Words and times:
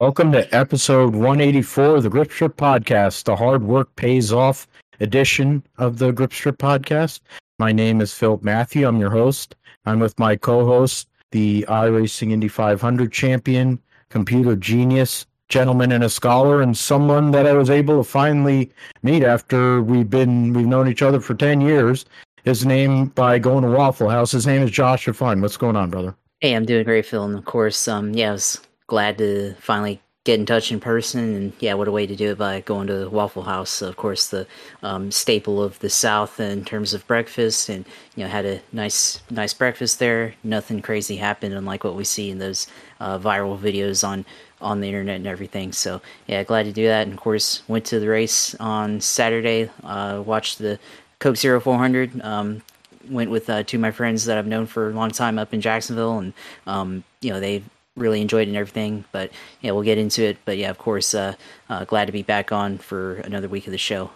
Welcome 0.00 0.32
to 0.32 0.48
episode 0.56 1.14
184 1.14 1.96
of 1.96 2.02
the 2.04 2.08
Grip 2.08 2.32
Strip 2.32 2.56
Podcast, 2.56 3.24
the 3.24 3.36
hard 3.36 3.62
work 3.62 3.94
pays 3.96 4.32
off 4.32 4.66
edition 5.00 5.62
of 5.76 5.98
the 5.98 6.10
Grip 6.10 6.32
Strip 6.32 6.56
Podcast. 6.56 7.20
My 7.58 7.70
name 7.70 8.00
is 8.00 8.14
Philip 8.14 8.42
Matthew. 8.42 8.88
I'm 8.88 8.98
your 8.98 9.10
host. 9.10 9.56
I'm 9.84 10.00
with 10.00 10.18
my 10.18 10.36
co 10.36 10.64
host, 10.64 11.10
the 11.32 11.66
iRacing 11.68 12.32
Indy 12.32 12.48
500 12.48 13.12
champion, 13.12 13.78
computer 14.08 14.56
genius, 14.56 15.26
gentleman 15.50 15.92
and 15.92 16.02
a 16.02 16.08
scholar, 16.08 16.62
and 16.62 16.74
someone 16.74 17.30
that 17.32 17.46
I 17.46 17.52
was 17.52 17.68
able 17.68 18.02
to 18.02 18.08
finally 18.08 18.72
meet 19.02 19.22
after 19.22 19.82
we've 19.82 20.08
been, 20.08 20.54
we've 20.54 20.66
known 20.66 20.88
each 20.88 21.02
other 21.02 21.20
for 21.20 21.34
10 21.34 21.60
years. 21.60 22.06
His 22.44 22.64
name 22.64 23.08
by 23.08 23.38
going 23.38 23.64
to 23.64 23.70
Waffle 23.70 24.08
House. 24.08 24.32
His 24.32 24.46
name 24.46 24.62
is 24.62 24.70
Joshua 24.70 25.12
Fine. 25.12 25.42
What's 25.42 25.58
going 25.58 25.76
on, 25.76 25.90
brother? 25.90 26.16
Hey, 26.40 26.54
I'm 26.54 26.64
doing 26.64 26.84
great, 26.84 27.04
Phil. 27.04 27.22
And 27.22 27.36
of 27.36 27.44
course, 27.44 27.86
um, 27.86 28.14
yeah, 28.14 28.32
was 28.32 28.62
glad 28.90 29.16
to 29.18 29.54
finally 29.60 30.00
get 30.24 30.38
in 30.38 30.44
touch 30.44 30.70
in 30.72 30.80
person. 30.80 31.34
And 31.34 31.52
yeah, 31.60 31.74
what 31.74 31.86
a 31.86 31.92
way 31.92 32.06
to 32.08 32.16
do 32.16 32.32
it 32.32 32.38
by 32.38 32.60
going 32.60 32.88
to 32.88 33.08
Waffle 33.08 33.44
House, 33.44 33.80
of 33.82 33.96
course, 33.96 34.28
the 34.28 34.48
um, 34.82 35.12
staple 35.12 35.62
of 35.62 35.78
the 35.78 35.88
South 35.88 36.40
in 36.40 36.64
terms 36.64 36.92
of 36.92 37.06
breakfast. 37.06 37.68
And 37.68 37.86
you 38.16 38.24
know, 38.24 38.30
had 38.30 38.44
a 38.44 38.60
nice, 38.72 39.22
nice 39.30 39.54
breakfast 39.54 40.00
there. 40.00 40.34
Nothing 40.42 40.82
crazy 40.82 41.16
happened, 41.16 41.54
unlike 41.54 41.84
what 41.84 41.94
we 41.94 42.02
see 42.04 42.30
in 42.30 42.38
those 42.38 42.66
uh, 42.98 43.18
viral 43.18 43.58
videos 43.58 44.06
on 44.06 44.26
on 44.60 44.80
the 44.80 44.88
internet 44.88 45.16
and 45.16 45.26
everything. 45.26 45.72
So 45.72 46.02
yeah, 46.26 46.42
glad 46.42 46.64
to 46.64 46.72
do 46.72 46.86
that. 46.88 47.04
And 47.04 47.14
of 47.14 47.20
course, 47.20 47.62
went 47.68 47.86
to 47.86 48.00
the 48.00 48.08
race 48.08 48.54
on 48.56 49.00
Saturday. 49.00 49.70
Uh, 49.84 50.22
watched 50.26 50.58
the 50.58 50.78
Coke 51.20 51.36
Zero 51.36 51.60
400. 51.60 52.20
Um, 52.22 52.62
went 53.08 53.30
with 53.30 53.48
uh, 53.48 53.62
two 53.62 53.78
of 53.78 53.80
my 53.80 53.92
friends 53.92 54.24
that 54.26 54.36
I've 54.36 54.46
known 54.46 54.66
for 54.66 54.90
a 54.90 54.92
long 54.92 55.10
time 55.10 55.38
up 55.38 55.54
in 55.54 55.60
Jacksonville, 55.60 56.18
and 56.18 56.34
um, 56.66 57.04
you 57.22 57.30
know 57.30 57.40
they 57.40 57.62
really 57.96 58.20
enjoyed 58.20 58.42
it 58.42 58.48
and 58.48 58.56
everything. 58.56 59.04
But 59.12 59.30
yeah, 59.60 59.72
we'll 59.72 59.82
get 59.82 59.98
into 59.98 60.22
it. 60.24 60.38
But 60.44 60.58
yeah, 60.58 60.70
of 60.70 60.78
course, 60.78 61.14
uh, 61.14 61.34
uh, 61.68 61.84
glad 61.84 62.06
to 62.06 62.12
be 62.12 62.22
back 62.22 62.52
on 62.52 62.78
for 62.78 63.16
another 63.16 63.48
week 63.48 63.66
of 63.66 63.72
the 63.72 63.78
show. 63.78 64.10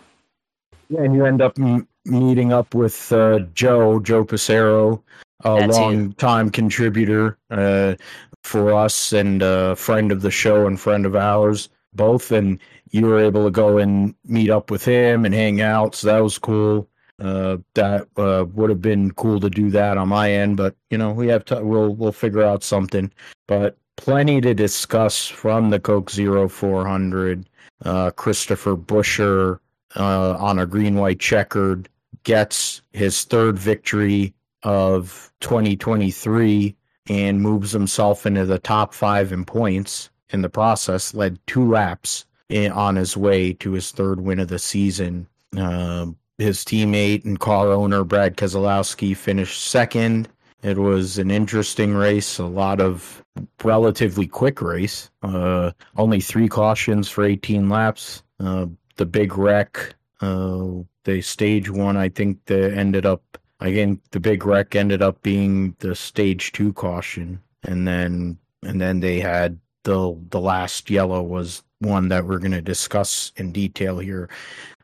Yeah, 0.89 1.03
and 1.03 1.15
you 1.15 1.25
end 1.25 1.41
up 1.41 1.59
m- 1.59 1.89
meeting 2.05 2.53
up 2.53 2.75
with 2.75 3.13
uh, 3.13 3.41
Joe 3.55 4.01
Joe 4.01 4.25
Passero, 4.25 5.03
a 5.45 5.67
long 5.67 6.13
time 6.15 6.51
contributor 6.51 7.39
uh, 7.51 7.95
for 8.43 8.75
us 8.75 9.13
and 9.13 9.43
a 9.43 9.77
friend 9.77 10.13
of 10.13 10.23
the 10.23 10.31
show 10.31 10.67
and 10.67 10.79
friend 10.79 11.07
of 11.07 11.17
ours 11.17 11.69
both, 11.95 12.33
and 12.33 12.59
you 12.91 13.07
were 13.07 13.19
able 13.19 13.45
to 13.45 13.51
go 13.51 13.79
and 13.79 14.15
meet 14.25 14.51
up 14.51 14.71
with 14.71 14.85
him 14.85 15.25
and 15.25 15.35
hang 15.35 15.61
out. 15.61 15.95
So 15.95 16.09
that 16.09 16.19
was 16.23 16.39
cool. 16.39 16.89
Uh, 17.21 17.59
that 17.75 18.09
uh, 18.17 18.45
would 18.55 18.71
have 18.71 18.83
been 18.83 19.13
cool 19.13 19.39
to 19.39 19.49
do 19.49 19.71
that 19.71 19.97
on 19.97 20.09
my 20.09 20.33
end, 20.33 20.57
but 20.57 20.75
you 20.91 20.99
know 20.99 21.13
we 21.13 21.29
have 21.29 21.45
to. 21.45 21.65
We'll 21.65 21.95
we'll 21.95 22.13
figure 22.13 22.43
out 22.43 22.65
something. 22.65 23.13
But 23.47 23.79
plenty 23.97 24.41
to 24.41 24.55
discuss 24.55 25.27
from 25.27 25.71
the 25.71 25.81
Coke 25.81 26.11
400. 26.11 27.49
Uh, 27.85 28.11
Christopher 28.13 28.77
Buescher 28.77 29.59
uh, 29.97 30.37
on 30.39 30.59
a 30.59 30.67
green 30.67 30.97
white 30.97 31.21
checkered 31.21 31.89
gets 32.23 32.83
his 32.93 33.25
third 33.25 33.59
victory 33.59 34.35
of 34.63 35.33
2023 35.41 36.75
and 37.09 37.43
moves 37.43 37.73
himself 37.73 38.25
into 38.27 38.47
the 38.47 38.59
top 38.59 38.95
five 38.95 39.33
in 39.33 39.45
points 39.45 40.11
in 40.31 40.43
the 40.43 40.49
process. 40.49 41.15
Led 41.15 41.39
two 41.47 41.71
laps 41.71 42.25
in, 42.49 42.73
on 42.73 42.97
his 42.97 43.17
way 43.17 43.53
to 43.55 43.73
his 43.73 43.91
third 43.91 44.21
win 44.21 44.41
of 44.41 44.49
the 44.49 44.59
season. 44.59 45.27
Uh, 45.57 46.07
his 46.39 46.65
teammate 46.65 47.25
and 47.25 47.39
car 47.39 47.69
owner 47.69 48.05
Brad 48.05 48.37
Keselowski 48.37 49.17
finished 49.17 49.63
second. 49.63 50.29
It 50.63 50.79
was 50.79 51.19
an 51.19 51.31
interesting 51.31 51.95
race, 51.95 52.39
a 52.39 52.47
lot 52.47 52.81
of 52.81 53.23
relatively 53.63 54.27
quick 54.27 54.63
race. 54.63 55.11
Uh, 55.23 55.73
only 55.97 56.21
three 56.21 56.49
cautions 56.49 57.09
for 57.09 57.25
18 57.25 57.69
laps. 57.69 58.23
Uh, 58.41 58.67
the 58.97 59.07
big 59.07 59.37
wreck, 59.37 59.95
uh, 60.21 60.69
the 61.05 61.21
stage 61.21 61.69
one, 61.69 61.97
I 61.97 62.09
think 62.09 62.45
that 62.47 62.73
ended 62.75 63.05
up 63.05 63.39
again. 63.61 64.01
The 64.13 64.21
big 64.21 64.47
wreck 64.47 64.75
ended 64.75 65.03
up 65.03 65.21
being 65.23 65.77
the 65.81 65.95
stage 65.95 66.53
two 66.53 66.73
caution, 66.73 67.41
and 67.65 67.87
then 67.87 68.39
and 68.63 68.81
then 68.81 69.01
they 69.01 69.21
had 69.21 69.59
the 69.83 70.19
the 70.31 70.41
last 70.41 70.89
yellow 70.89 71.23
was 71.23 71.63
one 71.81 72.09
that 72.09 72.25
we're 72.25 72.39
going 72.39 72.53
to 72.53 72.63
discuss 72.63 73.33
in 73.37 73.53
detail 73.53 73.99
here 73.99 74.31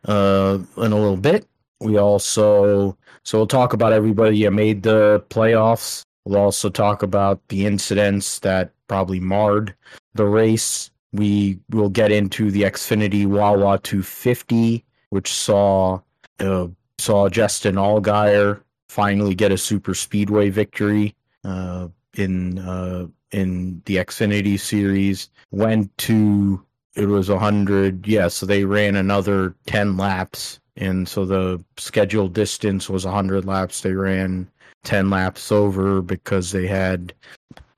uh, 0.06 0.58
in 0.76 0.92
a 0.92 0.96
little 0.96 1.16
bit. 1.16 1.46
We 1.80 1.98
also 1.98 2.96
so 3.22 3.38
we'll 3.38 3.46
talk 3.46 3.72
about 3.72 3.92
everybody 3.92 4.42
that 4.44 4.50
made 4.50 4.82
the 4.82 5.24
playoffs. 5.28 6.02
We'll 6.24 6.40
also 6.40 6.68
talk 6.68 7.02
about 7.02 7.40
the 7.48 7.66
incidents 7.66 8.38
that 8.40 8.72
probably 8.88 9.20
marred 9.20 9.74
the 10.14 10.26
race. 10.26 10.90
We 11.12 11.58
will 11.70 11.88
get 11.88 12.12
into 12.12 12.50
the 12.50 12.62
Xfinity 12.62 13.26
Wawa 13.26 13.78
250, 13.78 14.84
which 15.10 15.32
saw 15.32 16.00
uh, 16.38 16.68
saw 16.98 17.28
Justin 17.28 17.76
Allgaier 17.76 18.60
finally 18.88 19.34
get 19.34 19.52
a 19.52 19.58
super 19.58 19.94
speedway 19.94 20.50
victory 20.50 21.14
uh, 21.44 21.88
in 22.14 22.58
uh, 22.58 23.06
in 23.32 23.82
the 23.86 23.96
Xfinity 23.96 24.58
series. 24.58 25.30
Went 25.50 25.96
to 25.98 26.64
it 26.94 27.06
was 27.06 27.28
a 27.28 27.38
hundred. 27.38 28.06
Yeah, 28.06 28.28
so 28.28 28.46
they 28.46 28.64
ran 28.64 28.96
another 28.96 29.54
ten 29.66 29.96
laps, 29.96 30.60
and 30.76 31.08
so 31.08 31.24
the 31.24 31.62
scheduled 31.76 32.32
distance 32.32 32.88
was 32.88 33.04
a 33.04 33.12
hundred 33.12 33.44
laps. 33.44 33.80
They 33.80 33.92
ran 33.92 34.50
ten 34.84 35.10
laps 35.10 35.52
over 35.52 36.02
because 36.02 36.52
they 36.52 36.66
had, 36.66 37.12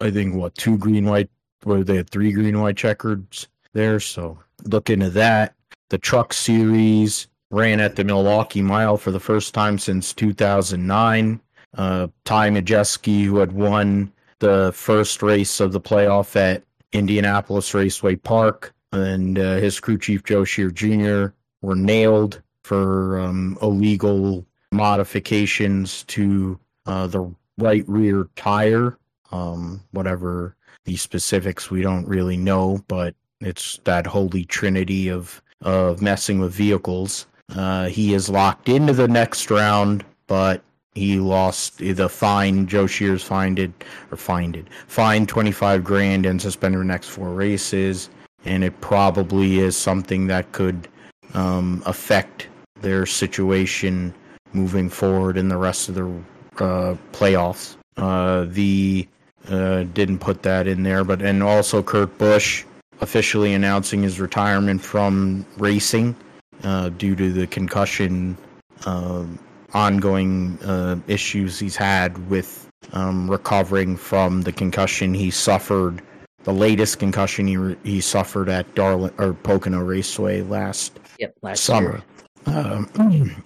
I 0.00 0.10
think, 0.10 0.34
what 0.34 0.54
two 0.54 0.78
green 0.78 1.06
white. 1.06 1.30
Where 1.64 1.84
they 1.84 1.96
had 1.96 2.10
three 2.10 2.32
green 2.32 2.60
white 2.60 2.76
checkers 2.76 3.46
there. 3.72 4.00
So 4.00 4.38
look 4.64 4.90
into 4.90 5.10
that. 5.10 5.54
The 5.90 5.98
truck 5.98 6.32
series 6.32 7.28
ran 7.50 7.80
at 7.80 7.96
the 7.96 8.02
Milwaukee 8.02 8.62
Mile 8.62 8.96
for 8.96 9.10
the 9.10 9.20
first 9.20 9.54
time 9.54 9.78
since 9.78 10.12
2009. 10.12 11.40
Uh, 11.74 12.08
Ty 12.24 12.50
Majeski, 12.50 13.24
who 13.24 13.36
had 13.36 13.52
won 13.52 14.12
the 14.40 14.72
first 14.74 15.22
race 15.22 15.60
of 15.60 15.72
the 15.72 15.80
playoff 15.80 16.34
at 16.34 16.64
Indianapolis 16.92 17.72
Raceway 17.74 18.16
Park, 18.16 18.74
and 18.92 19.38
uh, 19.38 19.56
his 19.56 19.80
crew 19.80 19.98
chief 19.98 20.24
Joe 20.24 20.44
Shear 20.44 20.70
Jr. 20.70 21.34
were 21.62 21.74
nailed 21.74 22.42
for 22.64 23.20
um, 23.20 23.58
illegal 23.62 24.46
modifications 24.70 26.04
to 26.04 26.58
uh, 26.86 27.06
the 27.06 27.34
right 27.58 27.84
rear 27.88 28.28
tire. 28.36 28.98
Um, 29.30 29.80
whatever 29.92 30.56
the 30.84 30.96
specifics, 30.96 31.70
we 31.70 31.80
don't 31.80 32.06
really 32.06 32.36
know, 32.36 32.84
but 32.88 33.14
it's 33.40 33.80
that 33.84 34.06
holy 34.06 34.44
trinity 34.44 35.08
of 35.08 35.42
of 35.62 36.02
messing 36.02 36.38
with 36.38 36.52
vehicles. 36.52 37.26
Uh, 37.54 37.86
he 37.86 38.14
is 38.14 38.28
locked 38.28 38.68
into 38.68 38.92
the 38.92 39.08
next 39.08 39.50
round, 39.50 40.04
but 40.26 40.62
he 40.94 41.18
lost 41.18 41.78
the 41.78 42.08
fine. 42.08 42.66
Joe 42.66 42.86
Shears 42.86 43.22
fined 43.22 43.58
it 43.58 43.72
or 44.10 44.16
fined 44.16 44.56
it, 44.56 44.66
fined 44.86 45.28
twenty 45.28 45.52
five 45.52 45.82
grand 45.82 46.26
and 46.26 46.40
suspended 46.40 46.80
the 46.80 46.84
next 46.84 47.08
four 47.08 47.30
races. 47.30 48.10
And 48.44 48.64
it 48.64 48.80
probably 48.80 49.58
is 49.58 49.76
something 49.76 50.26
that 50.26 50.52
could 50.52 50.88
um, 51.34 51.82
affect 51.86 52.48
their 52.80 53.06
situation 53.06 54.12
moving 54.52 54.88
forward 54.88 55.36
in 55.36 55.48
the 55.48 55.56
rest 55.56 55.88
of 55.88 55.94
the 55.94 56.06
uh, 56.64 56.96
playoffs. 57.12 57.76
Uh, 57.96 58.46
the 58.48 59.06
uh, 59.48 59.84
didn't 59.94 60.18
put 60.18 60.42
that 60.42 60.66
in 60.66 60.82
there, 60.82 61.04
but 61.04 61.20
and 61.20 61.42
also 61.42 61.82
Kurt 61.82 62.16
Busch 62.18 62.64
officially 63.00 63.54
announcing 63.54 64.02
his 64.02 64.20
retirement 64.20 64.80
from 64.80 65.44
racing 65.58 66.14
uh, 66.62 66.88
due 66.90 67.16
to 67.16 67.32
the 67.32 67.46
concussion 67.48 68.36
um, 68.86 69.38
ongoing 69.74 70.58
uh, 70.64 70.96
issues 71.08 71.58
he's 71.58 71.76
had 71.76 72.30
with 72.30 72.70
um, 72.92 73.28
recovering 73.30 73.96
from 73.96 74.42
the 74.42 74.52
concussion 74.52 75.14
he 75.14 75.30
suffered, 75.30 76.02
the 76.44 76.52
latest 76.52 76.98
concussion 76.98 77.46
he 77.46 77.76
he 77.84 78.00
suffered 78.00 78.48
at 78.48 78.72
Darlin 78.74 79.12
or 79.18 79.34
Pocono 79.34 79.80
Raceway 79.80 80.42
last 80.42 80.98
yep, 81.18 81.34
last 81.42 81.64
summer. 81.64 82.02
Um, 82.46 82.90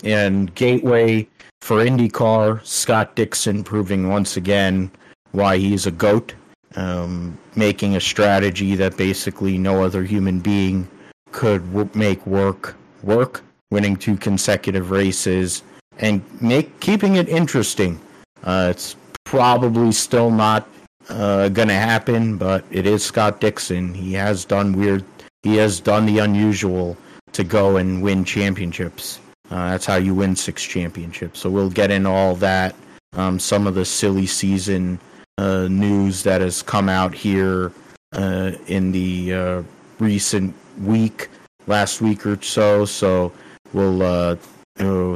and 0.05 0.55
Gateway 0.55 1.29
for 1.61 1.85
IndyCar, 1.85 2.65
Scott 2.65 3.15
Dixon 3.15 3.63
proving 3.63 4.09
once 4.09 4.37
again 4.37 4.91
why 5.33 5.59
he's 5.59 5.87
a 5.87 5.91
goat, 5.91 6.35
um, 6.77 7.37
making 7.57 7.97
a 7.97 8.01
strategy 8.01 8.75
that 8.77 8.97
basically 8.97 9.59
no 9.59 9.85
other 9.85 10.03
human 10.03 10.41
being 10.41 10.89
could 11.33 11.61
w- 11.73 11.91
make 11.95 12.25
work 12.27 12.77
work, 13.03 13.43
winning 13.71 13.97
two 13.97 14.17
consecutive 14.17 14.91
races 14.91 15.63
and 15.99 16.23
make 16.41 16.79
keeping 16.81 17.17
it 17.17 17.29
interesting. 17.29 18.01
Uh, 18.45 18.69
it's 18.71 18.97
probably 19.25 19.93
still 19.93 20.31
not 20.31 20.69
uh, 21.09 21.49
going 21.49 21.69
to 21.69 21.75
happen, 21.75 22.37
but 22.37 22.65
it 22.71 22.87
is 22.87 23.05
Scott 23.05 23.41
Dixon. 23.41 23.95
He 23.95 24.13
has 24.15 24.45
done 24.45 24.73
weird. 24.73 25.05
He 25.43 25.57
has 25.57 25.81
done 25.81 26.07
the 26.07 26.19
unusual 26.19 26.97
to 27.33 27.45
go 27.45 27.77
and 27.77 28.03
win 28.03 28.25
championships. 28.25 29.21
Uh, 29.51 29.71
that's 29.71 29.87
how 29.87 29.97
you 29.97 30.15
win 30.15 30.35
six 30.35 30.65
championships. 30.65 31.39
So 31.39 31.51
we'll 31.51 31.71
get 31.71 31.91
into 31.91 32.11
all 32.11 32.35
that. 32.37 32.75
Um, 33.13 33.39
some 33.39 33.67
of 33.67 33.75
the 33.75 33.85
silly 33.85 34.27
season 34.27 34.99
uh, 35.39 35.69
news 35.69 36.23
that 36.25 36.41
has 36.41 36.63
come 36.63 36.89
out 36.89 37.15
here 37.15 37.73
uh, 38.13 38.53
in 38.67 38.93
the 38.93 39.35
uh, 39.35 39.63
recent 39.99 40.55
week, 40.81 41.29
last 41.67 42.01
week 42.01 42.27
or 42.27 42.41
so. 42.43 42.85
So 42.85 43.33
we'll 43.73 44.03
uh, 44.03 44.37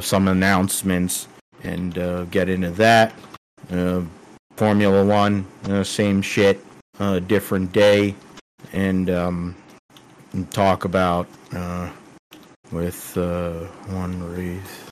some 0.00 0.28
announcements 0.28 1.28
and 1.62 1.98
uh, 1.98 2.25
get 2.25 2.48
into 2.48 2.70
that. 2.70 3.12
Uh, 4.60 4.66
Formula 4.66 5.02
One, 5.02 5.46
same 5.84 6.20
shit, 6.20 6.62
different 7.26 7.72
day, 7.72 8.14
and, 8.72 9.08
um, 9.08 9.56
and 10.34 10.50
talk 10.50 10.84
about 10.84 11.26
with 12.70 13.16
one 13.16 14.22
race 14.34 14.84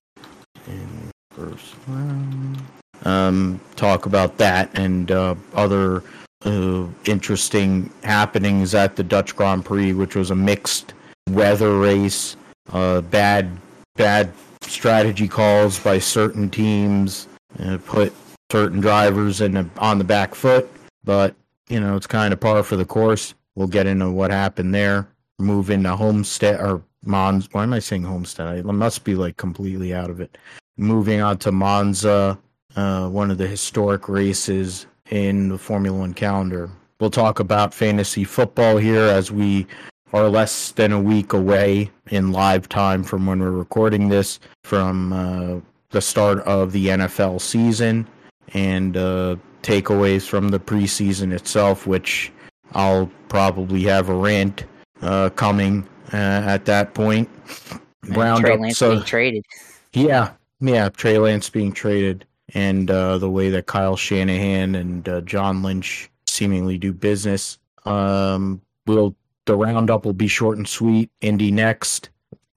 in 0.67 1.11
first 1.33 1.75
round. 1.87 2.63
Um, 3.05 3.61
talk 3.77 4.07
about 4.07 4.39
that 4.39 4.77
and 4.79 5.11
other 5.11 6.03
uh, 6.47 6.87
interesting 7.05 7.91
happenings 8.05 8.75
at 8.75 8.97
the 8.97 9.03
Dutch 9.03 9.37
Grand 9.37 9.67
Prix, 9.67 9.93
which 9.93 10.17
was 10.17 10.31
a 10.31 10.35
mixed 10.35 10.95
weather 11.29 11.79
race. 11.79 12.37
Uh, 12.73 13.03
bad, 13.03 13.51
bad 13.97 14.33
strategy 14.63 15.29
calls 15.29 15.79
by 15.79 15.99
certain 15.99 16.49
teams 16.49 17.29
uh, 17.61 17.77
put 17.85 18.15
certain 18.51 18.81
drivers 18.81 19.39
the, 19.39 19.69
on 19.79 19.99
the 19.99 20.05
back 20.05 20.35
foot, 20.35 20.71
but 21.05 21.35
you 21.69 21.81
know 21.81 21.97
it's 21.97 22.07
kind 22.07 22.33
of 22.33 22.41
par 22.41 22.63
for 22.63 22.77
the 22.77 22.85
course. 22.85 23.35
We'll 23.55 23.69
get 23.69 23.87
into 23.87 24.11
what 24.11 24.31
happened 24.31 24.75
there. 24.75 25.09
Move 25.39 25.71
into 25.71 25.95
Homestead 25.95 26.61
or 26.61 26.83
Mons. 27.05 27.49
Why 27.53 27.65
am 27.65 27.73
I 27.73 27.79
saying 27.79 28.05
Homestead? 28.05 28.47
I 28.47 28.63
must 28.63 29.05
be 29.05 29.15
like 29.15 29.37
completely 29.37 29.95
out 29.95 30.11
of 30.11 30.21
it. 30.21 30.39
Moving 30.77 31.21
on 31.21 31.39
to 31.39 31.53
Monza, 31.53 32.39
uh, 32.77 33.09
one 33.09 33.31
of 33.31 33.39
the 33.39 33.47
historic 33.47 34.09
races 34.09 34.87
in 35.11 35.49
the 35.49 35.59
Formula 35.59 35.99
One 35.99 36.15
calendar. 36.15 36.71
We'll 37.01 37.11
talk 37.11 37.41
about 37.41 37.75
fantasy 37.75 38.25
football 38.25 38.77
here 38.77 39.03
as 39.03 39.31
we 39.31 39.67
are 40.13 40.29
less 40.29 40.73
than 40.73 40.93
a 40.93 41.01
week 41.01 41.33
away 41.33 41.91
in 42.11 42.33
live 42.33 42.69
time 42.69 43.05
from 43.05 43.27
when 43.27 43.41
we're 43.41 43.51
recording 43.51 44.09
this 44.09 44.41
from 44.65 45.13
uh, 45.13 45.61
the 45.91 46.01
start 46.01 46.39
of 46.41 46.73
the 46.73 46.87
NFL 46.89 47.41
season 47.41 48.07
and 48.55 48.97
uh, 48.97 49.37
takeaways 49.63 50.27
from 50.27 50.49
the 50.49 50.61
preseason 50.61 51.33
itself, 51.33 51.87
which 51.87 52.33
I'll 52.73 53.11
probably 53.29 53.83
have 53.85 54.09
a 54.09 54.15
rant 54.15 54.65
uh, 55.03 55.31
coming 55.31 55.87
uh, 56.13 56.17
at 56.17 56.65
that 56.67 56.95
point. 56.95 57.29
Round 58.09 58.45
Trey 58.45 58.57
Lance 58.57 58.79
so, 58.79 58.93
being 58.93 59.05
traded. 59.05 59.45
Yeah, 59.93 60.33
yeah, 60.61 60.89
Trey 60.89 61.19
Lance 61.19 61.51
being 61.51 61.73
traded 61.73 62.25
and 62.55 62.91
uh, 62.91 63.19
the 63.19 63.31
way 63.31 63.51
that 63.51 63.67
Kyle 63.67 63.97
Shanahan 63.97 64.75
and 64.75 65.09
uh, 65.09 65.21
John 65.23 65.63
Lynch 65.63 66.11
seemingly 66.27 66.79
do 66.79 66.93
business. 66.93 67.59
Um, 67.85 68.61
we'll 68.87 69.15
the 69.47 69.57
roundup 69.57 70.05
will 70.05 70.13
be 70.13 70.29
short 70.29 70.59
and 70.59 70.69
sweet. 70.69 71.11
Indy 71.21 71.51
next, 71.51 72.11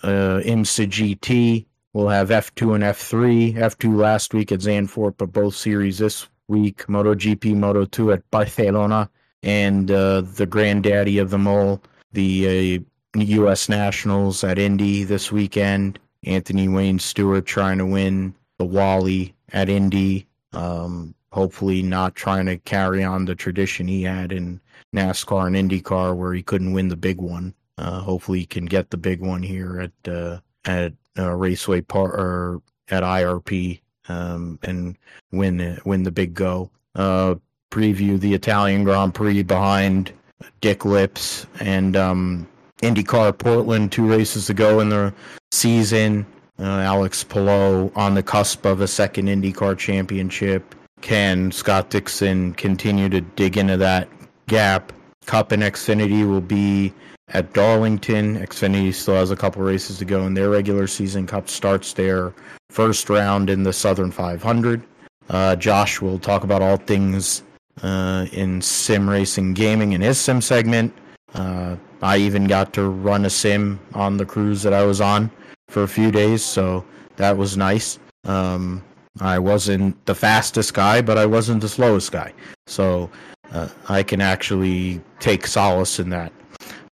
uh, 0.03 0.41
IMSA 0.44 0.87
GT. 0.87 1.65
We'll 1.93 2.07
have 2.07 2.29
F2 2.29 2.75
and 2.75 2.83
F3. 2.83 3.55
F2 3.55 3.95
last 3.95 4.33
week 4.33 4.51
at 4.51 4.59
Zandvoort, 4.59 5.15
but 5.17 5.33
both 5.33 5.55
series 5.55 5.97
this 5.97 6.27
week. 6.47 6.85
MotoGP, 6.88 7.55
Moto2 7.55 8.13
at 8.13 8.31
Barcelona, 8.31 9.09
and 9.43 9.91
uh, 9.91 10.21
the 10.21 10.45
granddaddy 10.45 11.17
of 11.17 11.31
them 11.31 11.47
all, 11.47 11.81
the 12.13 12.79
uh, 13.15 13.19
U.S. 13.19 13.67
Nationals 13.67 14.43
at 14.43 14.57
Indy 14.57 15.03
this 15.03 15.31
weekend. 15.31 15.99
Anthony 16.23 16.67
Wayne 16.67 16.99
Stewart 16.99 17.45
trying 17.45 17.79
to 17.79 17.85
win 17.85 18.35
the 18.57 18.65
Wally 18.65 19.33
at 19.51 19.69
Indy. 19.69 20.27
Um, 20.53 21.13
hopefully, 21.33 21.81
not 21.81 22.15
trying 22.15 22.45
to 22.45 22.57
carry 22.57 23.03
on 23.03 23.25
the 23.25 23.35
tradition 23.35 23.87
he 23.87 24.03
had 24.03 24.31
in 24.31 24.61
NASCAR 24.95 25.47
and 25.47 25.71
IndyCar, 25.71 26.15
where 26.15 26.33
he 26.33 26.44
couldn't 26.44 26.73
win 26.73 26.87
the 26.87 26.95
big 26.95 27.19
one. 27.19 27.53
Uh, 27.77 27.99
hopefully, 27.99 28.39
he 28.39 28.45
can 28.45 28.65
get 28.65 28.91
the 28.91 28.97
big 28.97 29.19
one 29.19 29.44
here 29.44 29.81
at 29.81 30.11
uh, 30.11 30.39
at 30.65 30.94
uh, 31.17 31.31
Raceway 31.31 31.81
Park 31.81 32.13
or 32.13 32.61
at 32.89 33.03
IRP 33.03 33.79
um, 34.09 34.59
and 34.63 34.97
win 35.31 35.79
win 35.85 36.03
the 36.03 36.11
big 36.11 36.33
go. 36.33 36.69
Uh, 36.95 37.35
preview 37.71 38.19
the 38.19 38.33
Italian 38.33 38.83
Grand 38.83 39.13
Prix 39.13 39.43
behind 39.43 40.11
Dick 40.59 40.85
Lips 40.85 41.45
and 41.59 41.95
um, 41.95 42.47
IndyCar 42.81 43.37
Portland, 43.37 43.91
two 43.91 44.07
races 44.07 44.47
to 44.47 44.53
go 44.53 44.79
in 44.79 44.89
the 44.89 45.13
season. 45.51 46.25
Uh, 46.59 46.81
Alex 46.81 47.23
Palou 47.23 47.91
on 47.95 48.13
the 48.13 48.21
cusp 48.21 48.65
of 48.65 48.81
a 48.81 48.87
second 48.87 49.27
IndyCar 49.27 49.77
championship. 49.77 50.75
Can 51.01 51.51
Scott 51.51 51.89
Dixon 51.89 52.53
continue 52.53 53.09
to 53.09 53.21
dig 53.21 53.57
into 53.57 53.77
that 53.77 54.07
gap? 54.47 54.93
Cup 55.25 55.51
and 55.51 55.63
Xfinity 55.63 56.27
will 56.27 56.41
be 56.41 56.93
at 57.31 57.54
Darlington. 57.54 58.38
Xfinity 58.39 58.94
still 58.94 59.16
has 59.16 59.31
a 59.31 59.36
couple 59.36 59.62
races 59.62 59.98
to 60.00 60.06
go 60.06 60.25
in 60.25 60.33
their 60.33 60.50
regular 60.50 60.88
season. 60.88 61.28
Cup 61.28 61.50
starts 61.50 61.94
their 61.94 62.33
first 62.69 63.10
round 63.10 63.50
in 63.50 63.63
the 63.63 63.74
Southern 63.74 64.12
500. 64.12 64.83
Uh, 65.30 65.56
Josh 65.56 66.01
will 66.01 66.19
talk 66.19 66.44
about 66.44 66.62
all 66.62 66.78
things 66.78 67.44
uh, 67.83 68.25
in 68.31 68.62
sim 68.62 69.10
racing 69.10 69.54
gaming 69.54 69.94
in 69.94 70.01
his 70.01 70.19
sim 70.19 70.42
segment. 70.42 70.94
Uh, 71.33 71.78
I 72.01 72.18
even 72.18 72.45
got 72.45 72.74
to 72.74 72.89
run 72.89 73.25
a 73.25 73.30
sim 73.30 73.80
on 73.94 74.18
the 74.18 74.25
cruise 74.25 74.63
that 74.63 74.74
I 74.74 74.83
was 74.83 75.00
on 75.00 75.31
for 75.69 75.83
a 75.83 75.88
few 75.88 76.12
days, 76.12 76.44
so 76.44 76.83
that 77.16 77.38
was 77.38 77.56
nice. 77.56 78.00
Um, 78.25 78.83
I 79.19 79.39
wasn't 79.39 80.06
the 80.06 80.16
fastest 80.16 80.74
guy, 80.74 81.01
but 81.01 81.18
I 81.18 81.25
wasn't 81.25 81.62
the 81.62 81.69
slowest 81.69 82.12
guy, 82.12 82.33
so 82.68 83.10
uh, 83.54 83.69
I 83.88 84.04
can 84.04 84.19
actually 84.19 85.01
take 85.19 85.48
solace 85.48 86.00
in 86.00 86.10
that. 86.10 86.33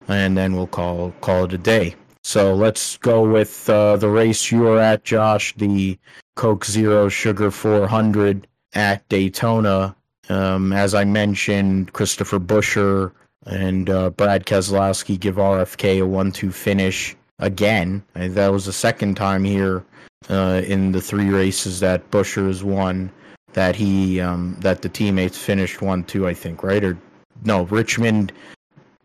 And 0.08 0.36
then 0.36 0.56
we'll 0.56 0.66
call 0.66 1.12
call 1.20 1.44
it 1.44 1.52
a 1.52 1.58
day. 1.58 1.94
So 2.24 2.54
let's 2.54 2.96
go 2.98 3.30
with 3.30 3.68
uh, 3.70 3.96
the 3.96 4.08
race 4.08 4.50
you 4.50 4.60
were 4.60 4.80
at, 4.80 5.04
Josh, 5.04 5.54
the 5.56 5.98
Coke 6.36 6.64
Zero 6.64 7.08
Sugar 7.08 7.50
400 7.50 8.46
at 8.74 9.08
Daytona. 9.08 9.94
Um, 10.28 10.72
as 10.72 10.94
I 10.94 11.04
mentioned, 11.04 11.92
Christopher 11.92 12.38
Buescher 12.38 13.12
and 13.46 13.88
uh, 13.88 14.10
Brad 14.10 14.44
Keselowski 14.44 15.18
give 15.18 15.36
RFK 15.36 16.00
a 16.00 16.06
1 16.06 16.32
2 16.32 16.50
finish 16.50 17.16
again. 17.38 18.02
That 18.14 18.48
was 18.48 18.66
the 18.66 18.72
second 18.72 19.16
time 19.16 19.44
here 19.44 19.84
uh, 20.28 20.62
in 20.66 20.92
the 20.92 21.00
three 21.00 21.30
races 21.30 21.80
that 21.80 22.10
Buescher 22.10 22.46
has 22.46 22.64
won 22.64 23.10
that 23.52 23.74
he 23.74 24.20
um, 24.20 24.56
that 24.60 24.82
the 24.82 24.88
teammates 24.88 25.38
finished 25.38 25.80
one 25.80 26.04
two 26.04 26.26
I 26.28 26.34
think 26.34 26.62
right 26.62 26.84
or 26.84 26.98
no 27.44 27.62
Richmond 27.64 28.32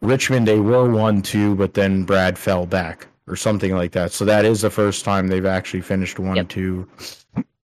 Richmond 0.04 0.48
they 0.48 0.60
were 0.60 0.90
one 0.90 1.22
two 1.22 1.56
but 1.56 1.74
then 1.74 2.04
Brad 2.04 2.38
fell 2.38 2.66
back 2.66 3.08
or 3.28 3.36
something 3.36 3.76
like 3.76 3.92
that 3.94 4.12
so 4.12 4.26
that 4.26 4.46
is 4.46 4.62
the 4.62 4.70
first 4.70 5.06
time 5.06 5.28
they've 5.28 5.46
actually 5.46 5.82
finished 5.82 6.20
one 6.20 6.36
yep. 6.36 6.50
two 6.50 6.88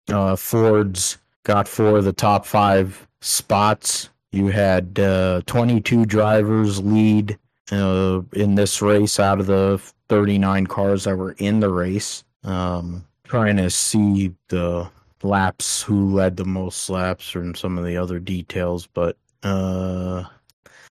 uh, 0.08 0.36
Ford's 0.36 1.18
got 1.44 1.68
four 1.68 1.98
of 1.98 2.04
the 2.04 2.12
top 2.12 2.44
five 2.44 3.06
spots 3.20 4.10
you 4.34 4.48
had 4.48 4.98
uh, 4.98 5.42
22 5.46 6.06
drivers 6.06 6.82
lead 6.82 7.38
uh, 7.70 8.20
in 8.32 8.56
this 8.56 8.82
race 8.82 9.20
out 9.20 9.40
of 9.40 9.46
the 9.46 9.80
39 10.08 10.66
cars 10.66 11.04
that 11.04 11.16
were 11.16 11.32
in 11.38 11.60
the 11.60 11.68
race. 11.68 12.24
Um, 12.42 13.06
trying 13.24 13.56
to 13.56 13.70
see 13.70 14.34
the 14.48 14.90
laps, 15.22 15.82
who 15.82 16.12
led 16.12 16.36
the 16.36 16.44
most 16.44 16.90
laps, 16.90 17.34
and 17.34 17.56
some 17.56 17.78
of 17.78 17.84
the 17.84 17.96
other 17.96 18.18
details. 18.18 18.86
But 18.86 19.16
uh, 19.42 20.24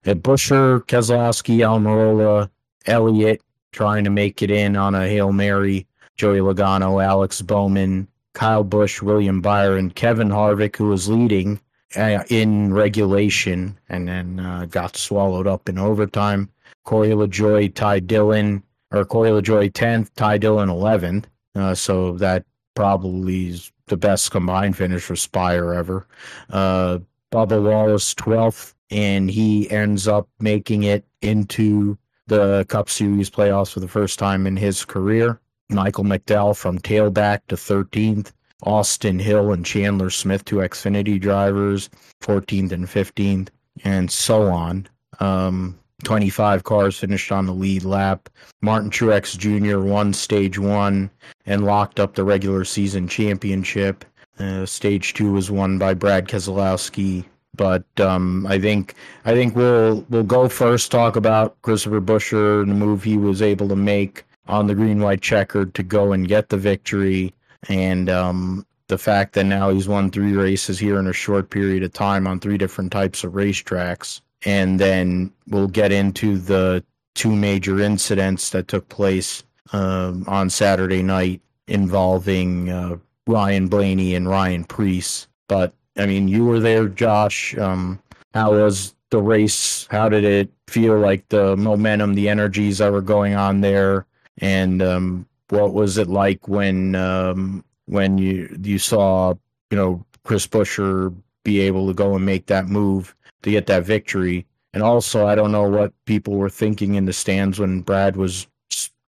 at 0.10 0.24
Buescher, 0.24 0.82
Keselowski, 0.88 1.60
Almirola, 1.60 2.50
Elliott 2.86 3.42
trying 3.72 4.04
to 4.04 4.10
make 4.10 4.42
it 4.42 4.50
in 4.50 4.75
on 4.75 4.96
a 4.96 5.08
Hail 5.08 5.32
Mary. 5.32 5.86
Joey 6.18 6.39
Logano, 6.39 7.01
Alex 7.01 7.42
Bowman, 7.42 8.08
Kyle 8.34 8.63
Busch, 8.63 9.01
William 9.01 9.39
Byron, 9.42 9.92
Kevin 9.92 10.30
Harvick, 10.30 10.75
who 10.75 10.89
was 10.89 11.08
leading 11.08 11.60
uh, 11.96 12.24
in 12.30 12.74
regulation 12.74 13.78
and 13.88 14.08
then 14.08 14.39
uh, 14.39 14.66
got 14.66 14.98
swallowed 14.98 15.48
up 15.48 15.70
in 15.70 15.78
overtime. 15.78 16.50
Corey 16.84 17.10
LaJoie, 17.10 17.74
Ty 17.74 18.00
Dillon, 18.00 18.63
or 18.92 19.06
Corey 19.06 19.30
LaJoie 19.30 19.72
10th, 19.72 20.10
Ty 20.16 20.39
Dillon 20.39 20.70
11th. 20.70 21.25
Uh, 21.56 21.74
so 21.74 22.13
that 22.18 22.44
probably 22.75 23.50
is 23.50 23.72
the 23.86 23.98
best 23.98 24.32
combined 24.32 24.75
finish 24.75 25.04
for 25.04 25.16
Spire 25.16 25.74
ever. 25.74 26.06
Uh, 26.50 27.00
Bubba 27.32 27.63
Wallace 27.63 28.13
12th, 28.16 28.74
and 28.91 29.29
he 29.29 29.69
ends 29.69 30.08
up 30.08 30.27
making 30.39 30.84
it 30.84 31.05
into 31.22 31.98
the 32.27 32.65
Cup 32.69 32.89
Series 32.89 33.29
playoffs 33.29 33.74
for 33.74 33.79
the 33.79 33.88
first 33.88 34.19
time 34.19 34.48
in 34.48 34.55
his 34.55 34.86
career. 34.86 35.39
Michael 35.69 36.03
McDowell 36.03 36.55
from 36.55 36.79
tailback 36.79 37.41
to 37.48 37.55
13th. 37.55 38.31
Austin 38.63 39.19
Hill 39.19 39.53
and 39.53 39.65
Chandler 39.65 40.10
Smith, 40.10 40.43
two 40.43 40.58
Xfinity 40.58 41.19
drivers, 41.19 41.89
14th 42.22 42.74
and 42.74 42.88
15th, 42.88 43.48
and 43.86 44.12
so 44.12 44.48
on. 44.48 44.88
Um, 45.22 45.79
25 46.03 46.63
cars 46.63 46.98
finished 46.98 47.31
on 47.31 47.46
the 47.46 47.53
lead 47.53 47.84
lap. 47.84 48.29
Martin 48.62 48.89
Truex 48.89 49.38
Jr. 49.38 49.79
won 49.79 50.13
stage 50.13 50.58
one 50.58 51.10
and 51.46 51.65
locked 51.65 52.00
up 52.00 52.15
the 52.15 52.24
regular 52.24 52.65
season 52.65 53.08
championship. 53.08 54.05
Uh, 54.38 54.65
stage 54.65 55.13
two 55.13 55.31
was 55.31 55.51
won 55.51 55.77
by 55.77 55.93
Brad 55.93 56.27
Keselowski, 56.27 57.25
but 57.60 57.84
um, 58.00 58.48
I 58.48 58.58
think 58.58 58.96
I 59.25 59.34
think 59.34 59.54
we'll 59.54 60.06
we'll 60.10 60.24
go 60.24 60.48
first 60.48 60.92
talk 60.92 61.18
about 61.18 61.62
Christopher 61.62 62.00
Buescher 62.00 62.62
and 62.62 62.72
the 62.72 62.75
move 62.75 63.04
he 63.04 63.18
was 63.18 63.42
able 63.42 63.68
to 63.68 63.75
make 63.75 64.24
on 64.48 64.68
the 64.68 64.74
green 64.74 65.01
white 65.01 65.22
checkered 65.22 65.74
to 65.74 65.84
go 65.84 66.13
and 66.13 66.25
get 66.25 66.48
the 66.48 66.58
victory, 66.58 67.34
and 67.68 68.10
um, 68.10 68.66
the 68.88 68.98
fact 68.98 69.34
that 69.34 69.44
now 69.44 69.72
he's 69.72 69.89
won 69.89 70.10
three 70.10 70.32
races 70.32 70.80
here 70.80 70.98
in 70.98 71.06
a 71.06 71.12
short 71.12 71.50
period 71.50 71.84
of 71.84 71.92
time 71.92 72.28
on 72.28 72.39
three 72.39 72.58
different 72.58 72.94
types 72.94 73.25
of 73.25 73.34
racetracks, 73.34 74.22
and 74.46 74.80
then 74.80 75.30
we'll 75.50 75.68
get 75.68 75.92
into 75.92 76.38
the 76.38 76.82
two 77.13 77.36
major 77.36 77.82
incidents 77.82 78.51
that 78.51 78.70
took 78.70 78.88
place 78.88 79.44
um, 79.74 80.24
on 80.30 80.50
Saturday 80.50 81.04
night 81.04 81.42
involving 81.68 82.70
uh, 82.70 82.96
Ryan 83.28 83.68
Blaney 83.68 84.16
and 84.16 84.30
Ryan 84.30 84.63
Preece. 84.63 85.28
But 85.50 85.74
I 86.00 86.06
mean, 86.06 86.27
you 86.27 86.46
were 86.46 86.60
there, 86.60 86.88
Josh. 86.88 87.58
Um, 87.58 88.01
how 88.34 88.53
was 88.53 88.96
the 89.10 89.22
race? 89.22 89.88
How 89.91 90.08
did 90.08 90.24
it 90.24 90.50
feel 90.68 90.98
like 90.98 91.27
the 91.29 91.58
momentum, 91.58 92.15
the 92.15 92.29
energies 92.29 92.77
that 92.77 92.91
were 92.91 93.01
going 93.01 93.36
on 93.36 93.62
there? 93.62 94.06
And 94.38 94.82
um, 94.82 95.27
what 95.50 95.74
was 95.74 95.98
it 95.98 96.08
like 96.08 96.48
when 96.48 96.96
um, 96.96 97.63
when 97.86 98.18
you 98.18 98.56
you 98.63 98.79
saw 98.79 99.34
you 99.72 99.77
know 99.77 100.06
Chris 100.24 100.48
Buescher 100.48 101.13
be 101.44 101.60
able 101.60 101.88
to 101.88 101.94
go 101.94 102.15
and 102.15 102.25
make 102.25 102.46
that 102.46 102.68
move 102.68 103.13
to 103.44 103.51
get 103.51 103.68
that 103.68 103.84
victory? 103.84 104.46
And 104.74 104.84
also, 104.84 105.25
I 105.25 105.36
don't 105.36 105.51
know 105.51 105.68
what 105.68 105.94
people 106.06 106.36
were 106.36 106.50
thinking 106.50 106.96
in 106.96 107.06
the 107.06 107.13
stands 107.13 107.60
when 107.60 107.82
Brad 107.82 108.15
was 108.15 108.48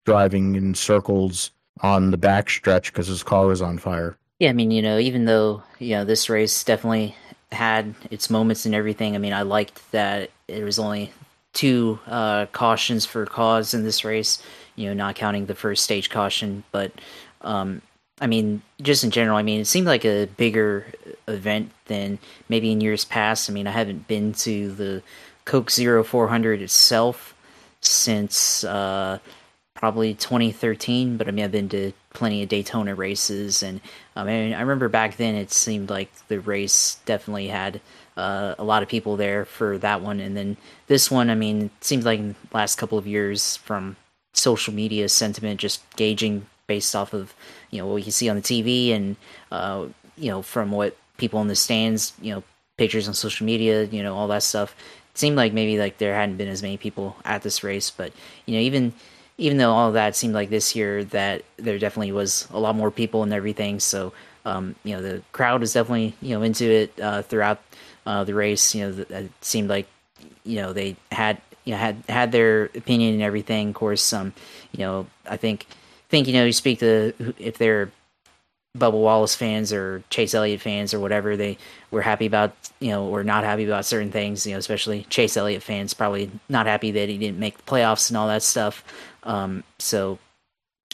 driving 0.06 0.56
in 0.56 0.74
circles 0.74 1.52
on 1.82 2.12
the 2.12 2.18
backstretch 2.18 2.88
because 2.88 3.08
his 3.08 3.24
car 3.24 3.48
was 3.48 3.62
on 3.62 3.78
fire. 3.78 4.18
Yeah, 4.40 4.50
I 4.50 4.54
mean, 4.54 4.72
you 4.72 4.82
know, 4.82 5.00
even 5.00 5.26
though 5.26 5.64
you 5.80 5.96
know 5.96 6.06
this 6.06 6.30
race 6.30 6.64
definitely 6.64 7.16
had 7.52 7.96
its 8.12 8.30
moments 8.30 8.66
and 8.66 8.76
everything. 8.76 9.16
I 9.16 9.18
mean, 9.18 9.34
I 9.34 9.42
liked 9.42 9.92
that 9.92 10.30
it 10.48 10.64
was 10.64 10.80
only 10.80 11.12
two 11.54 12.00
uh, 12.06 12.46
cautions 12.48 13.06
for 13.06 13.26
cause 13.26 13.74
in 13.74 13.84
this 13.84 14.06
race. 14.06 14.42
You 14.76 14.88
know, 14.88 14.94
not 14.94 15.16
counting 15.16 15.48
the 15.48 15.56
first 15.56 15.84
stage 15.84 16.10
caution, 16.10 16.64
but 16.72 16.92
um, 17.42 17.82
I 18.22 18.28
mean, 18.28 18.62
just 18.82 19.04
in 19.04 19.12
general, 19.12 19.38
I 19.38 19.44
mean, 19.44 19.62
it 19.62 19.66
seemed 19.66 19.88
like 19.88 20.06
a 20.06 20.28
bigger 20.38 20.86
event 21.28 21.72
than 21.86 22.20
maybe 22.48 22.72
in 22.72 22.82
years 22.82 23.06
past. 23.06 23.50
I 23.50 23.54
mean, 23.54 23.66
I 23.66 23.72
haven't 23.72 24.08
been 24.08 24.34
to 24.34 24.72
the 24.72 25.04
Coke 25.46 25.72
Zero 25.72 26.04
400 26.04 26.62
itself 26.62 27.34
since 27.82 28.64
uh, 28.64 29.18
probably 29.74 30.14
2013, 30.14 31.18
but 31.18 31.28
I 31.28 31.32
mean, 31.32 31.46
I've 31.46 31.52
been 31.52 31.70
to 31.70 31.94
plenty 32.14 32.44
of 32.44 32.50
Daytona 32.50 32.96
races, 32.96 33.62
and 33.62 33.80
I 34.18 34.24
mean, 34.24 34.54
I 34.54 34.62
remember 34.62 34.90
back 34.90 35.18
then 35.18 35.36
it 35.36 35.52
seemed 35.52 35.90
like 35.90 36.12
the 36.28 36.40
race 36.40 37.00
definitely 37.06 37.48
had 37.48 37.82
uh, 38.16 38.56
a 38.58 38.64
lot 38.64 38.82
of 38.82 38.90
people 38.90 39.16
there 39.16 39.46
for 39.46 39.78
that 39.78 40.02
one, 40.02 40.20
and 40.20 40.36
then 40.36 40.58
this 40.88 41.12
one, 41.12 41.30
I 41.30 41.36
mean, 41.36 41.66
it 41.66 41.84
seems 41.84 42.04
like 42.04 42.20
in 42.20 42.30
the 42.30 42.58
last 42.58 42.76
couple 42.76 42.98
of 42.98 43.06
years 43.06 43.58
from 43.58 43.96
social 44.34 44.74
media 44.74 45.08
sentiment, 45.08 45.60
just 45.60 45.84
gauging 45.96 46.48
based 46.66 46.96
off 46.96 47.14
of 47.14 47.34
you 47.70 47.80
know 47.80 47.88
what 47.88 48.06
you 48.06 48.12
see 48.12 48.28
on 48.28 48.36
the 48.36 48.42
TV 48.42 48.94
and 48.94 49.16
uh, 49.52 49.86
you 50.18 50.30
know 50.30 50.42
from 50.42 50.72
what 50.72 50.98
people 51.18 51.42
in 51.42 51.48
the 51.48 51.56
stands, 51.56 52.14
you 52.22 52.34
know, 52.34 52.44
pictures 52.78 53.08
on 53.08 53.14
social 53.14 53.46
media, 53.46 53.84
you 53.86 54.04
know, 54.04 54.16
all 54.16 54.28
that 54.28 54.44
stuff. 54.44 54.76
It 55.12 55.18
seemed 55.18 55.36
like 55.36 55.54
maybe 55.54 55.78
like 55.78 55.98
there 55.98 56.16
hadn't 56.16 56.38
been 56.38 56.48
as 56.48 56.62
many 56.62 56.78
people 56.78 57.16
at 57.26 57.42
this 57.42 57.64
race, 57.64 57.92
but 57.92 58.12
you 58.46 58.56
know, 58.56 58.62
even 58.62 58.94
even 59.38 59.58
though 59.58 59.72
all 59.72 59.92
that 59.92 60.16
seemed 60.16 60.34
like 60.34 60.50
this 60.50 60.76
year 60.76 61.04
that 61.06 61.44
there 61.58 61.78
definitely 61.78 62.12
was 62.12 62.48
a 62.52 62.60
lot 62.60 62.76
more 62.76 62.90
people 62.90 63.24
and 63.24 63.34
everything. 63.34 63.80
So, 63.80 64.14
um, 64.46 64.76
you 64.84 64.96
know, 64.96 65.02
the 65.02 65.22
crowd 65.32 65.62
was 65.62 65.74
definitely, 65.74 66.16
you 66.22 66.36
know, 66.36 66.42
into 66.42 66.66
it 66.66 67.00
uh, 67.00 67.22
throughout 67.22 67.62
uh, 68.06 68.24
the 68.24 68.34
race. 68.34 68.74
You 68.74 68.88
know, 68.88 69.06
it 69.10 69.32
seemed 69.42 69.70
like, 69.70 69.88
you 70.44 70.56
know, 70.56 70.74
they 70.74 70.96
had, 71.12 71.40
you 71.66 71.74
know, 71.74 71.78
had, 71.78 72.04
had 72.10 72.32
their 72.32 72.66
opinion 72.66 73.14
and 73.14 73.24
everything. 73.24 73.70
Of 73.70 73.76
course, 73.76 74.12
um, 74.14 74.34
you 74.72 74.80
know, 74.80 75.08
I 75.30 75.38
think, 75.38 75.68
think, 76.10 76.28
you 76.28 76.34
know, 76.34 76.46
you 76.46 76.54
speak 76.54 76.80
to 76.80 77.14
if 77.38 77.58
they're 77.58 77.92
Bubba 78.78 78.94
Wallace 78.94 79.36
fans 79.36 79.74
or 79.74 80.04
Chase 80.10 80.34
Elliott 80.34 80.62
fans 80.62 80.94
or 80.94 81.00
whatever, 81.00 81.36
they 81.36 81.58
were 81.92 82.02
happy 82.02 82.26
about, 82.26 82.56
you 82.80 82.92
know, 82.92 83.08
or 83.08 83.24
not 83.24 83.44
happy 83.44 83.66
about 83.66 83.86
certain 83.86 84.12
things, 84.12 84.46
you 84.46 84.54
know, 84.54 84.60
especially 84.60 85.04
Chase 85.10 85.36
Elliott 85.36 85.64
fans 85.64 85.94
probably 85.94 86.30
not 86.48 86.68
happy 86.68 86.92
that 86.92 87.10
he 87.10 87.18
didn't 87.18 87.40
make 87.40 87.58
the 87.58 87.64
playoffs 87.64 88.10
and 88.10 88.18
all 88.18 88.28
that 88.28 88.44
stuff. 88.44 88.84
Um, 89.28 89.64
so, 89.78 90.18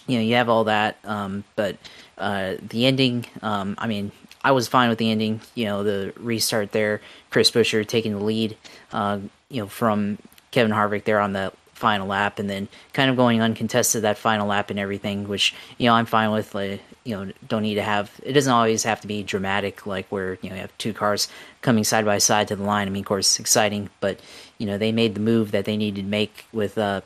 you 0.07 0.17
know, 0.17 0.23
you 0.23 0.35
have 0.35 0.49
all 0.49 0.65
that. 0.65 0.97
Um, 1.05 1.45
but 1.55 1.77
uh, 2.17 2.55
the 2.61 2.85
ending, 2.85 3.25
um, 3.41 3.75
I 3.77 3.87
mean, 3.87 4.11
I 4.43 4.51
was 4.51 4.67
fine 4.67 4.89
with 4.89 4.97
the 4.97 5.09
ending. 5.09 5.39
You 5.55 5.65
know, 5.65 5.83
the 5.83 6.13
restart 6.17 6.73
there, 6.73 6.99
Chris 7.29 7.51
Buescher 7.51 7.87
taking 7.87 8.13
the 8.13 8.23
lead, 8.23 8.57
uh, 8.91 9.19
you 9.49 9.61
know, 9.61 9.67
from 9.67 10.17
Kevin 10.51 10.73
Harvick 10.73 11.05
there 11.05 11.19
on 11.19 11.31
the 11.31 11.53
final 11.73 12.07
lap, 12.07 12.39
and 12.39 12.49
then 12.49 12.67
kind 12.93 13.09
of 13.09 13.15
going 13.15 13.41
uncontested 13.41 14.03
that 14.03 14.17
final 14.17 14.47
lap 14.47 14.69
and 14.69 14.79
everything, 14.79 15.27
which 15.27 15.53
you 15.77 15.87
know 15.87 15.93
I'm 15.93 16.05
fine 16.05 16.31
with. 16.31 16.53
Like, 16.53 16.81
you 17.03 17.15
know, 17.15 17.31
don't 17.47 17.63
need 17.63 17.75
to 17.75 17.83
have. 17.83 18.11
It 18.23 18.33
doesn't 18.33 18.51
always 18.51 18.83
have 18.83 19.01
to 19.01 19.07
be 19.07 19.23
dramatic, 19.23 19.85
like 19.85 20.07
where 20.09 20.37
you 20.41 20.49
know 20.49 20.55
you 20.55 20.61
have 20.61 20.77
two 20.77 20.93
cars 20.93 21.29
coming 21.61 21.83
side 21.83 22.05
by 22.05 22.17
side 22.17 22.49
to 22.49 22.55
the 22.55 22.63
line. 22.63 22.87
I 22.87 22.91
mean, 22.91 23.03
of 23.03 23.07
course, 23.07 23.39
exciting, 23.39 23.89
but 24.01 24.19
you 24.57 24.65
know 24.65 24.77
they 24.77 24.91
made 24.91 25.15
the 25.15 25.21
move 25.21 25.51
that 25.51 25.65
they 25.65 25.77
needed 25.77 26.01
to 26.01 26.07
make 26.07 26.45
with 26.51 26.77
uh, 26.77 27.01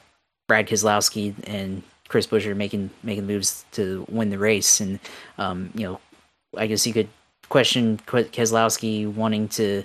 Brad 0.48 0.68
Keselowski 0.68 1.36
and 1.46 1.84
Chris 2.08 2.28
Buescher 2.28 2.56
making 2.56 2.90
making 3.04 3.28
moves 3.28 3.66
to 3.74 4.06
win 4.10 4.30
the 4.30 4.38
race, 4.38 4.80
and 4.80 5.00
um, 5.38 5.72
you 5.76 5.86
know, 5.86 6.00
I 6.58 6.68
guess 6.68 6.88
you 6.88 6.94
could 6.94 7.10
question 7.50 7.98
Keselowski 8.08 9.12
wanting 9.14 9.48
to 9.50 9.84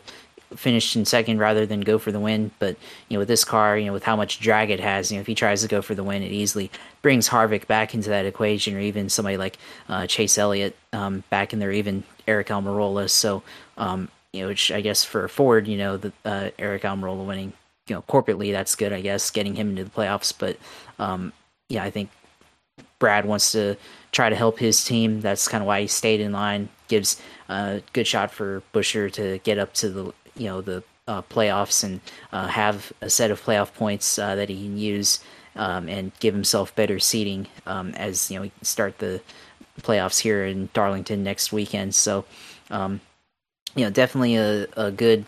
finish 0.56 0.94
in 0.96 1.04
second 1.04 1.38
rather 1.38 1.64
than 1.66 1.80
go 1.80 1.98
for 1.98 2.12
the 2.12 2.20
win. 2.20 2.50
But 2.58 2.76
you 3.08 3.16
know, 3.16 3.20
with 3.20 3.28
this 3.28 3.44
car, 3.44 3.76
you 3.76 3.86
know, 3.86 3.92
with 3.92 4.04
how 4.04 4.16
much 4.16 4.40
drag 4.40 4.70
it 4.70 4.80
has, 4.80 5.10
you 5.10 5.16
know, 5.16 5.20
if 5.20 5.26
he 5.26 5.34
tries 5.34 5.62
to 5.62 5.68
go 5.68 5.82
for 5.82 5.94
the 5.94 6.04
win, 6.04 6.22
it 6.22 6.32
easily 6.32 6.70
brings 7.02 7.28
Harvick 7.28 7.66
back 7.66 7.94
into 7.94 8.10
that 8.10 8.26
equation, 8.26 8.76
or 8.76 8.80
even 8.80 9.08
somebody 9.08 9.36
like 9.36 9.58
uh, 9.88 10.06
Chase 10.06 10.38
Elliott 10.38 10.76
um, 10.92 11.24
back 11.30 11.52
in 11.52 11.58
there, 11.58 11.72
even 11.72 12.04
Aric 12.28 12.46
Almirola. 12.46 13.10
So, 13.10 13.42
um, 13.76 14.08
you 14.32 14.42
know, 14.42 14.48
which 14.48 14.70
I 14.70 14.80
guess 14.80 15.04
for 15.04 15.26
Ford, 15.28 15.66
you 15.66 15.78
know, 15.78 15.96
the 15.96 16.12
uh, 16.24 16.50
Aric 16.58 16.82
Almirola 16.82 17.26
winning 17.26 17.52
you 17.88 17.94
know 17.94 18.02
corporately 18.02 18.52
that's 18.52 18.74
good, 18.74 18.92
I 18.92 19.00
guess, 19.00 19.30
getting 19.30 19.54
him 19.54 19.70
into 19.70 19.84
the 19.84 19.90
playoffs. 19.90 20.32
But 20.36 20.56
um, 20.98 21.32
yeah, 21.68 21.84
I 21.84 21.90
think 21.90 22.10
Brad 22.98 23.24
wants 23.24 23.52
to 23.52 23.76
try 24.12 24.28
to 24.28 24.36
help 24.36 24.58
his 24.58 24.84
team. 24.84 25.20
That's 25.20 25.48
kind 25.48 25.62
of 25.62 25.66
why 25.66 25.82
he 25.82 25.86
stayed 25.86 26.20
in 26.20 26.32
line. 26.32 26.68
Gives 26.88 27.20
a 27.48 27.82
good 27.92 28.06
shot 28.06 28.30
for 28.30 28.62
Buescher 28.72 29.10
to 29.12 29.38
get 29.38 29.58
up 29.58 29.74
to 29.74 29.88
the 29.90 30.04
you 30.36 30.46
know 30.46 30.60
the 30.60 30.82
uh, 31.08 31.22
playoffs 31.22 31.82
and 31.82 32.00
uh, 32.32 32.46
have 32.46 32.92
a 33.00 33.10
set 33.10 33.30
of 33.30 33.42
playoff 33.42 33.74
points 33.74 34.18
uh, 34.18 34.34
that 34.36 34.48
he 34.48 34.54
can 34.54 34.78
use 34.78 35.20
um, 35.56 35.88
and 35.88 36.12
give 36.20 36.32
himself 36.32 36.74
better 36.76 36.98
seating 36.98 37.48
um, 37.66 37.90
as 37.94 38.30
you 38.30 38.36
know 38.36 38.42
we 38.42 38.52
start 38.62 38.98
the 38.98 39.20
playoffs 39.80 40.20
here 40.20 40.44
in 40.44 40.68
Darlington 40.72 41.24
next 41.24 41.52
weekend. 41.52 41.94
So 41.94 42.24
um, 42.70 43.00
you 43.74 43.84
know 43.84 43.90
definitely 43.90 44.36
a, 44.36 44.68
a 44.76 44.90
good 44.90 45.26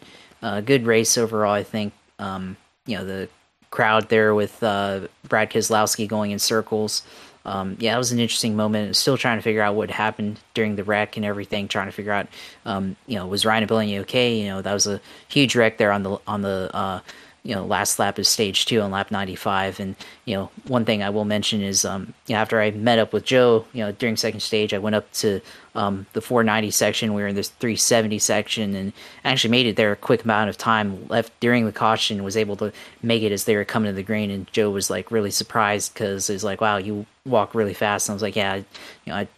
good 0.64 0.86
race 0.86 1.18
overall. 1.18 1.52
I 1.52 1.62
think 1.62 1.92
um, 2.18 2.56
you 2.86 2.96
know, 2.96 3.04
the 3.04 3.28
crowd 3.70 4.08
there 4.08 4.34
with 4.34 4.62
uh, 4.62 5.08
Brad 5.28 5.50
Keselowski 5.50 6.06
going 6.06 6.30
in 6.30 6.38
circles. 6.38 7.02
Um, 7.46 7.76
yeah, 7.78 7.92
that 7.92 7.98
was 7.98 8.12
an 8.12 8.18
interesting 8.18 8.56
moment. 8.56 8.96
Still 8.96 9.18
trying 9.18 9.36
to 9.36 9.42
figure 9.42 9.60
out 9.60 9.74
what 9.74 9.90
happened 9.90 10.40
during 10.54 10.76
the 10.76 10.84
wreck 10.84 11.16
and 11.16 11.26
everything. 11.26 11.68
Trying 11.68 11.86
to 11.86 11.92
figure 11.92 12.12
out, 12.12 12.26
um, 12.64 12.96
you 13.06 13.16
know, 13.16 13.26
was 13.26 13.44
Ryan 13.44 13.66
Blaney 13.66 13.98
okay? 14.00 14.38
You 14.40 14.46
know, 14.46 14.62
that 14.62 14.72
was 14.72 14.86
a 14.86 15.00
huge 15.28 15.54
wreck 15.54 15.76
there 15.76 15.92
on 15.92 16.02
the 16.04 16.18
on 16.26 16.40
the 16.40 16.70
uh, 16.72 17.00
you 17.44 17.54
know 17.54 17.64
last 17.64 17.98
lap 17.98 18.18
is 18.18 18.28
stage 18.28 18.66
two 18.66 18.80
on 18.80 18.90
lap 18.90 19.10
95 19.10 19.78
and 19.80 19.94
you 20.24 20.34
know 20.34 20.50
one 20.66 20.84
thing 20.84 21.02
i 21.02 21.10
will 21.10 21.24
mention 21.24 21.60
is 21.60 21.84
um 21.84 22.12
you 22.26 22.34
know, 22.34 22.40
after 22.40 22.60
i 22.60 22.70
met 22.72 22.98
up 22.98 23.12
with 23.12 23.24
joe 23.24 23.64
you 23.72 23.84
know 23.84 23.92
during 23.92 24.16
second 24.16 24.40
stage 24.40 24.74
i 24.74 24.78
went 24.78 24.96
up 24.96 25.10
to 25.12 25.40
um 25.74 26.06
the 26.12 26.20
490 26.20 26.70
section. 26.70 27.14
We 27.14 27.22
were 27.22 27.28
in 27.28 27.34
this 27.34 27.48
370 27.48 28.18
section 28.18 28.74
and 28.74 28.92
actually 29.24 29.50
made 29.50 29.66
it 29.66 29.76
there 29.76 29.92
a 29.92 29.96
quick 29.96 30.24
amount 30.24 30.50
of 30.50 30.56
time. 30.56 31.06
Left 31.08 31.32
during 31.40 31.66
the 31.66 31.72
caution 31.72 32.22
was 32.24 32.36
able 32.36 32.56
to 32.56 32.72
make 33.02 33.22
it 33.22 33.32
as 33.32 33.44
they 33.44 33.56
were 33.56 33.64
coming 33.64 33.90
to 33.90 33.94
the 33.94 34.02
green. 34.02 34.30
And 34.30 34.50
joe 34.52 34.70
was 34.70 34.90
like 34.90 35.10
really 35.10 35.30
surprised 35.30 35.94
because 35.94 36.26
he's 36.28 36.44
like 36.44 36.60
wow 36.60 36.76
you 36.76 37.06
walk 37.26 37.54
really 37.54 37.74
fast. 37.74 38.08
And 38.08 38.14
i 38.14 38.16
was 38.16 38.22
like 38.22 38.36
yeah 38.36 38.52
I, 38.52 38.56
you 38.56 38.64
know 39.06 39.16
i 39.16 39.28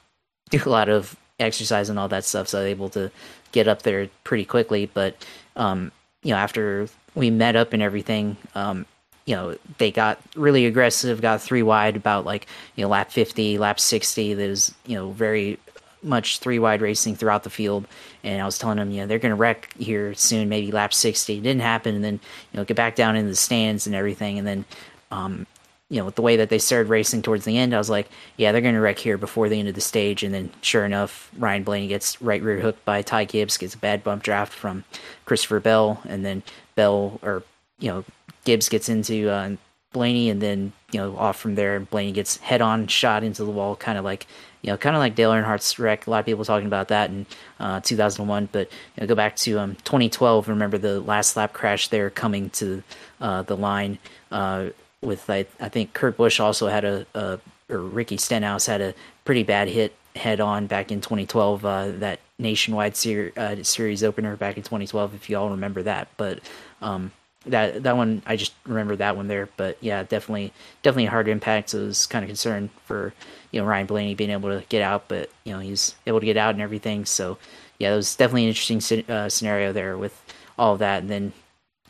do 0.51 0.61
a 0.65 0.69
lot 0.69 0.89
of 0.89 1.17
exercise 1.41 1.89
and 1.89 1.99
all 1.99 2.09
that 2.09 2.25
stuff. 2.25 2.49
So 2.49 2.59
i 2.59 2.63
was 2.63 2.71
able 2.71 2.91
to 2.91 3.11
get 3.53 3.69
up 3.69 3.83
there 3.83 4.09
pretty 4.25 4.45
quickly. 4.45 4.87
But 4.93 5.25
um 5.57 5.91
you 6.27 6.33
know 6.33 6.39
after 6.39 6.89
we 7.15 7.31
met 7.31 7.55
up 7.57 7.73
and 7.73 7.83
everything, 7.83 8.37
um, 8.55 8.85
you 9.27 9.35
know, 9.35 9.57
they 9.79 9.91
got 9.91 10.21
really 10.35 10.67
aggressive, 10.67 11.21
got 11.21 11.41
three 11.41 11.63
wide 11.63 11.97
about 11.97 12.25
like, 12.25 12.47
you 12.75 12.83
know, 12.83 12.89
lap 12.89 13.11
50, 13.11 13.59
lap 13.59 13.79
60. 13.81 14.35
There's, 14.35 14.75
you 14.87 14.97
know, 14.97 15.11
very 15.11 15.59
much 16.03 16.39
three 16.39 16.59
wide 16.59 16.81
racing 16.81 17.17
throughout 17.17 17.43
the 17.43 17.51
field. 17.51 17.87
And 18.23 18.41
I 18.41 18.45
was 18.45 18.59
telling 18.59 18.79
them, 18.79 18.91
you 18.91 19.01
know, 19.01 19.07
they're 19.07 19.19
going 19.19 19.31
to 19.31 19.37
wreck 19.37 19.75
here 19.79 20.15
soon, 20.15 20.49
maybe 20.49 20.71
lap 20.71 20.93
60. 20.93 21.39
It 21.39 21.43
didn't 21.43 21.63
happen. 21.63 21.95
And 21.95 22.05
then, 22.05 22.21
you 22.53 22.59
know, 22.59 22.65
get 22.65 22.77
back 22.77 22.95
down 22.95 23.17
in 23.17 23.27
the 23.27 23.35
stands 23.35 23.87
and 23.87 23.97
everything. 23.97 24.39
And 24.39 24.47
then, 24.47 24.65
um, 25.11 25.47
you 25.89 25.99
know, 25.99 26.05
with 26.05 26.17
the 26.17 26.23
way 26.23 26.37
that 26.37 26.49
they 26.49 26.59
started 26.59 26.89
racing 26.89 27.23
towards 27.23 27.45
the 27.45 27.57
end, 27.57 27.73
I 27.73 27.79
was 27.79 27.91
like, 27.91 28.09
yeah, 28.37 28.51
they're 28.51 28.61
going 28.61 28.75
to 28.75 28.81
wreck 28.81 28.99
here 28.99 29.17
before 29.17 29.49
the 29.49 29.59
end 29.59 29.69
of 29.69 29.75
the 29.77 29.81
stage. 29.81 30.25
And 30.25 30.35
then, 30.35 30.51
sure 30.61 30.85
enough, 30.85 31.31
Ryan 31.39 31.63
Blaney 31.63 31.87
gets 31.87 32.21
right 32.21 32.43
rear 32.43 32.61
hooked 32.61 32.85
by 32.85 33.03
Ty 33.03 33.25
Gibbs, 33.27 33.57
gets 33.57 33.75
a 33.75 33.79
bad 33.79 34.03
bump 34.03 34.23
draft 34.25 34.53
from 34.53 34.85
Christopher 35.25 35.61
Bell, 35.61 36.03
and 36.09 36.25
then 36.25 36.43
Bell 36.75 37.21
or 37.23 37.45
you 37.79 37.89
know 37.89 38.05
Gibbs 38.45 38.69
gets 38.69 38.89
into 38.89 39.31
uh, 39.31 39.55
Blaney, 39.93 40.29
and 40.29 40.41
then 40.41 40.73
you 40.91 41.01
know 41.01 41.17
off 41.17 41.39
from 41.39 41.55
there, 41.55 41.79
Blaney 41.79 42.11
gets 42.13 42.39
head 42.39 42.61
on 42.61 42.89
shot 42.89 43.23
into 43.23 43.45
the 43.45 43.51
wall, 43.51 43.77
kind 43.77 43.97
of 43.97 44.05
like 44.05 44.27
you 44.67 44.73
know, 44.73 44.77
kind 44.77 44.97
of 44.97 45.01
like 45.01 45.15
Dale 45.15 45.31
Earnhardt's 45.31 45.79
wreck. 45.79 46.09
A 46.09 46.11
lot 46.11 46.19
of 46.19 46.27
people 46.27 46.45
talking 46.45 46.67
about 46.67 46.89
that 46.89 47.11
in 47.11 47.25
uh, 47.61 47.79
2001, 47.81 48.49
but 48.51 48.69
you 48.97 49.01
know, 49.01 49.07
go 49.07 49.15
back 49.15 49.37
to 49.37 49.61
um, 49.61 49.77
2012. 49.85 50.49
Remember 50.49 50.77
the 50.77 51.01
last 51.01 51.37
lap 51.37 51.53
crash 51.53 51.87
there 51.87 52.11
coming 52.11 52.51
to 52.51 52.83
uh, 53.21 53.43
the 53.43 53.57
line 53.57 54.01
uh, 54.33 54.71
with 55.07 55.31
I, 55.31 55.47
I, 55.61 55.69
think 55.69 55.95
Kurt 55.95 56.17
Busch 56.17 56.41
also 56.41 56.69
had 56.69 56.85
a, 56.85 57.07
a, 57.15 57.39
or 57.71 57.79
Ricky 57.79 58.17
Stenhouse 58.17 58.67
had 58.67 58.81
a 58.81 58.95
pretty 59.25 59.43
bad 59.43 59.69
hit 59.69 59.95
head 60.17 60.41
on 60.41 60.67
back 60.67 60.91
in 60.91 61.01
2012. 61.01 61.65
Uh, 61.65 61.91
that 61.99 62.21
nationwide 62.39 62.97
ser- 62.97 63.33
uh, 63.37 63.57
series 63.63 64.05
opener 64.05 64.37
back 64.37 64.57
in 64.57 64.63
2012, 64.63 65.15
if 65.15 65.31
you 65.31 65.39
all 65.39 65.51
remember 65.51 65.83
that. 65.83 66.09
But 66.17 66.41
um, 66.83 67.13
that 67.47 67.85
that 67.85 67.97
one 67.97 68.23
I 68.27 68.37
just 68.37 68.55
remember 68.67 68.97
that 68.97 69.17
one 69.17 69.29
there. 69.29 69.49
But 69.57 69.79
yeah, 69.81 70.03
definitely 70.03 70.53
definitely 70.83 71.07
a 71.07 71.11
hard 71.11 71.29
impact. 71.29 71.71
So 71.71 71.83
I 71.83 71.87
was 71.87 72.07
kind 72.07 72.25
of 72.25 72.29
concerned 72.29 72.71
for 72.85 73.15
you 73.53 73.61
know 73.61 73.67
Ryan 73.67 73.87
Blaney 73.87 74.15
being 74.15 74.31
able 74.31 74.51
to 74.51 74.65
get 74.69 74.83
out, 74.83 75.09
but 75.09 75.31
you 75.45 75.53
know 75.53 75.61
he's 75.61 75.95
able 76.07 76.21
to 76.21 76.27
get 76.27 76.37
out 76.37 76.55
and 76.55 76.63
everything. 76.63 77.05
So 77.05 77.39
yeah, 77.79 77.93
it 77.93 77.97
was 77.97 78.17
definitely 78.17 78.45
an 78.45 78.49
interesting 78.49 79.11
uh, 79.11 79.29
scenario 79.29 79.73
there 79.73 79.97
with 79.97 80.21
all 80.59 80.73
of 80.73 80.79
that, 80.81 81.03
and 81.03 81.11
then 81.11 81.33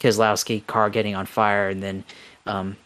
Keselowski 0.00 0.66
car 0.66 0.90
getting 0.90 1.14
on 1.14 1.26
fire, 1.26 1.68
and 1.68 1.82
then 1.82 2.04
um, 2.44 2.76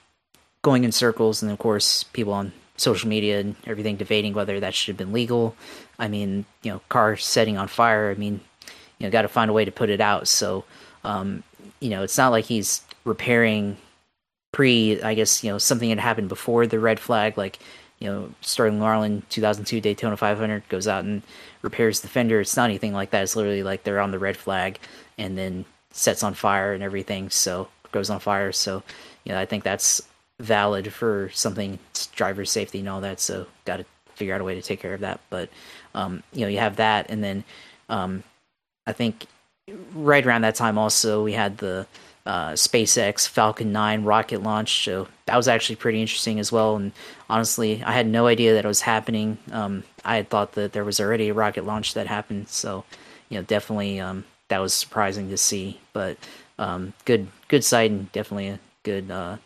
going 0.63 0.85
in 0.85 0.93
circles, 0.93 1.43
and 1.43 1.51
of 1.51 1.59
course 1.59 2.03
people 2.05 2.33
on 2.33 2.53
social 2.77 3.09
media 3.09 3.41
and 3.41 3.57
everything 3.67 3.97
debating 3.97 4.33
whether 4.33 4.61
that 4.61 4.75
should 4.75 4.89
have 4.89 4.97
been 4.97 5.13
legal. 5.13 5.55
I 5.99 6.09
mean, 6.09 6.47
you 6.63 6.73
know, 6.73 6.81
car 6.89 7.17
setting 7.17 7.59
on 7.59 7.69
fire. 7.69 8.11
I 8.11 8.15
mean, 8.15 8.41
you 8.99 9.07
know, 9.07 9.11
got 9.11 9.23
to 9.23 9.29
find 9.29 9.51
a 9.51 9.55
way 9.55 9.65
to 9.65 9.73
put 9.73 9.91
it 9.91 10.01
out. 10.01 10.29
So, 10.29 10.65
um, 11.05 11.43
you 11.81 11.91
know, 11.91 12.03
it's 12.03 12.19
not 12.19 12.31
like 12.31 12.47
he's 12.47 12.83
repairing 13.05 13.77
pre. 14.53 15.01
I 15.03 15.15
guess 15.15 15.45
you 15.45 15.51
know 15.51 15.59
something 15.59 15.89
had 15.89 15.99
happened 15.99 16.29
before 16.29 16.67
the 16.67 16.79
red 16.79 17.01
flag, 17.01 17.37
like 17.39 17.59
you 18.01 18.09
know, 18.09 18.31
Sterling 18.41 18.79
Marlin 18.79 19.23
2002 19.29 19.81
Daytona 19.81 20.17
500 20.17 20.69
goes 20.69 20.89
out 20.89 21.05
and 21.05 21.23
repairs 21.63 22.01
the 22.01 22.09
fender. 22.09 22.41
It's 22.41 22.57
not 22.57 22.71
anything 22.71 22.95
like 22.95 23.11
that. 23.11 23.23
It's 23.23 23.37
literally 23.37 23.63
like 23.63 23.85
they're 23.85 24.01
on 24.01 24.11
the 24.11 24.19
red 24.19 24.39
flag 24.39 24.79
and 25.19 25.37
then 25.37 25.67
sets 25.93 26.23
on 26.23 26.33
fire 26.33 26.73
and 26.73 26.83
everything. 26.83 27.29
So 27.29 27.69
goes 27.93 28.09
on 28.09 28.19
fire. 28.19 28.53
So, 28.53 28.83
you 29.25 29.33
know, 29.33 29.39
I 29.39 29.45
think 29.45 29.65
that's 29.65 30.01
valid 30.41 30.93
for 30.93 31.31
something 31.33 31.79
driver 32.15 32.45
safety 32.45 32.81
and 32.81 32.89
all 32.89 33.01
that. 33.03 33.21
So 33.21 33.47
got 33.65 33.79
to 33.79 33.85
figure 34.15 34.35
out 34.35 34.41
a 34.41 34.45
way 34.45 34.55
to 34.55 34.63
take 34.63 34.81
care 34.81 34.95
of 34.95 35.01
that. 35.01 35.21
But 35.31 35.49
um, 35.95 36.23
you 36.33 36.43
know, 36.43 36.49
you 36.49 36.59
have 36.59 36.77
that, 36.77 37.11
and 37.11 37.23
then 37.23 37.45
um, 37.89 38.23
I 38.87 38.93
think 38.93 39.27
right 39.95 40.25
around 40.27 40.43
that 40.43 40.55
time 40.55 40.79
also 40.79 41.23
we 41.23 41.33
had 41.33 41.59
the 41.59 41.87
uh, 42.27 42.51
SpaceX 42.53 43.27
Falcon 43.27 43.73
9 43.73 44.05
rocket 44.05 44.43
launch. 44.43 44.85
So 44.85 45.09
that 45.27 45.37
was 45.37 45.49
actually 45.49 45.77
pretty 45.77 46.01
interesting 46.01 46.39
as 46.39 46.53
well. 46.53 46.77
And 46.77 46.93
honestly, 47.29 47.83
I 47.83 47.93
had 47.93 48.07
no 48.07 48.27
idea 48.27 48.55
that 48.55 48.65
it 48.65 48.69
was 48.69 48.83
happening. 48.83 49.39
Um, 49.53 49.85
I 50.05 50.17
had 50.17 50.29
thought 50.29 50.53
that 50.53 50.73
there 50.73 50.85
was 50.85 51.01
already 51.01 51.29
a 51.29 51.35
rocket 51.35 51.65
launch 51.65 51.95
that 51.95 52.07
happened. 52.07 52.49
So, 52.49 52.85
you 53.29 53.39
know, 53.39 53.43
definitely 53.43 54.01
um, 54.01 54.25
that 54.49 54.59
was 54.59 54.75
surprising 54.75 55.31
to 55.31 55.37
see. 55.37 55.81
But 55.93 56.19
um, 56.59 56.93
good, 57.05 57.29
good 57.49 57.65
sight 57.65 57.91
and 57.91 58.13
definitely 58.13 58.49
a 58.49 58.61
good 58.83 59.11
uh, 59.11 59.39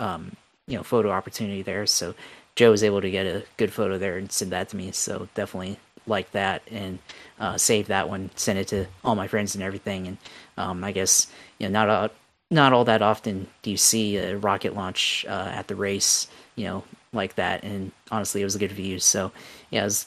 um, 0.00 0.34
you 0.66 0.76
know 0.76 0.82
photo 0.82 1.10
opportunity 1.10 1.62
there. 1.62 1.86
So 1.86 2.14
Joe 2.56 2.72
was 2.72 2.82
able 2.82 3.00
to 3.00 3.10
get 3.10 3.26
a 3.26 3.44
good 3.56 3.72
photo 3.72 3.98
there 3.98 4.16
and 4.16 4.30
send 4.32 4.50
that 4.52 4.70
to 4.70 4.76
me. 4.76 4.90
So 4.92 5.28
definitely 5.34 5.78
like 6.06 6.32
that 6.32 6.62
and 6.70 6.98
uh, 7.38 7.56
save 7.56 7.86
that 7.88 8.08
one, 8.08 8.30
send 8.34 8.58
it 8.58 8.68
to 8.68 8.86
all 9.04 9.14
my 9.14 9.28
friends 9.28 9.54
and 9.54 9.62
everything. 9.62 10.08
And 10.08 10.18
um, 10.56 10.82
I 10.82 10.92
guess 10.92 11.28
you 11.58 11.68
know 11.68 11.72
not 11.72 11.88
all, 11.88 12.08
not 12.50 12.72
all 12.72 12.84
that 12.86 13.02
often 13.02 13.46
do 13.62 13.70
you 13.70 13.76
see 13.76 14.16
a 14.16 14.36
rocket 14.36 14.74
launch 14.74 15.24
uh, 15.28 15.50
at 15.52 15.68
the 15.68 15.76
race, 15.76 16.26
you 16.56 16.64
know, 16.64 16.84
like 17.12 17.36
that. 17.36 17.62
And 17.62 17.92
honestly, 18.10 18.40
it 18.40 18.44
was 18.44 18.56
a 18.56 18.60
good 18.60 18.72
view. 18.72 18.98
So 18.98 19.30
yeah, 19.70 19.82
I 19.82 19.84
was 19.84 20.06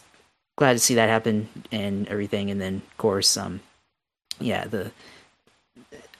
glad 0.57 0.73
to 0.73 0.79
see 0.79 0.95
that 0.95 1.09
happen 1.09 1.47
and 1.71 2.07
everything. 2.09 2.51
And 2.51 2.59
then 2.59 2.75
of 2.75 2.97
course, 2.97 3.37
um, 3.37 3.61
yeah, 4.39 4.65
the 4.65 4.91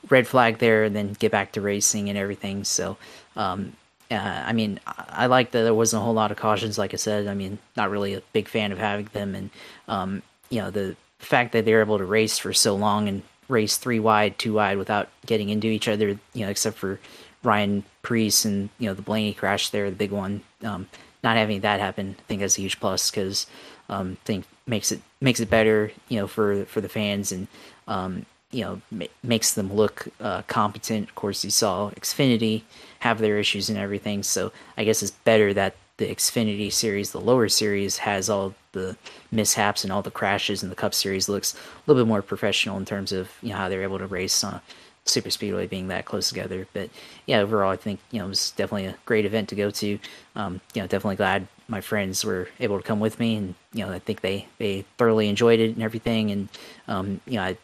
red 0.09 0.27
flag 0.27 0.59
there, 0.59 0.83
and 0.83 0.95
then 0.95 1.13
get 1.13 1.31
back 1.31 1.53
to 1.53 1.61
racing 1.61 2.09
and 2.09 2.17
everything. 2.17 2.63
So 2.63 2.97
um, 3.35 3.73
uh, 4.11 4.43
I 4.45 4.53
mean, 4.53 4.79
I 4.85 5.25
like 5.25 5.51
that 5.51 5.63
there 5.63 5.73
wasn't 5.73 6.01
a 6.01 6.05
whole 6.05 6.13
lot 6.13 6.31
of 6.31 6.37
cautions. 6.37 6.77
Like 6.77 6.93
I 6.93 6.97
said, 6.97 7.27
I 7.27 7.33
mean, 7.33 7.57
not 7.75 7.89
really 7.89 8.13
a 8.13 8.21
big 8.33 8.47
fan 8.47 8.71
of 8.71 8.77
having 8.77 9.09
them, 9.13 9.35
and 9.35 9.49
um, 9.87 10.21
you 10.49 10.61
know, 10.61 10.69
the 10.69 10.95
fact 11.19 11.53
that 11.53 11.65
they 11.65 11.73
were 11.73 11.81
able 11.81 11.97
to 11.97 12.05
race 12.05 12.37
for 12.37 12.53
so 12.53 12.75
long 12.75 13.07
and 13.07 13.23
race 13.47 13.77
three 13.77 13.99
wide, 13.99 14.37
two 14.37 14.53
wide 14.53 14.77
without 14.77 15.09
getting 15.25 15.49
into 15.49 15.67
each 15.67 15.87
other, 15.87 16.09
you 16.33 16.45
know, 16.45 16.49
except 16.49 16.77
for 16.77 16.99
Ryan 17.43 17.83
Preece 18.01 18.45
and 18.45 18.69
you 18.79 18.87
know 18.87 18.93
the 18.93 19.01
Blaney 19.01 19.33
crash 19.33 19.69
there, 19.69 19.89
the 19.89 19.95
big 19.95 20.11
one. 20.11 20.41
Um, 20.63 20.87
not 21.23 21.37
having 21.37 21.61
that 21.61 21.79
happen, 21.79 22.15
I 22.19 22.21
think 22.23 22.41
that's 22.41 22.57
a 22.57 22.61
huge 22.61 22.79
plus 22.79 23.09
because 23.09 23.47
um, 23.89 24.17
think 24.25 24.45
makes 24.67 24.91
it 24.91 25.01
makes 25.21 25.39
it 25.39 25.49
better, 25.49 25.91
you 26.09 26.19
know, 26.19 26.27
for 26.27 26.65
for 26.65 26.81
the 26.81 26.89
fans 26.89 27.31
and 27.31 27.47
um, 27.87 28.25
you 28.51 28.61
know 28.61 28.81
ma- 28.91 29.05
makes 29.23 29.53
them 29.53 29.73
look 29.73 30.07
uh, 30.19 30.41
competent. 30.43 31.09
Of 31.09 31.15
course, 31.15 31.43
you 31.43 31.51
saw 31.51 31.89
Xfinity 31.91 32.63
have 33.03 33.19
their 33.19 33.37
issues 33.37 33.69
and 33.69 33.77
everything, 33.77 34.23
so 34.23 34.51
I 34.77 34.85
guess 34.85 35.03
it's 35.03 35.11
better 35.11 35.53
that 35.53 35.75
the 35.97 36.07
Xfinity 36.07 36.71
series, 36.71 37.11
the 37.11 37.19
lower 37.19 37.49
series, 37.49 37.97
has 37.97 38.29
all 38.29 38.55
the 38.71 38.95
mishaps 39.29 39.83
and 39.83 39.91
all 39.91 40.01
the 40.01 40.09
crashes, 40.09 40.63
and 40.63 40.71
the 40.71 40.75
Cup 40.75 40.93
series 40.93 41.27
looks 41.27 41.53
a 41.53 41.57
little 41.85 42.03
bit 42.03 42.07
more 42.07 42.21
professional 42.21 42.77
in 42.77 42.85
terms 42.85 43.11
of 43.11 43.29
you 43.41 43.49
know 43.49 43.57
how 43.57 43.67
they're 43.69 43.83
able 43.83 43.99
to 43.99 44.07
race 44.07 44.43
on 44.43 44.61
super 45.05 45.29
speedway 45.29 45.67
being 45.67 45.89
that 45.89 46.05
close 46.05 46.29
together. 46.29 46.65
But 46.71 46.89
yeah, 47.25 47.39
overall, 47.39 47.71
I 47.71 47.75
think 47.75 47.99
you 48.09 48.19
know 48.19 48.25
it 48.25 48.29
was 48.29 48.51
definitely 48.51 48.85
a 48.85 48.95
great 49.05 49.25
event 49.25 49.49
to 49.49 49.55
go 49.55 49.69
to. 49.69 49.99
Um, 50.35 50.61
you 50.73 50.81
know, 50.81 50.87
definitely 50.87 51.17
glad 51.17 51.47
my 51.67 51.81
friends 51.81 52.23
were 52.23 52.47
able 52.61 52.77
to 52.77 52.83
come 52.83 53.01
with 53.01 53.19
me, 53.19 53.35
and 53.35 53.55
you 53.73 53.85
know, 53.85 53.91
I 53.91 53.99
think 53.99 54.21
they 54.21 54.47
they 54.59 54.85
thoroughly 54.97 55.27
enjoyed 55.27 55.59
it 55.59 55.75
and 55.75 55.83
everything. 55.83 56.31
And 56.31 56.49
um, 56.87 57.21
you 57.27 57.35
know, 57.35 57.43
I 57.43 57.57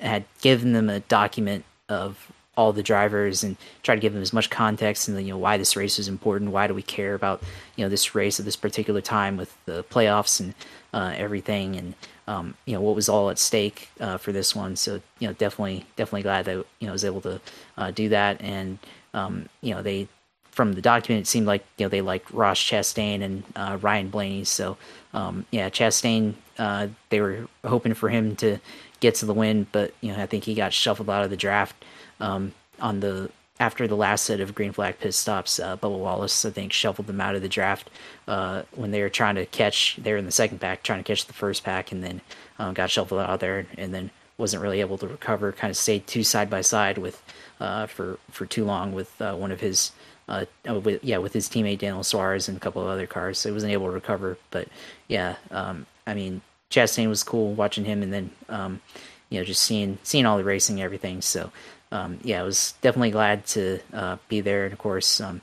had 0.00 0.24
given 0.40 0.72
them 0.72 0.88
a 0.88 1.00
document 1.00 1.64
of 1.90 2.32
all 2.58 2.72
the 2.72 2.82
drivers 2.82 3.42
and 3.42 3.56
try 3.82 3.94
to 3.94 4.00
give 4.00 4.12
them 4.12 4.20
as 4.20 4.32
much 4.32 4.50
context 4.50 5.08
and 5.08 5.18
you 5.24 5.32
know 5.32 5.38
why 5.38 5.56
this 5.56 5.76
race 5.76 5.98
is 5.98 6.08
important 6.08 6.50
why 6.50 6.66
do 6.66 6.74
we 6.74 6.82
care 6.82 7.14
about 7.14 7.40
you 7.76 7.84
know 7.84 7.88
this 7.88 8.14
race 8.14 8.38
at 8.38 8.44
this 8.44 8.56
particular 8.56 9.00
time 9.00 9.36
with 9.36 9.56
the 9.64 9.84
playoffs 9.84 10.40
and 10.40 10.54
uh, 10.92 11.14
everything 11.16 11.76
and 11.76 11.94
um, 12.28 12.54
you 12.66 12.74
know 12.74 12.80
what 12.82 12.94
was 12.94 13.08
all 13.08 13.30
at 13.30 13.38
stake 13.38 13.88
uh, 14.00 14.18
for 14.18 14.32
this 14.32 14.54
one. 14.54 14.76
So 14.76 15.00
you 15.18 15.26
know 15.26 15.32
definitely 15.32 15.86
definitely 15.96 16.22
glad 16.22 16.44
that 16.44 16.56
you 16.78 16.86
know 16.86 16.90
I 16.90 16.92
was 16.92 17.04
able 17.04 17.22
to 17.22 17.40
uh, 17.76 17.90
do 17.90 18.10
that. 18.10 18.40
And 18.40 18.78
um, 19.14 19.48
you 19.62 19.74
know 19.74 19.82
they 19.82 20.08
from 20.50 20.74
the 20.74 20.82
document 20.82 21.26
it 21.26 21.28
seemed 21.28 21.46
like 21.46 21.64
you 21.78 21.86
know 21.86 21.88
they 21.88 22.02
liked 22.02 22.30
Ross 22.30 22.60
Chastain 22.60 23.22
and 23.22 23.42
uh, 23.56 23.78
Ryan 23.80 24.10
Blaney. 24.10 24.44
So 24.44 24.76
um, 25.14 25.46
yeah 25.50 25.70
Chastain 25.70 26.34
uh, 26.58 26.88
they 27.08 27.20
were 27.20 27.48
hoping 27.64 27.94
for 27.94 28.10
him 28.10 28.36
to 28.36 28.58
get 29.00 29.14
to 29.16 29.26
the 29.26 29.34
win, 29.34 29.66
but 29.72 29.94
you 30.02 30.12
know 30.12 30.22
I 30.22 30.26
think 30.26 30.44
he 30.44 30.54
got 30.54 30.74
shuffled 30.74 31.08
out 31.08 31.24
of 31.24 31.30
the 31.30 31.36
draft 31.36 31.82
um, 32.20 32.52
on 32.80 33.00
the 33.00 33.30
after 33.60 33.88
the 33.88 33.96
last 33.96 34.24
set 34.24 34.40
of 34.40 34.54
green 34.54 34.72
flag 34.72 34.98
pit 35.00 35.14
stops. 35.14 35.58
Uh, 35.58 35.76
Bubba 35.76 35.98
Wallace 35.98 36.44
I 36.44 36.50
think 36.50 36.72
shuffled 36.72 37.06
them 37.06 37.20
out 37.20 37.34
of 37.34 37.42
the 37.42 37.48
draft 37.48 37.90
uh, 38.26 38.62
when 38.74 38.90
they 38.90 39.02
were 39.02 39.08
trying 39.08 39.34
to 39.34 39.46
catch. 39.46 39.96
They 39.96 40.12
were 40.12 40.18
in 40.18 40.26
the 40.26 40.32
second 40.32 40.60
pack 40.60 40.82
trying 40.82 41.00
to 41.00 41.04
catch 41.04 41.26
the 41.26 41.32
first 41.32 41.64
pack, 41.64 41.92
and 41.92 42.02
then 42.02 42.20
um, 42.58 42.74
got 42.74 42.90
shuffled 42.90 43.20
out 43.20 43.40
there, 43.40 43.66
and 43.76 43.92
then 43.92 44.10
wasn't 44.36 44.62
really 44.62 44.80
able 44.80 44.98
to 44.98 45.08
recover. 45.08 45.52
Kind 45.52 45.70
of 45.70 45.76
stayed 45.76 46.06
two 46.06 46.22
side 46.22 46.48
by 46.48 46.60
side 46.60 46.98
with 46.98 47.22
uh, 47.60 47.86
for 47.86 48.18
for 48.30 48.46
too 48.46 48.64
long 48.64 48.92
with 48.92 49.20
uh, 49.20 49.34
one 49.34 49.52
of 49.52 49.60
his. 49.60 49.92
Uh, 50.28 50.44
oh, 50.66 50.78
with, 50.80 51.02
yeah, 51.02 51.16
with 51.16 51.32
his 51.32 51.48
teammate 51.48 51.78
Daniel 51.78 52.04
Suarez 52.04 52.48
and 52.50 52.56
a 52.58 52.60
couple 52.60 52.82
of 52.82 52.88
other 52.88 53.06
cars, 53.06 53.38
so 53.38 53.48
he 53.48 53.52
wasn't 53.54 53.72
able 53.72 53.86
to 53.86 53.92
recover. 53.92 54.36
But 54.50 54.68
yeah, 55.08 55.36
um, 55.50 55.86
I 56.06 56.12
mean, 56.12 56.42
Chastain 56.70 57.08
was 57.08 57.22
cool 57.22 57.54
watching 57.54 57.86
him, 57.86 58.02
and 58.02 58.12
then 58.12 58.30
um, 58.50 58.82
you 59.30 59.40
know 59.40 59.44
just 59.44 59.62
seeing 59.62 59.96
seeing 60.02 60.26
all 60.26 60.36
the 60.36 60.44
racing 60.44 60.76
and 60.76 60.84
everything. 60.84 61.22
So 61.22 61.50
um, 61.90 62.18
yeah, 62.22 62.40
I 62.40 62.42
was 62.42 62.74
definitely 62.80 63.10
glad 63.10 63.46
to 63.46 63.80
uh, 63.92 64.16
be 64.28 64.40
there. 64.40 64.64
And 64.64 64.72
of 64.72 64.78
course, 64.78 65.20
um, 65.20 65.40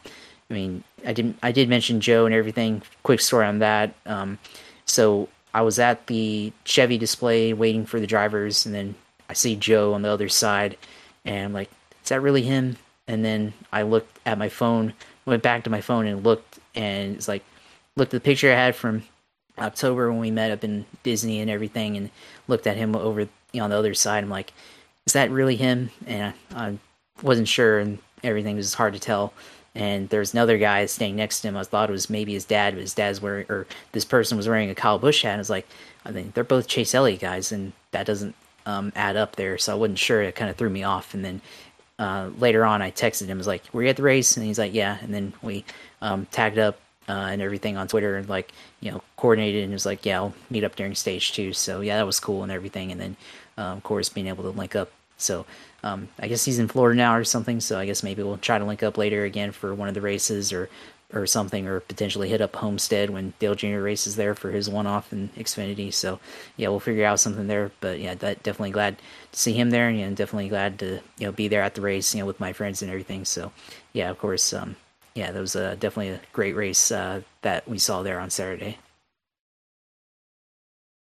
I 0.49 0.53
mean, 0.53 0.83
I 1.05 1.13
didn't 1.13 1.37
I 1.41 1.51
did 1.51 1.69
mention 1.69 2.01
Joe 2.01 2.25
and 2.25 2.35
everything. 2.35 2.81
Quick 3.03 3.19
story 3.19 3.45
on 3.45 3.59
that. 3.59 3.93
Um, 4.05 4.39
so 4.85 5.29
I 5.53 5.61
was 5.61 5.79
at 5.79 6.07
the 6.07 6.51
Chevy 6.63 6.97
display 6.97 7.53
waiting 7.53 7.85
for 7.85 7.99
the 7.99 8.07
drivers, 8.07 8.65
and 8.65 8.75
then 8.75 8.95
I 9.29 9.33
see 9.33 9.55
Joe 9.55 9.93
on 9.93 10.01
the 10.01 10.09
other 10.09 10.29
side, 10.29 10.77
and 11.23 11.45
I'm 11.45 11.53
like, 11.53 11.69
is 12.03 12.09
that 12.09 12.21
really 12.21 12.43
him? 12.43 12.77
And 13.07 13.23
then 13.23 13.53
I 13.71 13.83
looked 13.83 14.19
at 14.25 14.37
my 14.37 14.49
phone, 14.49 14.93
went 15.25 15.43
back 15.43 15.63
to 15.63 15.69
my 15.69 15.81
phone 15.81 16.07
and 16.07 16.23
looked, 16.23 16.59
and 16.75 17.15
it's 17.15 17.27
like, 17.27 17.43
looked 17.95 18.13
at 18.13 18.21
the 18.21 18.25
picture 18.25 18.51
I 18.51 18.55
had 18.55 18.75
from 18.75 19.03
October 19.57 20.11
when 20.11 20.19
we 20.19 20.31
met 20.31 20.51
up 20.51 20.63
in 20.63 20.85
Disney 21.03 21.39
and 21.39 21.49
everything, 21.49 21.97
and 21.97 22.09
looked 22.47 22.67
at 22.67 22.77
him 22.77 22.95
over 22.95 23.21
you 23.21 23.29
know, 23.55 23.63
on 23.63 23.69
the 23.69 23.77
other 23.77 23.93
side. 23.93 24.23
I'm 24.23 24.29
like, 24.29 24.53
is 25.05 25.13
that 25.13 25.31
really 25.31 25.55
him? 25.55 25.89
And 26.07 26.33
I, 26.53 26.67
I 26.67 26.77
wasn't 27.21 27.47
sure, 27.47 27.79
and 27.79 27.99
everything 28.23 28.55
was 28.55 28.73
hard 28.73 28.93
to 28.93 28.99
tell. 28.99 29.33
and 29.75 30.07
there's 30.09 30.33
another 30.33 30.57
guy 30.57 30.85
standing 30.85 31.17
next 31.17 31.41
to 31.41 31.49
him. 31.49 31.57
I 31.57 31.63
thought 31.63 31.89
it 31.89 31.91
was 31.91 32.09
maybe 32.09 32.33
his 32.33 32.45
dad, 32.45 32.73
but 32.73 32.81
his 32.81 32.93
dad's 32.93 33.21
wearing, 33.21 33.45
or 33.49 33.67
this 33.91 34.05
person 34.05 34.37
was 34.37 34.47
wearing 34.47 34.69
a 34.69 34.75
Kyle 34.75 34.97
Busch 34.99 35.23
hat. 35.23 35.31
And 35.31 35.39
I 35.39 35.41
was 35.41 35.49
like, 35.49 35.67
I 36.05 36.11
think 36.11 36.33
they're 36.33 36.43
both 36.45 36.67
Chase 36.67 36.95
Elliott 36.95 37.19
guys, 37.19 37.51
and 37.51 37.73
that 37.91 38.05
doesn't 38.05 38.35
um, 38.65 38.93
add 38.95 39.17
up 39.17 39.35
there. 39.35 39.57
So 39.57 39.73
I 39.73 39.75
wasn't 39.75 39.99
sure. 39.99 40.21
It 40.21 40.35
kind 40.35 40.49
of 40.49 40.55
threw 40.55 40.69
me 40.69 40.83
off. 40.83 41.13
And 41.13 41.25
then 41.25 41.41
uh, 41.99 42.29
later 42.39 42.65
on, 42.65 42.81
I 42.81 42.91
texted 42.91 43.27
him, 43.27 43.37
I 43.37 43.39
was 43.39 43.47
like, 43.47 43.63
"Were 43.73 43.83
you 43.83 43.89
at 43.89 43.97
the 43.97 44.03
race?" 44.03 44.37
And 44.37 44.45
he's 44.45 44.59
like, 44.59 44.73
"Yeah." 44.73 44.97
And 45.01 45.13
then 45.13 45.33
we 45.41 45.65
um, 46.01 46.25
tagged 46.31 46.57
up 46.57 46.79
uh, 47.09 47.11
and 47.31 47.41
everything 47.41 47.75
on 47.77 47.87
Twitter, 47.87 48.15
and 48.15 48.29
like 48.29 48.51
you 48.81 48.91
know, 48.91 49.01
coordinated, 49.17 49.63
and 49.63 49.73
was 49.73 49.85
like, 49.85 50.05
"Yeah, 50.05 50.17
I'll 50.17 50.33
meet 50.49 50.63
up 50.63 50.75
during 50.75 50.95
stage 50.95 51.33
two. 51.33 51.53
So 51.53 51.81
yeah, 51.81 51.97
that 51.97 52.05
was 52.05 52.19
cool 52.19 52.43
and 52.43 52.51
everything. 52.51 52.91
And 52.91 52.99
then, 53.01 53.17
uh, 53.57 53.61
of 53.61 53.83
course, 53.83 54.09
being 54.09 54.27
able 54.27 54.43
to 54.43 54.49
link 54.49 54.75
up. 54.75 54.91
So 55.17 55.45
um, 55.83 56.09
I 56.19 56.27
guess 56.27 56.43
he's 56.43 56.59
in 56.59 56.67
Florida 56.67 56.97
now 56.97 57.15
or 57.15 57.23
something. 57.23 57.59
So 57.59 57.79
I 57.79 57.85
guess 57.85 58.03
maybe 58.03 58.23
we'll 58.23 58.37
try 58.37 58.57
to 58.57 58.65
link 58.65 58.83
up 58.83 58.97
later 58.97 59.23
again 59.23 59.51
for 59.51 59.73
one 59.73 59.87
of 59.87 59.93
the 59.93 60.01
races 60.01 60.51
or 60.51 60.69
or 61.13 61.27
something, 61.27 61.67
or 61.67 61.79
potentially 61.79 62.29
hit 62.29 62.41
up 62.41 62.55
Homestead 62.55 63.11
when 63.11 63.33
Dale 63.39 63.55
Jr. 63.55 63.79
races 63.79 64.15
there 64.15 64.33
for 64.33 64.51
his 64.51 64.67
one-off 64.69 65.13
in 65.13 65.29
Xfinity. 65.37 65.93
So 65.93 66.19
yeah, 66.57 66.67
we'll 66.69 66.79
figure 66.79 67.05
out 67.05 67.19
something 67.19 67.47
there. 67.47 67.71
But 67.79 67.99
yeah, 67.99 68.15
that, 68.15 68.43
definitely 68.43 68.71
glad 68.71 68.97
to 69.31 69.39
see 69.39 69.53
him 69.53 69.69
there, 69.69 69.87
and 69.87 69.99
you 69.99 70.05
know, 70.05 70.15
definitely 70.15 70.49
glad 70.49 70.79
to 70.79 70.99
you 71.17 71.27
know 71.27 71.31
be 71.31 71.47
there 71.47 71.61
at 71.61 71.75
the 71.75 71.81
race, 71.81 72.13
you 72.13 72.21
know, 72.21 72.25
with 72.25 72.39
my 72.39 72.53
friends 72.53 72.81
and 72.81 72.89
everything. 72.91 73.23
So 73.23 73.51
yeah, 73.93 74.09
of 74.09 74.17
course, 74.17 74.51
um, 74.51 74.75
yeah, 75.13 75.31
that 75.31 75.39
was 75.39 75.55
uh, 75.55 75.75
definitely 75.79 76.09
a 76.09 76.21
great 76.33 76.55
race 76.55 76.91
uh, 76.91 77.21
that 77.43 77.67
we 77.67 77.77
saw 77.77 78.03
there 78.03 78.19
on 78.19 78.29
Saturday. 78.29 78.79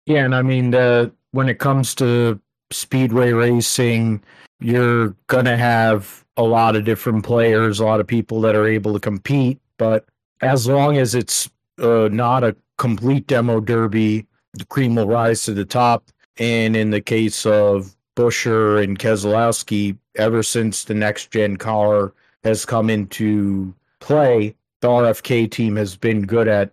Yeah, 0.06 0.24
and 0.24 0.34
I 0.34 0.42
mean, 0.42 0.74
uh, 0.74 1.10
when 1.32 1.48
it 1.48 1.58
comes 1.58 1.94
to 1.96 2.40
speedway 2.74 3.32
racing, 3.32 4.22
you're 4.60 5.14
gonna 5.26 5.56
have 5.56 6.24
a 6.36 6.42
lot 6.42 6.76
of 6.76 6.84
different 6.84 7.24
players, 7.24 7.80
a 7.80 7.84
lot 7.84 8.00
of 8.00 8.06
people 8.06 8.40
that 8.42 8.56
are 8.56 8.66
able 8.66 8.92
to 8.92 9.00
compete. 9.00 9.60
But 9.78 10.06
as 10.40 10.66
long 10.66 10.96
as 10.96 11.14
it's 11.14 11.48
uh, 11.78 12.08
not 12.10 12.44
a 12.44 12.56
complete 12.78 13.26
demo 13.26 13.60
derby, 13.60 14.26
the 14.54 14.64
cream 14.66 14.94
will 14.94 15.08
rise 15.08 15.42
to 15.44 15.54
the 15.54 15.64
top. 15.64 16.10
And 16.38 16.76
in 16.76 16.90
the 16.90 17.00
case 17.00 17.46
of 17.46 17.94
Buescher 18.16 18.82
and 18.82 18.98
Keselowski, 18.98 19.96
ever 20.16 20.42
since 20.42 20.84
the 20.84 20.94
next 20.94 21.30
gen 21.30 21.56
car 21.56 22.12
has 22.42 22.64
come 22.64 22.90
into 22.90 23.74
play, 24.00 24.54
the 24.80 24.88
RFK 24.88 25.50
team 25.50 25.76
has 25.76 25.96
been 25.96 26.22
good 26.26 26.48
at 26.48 26.72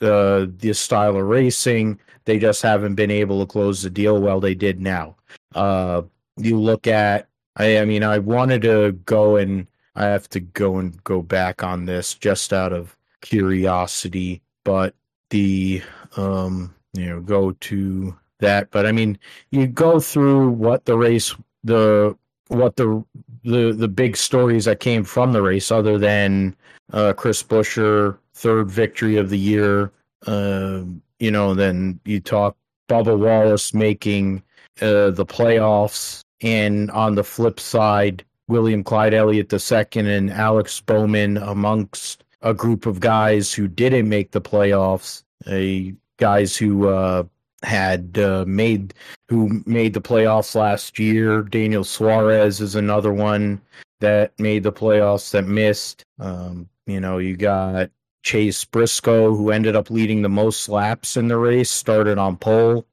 uh, 0.00 0.46
this 0.58 0.78
style 0.78 1.16
of 1.16 1.24
racing. 1.24 1.98
They 2.24 2.38
just 2.38 2.62
haven't 2.62 2.94
been 2.94 3.10
able 3.10 3.40
to 3.40 3.46
close 3.46 3.82
the 3.82 3.90
deal 3.90 4.20
well 4.20 4.40
they 4.40 4.54
did 4.54 4.80
now. 4.80 5.16
Uh, 5.54 6.02
you 6.36 6.58
look 6.58 6.86
at, 6.86 7.28
I, 7.56 7.78
I 7.78 7.84
mean, 7.84 8.02
I 8.02 8.18
wanted 8.18 8.62
to 8.62 8.92
go 8.92 9.36
and 9.36 9.66
I 9.94 10.04
have 10.04 10.28
to 10.30 10.40
go 10.40 10.76
and 10.78 11.02
go 11.04 11.22
back 11.22 11.62
on 11.62 11.86
this 11.86 12.14
just 12.14 12.52
out 12.52 12.72
of 12.72 12.96
curiosity, 13.20 14.42
but 14.64 14.94
the, 15.30 15.82
um, 16.16 16.74
you 16.92 17.06
know, 17.06 17.20
go 17.20 17.52
to 17.52 18.16
that. 18.38 18.70
But 18.70 18.86
I 18.86 18.92
mean, 18.92 19.18
you 19.50 19.66
go 19.66 19.98
through 19.98 20.50
what 20.50 20.84
the 20.84 20.96
race, 20.96 21.34
the, 21.64 22.16
what 22.46 22.76
the, 22.76 23.04
the, 23.44 23.72
the 23.72 23.88
big 23.88 24.16
stories 24.16 24.66
that 24.66 24.80
came 24.80 25.04
from 25.04 25.32
the 25.32 25.42
race, 25.42 25.72
other 25.72 25.98
than 25.98 26.54
uh, 26.92 27.12
Chris 27.14 27.42
Buescher, 27.42 28.18
third 28.34 28.70
victory 28.70 29.16
of 29.16 29.30
the 29.30 29.38
year. 29.38 29.90
Uh, 30.26 30.82
you 31.18 31.30
know, 31.30 31.54
then 31.54 31.98
you 32.04 32.20
talk 32.20 32.56
Bubba 32.88 33.18
Wallace 33.18 33.74
making 33.74 34.42
uh, 34.80 35.10
the 35.10 35.26
playoffs, 35.26 36.20
and 36.40 36.90
on 36.90 37.14
the 37.14 37.24
flip 37.24 37.60
side, 37.60 38.24
William 38.48 38.82
Clyde 38.82 39.14
Elliott 39.14 39.52
II 39.52 39.86
and 39.94 40.30
Alex 40.30 40.80
Bowman 40.80 41.36
amongst 41.36 42.24
a 42.42 42.54
group 42.54 42.86
of 42.86 43.00
guys 43.00 43.52
who 43.52 43.68
didn't 43.68 44.08
make 44.08 44.30
the 44.30 44.40
playoffs, 44.40 45.22
a 45.46 45.94
guys 46.18 46.56
who 46.56 46.88
uh, 46.88 47.24
had 47.62 48.18
uh, 48.18 48.44
made 48.46 48.94
who 49.28 49.62
made 49.66 49.94
the 49.94 50.00
playoffs 50.00 50.54
last 50.54 50.98
year. 50.98 51.42
Daniel 51.42 51.84
Suarez 51.84 52.60
is 52.60 52.74
another 52.74 53.12
one 53.12 53.60
that 54.00 54.38
made 54.38 54.62
the 54.62 54.72
playoffs 54.72 55.32
that 55.32 55.44
missed. 55.44 56.04
Um, 56.18 56.68
you 56.86 57.00
know, 57.00 57.18
you 57.18 57.36
got 57.36 57.90
Chase 58.22 58.64
Briscoe, 58.64 59.34
who 59.34 59.50
ended 59.50 59.76
up 59.76 59.90
leading 59.90 60.22
the 60.22 60.28
most 60.28 60.68
laps 60.68 61.16
in 61.16 61.28
the 61.28 61.36
race, 61.36 61.70
started 61.70 62.18
on 62.18 62.36
pole. 62.36 62.86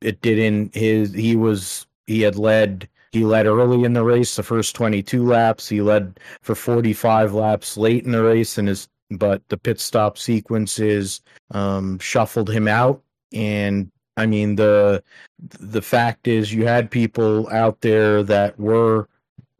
It 0.00 0.20
didn't. 0.20 0.74
His 0.74 1.12
he 1.12 1.36
was 1.36 1.86
he 2.06 2.22
had 2.22 2.36
led 2.36 2.88
he 3.12 3.24
led 3.24 3.46
early 3.46 3.84
in 3.84 3.94
the 3.94 4.04
race, 4.04 4.36
the 4.36 4.42
first 4.42 4.74
22 4.76 5.24
laps. 5.24 5.68
He 5.68 5.80
led 5.80 6.20
for 6.42 6.54
45 6.54 7.32
laps 7.34 7.76
late 7.76 8.04
in 8.04 8.12
the 8.12 8.22
race, 8.22 8.58
and 8.58 8.68
his 8.68 8.88
but 9.10 9.42
the 9.48 9.56
pit 9.56 9.80
stop 9.80 10.18
sequences 10.18 11.20
um, 11.52 11.98
shuffled 11.98 12.50
him 12.50 12.68
out. 12.68 13.02
And 13.32 13.90
I 14.16 14.26
mean 14.26 14.56
the 14.56 15.02
the 15.38 15.82
fact 15.82 16.28
is, 16.28 16.52
you 16.52 16.66
had 16.66 16.90
people 16.90 17.48
out 17.50 17.80
there 17.80 18.22
that 18.24 18.58
were 18.58 19.08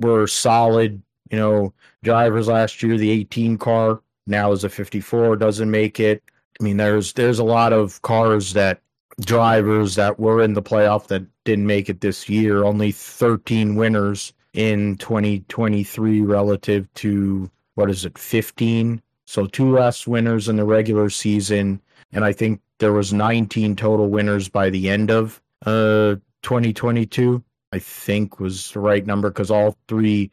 were 0.00 0.26
solid, 0.26 1.02
you 1.30 1.38
know, 1.38 1.72
drivers 2.02 2.48
last 2.48 2.82
year. 2.82 2.96
The 2.98 3.10
18 3.10 3.58
car 3.58 4.02
now 4.26 4.52
is 4.52 4.64
a 4.64 4.68
54 4.68 5.36
doesn't 5.36 5.70
make 5.70 6.00
it. 6.00 6.22
I 6.60 6.64
mean, 6.64 6.76
there's 6.76 7.12
there's 7.14 7.38
a 7.38 7.44
lot 7.44 7.72
of 7.72 8.00
cars 8.02 8.52
that 8.54 8.80
drivers 9.20 9.94
that 9.94 10.18
were 10.18 10.42
in 10.42 10.54
the 10.54 10.62
playoff 10.62 11.06
that 11.08 11.24
didn't 11.44 11.66
make 11.66 11.88
it 11.88 12.00
this 12.00 12.28
year. 12.28 12.64
Only 12.64 12.92
13 12.92 13.76
winners 13.76 14.32
in 14.52 14.96
2023 14.96 16.22
relative 16.22 16.92
to 16.94 17.50
what 17.74 17.90
is 17.90 18.04
it 18.04 18.18
15 18.18 19.02
so 19.26 19.46
two 19.46 19.70
less 19.70 20.06
winners 20.06 20.48
in 20.48 20.56
the 20.56 20.64
regular 20.64 21.10
season. 21.10 21.80
And 22.12 22.24
i 22.24 22.32
think 22.32 22.60
there 22.78 22.92
was 22.92 23.12
19 23.12 23.76
total 23.76 24.08
winners 24.08 24.48
by 24.48 24.70
the 24.70 24.88
end 24.88 25.10
of 25.10 25.40
uh 25.64 26.16
2022 26.42 27.42
i 27.72 27.78
think 27.78 28.38
was 28.38 28.70
the 28.72 28.80
right 28.80 29.06
number 29.06 29.30
because 29.30 29.50
all 29.50 29.76
three 29.88 30.30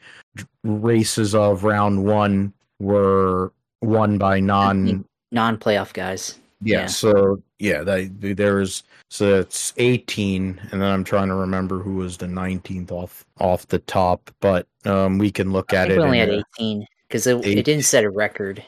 races 0.64 1.34
of 1.34 1.64
round 1.64 2.04
one 2.06 2.54
were 2.80 3.52
won 3.82 4.18
by 4.18 4.40
non 4.40 5.04
non 5.32 5.58
playoff 5.58 5.94
guys 5.94 6.40
yeah, 6.64 6.82
yeah, 6.82 6.86
so 6.88 7.42
yeah 7.60 7.84
that 7.84 8.10
there's 8.38 8.84
so 9.10 9.40
it's 9.40 9.74
18 9.78 10.60
and 10.72 10.82
then 10.82 10.90
i'm 10.90 11.04
trying 11.04 11.28
to 11.28 11.36
remember 11.36 11.80
who 11.80 11.96
was 11.96 12.18
the 12.18 12.26
19th 12.26 12.92
off 12.92 13.26
off 13.40 13.68
the 13.68 13.80
top 13.80 14.32
but 14.40 14.68
um 14.86 15.18
we 15.18 15.32
can 15.32 15.52
look 15.52 15.74
I 15.74 15.78
at 15.78 15.92
it 15.92 15.98
we 15.98 16.04
only 16.04 16.20
had 16.20 16.44
18 16.60 16.86
because 17.08 17.28
it, 17.28 17.46
it, 17.46 17.64
didn't 17.64 17.86
set 17.86 18.04
a 18.04 18.10
record. 18.10 18.64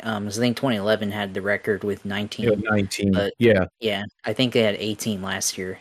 Um 0.00 0.26
i 0.26 0.30
think 0.30 0.56
2011 0.56 1.10
had 1.10 1.32
the 1.32 1.42
record 1.42 1.84
with 1.84 2.04
19 2.04 2.44
yeah, 2.44 2.70
19 2.70 3.12
but 3.12 3.32
yeah. 3.38 3.66
yeah 3.80 4.02
i 4.24 4.32
think 4.32 4.52
they 4.52 4.62
had 4.62 4.76
18 4.76 5.22
last 5.22 5.56
year. 5.56 5.78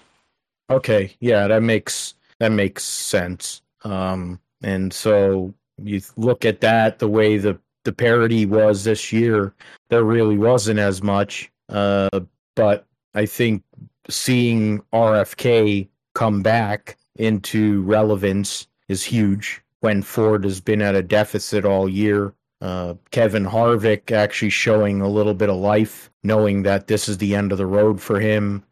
Okay 0.70 1.16
yeah 1.20 1.48
that 1.48 1.64
makes 1.64 2.16
that 2.40 2.52
makes 2.52 2.84
sense. 2.84 3.62
Um 3.84 4.40
and 4.62 4.94
so 4.94 5.54
you 5.82 6.02
look 6.18 6.46
at 6.46 6.62
that 6.62 7.00
the 7.00 7.08
way 7.08 7.38
the 7.38 7.58
the 7.84 7.92
parity 7.92 8.46
was 8.46 8.84
this 8.84 9.12
year 9.12 9.54
there 9.90 10.04
really 10.04 10.38
wasn't 10.38 10.80
as 10.80 11.04
much 11.04 11.52
uh, 11.74 12.22
but 12.56 12.86
I 13.14 13.26
think 13.26 13.64
seeing 14.10 14.82
RFK 14.94 15.88
come 16.14 16.42
back 16.42 16.98
into 17.16 17.82
relevance 17.82 18.68
is 18.88 19.04
huge 19.04 19.62
when 19.82 20.02
Ford 20.02 20.44
has 20.46 20.62
been 20.62 20.82
at 20.82 20.96
a 20.96 21.04
deficit 21.04 21.66
all 21.66 21.90
year. 21.90 22.34
Uh, 22.62 22.94
Kevin 23.12 23.46
Harvick 23.46 24.12
actually 24.12 24.50
showing 24.50 25.02
a 25.02 25.10
little 25.10 25.34
bit 25.34 25.50
of 25.50 25.58
life, 25.58 26.10
knowing 26.24 26.64
that 26.64 26.88
this 26.88 27.10
is 27.10 27.18
the 27.18 27.36
end 27.36 27.52
of 27.52 27.58
the 27.58 27.66
road 27.66 28.00
for 28.00 28.20
him. 28.20 28.64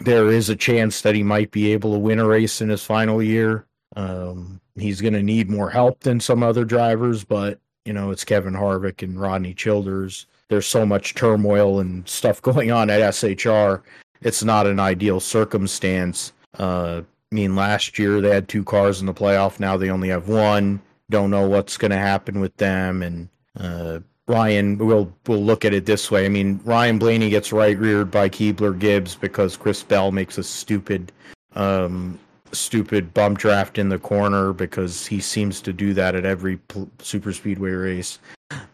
There 0.00 0.30
is 0.30 0.50
a 0.50 0.56
chance 0.56 1.00
that 1.02 1.14
he 1.14 1.22
might 1.22 1.50
be 1.50 1.72
able 1.72 1.92
to 1.92 1.98
win 1.98 2.18
a 2.18 2.26
race 2.26 2.60
in 2.60 2.68
his 2.68 2.84
final 2.84 3.22
year. 3.22 3.66
Um, 3.96 4.60
he's 4.76 5.00
going 5.00 5.14
to 5.14 5.22
need 5.22 5.48
more 5.48 5.70
help 5.70 6.00
than 6.00 6.20
some 6.20 6.42
other 6.42 6.64
drivers, 6.64 7.24
but 7.24 7.58
you 7.84 7.92
know 7.92 8.10
it's 8.10 8.24
Kevin 8.24 8.54
Harvick 8.54 9.02
and 9.02 9.20
Rodney 9.20 9.54
Childers 9.54 10.26
there's 10.52 10.66
so 10.66 10.84
much 10.84 11.14
turmoil 11.14 11.80
and 11.80 12.06
stuff 12.06 12.42
going 12.42 12.70
on 12.70 12.90
at 12.90 13.00
SHR. 13.14 13.80
It's 14.20 14.44
not 14.44 14.66
an 14.66 14.78
ideal 14.78 15.18
circumstance. 15.18 16.32
Uh, 16.58 17.00
I 17.32 17.34
mean, 17.34 17.56
last 17.56 17.98
year 17.98 18.20
they 18.20 18.28
had 18.28 18.48
two 18.48 18.62
cars 18.62 19.00
in 19.00 19.06
the 19.06 19.14
playoff. 19.14 19.58
Now 19.58 19.78
they 19.78 19.90
only 19.90 20.10
have 20.10 20.28
one. 20.28 20.80
Don't 21.08 21.30
know 21.30 21.48
what's 21.48 21.78
going 21.78 21.90
to 21.90 21.96
happen 21.96 22.38
with 22.38 22.54
them. 22.58 23.02
And 23.02 23.28
uh, 23.58 24.00
Ryan, 24.28 24.76
we'll 24.76 25.10
we'll 25.26 25.42
look 25.42 25.64
at 25.64 25.72
it 25.72 25.86
this 25.86 26.10
way. 26.10 26.26
I 26.26 26.28
mean, 26.28 26.60
Ryan 26.64 26.98
Blaney 26.98 27.30
gets 27.30 27.50
right 27.50 27.78
reared 27.78 28.10
by 28.10 28.28
Keebler 28.28 28.78
Gibbs 28.78 29.16
because 29.16 29.56
Chris 29.56 29.82
Bell 29.82 30.12
makes 30.12 30.36
a 30.36 30.42
stupid, 30.42 31.10
um, 31.54 32.18
stupid 32.52 33.12
bump 33.14 33.38
draft 33.38 33.78
in 33.78 33.88
the 33.88 33.98
corner 33.98 34.52
because 34.52 35.06
he 35.06 35.20
seems 35.20 35.60
to 35.62 35.72
do 35.72 35.94
that 35.94 36.14
at 36.14 36.24
every 36.24 36.58
super 36.98 37.32
speedway 37.32 37.70
race. 37.70 38.18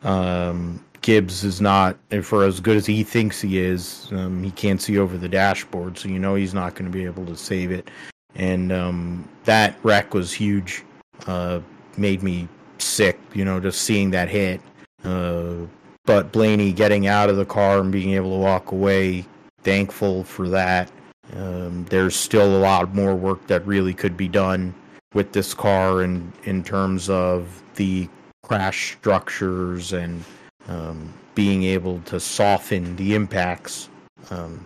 Um, 0.03 0.85
Gibbs 1.01 1.45
is 1.45 1.61
not 1.61 1.97
for 2.23 2.45
as 2.45 2.61
good 2.61 2.77
as 2.77 2.87
he 2.87 3.05
thinks 3.05 3.41
he 3.41 3.59
is. 3.59 4.09
Um, 4.13 4.43
he 4.43 4.51
can't 4.51 4.83
see 4.83 4.99
over 4.99 5.17
the 5.17 5.29
dashboard, 5.29 5.97
so 5.97 6.09
you 6.09 6.19
know 6.19 6.35
he's 6.35 6.55
not 6.55 6.75
going 6.75 6.91
to 6.91 6.97
be 6.97 7.05
able 7.05 7.25
to 7.27 7.37
save 7.37 7.71
it. 7.71 7.91
And 8.35 8.73
um, 8.73 9.29
that 9.45 9.77
wreck 9.83 10.15
was 10.15 10.33
huge. 10.33 10.85
Uh, 11.27 11.61
made 11.97 12.23
me 12.23 12.49
sick, 12.79 13.19
you 13.35 13.45
know, 13.45 13.61
just 13.61 13.83
seeing 13.83 14.11
that 14.11 14.29
hit. 14.29 14.61
Uh, 15.05 15.55
but 16.05 16.33
Blaney 16.33 16.73
getting 16.73 17.07
out 17.07 17.29
of 17.29 17.37
the 17.37 17.45
car 17.45 17.81
and 17.81 17.93
being 17.93 18.11
able 18.11 18.31
to 18.31 18.39
walk 18.39 18.73
away, 18.73 19.25
thankful 19.63 20.25
for 20.25 20.49
that. 20.49 20.91
Um, 21.35 21.85
there's 21.91 22.17
still 22.17 22.57
a 22.57 22.61
lot 22.61 22.95
more 22.95 23.15
work 23.15 23.47
that 23.49 23.67
really 23.67 23.95
could 23.95 24.17
be 24.17 24.29
done 24.29 24.75
with 25.15 25.33
this 25.33 25.55
car 25.55 26.03
in, 26.03 26.33
in 26.45 26.63
terms 26.63 27.09
of 27.11 27.63
the 27.75 28.09
crash 28.43 28.97
structures 28.97 29.93
and 29.93 30.25
um, 30.69 31.13
being 31.35 31.65
able 31.65 32.01
to 32.01 32.19
soften 32.19 32.97
the 32.97 33.15
impacts. 33.15 33.89
Um, 34.31 34.65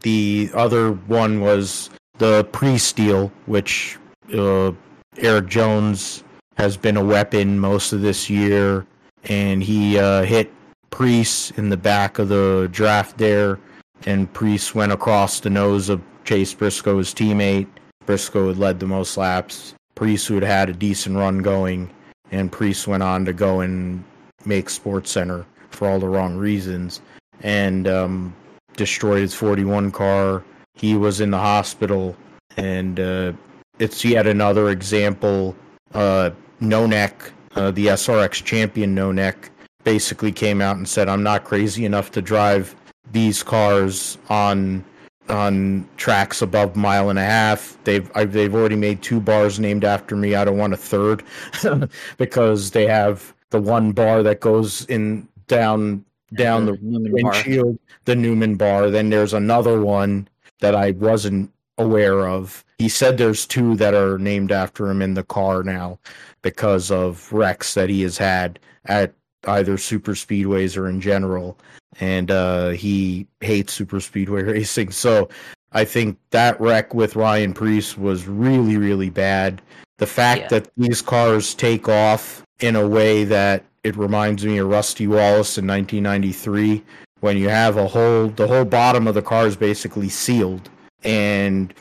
the 0.00 0.50
other 0.54 0.92
one 0.92 1.40
was 1.40 1.90
the 2.18 2.44
Preece 2.44 2.92
deal, 2.92 3.32
which 3.46 3.98
uh, 4.32 4.72
Erik 5.18 5.46
Jones 5.46 6.24
has 6.56 6.76
been 6.76 6.96
a 6.96 7.04
weapon 7.04 7.58
most 7.58 7.92
of 7.92 8.00
this 8.00 8.30
year, 8.30 8.86
and 9.24 9.62
he 9.62 9.98
uh, 9.98 10.22
hit 10.22 10.52
Preece 10.90 11.50
in 11.52 11.68
the 11.68 11.76
back 11.76 12.18
of 12.18 12.28
the 12.28 12.68
draft 12.70 13.18
there, 13.18 13.58
and 14.06 14.32
Preece 14.32 14.74
went 14.74 14.92
across 14.92 15.40
the 15.40 15.50
nose 15.50 15.88
of 15.88 16.02
Chase 16.24 16.54
Briscoe's 16.54 17.14
teammate. 17.14 17.66
Briscoe 18.06 18.48
had 18.48 18.58
led 18.58 18.80
the 18.80 18.86
most 18.86 19.16
laps. 19.16 19.74
Preece 19.94 20.28
had 20.28 20.42
had 20.42 20.68
a 20.68 20.72
decent 20.72 21.16
run 21.16 21.38
going, 21.38 21.90
and 22.30 22.50
Preece 22.50 22.86
went 22.86 23.02
on 23.02 23.24
to 23.24 23.32
go 23.32 23.60
and 23.60 24.02
make 24.44 24.68
Sports 24.68 25.10
Center 25.10 25.46
for 25.70 25.88
all 25.88 25.98
the 25.98 26.08
wrong 26.08 26.36
reasons, 26.36 27.00
and 27.42 27.88
um, 27.88 28.34
destroyed 28.76 29.22
his 29.22 29.34
41 29.34 29.92
car. 29.92 30.44
He 30.74 30.96
was 30.96 31.20
in 31.20 31.30
the 31.30 31.38
hospital, 31.38 32.16
and 32.56 32.98
uh, 32.98 33.32
it's 33.78 34.04
yet 34.04 34.26
another 34.26 34.70
example. 34.70 35.56
Uh, 35.92 36.30
no 36.60 36.86
neck, 36.86 37.32
uh, 37.54 37.70
the 37.70 37.86
SRX 37.86 38.44
champion 38.44 38.94
No 38.94 39.12
Neck, 39.12 39.50
basically 39.84 40.32
came 40.32 40.60
out 40.60 40.76
and 40.76 40.88
said, 40.88 41.08
"I'm 41.08 41.22
not 41.22 41.44
crazy 41.44 41.84
enough 41.84 42.10
to 42.12 42.22
drive 42.22 42.74
these 43.14 43.42
cars 43.42 44.18
on 44.28 44.84
on 45.30 45.88
tracks 45.96 46.42
above 46.42 46.76
mile 46.76 47.08
and 47.08 47.18
a 47.18 47.24
half. 47.24 47.78
They've 47.84 48.10
I've, 48.14 48.32
they've 48.32 48.54
already 48.54 48.76
made 48.76 49.00
two 49.00 49.20
bars 49.20 49.58
named 49.58 49.84
after 49.84 50.16
me. 50.16 50.34
I 50.34 50.44
don't 50.44 50.58
want 50.58 50.74
a 50.74 50.76
third 50.76 51.22
because 52.18 52.72
they 52.72 52.86
have 52.86 53.32
the 53.48 53.60
one 53.60 53.92
bar 53.92 54.22
that 54.22 54.40
goes 54.40 54.84
in 54.86 55.26
down 55.46 56.04
down 56.34 56.66
the, 56.66 56.72
the 56.72 57.10
windshield, 57.12 57.76
bar. 57.78 57.86
the 58.04 58.16
Newman 58.16 58.56
bar. 58.56 58.90
Then 58.90 59.08
there's 59.08 59.32
another 59.32 59.80
one 59.80 60.28
that 60.60 60.74
I 60.74 60.90
wasn't 60.92 61.50
aware 61.78 62.28
of. 62.28 62.64
He 62.78 62.88
said 62.88 63.16
there's 63.16 63.46
two 63.46 63.76
that 63.76 63.94
are 63.94 64.18
named 64.18 64.52
after 64.52 64.90
him 64.90 65.00
in 65.00 65.14
the 65.14 65.22
car 65.22 65.62
now 65.62 65.98
because 66.42 66.90
of 66.90 67.32
wrecks 67.32 67.74
that 67.74 67.88
he 67.88 68.02
has 68.02 68.18
had 68.18 68.58
at 68.84 69.14
either 69.48 69.78
super 69.78 70.12
speedways 70.12 70.76
or 70.76 70.88
in 70.88 71.00
general. 71.00 71.58
And 72.00 72.30
uh, 72.30 72.70
he 72.70 73.26
hates 73.40 73.72
super 73.72 74.00
speedway 74.00 74.42
racing. 74.54 74.90
So 74.90 75.28
i 75.74 75.84
think 75.84 76.16
that 76.30 76.58
wreck 76.60 76.94
with 76.94 77.16
ryan 77.16 77.52
preece 77.52 77.98
was 77.98 78.26
really 78.26 78.76
really 78.76 79.10
bad. 79.10 79.60
The 79.98 80.06
fact 80.06 80.42
yeah. 80.42 80.48
that 80.48 80.70
these 80.76 81.02
cars 81.02 81.54
take 81.54 81.88
off 81.88 82.42
in 82.60 82.76
a 82.76 82.86
way 82.86 83.24
that 83.24 83.64
it 83.82 83.96
reminds 83.96 84.44
me 84.44 84.58
of 84.58 84.68
rusty 84.68 85.06
wallace 85.06 85.58
in 85.58 85.66
1993 85.66 86.82
when 87.20 87.36
you 87.36 87.48
have 87.48 87.76
a 87.76 87.86
whole 87.86 88.28
the 88.28 88.46
whole 88.46 88.64
bottom 88.64 89.06
of 89.06 89.14
the 89.14 89.22
car 89.22 89.46
is 89.46 89.56
basically 89.56 90.08
sealed. 90.08 90.70
And 91.02 91.74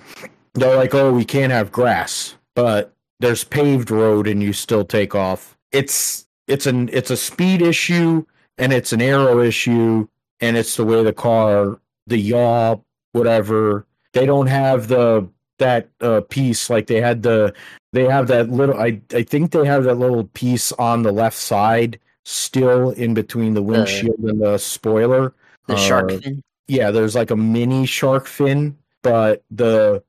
they're 0.53 0.75
like 0.75 0.93
oh 0.93 1.13
we 1.13 1.25
can't 1.25 1.51
have 1.51 1.71
grass. 1.71 2.35
But 2.55 2.93
there's 3.19 3.43
paved 3.43 3.89
road 3.89 4.27
and 4.27 4.43
you 4.43 4.53
still 4.53 4.85
take 4.85 5.15
off. 5.15 5.57
It's 5.71 6.25
it's 6.47 6.65
an 6.65 6.89
it's 6.91 7.11
a 7.11 7.17
speed 7.17 7.61
issue 7.61 8.25
and 8.57 8.73
it's 8.73 8.93
an 8.93 9.01
aero 9.01 9.41
issue 9.41 10.07
and 10.41 10.57
it's 10.57 10.75
the 10.75 10.85
way 10.85 11.03
the 11.03 11.13
car 11.13 11.79
the 12.07 12.17
yaw 12.17 12.75
whatever. 13.13 13.85
They 14.11 14.25
don't 14.25 14.47
have 14.47 14.87
the 14.87 15.27
that 15.59 15.89
uh, 16.01 16.21
piece 16.29 16.69
like 16.69 16.87
they 16.87 16.99
had 16.99 17.23
the 17.23 17.53
they 17.93 18.05
have 18.05 18.27
that 18.27 18.49
little 18.49 18.77
I 18.77 18.99
I 19.13 19.23
think 19.23 19.51
they 19.51 19.65
have 19.65 19.85
that 19.85 19.95
little 19.95 20.25
piece 20.25 20.71
on 20.73 21.03
the 21.03 21.11
left 21.11 21.37
side 21.37 21.99
still 22.25 22.91
in 22.91 23.13
between 23.13 23.53
the 23.53 23.61
windshield 23.61 24.19
and 24.19 24.41
the 24.41 24.57
spoiler. 24.57 25.33
the 25.67 25.75
uh, 25.75 25.77
shark 25.77 26.11
fin? 26.11 26.41
yeah 26.67 26.89
there's 26.91 27.15
like 27.15 27.31
a 27.31 27.35
mini 27.35 27.85
shark 27.85 28.27
fin 28.27 28.77
but 29.03 29.43
the 29.51 30.03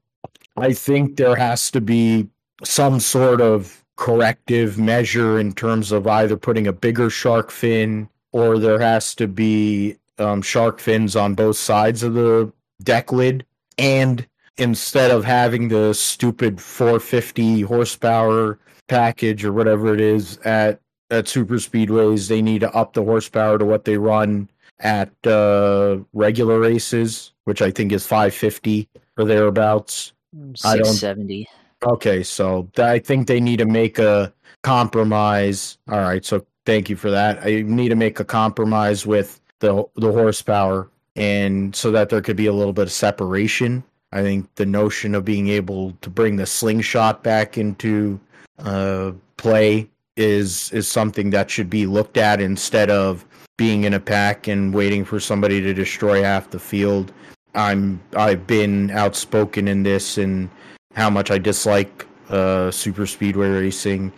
I 0.56 0.72
think 0.72 1.16
there 1.16 1.36
has 1.36 1.70
to 1.72 1.80
be 1.80 2.28
some 2.62 3.00
sort 3.00 3.40
of 3.40 3.83
corrective 3.96 4.78
measure 4.78 5.38
in 5.38 5.52
terms 5.52 5.92
of 5.92 6.06
either 6.06 6.36
putting 6.36 6.66
a 6.66 6.72
bigger 6.72 7.10
shark 7.10 7.50
fin 7.50 8.08
or 8.32 8.58
there 8.58 8.80
has 8.80 9.14
to 9.14 9.28
be 9.28 9.96
um, 10.18 10.42
shark 10.42 10.80
fins 10.80 11.16
on 11.16 11.34
both 11.34 11.56
sides 11.56 12.02
of 12.02 12.14
the 12.14 12.52
deck 12.82 13.12
lid. 13.12 13.46
And 13.78 14.26
instead 14.56 15.10
of 15.10 15.24
having 15.24 15.68
the 15.68 15.92
stupid 15.94 16.60
450 16.60 17.62
horsepower 17.62 18.58
package 18.88 19.44
or 19.44 19.52
whatever 19.52 19.94
it 19.94 20.00
is 20.00 20.38
at 20.38 20.80
at 21.10 21.28
super 21.28 21.54
speedways, 21.54 22.28
they 22.28 22.42
need 22.42 22.60
to 22.60 22.74
up 22.74 22.94
the 22.94 23.04
horsepower 23.04 23.58
to 23.58 23.64
what 23.64 23.84
they 23.84 23.98
run 23.98 24.48
at 24.80 25.10
uh, 25.26 25.98
regular 26.12 26.58
races, 26.58 27.32
which 27.44 27.62
I 27.62 27.70
think 27.70 27.92
is 27.92 28.06
550 28.06 28.88
or 29.16 29.24
thereabouts. 29.24 30.12
670. 30.56 31.48
Okay, 31.84 32.22
so 32.22 32.68
I 32.78 32.98
think 32.98 33.26
they 33.26 33.40
need 33.40 33.58
to 33.58 33.66
make 33.66 33.98
a 33.98 34.32
compromise. 34.62 35.78
All 35.88 36.00
right, 36.00 36.24
so 36.24 36.44
thank 36.64 36.88
you 36.88 36.96
for 36.96 37.10
that. 37.10 37.44
I 37.44 37.62
need 37.62 37.90
to 37.90 37.96
make 37.96 38.20
a 38.20 38.24
compromise 38.24 39.06
with 39.06 39.40
the 39.60 39.84
the 39.96 40.10
horsepower, 40.12 40.88
and 41.14 41.76
so 41.76 41.90
that 41.90 42.08
there 42.08 42.22
could 42.22 42.36
be 42.36 42.46
a 42.46 42.52
little 42.52 42.72
bit 42.72 42.84
of 42.84 42.92
separation. 42.92 43.84
I 44.12 44.22
think 44.22 44.54
the 44.54 44.66
notion 44.66 45.14
of 45.14 45.24
being 45.24 45.48
able 45.48 45.92
to 46.00 46.08
bring 46.08 46.36
the 46.36 46.46
slingshot 46.46 47.22
back 47.22 47.58
into 47.58 48.18
uh, 48.60 49.12
play 49.36 49.90
is 50.16 50.72
is 50.72 50.88
something 50.88 51.30
that 51.30 51.50
should 51.50 51.68
be 51.68 51.86
looked 51.86 52.16
at 52.16 52.40
instead 52.40 52.90
of 52.90 53.26
being 53.56 53.84
in 53.84 53.94
a 53.94 54.00
pack 54.00 54.48
and 54.48 54.72
waiting 54.72 55.04
for 55.04 55.20
somebody 55.20 55.60
to 55.60 55.74
destroy 55.74 56.22
half 56.22 56.50
the 56.50 56.58
field. 56.58 57.12
I'm 57.54 58.00
I've 58.16 58.46
been 58.46 58.90
outspoken 58.90 59.68
in 59.68 59.82
this 59.82 60.16
and 60.16 60.48
how 60.94 61.10
much 61.10 61.30
I 61.30 61.38
dislike 61.38 62.06
uh, 62.30 62.70
super 62.70 63.06
speedway 63.06 63.48
racing. 63.48 64.12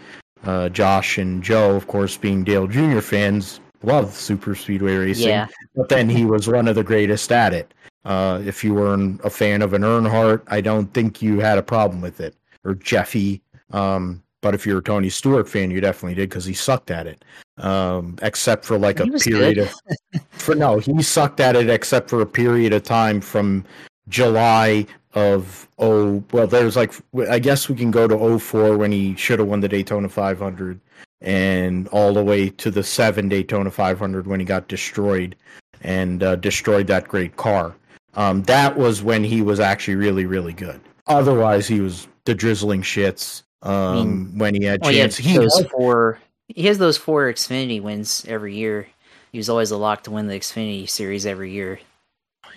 Uh, 0.45 0.69
Josh 0.69 1.19
and 1.19 1.43
Joe, 1.43 1.75
of 1.75 1.89
course, 1.89 2.17
being 2.17 2.45
Dale 2.45 2.69
Jr. 2.69 3.01
fans, 3.01 3.61
love 3.83 4.15
super 4.15 4.55
speedway 4.55 4.97
racing. 4.97 5.29
Yeah. 5.29 5.47
But 5.75 5.89
then 5.89 6.09
he 6.09 6.25
was 6.25 6.49
one 6.49 6.69
of 6.69 6.77
the 6.77 6.85
greatest 6.85 7.33
at 7.33 7.53
it. 7.53 7.73
Uh, 8.05 8.41
if 8.45 8.63
you 8.63 8.73
were 8.73 8.95
an, 8.95 9.19
a 9.25 9.31
fan 9.31 9.63
of 9.63 9.73
an 9.73 9.83
Earnhardt, 9.83 10.43
I 10.47 10.61
don't 10.61 10.87
think 10.95 11.21
you 11.21 11.41
had 11.41 11.59
a 11.59 11.63
problem 11.63 12.01
with 12.01 12.21
it. 12.21 12.37
Or 12.65 12.75
Jeffy. 12.75 13.43
Um, 13.73 14.23
but 14.43 14.55
if 14.55 14.65
you're 14.65 14.79
a 14.79 14.83
Tony 14.83 15.09
Stewart 15.09 15.49
fan, 15.49 15.73
you 15.73 15.81
definitely 15.81 16.15
did 16.15 16.29
because 16.29 16.45
he 16.45 16.55
sucked 16.55 16.93
at 16.93 17.07
it. 17.09 17.25
Um, 17.59 18.17
except 18.23 18.65
for 18.65 18.79
like 18.79 19.01
he 19.01 19.09
a 19.09 19.19
period 19.19 19.59
of 19.59 19.75
for 20.31 20.55
no, 20.55 20.79
he 20.79 21.03
sucked 21.03 21.41
at 21.41 21.57
it 21.57 21.69
except 21.69 22.11
for 22.11 22.21
a 22.21 22.27
period 22.27 22.73
of 22.73 22.85
time 22.85 23.21
from 23.21 23.65
July 24.09 24.87
of 25.15 25.67
oh 25.79 26.23
well 26.33 26.47
there's 26.47 26.77
like 26.77 26.93
I 27.31 27.39
guess 27.39 27.69
we 27.69 27.75
can 27.75 27.91
go 27.91 28.07
to 28.07 28.39
04 28.39 28.77
when 28.77 28.93
he 28.93 29.17
should 29.17 29.39
have 29.39 29.49
won 29.49 29.61
the 29.61 29.69
Daytona 29.69 30.09
500 30.09 30.79
and 31.23 31.89
all 31.89 32.13
the 32.13 32.23
way 32.23 32.51
to 32.51 32.71
the 32.71 32.83
7 32.83 33.29
Daytona 33.29 33.71
500 33.71 34.27
when 34.27 34.39
he 34.39 34.47
got 34.47 34.69
destroyed 34.69 35.35
and 35.81 36.23
uh, 36.23 36.37
destroyed 36.37 36.87
that 36.89 37.09
great 37.09 37.37
car. 37.37 37.75
Um, 38.15 38.43
that 38.45 38.77
was 38.77 39.03
when 39.03 39.25
he 39.25 39.43
was 39.43 39.59
actually 39.59 39.97
really 39.97 40.27
really 40.27 40.53
good. 40.53 40.81
Otherwise 41.07 41.67
he 41.67 41.81
was 41.81 42.09
the 42.25 42.35
drizzling 42.35 42.83
shits 42.83 43.43
um, 43.63 43.73
I 43.73 43.95
mean, 44.05 44.39
when 44.39 44.55
he 44.55 44.65
had 44.65 44.81
well, 44.83 44.93
chance. 44.93 45.17
He, 45.17 45.37
those 45.37 45.65
four 45.71 46.21
he 46.49 46.67
has 46.67 46.79
those 46.79 46.97
four 46.97 47.33
Xfinity 47.33 47.83
wins 47.83 48.25
every 48.29 48.55
year. 48.55 48.87
He 49.33 49.39
was 49.39 49.49
always 49.49 49.71
a 49.71 49.77
lock 49.77 50.05
to 50.05 50.11
win 50.11 50.29
the 50.29 50.39
Xfinity 50.39 50.89
series 50.89 51.27
every 51.27 51.51
year. 51.53 51.81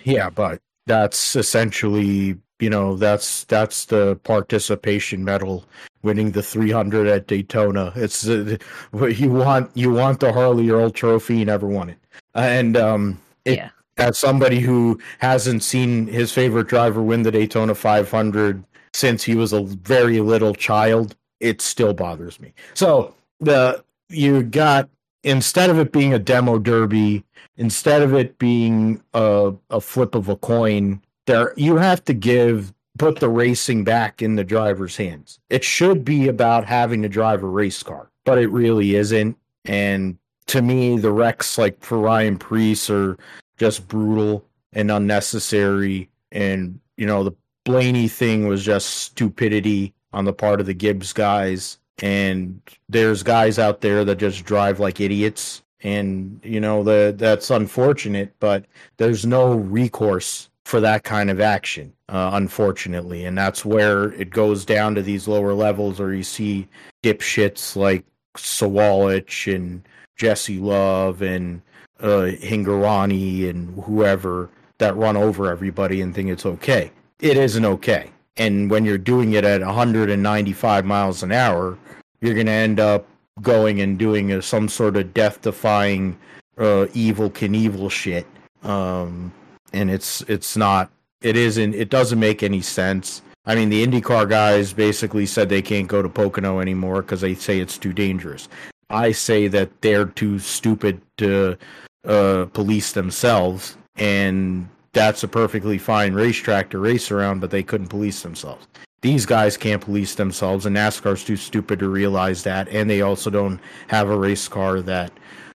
Yeah, 0.04 0.30
but 0.30 0.60
that's 0.86 1.36
essentially 1.36 2.36
you 2.58 2.70
know 2.70 2.96
that's 2.96 3.44
that's 3.44 3.86
the 3.86 4.16
participation 4.24 5.24
medal 5.24 5.64
winning 6.02 6.30
the 6.32 6.42
300 6.42 7.06
at 7.06 7.26
daytona. 7.26 7.92
It's 7.96 8.28
uh, 8.28 8.56
you 8.92 9.30
want 9.30 9.70
you 9.76 9.92
want 9.92 10.20
the 10.20 10.32
harley 10.32 10.70
earl 10.70 10.90
trophy 10.90 11.38
you 11.38 11.44
never 11.44 11.66
won 11.66 11.90
it. 11.90 11.98
And 12.34 12.76
um 12.76 13.20
it, 13.44 13.58
yeah. 13.58 13.70
as 13.96 14.18
somebody 14.18 14.60
who 14.60 15.00
hasn't 15.18 15.62
seen 15.62 16.06
his 16.06 16.32
favorite 16.32 16.68
driver 16.68 17.02
win 17.02 17.22
the 17.22 17.30
daytona 17.30 17.74
500 17.74 18.64
since 18.92 19.22
he 19.22 19.34
was 19.34 19.52
a 19.52 19.62
very 19.62 20.20
little 20.20 20.54
child 20.54 21.16
it 21.40 21.62
still 21.62 21.94
bothers 21.94 22.38
me. 22.38 22.52
So 22.74 23.14
the 23.40 23.82
you 24.08 24.42
got 24.42 24.88
instead 25.22 25.70
of 25.70 25.78
it 25.78 25.92
being 25.92 26.14
a 26.14 26.18
demo 26.18 26.58
derby 26.58 27.24
instead 27.56 28.02
of 28.02 28.14
it 28.14 28.38
being 28.38 29.02
a, 29.14 29.52
a 29.70 29.80
flip 29.80 30.14
of 30.14 30.28
a 30.28 30.36
coin 30.36 31.00
there 31.26 31.52
you 31.56 31.76
have 31.76 32.04
to 32.04 32.14
give 32.14 32.72
put 33.00 33.18
the 33.18 33.28
racing 33.30 33.82
back 33.82 34.20
in 34.20 34.36
the 34.36 34.44
driver's 34.44 34.94
hands. 34.98 35.38
It 35.48 35.64
should 35.64 36.04
be 36.04 36.28
about 36.28 36.66
having 36.66 37.00
to 37.00 37.08
drive 37.08 37.42
a 37.42 37.46
race 37.46 37.82
car. 37.82 38.10
but 38.26 38.36
it 38.36 38.50
really 38.50 38.94
isn't. 38.94 39.38
And 39.64 40.18
to 40.46 40.60
me, 40.60 40.98
the 40.98 41.10
wrecks 41.10 41.56
like 41.56 41.82
for 41.82 41.98
Ryan 41.98 42.36
Preece 42.36 42.90
are 42.90 43.16
just 43.56 43.88
brutal 43.88 44.44
and 44.74 44.90
unnecessary. 44.90 46.10
And 46.30 46.78
you 46.98 47.06
know, 47.06 47.24
the 47.24 47.32
Blaney 47.64 48.08
thing 48.08 48.46
was 48.46 48.62
just 48.62 48.90
stupidity 48.90 49.94
on 50.12 50.26
the 50.26 50.34
part 50.34 50.60
of 50.60 50.66
the 50.66 50.74
Gibbs 50.74 51.14
guys. 51.14 51.78
And 52.02 52.60
there's 52.88 53.22
guys 53.22 53.58
out 53.58 53.80
there 53.80 54.04
that 54.04 54.16
just 54.16 54.44
drive 54.44 54.80
like 54.80 55.00
idiots. 55.00 55.62
And, 55.82 56.40
you 56.44 56.60
know, 56.60 56.82
the, 56.82 57.14
that's 57.16 57.50
unfortunate, 57.50 58.34
but 58.38 58.66
there's 58.98 59.24
no 59.24 59.54
recourse 59.54 60.50
for 60.66 60.80
that 60.80 61.04
kind 61.04 61.30
of 61.30 61.40
action, 61.40 61.92
uh, 62.08 62.30
unfortunately. 62.34 63.24
And 63.24 63.36
that's 63.36 63.64
where 63.64 64.12
it 64.12 64.30
goes 64.30 64.64
down 64.64 64.94
to 64.94 65.02
these 65.02 65.26
lower 65.26 65.54
levels 65.54 65.98
where 65.98 66.12
you 66.12 66.22
see 66.22 66.68
dipshits 67.02 67.76
like 67.76 68.04
Sawalich 68.36 69.52
and 69.54 69.82
Jesse 70.16 70.58
Love 70.58 71.22
and 71.22 71.62
uh, 72.00 72.30
Hingorani 72.40 73.48
and 73.48 73.82
whoever 73.82 74.50
that 74.78 74.96
run 74.96 75.16
over 75.16 75.50
everybody 75.50 76.00
and 76.02 76.14
think 76.14 76.28
it's 76.28 76.46
okay. 76.46 76.92
It 77.20 77.36
isn't 77.36 77.64
okay. 77.64 78.10
And 78.36 78.70
when 78.70 78.84
you're 78.84 78.98
doing 78.98 79.32
it 79.32 79.44
at 79.44 79.60
195 79.60 80.84
miles 80.84 81.22
an 81.22 81.32
hour, 81.32 81.76
you're 82.20 82.34
going 82.34 82.46
to 82.46 82.52
end 82.52 82.80
up 82.80 83.06
going 83.42 83.80
and 83.80 83.98
doing 83.98 84.32
a, 84.32 84.42
some 84.42 84.68
sort 84.68 84.96
of 84.96 85.12
death 85.14 85.42
defying 85.42 86.18
uh, 86.58 86.86
Evel 86.92 87.30
Knievel 87.30 87.90
shit. 87.90 88.26
Um, 88.62 89.32
and 89.72 89.90
it's 89.90 90.22
it's 90.22 90.56
not 90.56 90.90
it 91.22 91.36
isn't 91.36 91.74
it 91.74 91.90
doesn't 91.90 92.18
make 92.18 92.42
any 92.42 92.60
sense. 92.60 93.22
I 93.46 93.54
mean, 93.54 93.70
the 93.70 93.86
IndyCar 93.86 94.28
guys 94.28 94.72
basically 94.72 95.26
said 95.26 95.48
they 95.48 95.62
can't 95.62 95.88
go 95.88 96.02
to 96.02 96.08
Pocono 96.08 96.60
anymore 96.60 97.02
because 97.02 97.22
they 97.22 97.34
say 97.34 97.58
it's 97.58 97.78
too 97.78 97.92
dangerous. 97.92 98.48
I 98.90 99.12
say 99.12 99.48
that 99.48 99.80
they're 99.80 100.06
too 100.06 100.38
stupid 100.38 101.00
to 101.18 101.56
uh, 102.04 102.46
police 102.52 102.92
themselves, 102.92 103.76
and 103.96 104.68
that's 104.92 105.22
a 105.22 105.28
perfectly 105.28 105.78
fine 105.78 106.14
racetrack 106.14 106.70
to 106.70 106.78
race 106.78 107.10
around, 107.10 107.40
but 107.40 107.50
they 107.50 107.62
couldn't 107.62 107.88
police 107.88 108.22
themselves. 108.22 108.66
These 109.02 109.24
guys 109.24 109.56
can't 109.56 109.80
police 109.80 110.14
themselves, 110.16 110.66
and 110.66 110.76
NASCAR's 110.76 111.24
too 111.24 111.36
stupid 111.36 111.78
to 111.78 111.88
realize 111.88 112.42
that, 112.42 112.68
and 112.68 112.90
they 112.90 113.00
also 113.00 113.30
don't 113.30 113.60
have 113.88 114.10
a 114.10 114.18
race 114.18 114.46
car 114.46 114.82
that 114.82 115.12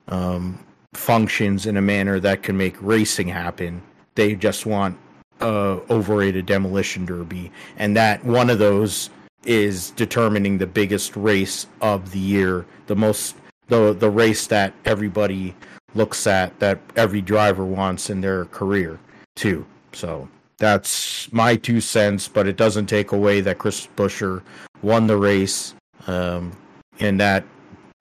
um, 0.08 0.58
functions 0.92 1.64
in 1.66 1.76
a 1.76 1.82
manner 1.82 2.20
that 2.20 2.42
can 2.42 2.56
make 2.56 2.76
racing 2.80 3.28
happen. 3.28 3.82
They 4.14 4.34
just 4.34 4.66
want 4.66 4.98
overrated 5.40 6.44
demolition 6.44 7.06
derby, 7.06 7.50
and 7.78 7.96
that 7.96 8.22
one 8.24 8.50
of 8.50 8.58
those 8.58 9.08
is 9.44 9.92
determining 9.92 10.58
the 10.58 10.66
biggest 10.66 11.16
race 11.16 11.66
of 11.80 12.10
the 12.10 12.18
year, 12.18 12.66
the 12.88 12.96
most 12.96 13.36
the 13.68 13.94
the 13.94 14.10
race 14.10 14.48
that 14.48 14.74
everybody 14.84 15.54
looks 15.94 16.26
at, 16.26 16.58
that 16.58 16.78
every 16.94 17.22
driver 17.22 17.64
wants 17.64 18.10
in 18.10 18.20
their 18.20 18.44
career 18.46 18.98
too. 19.36 19.64
So 19.92 20.28
that's 20.58 21.32
my 21.32 21.56
two 21.56 21.80
cents, 21.80 22.28
but 22.28 22.46
it 22.46 22.56
doesn't 22.56 22.86
take 22.86 23.12
away 23.12 23.40
that 23.40 23.58
Chris 23.58 23.88
Buescher 23.96 24.42
won 24.82 25.06
the 25.06 25.16
race, 25.16 25.74
um, 26.06 26.56
and 27.00 27.18
that 27.20 27.44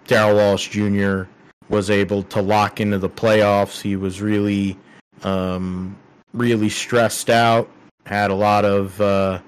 Darrell 0.07 0.35
Wallace 0.35 0.67
Jr. 0.67 1.23
was 1.69 1.89
able 1.89 2.23
to 2.23 2.41
lock 2.41 2.79
into 2.81 2.97
the 2.97 3.09
playoffs. 3.09 3.81
He 3.81 3.95
was 3.95 4.21
really, 4.21 4.77
um, 5.23 5.97
really 6.33 6.69
stressed 6.69 7.29
out, 7.29 7.69
had 8.05 8.29
a 8.29 8.35
lot 8.35 8.65
of 8.65 8.99
uh, 8.99 9.39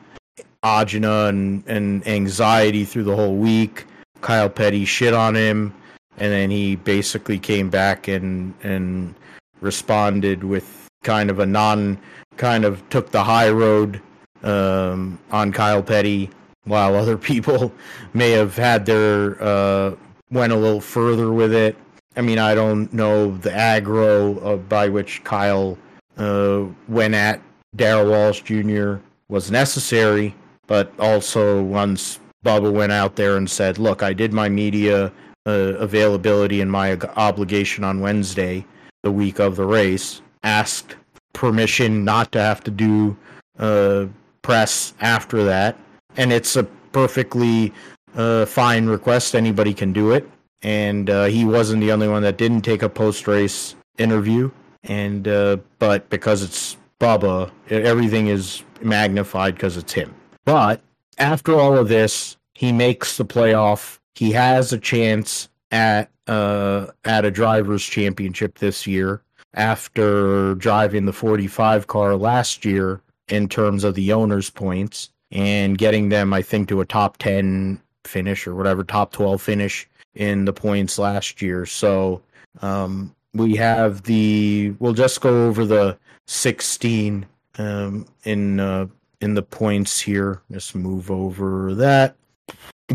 agina 0.64 1.30
and, 1.30 1.64
and 1.68 2.08
anxiety 2.08 2.86
through 2.86 3.04
the 3.04 3.16
whole 3.16 3.36
week. 3.36 3.86
Kyle 4.22 4.50
Petty 4.50 4.86
shit 4.86 5.14
on 5.14 5.36
him, 5.36 5.74
and 6.18 6.32
then 6.32 6.50
he 6.50 6.76
basically 6.76 7.40
came 7.40 7.70
back 7.70 8.08
and 8.08 8.54
and 8.64 9.16
responded 9.62 10.44
with 10.44 10.81
kind 11.04 11.30
of 11.30 11.40
a 11.40 11.46
non 11.46 11.98
kind 12.38 12.66
of 12.66 12.88
took 12.90 13.12
the 13.12 13.24
high 13.24 13.50
road 13.50 14.02
um, 14.44 15.20
on 15.32 15.52
Kyle 15.52 15.84
Petty, 15.84 16.30
while 16.64 16.96
other 16.96 17.18
people 17.18 17.72
may 18.14 18.32
have 18.32 18.56
had 18.56 18.86
their 18.86 19.42
uh, 19.42 19.96
went 20.32 20.54
a 20.54 20.56
little 20.56 20.82
further 20.82 21.32
with 21.32 21.54
it. 21.54 21.76
I 22.16 22.22
mean, 22.22 22.40
I 22.40 22.56
don't 22.56 22.92
know 22.94 23.38
the 23.38 23.52
aggro 23.52 24.46
uh, 24.46 24.58
by 24.58 24.90
which 24.90 25.24
Kyle 25.24 25.78
uh, 26.18 26.66
went 26.88 27.14
at 27.14 27.42
Darrell 27.76 28.10
Wallace 28.12 28.42
Jr. 28.42 28.96
was 29.30 29.50
necessary, 29.50 30.36
but 30.68 30.92
also 31.00 31.62
once 31.62 32.20
Bubba 32.44 32.72
went 32.72 32.92
out 32.92 33.16
there 33.16 33.38
and 33.38 33.50
said, 33.50 33.78
"Look, 33.78 34.04
I 34.04 34.14
did 34.14 34.34
my 34.34 34.50
media 34.50 35.12
uh, 35.46 35.52
availability 35.80 36.62
and 36.62 36.72
my 36.72 36.98
obligation 37.16 37.84
on 37.84 38.00
Wednesday, 38.02 38.66
the 39.04 39.12
week 39.12 39.40
of 39.40 39.56
the 39.56 39.66
race, 39.66 40.22
asked 40.44 40.96
permission 41.34 42.04
not 42.04 42.32
to 42.32 42.42
have 42.42 42.64
to 42.64 42.72
do 42.72 43.18
uh, 43.60 44.06
press 44.42 44.94
after 45.02 45.44
that, 45.44 45.78
and 46.18 46.32
it's 46.32 46.56
a 46.56 46.64
perfectly 46.92 47.74
uh, 48.16 48.46
fine 48.46 48.88
request. 48.88 49.36
Anybody 49.36 49.74
can 49.74 49.94
do 49.94 50.12
it, 50.12 50.30
and 50.62 51.10
uh, 51.10 51.26
he 51.26 51.46
wasn't 51.46 51.82
the 51.82 51.92
only 51.92 52.08
one 52.08 52.24
that 52.24 52.38
didn't 52.38 52.62
take 52.62 52.84
a 52.84 52.90
post 52.90 53.28
race 53.28 53.76
interview. 53.98 54.52
And 54.84 55.28
uh, 55.28 55.58
but 55.80 56.10
because 56.10 56.42
it's 56.42 56.78
Bubba, 57.00 57.52
everything 57.70 58.28
is 58.28 58.64
magnified 58.82 59.56
because 59.56 59.78
it's 59.78 59.94
him. 59.94 60.14
But 60.44 60.82
after 61.18 61.60
all 61.60 61.78
of 61.78 61.88
this, 61.88 62.38
he 62.56 62.72
makes 62.72 63.18
the 63.18 63.26
playoff. 63.26 64.00
He 64.16 64.32
has 64.32 64.74
a 64.74 64.78
chance 64.78 65.50
at 65.72 66.10
uh, 66.28 66.88
at 67.06 67.26
a 67.26 67.32
drivers' 67.32 67.84
championship 67.84 68.58
this 68.58 68.88
year 68.88 69.22
after 69.54 70.56
driving 70.56 71.06
the 71.06 71.14
45 71.14 71.88
car 71.88 72.16
last 72.16 72.66
year 72.66 73.02
in 73.28 73.48
terms 73.48 73.84
of 73.84 73.96
the 73.96 74.12
owners' 74.12 74.50
points 74.50 75.10
and 75.32 75.78
getting 75.78 76.10
them, 76.10 76.34
I 76.34 76.42
think, 76.42 76.68
to 76.70 76.82
a 76.82 76.86
top 76.86 77.18
10 77.18 77.80
finish 78.04 78.48
or 78.48 78.56
whatever, 78.56 78.84
top 78.84 79.12
12 79.12 79.42
finish 79.42 79.88
in 80.16 80.46
the 80.46 80.54
points 80.54 80.98
last 80.98 81.42
year. 81.42 81.66
So 81.66 82.22
um, 82.62 83.16
we 83.34 83.56
have 83.56 84.04
the, 84.04 84.74
we'll 84.80 84.94
just 84.94 85.22
go 85.22 85.48
over 85.48 85.66
the 85.66 85.98
16 86.28 87.26
um, 87.58 88.06
in 88.24 88.60
uh, 88.60 88.88
in 89.22 89.34
the 89.34 89.42
points 89.42 90.00
here. 90.00 90.42
Just 90.52 90.76
move 90.76 91.12
over 91.12 91.74
that. 91.76 92.16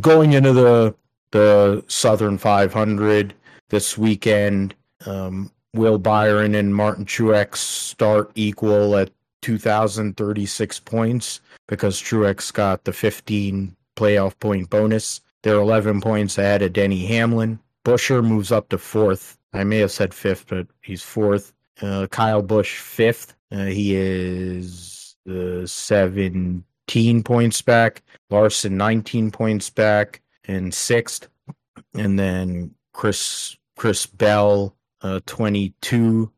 Going 0.00 0.32
into 0.32 0.52
the 0.52 0.94
the 1.30 1.84
Southern 1.88 2.38
500 2.38 3.34
this 3.68 3.98
weekend, 3.98 4.74
um, 5.06 5.50
Will 5.74 5.98
Byron 5.98 6.54
and 6.54 6.74
Martin 6.74 7.04
Truex 7.04 7.56
start 7.56 8.30
equal 8.34 8.96
at 8.96 9.10
2,036 9.42 10.80
points 10.80 11.40
because 11.68 12.00
Truex 12.00 12.52
got 12.52 12.84
the 12.84 12.92
15 12.92 13.76
playoff 13.96 14.38
point 14.38 14.70
bonus. 14.70 15.20
They're 15.42 15.60
11 15.60 16.00
points 16.00 16.38
ahead 16.38 16.62
of 16.62 16.72
Denny 16.72 17.06
Hamlin. 17.06 17.58
Buescher 17.84 18.24
moves 18.24 18.50
up 18.50 18.68
to 18.70 18.78
fourth. 18.78 19.38
I 19.52 19.64
may 19.64 19.78
have 19.78 19.92
said 19.92 20.12
fifth, 20.12 20.48
but 20.48 20.66
he's 20.82 21.02
fourth. 21.02 21.52
Uh, 21.80 22.06
Kyle 22.10 22.42
Busch 22.42 22.78
fifth. 22.80 23.36
Uh, 23.52 23.66
he 23.66 23.94
is 23.94 25.16
uh, 25.30 25.64
17 25.64 27.22
points 27.22 27.62
back. 27.62 28.02
Larson 28.30 28.76
19 28.76 29.30
points 29.30 29.70
back 29.70 30.20
in 30.48 30.72
sixth. 30.72 31.28
And 31.94 32.18
then 32.18 32.74
Chris 32.92 33.56
Chris 33.76 34.06
Bell 34.06 34.75
uh, 35.06 35.20
22, 35.26 36.30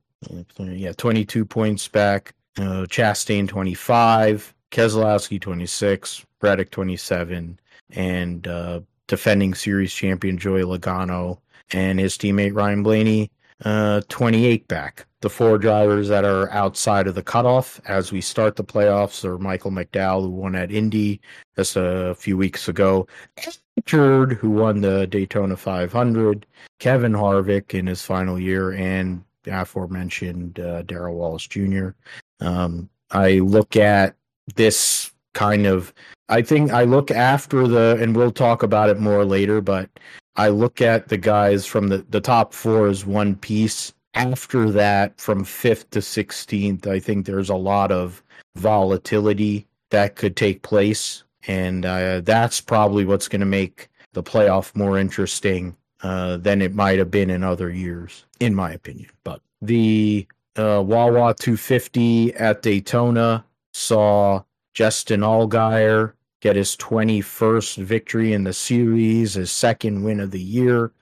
yeah, 0.59 0.93
22 0.93 1.45
points 1.45 1.89
back. 1.89 2.35
Uh, 2.59 2.87
Chastain 2.87 3.47
25, 3.47 4.53
Keselowski 4.73 5.41
26, 5.41 6.27
Reddick 6.43 6.71
27, 6.71 7.61
and 7.91 8.49
uh, 8.49 8.81
defending 9.07 9.55
series 9.55 9.93
champion 9.93 10.37
Joey 10.37 10.63
Logano 10.63 11.39
and 11.73 12.01
his 12.01 12.19
teammate 12.19 12.55
Ryan 12.55 12.83
Blaney 12.83 13.31
uh, 13.65 14.03
28 14.09 14.69
back. 14.69 15.07
The 15.21 15.31
four 15.31 15.59
drivers 15.59 16.09
that 16.09 16.25
are 16.25 16.51
outside 16.51 17.09
of 17.09 17.17
the 17.17 17.23
cutoff 17.23 17.81
as 17.87 18.13
we 18.13 18.21
start 18.21 18.55
the 18.55 18.65
playoffs 18.65 19.25
are 19.25 19.39
Michael 19.39 19.73
McDowell, 19.73 20.23
who 20.23 20.31
won 20.31 20.55
at 20.55 20.71
Indy 20.71 21.21
just 21.57 21.77
a 21.77 22.15
few 22.17 22.37
weeks 22.37 22.69
ago, 22.69 23.09
Richard, 23.79 24.33
who 24.33 24.51
won 24.51 24.81
the 24.81 25.07
Daytona 25.07 25.57
500, 25.57 26.45
Kevin 26.81 27.13
Harvick 27.13 27.79
in 27.79 27.87
his 27.87 28.03
final 28.03 28.37
year, 28.37 28.73
and 28.73 29.23
aforementioned 29.47 30.59
uh, 30.59 30.83
Darrell 30.83 31.15
Wallace 31.15 31.47
Jr. 31.47 31.91
Um, 32.41 32.91
I 33.13 33.35
look 33.35 33.77
at 33.77 34.17
this 34.57 35.13
kind 35.35 35.65
of, 35.65 35.95
I 36.29 36.43
think 36.43 36.73
I 36.73 36.83
look 36.83 37.13
after 37.13 37.69
the, 37.69 37.97
and 38.01 38.17
we'll 38.17 38.33
talk 38.33 38.65
about 38.65 38.91
it 38.91 38.99
more 38.99 39.25
later, 39.25 39.61
but 39.61 39.89
I 40.35 40.49
look 40.49 40.81
at 40.81 41.07
the 41.07 41.19
guys 41.19 41.65
from 41.65 41.87
the, 41.87 41.99
the 42.11 42.21
top 42.21 42.53
four 42.53 42.89
as 42.89 43.07
one 43.07 43.37
piece. 43.37 43.93
After 44.15 44.73
that, 44.73 45.21
from 45.21 45.45
fifth 45.45 45.89
to 45.91 46.01
16th, 46.01 46.89
I 46.89 46.99
think 46.99 47.27
there's 47.27 47.51
a 47.51 47.55
lot 47.55 47.93
of 47.93 48.25
volatility 48.57 49.69
that 49.91 50.17
could 50.17 50.35
take 50.35 50.63
place. 50.63 51.23
And 51.49 51.85
uh, 51.85 52.21
that's 52.21 52.61
probably 52.61 53.05
what's 53.05 53.27
going 53.27 53.41
to 53.41 53.47
make 53.47 53.89
the 54.13 54.23
playoff 54.23 54.75
more 54.77 54.99
interesting 54.99 55.77
uh, 56.03 56.37
than 56.37 56.63
it 56.63 56.75
might 56.75 56.99
have 56.99 57.11
been 57.11 57.31
in 57.31 57.43
other 57.43 57.71
years, 57.71 58.25
in 58.39 58.55
my 58.55 58.73
opinion. 58.73 59.11
But 59.25 59.41
the 59.61 60.27
uh, 60.57 60.83
Wawa 60.87 61.35
250 61.35 62.35
at 62.35 62.63
Daytona 62.63 63.45
saw 63.73 64.43
Justin 64.75 65.21
Allgaier 65.21 66.13
get 66.41 66.57
his 66.57 66.77
21st 66.77 67.83
victory 67.83 68.33
in 68.33 68.45
the 68.45 68.53
series, 68.53 69.35
his 69.35 69.51
second 69.51 70.05
win 70.05 70.21
of 70.21 70.31
the 70.31 70.41
year, 70.41 70.93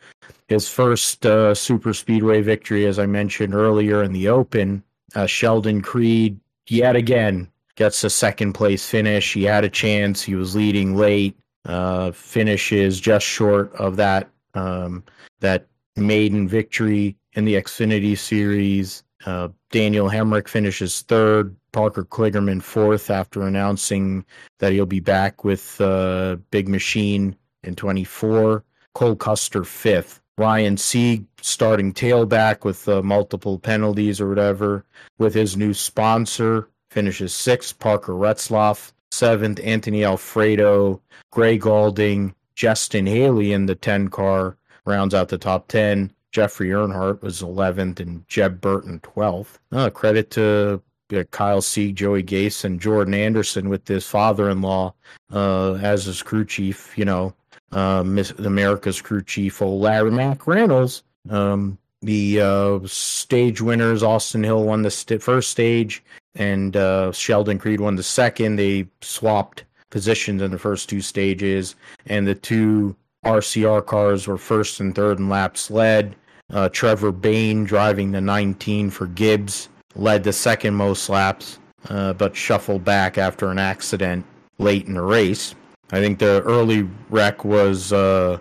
his 0.48 0.68
first 0.68 1.26
uh, 1.26 1.54
super 1.54 1.92
speedway 1.92 2.40
victory, 2.40 2.86
as 2.86 2.98
I 2.98 3.06
mentioned 3.06 3.54
earlier 3.54 4.02
in 4.02 4.12
the 4.12 4.28
Open. 4.28 4.82
Uh, 5.14 5.26
Sheldon 5.26 5.82
Creed, 5.82 6.38
yet 6.68 6.96
again, 6.96 7.50
gets 7.76 8.02
a 8.02 8.10
second 8.10 8.54
place 8.54 8.88
finish. 8.88 9.32
He 9.32 9.44
had 9.44 9.64
a 9.64 9.68
chance. 9.68 10.22
He 10.22 10.34
was 10.34 10.56
leading 10.56 10.96
late. 10.96 11.36
Uh, 11.64 12.12
finishes 12.12 13.00
just 13.00 13.26
short 13.26 13.74
of 13.74 13.96
that 13.96 14.30
um, 14.54 15.04
that 15.40 15.66
maiden 15.96 16.48
victory 16.48 17.16
in 17.34 17.44
the 17.44 17.54
Xfinity 17.54 18.16
Series. 18.16 19.02
Uh, 19.24 19.48
Daniel 19.70 20.08
Hemric 20.08 20.48
finishes 20.48 21.02
third. 21.02 21.54
Parker 21.72 22.04
Kligerman 22.04 22.62
fourth 22.62 23.10
after 23.10 23.42
announcing 23.42 24.24
that 24.60 24.72
he'll 24.72 24.86
be 24.86 25.00
back 25.00 25.44
with 25.44 25.78
uh, 25.80 26.36
Big 26.50 26.68
Machine 26.68 27.36
in 27.64 27.74
24. 27.74 28.64
Cole 28.94 29.16
Custer 29.16 29.62
fifth. 29.64 30.22
Ryan 30.38 30.76
Sieg 30.76 31.26
starting 31.40 31.92
tailback 31.92 32.64
with 32.64 32.88
uh, 32.88 33.02
multiple 33.02 33.58
penalties 33.58 34.20
or 34.20 34.28
whatever 34.28 34.84
with 35.18 35.34
his 35.34 35.56
new 35.56 35.74
sponsor 35.74 36.68
finishes 36.90 37.34
sixth. 37.34 37.78
Parker 37.78 38.12
Retzlaff 38.12 38.92
seventh. 39.10 39.60
Anthony 39.62 40.04
Alfredo, 40.04 41.00
Gray 41.30 41.58
Gaulding, 41.58 42.34
Justin 42.54 43.06
Haley 43.06 43.52
in 43.52 43.66
the 43.66 43.74
10 43.74 44.08
car 44.08 44.56
rounds 44.84 45.14
out 45.14 45.28
the 45.28 45.38
top 45.38 45.68
10. 45.68 46.12
Jeffrey 46.32 46.68
Earnhardt 46.68 47.22
was 47.22 47.40
11th 47.40 48.00
and 48.00 48.26
Jeb 48.28 48.60
Burton 48.60 49.00
12th. 49.00 49.58
Uh, 49.72 49.90
credit 49.90 50.30
to 50.32 50.82
uh, 51.14 51.22
Kyle 51.30 51.62
Sieg, 51.62 51.96
Joey 51.96 52.22
Gase, 52.22 52.64
and 52.64 52.80
Jordan 52.80 53.14
Anderson 53.14 53.68
with 53.68 53.86
his 53.88 54.06
father-in-law 54.06 54.92
uh, 55.32 55.74
as 55.74 56.04
his 56.04 56.22
crew 56.22 56.44
chief. 56.44 56.96
You 56.98 57.04
know, 57.04 57.34
uh, 57.72 58.02
Miss 58.04 58.32
America's 58.32 59.00
crew 59.00 59.22
chief, 59.22 59.62
old 59.62 59.80
Larry 59.80 60.10
McReynolds. 60.10 61.02
Um, 61.30 61.78
the 62.02 62.40
uh, 62.40 62.78
stage 62.84 63.60
winners, 63.60 64.02
Austin 64.02 64.44
Hill 64.44 64.64
won 64.64 64.82
the 64.82 64.90
st- 64.90 65.22
first 65.22 65.50
stage, 65.50 66.02
and 66.36 66.76
uh, 66.76 67.12
Sheldon 67.12 67.58
Creed 67.58 67.80
won 67.80 67.96
the 67.96 68.02
second. 68.02 68.56
They 68.56 68.86
swapped 69.00 69.64
positions 69.90 70.42
in 70.42 70.50
the 70.50 70.58
first 70.58 70.88
two 70.88 71.00
stages, 71.00 71.74
and 72.06 72.26
the 72.26 72.34
two 72.34 72.96
RCR 73.24 73.84
cars 73.84 74.26
were 74.26 74.38
first 74.38 74.80
and 74.80 74.94
third 74.94 75.18
in 75.18 75.28
laps 75.28 75.70
led. 75.70 76.16
Uh, 76.52 76.68
Trevor 76.68 77.10
Bayne 77.10 77.64
driving 77.64 78.12
the 78.12 78.20
19 78.20 78.90
for 78.90 79.06
Gibbs 79.06 79.68
led 79.96 80.22
the 80.22 80.32
second 80.32 80.74
most 80.74 81.08
laps, 81.08 81.58
uh, 81.88 82.12
but 82.12 82.36
shuffled 82.36 82.84
back 82.84 83.18
after 83.18 83.50
an 83.50 83.58
accident 83.58 84.24
late 84.58 84.86
in 84.86 84.94
the 84.94 85.02
race. 85.02 85.54
I 85.92 86.00
think 86.00 86.18
the 86.18 86.42
early 86.42 86.88
wreck 87.10 87.44
was 87.44 87.92
uh, 87.92 88.38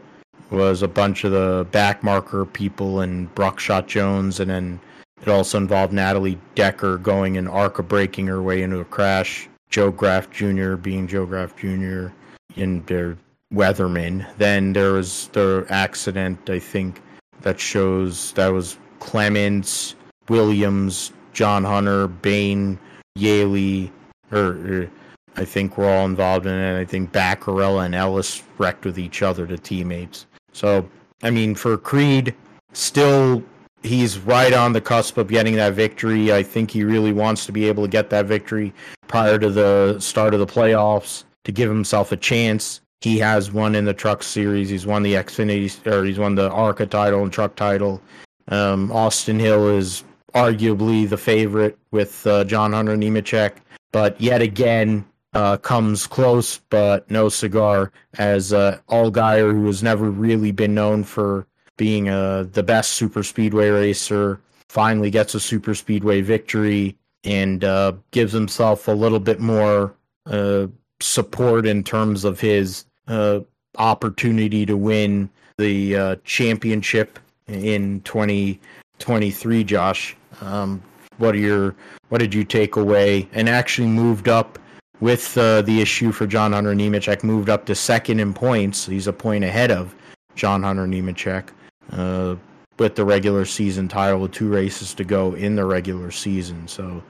was 0.51 0.83
a 0.83 0.87
bunch 0.87 1.23
of 1.23 1.31
the 1.31 1.65
back 1.71 2.03
marker 2.03 2.45
people 2.45 3.01
and 3.01 3.33
Buckshot 3.35 3.87
Jones, 3.87 4.39
and 4.39 4.49
then 4.49 4.79
it 5.21 5.27
also 5.27 5.57
involved 5.57 5.93
Natalie 5.93 6.39
Decker 6.55 6.97
going 6.97 7.37
and 7.37 7.47
ARCA 7.47 7.83
breaking 7.83 8.27
her 8.27 8.41
way 8.41 8.61
into 8.61 8.79
a 8.79 8.85
crash. 8.85 9.47
Joe 9.69 9.91
Graf 9.91 10.29
Jr. 10.29 10.75
being 10.75 11.07
Joe 11.07 11.25
Graf 11.25 11.55
Jr. 11.55 12.07
and 12.55 12.85
their 12.87 13.17
weatherman. 13.53 14.25
Then 14.37 14.73
there 14.73 14.93
was 14.93 15.29
the 15.29 15.65
accident, 15.69 16.49
I 16.49 16.59
think, 16.59 17.01
that 17.41 17.59
shows 17.59 18.31
that 18.33 18.49
was 18.49 18.77
Clements, 18.99 19.95
Williams, 20.29 21.11
John 21.33 21.63
Hunter, 21.63 22.07
Bayne, 22.07 22.79
Yaley, 23.17 23.91
or, 24.31 24.39
or 24.39 24.91
I 25.37 25.45
think 25.45 25.77
we're 25.77 25.91
all 25.93 26.05
involved 26.05 26.45
in 26.45 26.53
it. 26.53 26.79
I 26.79 26.85
think 26.85 27.11
Bacarella 27.11 27.85
and 27.85 27.95
Ellis 27.95 28.43
wrecked 28.57 28.85
with 28.85 28.97
each 28.97 29.21
other, 29.21 29.45
the 29.45 29.57
teammates. 29.57 30.25
So, 30.53 30.87
I 31.23 31.29
mean, 31.29 31.55
for 31.55 31.77
Creed, 31.77 32.33
still 32.73 33.43
he's 33.85 34.17
right 34.19 34.53
on 34.53 34.73
the 34.73 34.81
cusp 34.81 35.17
of 35.17 35.27
getting 35.27 35.55
that 35.55 35.73
victory. 35.73 36.33
I 36.33 36.43
think 36.43 36.71
he 36.71 36.83
really 36.83 37.13
wants 37.13 37.45
to 37.45 37.51
be 37.51 37.67
able 37.67 37.83
to 37.83 37.89
get 37.89 38.09
that 38.09 38.25
victory 38.25 38.73
prior 39.07 39.37
to 39.39 39.49
the 39.49 39.99
start 39.99 40.33
of 40.33 40.39
the 40.39 40.47
playoffs 40.47 41.23
to 41.43 41.51
give 41.51 41.69
himself 41.69 42.11
a 42.11 42.17
chance. 42.17 42.81
He 43.01 43.19
has 43.19 43.51
won 43.51 43.75
in 43.75 43.85
the 43.85 43.93
truck 43.93 44.23
series. 44.23 44.69
He's 44.69 44.85
won 44.85 45.03
the 45.03 45.13
Xfinity, 45.13 45.85
or 45.85 46.03
he's 46.03 46.17
won 46.17 46.35
the 46.35 46.49
ARCA 46.49 46.87
title 46.87 47.21
and 47.23 47.31
truck 47.31 47.55
title. 47.55 48.01
Um, 48.47 48.91
Austin 48.91 49.39
Hill 49.39 49.69
is 49.77 50.03
arguably 50.33 51.07
the 51.07 51.17
favorite 51.17 51.77
with 51.91 52.25
uh, 52.27 52.43
John 52.45 52.73
Hunter 52.73 52.95
Nemechek, 52.95 53.53
but 53.91 54.19
yet 54.19 54.41
again 54.41 55.05
uh, 55.33 55.57
comes 55.57 56.07
close, 56.07 56.59
but 56.69 57.09
no 57.11 57.29
cigar. 57.29 57.91
As 58.17 58.53
uh, 58.53 58.79
Allgaier, 58.89 59.51
who 59.51 59.65
has 59.67 59.83
never 59.83 60.09
really 60.09 60.51
been 60.51 60.73
known 60.73 61.03
for 61.03 61.45
being 61.77 62.09
uh, 62.09 62.45
the 62.51 62.63
best 62.63 62.91
super 62.93 63.23
speedway 63.23 63.69
racer, 63.69 64.39
finally 64.69 65.09
gets 65.09 65.35
a 65.35 65.39
super 65.39 65.75
speedway 65.75 66.21
victory 66.21 66.97
and 67.23 67.63
uh, 67.63 67.93
gives 68.11 68.33
himself 68.33 68.87
a 68.87 68.91
little 68.91 69.19
bit 69.19 69.39
more 69.39 69.95
uh, 70.27 70.67
support 70.99 71.65
in 71.65 71.83
terms 71.83 72.23
of 72.23 72.39
his 72.39 72.85
uh, 73.07 73.39
opportunity 73.77 74.65
to 74.65 74.77
win 74.77 75.29
the 75.57 75.95
uh, 75.95 76.15
championship 76.23 77.19
in 77.47 78.01
2023. 78.01 79.63
Josh, 79.63 80.15
um, 80.41 80.81
what 81.17 81.35
are 81.35 81.39
your 81.39 81.75
what 82.09 82.19
did 82.19 82.33
you 82.33 82.43
take 82.43 82.75
away? 82.75 83.27
And 83.33 83.49
actually 83.49 83.87
moved 83.87 84.27
up 84.27 84.59
with 84.99 85.37
uh, 85.37 85.61
the 85.63 85.81
issue 85.81 86.11
for 86.11 86.27
John 86.27 86.53
Hunter 86.53 86.73
Nemechek, 86.73 87.23
moved 87.23 87.49
up 87.49 87.65
to 87.65 87.75
second 87.75 88.19
in 88.19 88.33
points. 88.33 88.85
He's 88.85 89.07
a 89.07 89.13
point 89.13 89.43
ahead 89.43 89.71
of 89.71 89.95
John 90.35 90.63
Hunter 90.63 90.87
Nemechek. 90.87 91.49
Uh, 91.91 92.35
with 92.77 92.95
the 92.95 93.05
regular 93.05 93.45
season 93.45 93.87
title 93.87 94.19
with 94.19 94.31
two 94.31 94.49
races 94.49 94.93
to 94.93 95.03
go 95.03 95.33
in 95.33 95.55
the 95.55 95.65
regular 95.65 96.11
season. 96.11 96.67
So, 96.67 97.03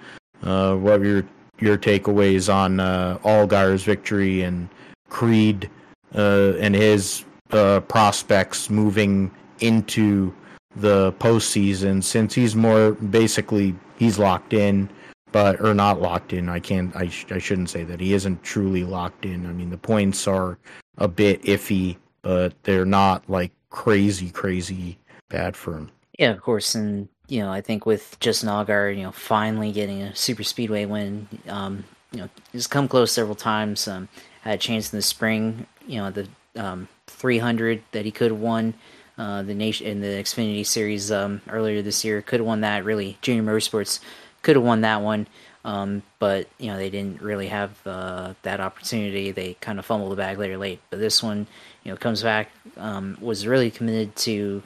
uh, 0.44 0.76
what 0.76 1.02
are 1.02 1.06
your 1.06 1.28
your 1.60 1.78
takeaways 1.78 2.54
on 2.54 2.80
uh, 2.80 3.18
Allgaier's 3.24 3.84
victory 3.84 4.42
and 4.42 4.70
Creed 5.10 5.70
uh, 6.14 6.54
and 6.60 6.76
his 6.76 7.26
uh, 7.52 7.80
prospects 7.82 8.70
moving 8.70 9.32
into 9.60 10.34
the 10.76 11.14
postseason? 11.14 12.04
Since 12.04 12.34
he's 12.34 12.56
more 12.56 12.92
basically 12.94 13.76
he's 13.98 14.20
locked 14.20 14.54
in, 14.54 14.90
but 15.32 15.60
or 15.62 15.74
not 15.74 16.02
locked 16.02 16.34
in. 16.34 16.50
I 16.50 16.60
can't. 16.60 16.96
I 16.96 17.08
sh- 17.08 17.32
I 17.32 17.40
shouldn't 17.40 17.70
say 17.70 17.84
that 17.84 18.00
he 18.00 18.14
isn't 18.14 18.44
truly 18.44 18.84
locked 18.84 19.26
in. 19.26 19.46
I 19.46 19.52
mean, 19.52 19.70
the 19.70 19.78
points 19.78 20.28
are 20.28 20.60
a 20.98 21.08
bit 21.08 21.42
iffy, 21.44 21.98
but 22.22 22.54
they're 22.64 22.86
not 22.86 23.28
like 23.30 23.52
crazy, 23.76 24.32
crazy 24.32 24.98
bad 25.30 25.56
for 25.58 25.78
him. 25.78 25.92
Yeah, 26.18 26.32
of 26.32 26.42
course, 26.42 26.74
and 26.76 27.10
you 27.28 27.42
know, 27.42 27.52
I 27.52 27.62
think 27.62 27.86
with 27.86 28.18
Justin 28.22 28.50
Allgaier, 28.50 28.96
you 28.96 29.04
know, 29.04 29.12
finally 29.12 29.72
getting 29.72 30.02
a 30.02 30.16
super 30.16 30.44
speedway 30.44 30.86
win, 30.86 31.28
um, 31.50 31.84
you 32.12 32.22
know, 32.22 32.30
he's 32.52 32.68
come 32.68 32.88
close 32.88 33.12
several 33.12 33.36
times. 33.36 33.88
Um, 33.88 34.08
had 34.42 34.56
a 34.56 34.58
chance 34.58 34.94
in 34.94 34.98
the 34.98 35.04
spring, 35.04 35.68
you 35.88 35.98
know, 35.98 36.10
the 36.10 36.28
um, 36.56 36.88
300 37.08 37.84
that 37.92 38.06
he 38.06 38.12
could 38.12 38.32
have 38.32 38.40
won. 38.40 38.76
Uh, 39.18 39.44
the 39.44 39.54
nation 39.54 39.88
in 39.88 40.02
the 40.02 40.08
Xfinity 40.08 40.66
Series 40.66 41.12
um, 41.12 41.42
earlier 41.50 41.82
this 41.82 42.06
year 42.06 42.22
could 42.22 42.40
have 42.40 42.48
won 42.48 42.62
that. 42.62 42.86
Really, 42.86 43.18
Junior 43.22 43.44
Motorsports 43.44 44.00
could 44.42 44.56
have 44.56 44.64
won 44.64 44.82
that 44.82 45.02
one, 45.02 45.28
um, 45.66 46.04
but 46.20 46.48
you 46.60 46.68
know 46.68 46.78
they 46.78 46.90
didn't 46.90 47.22
really 47.22 47.48
have 47.48 47.76
uh, 47.86 48.34
that 48.44 48.62
opportunity. 48.62 49.32
They 49.32 49.56
kind 49.56 49.80
of 49.80 49.86
fumbled 49.86 50.12
the 50.12 50.18
bag 50.18 50.38
later 50.38 50.58
late. 50.58 50.80
But 50.90 51.00
this 51.00 51.24
one, 51.24 51.48
you 51.86 51.92
know, 51.92 51.98
comes 51.98 52.22
back 52.22 52.50
um, 52.78 53.18
was 53.22 53.48
really 53.48 53.72
committed 53.72 54.16
to 54.18 54.62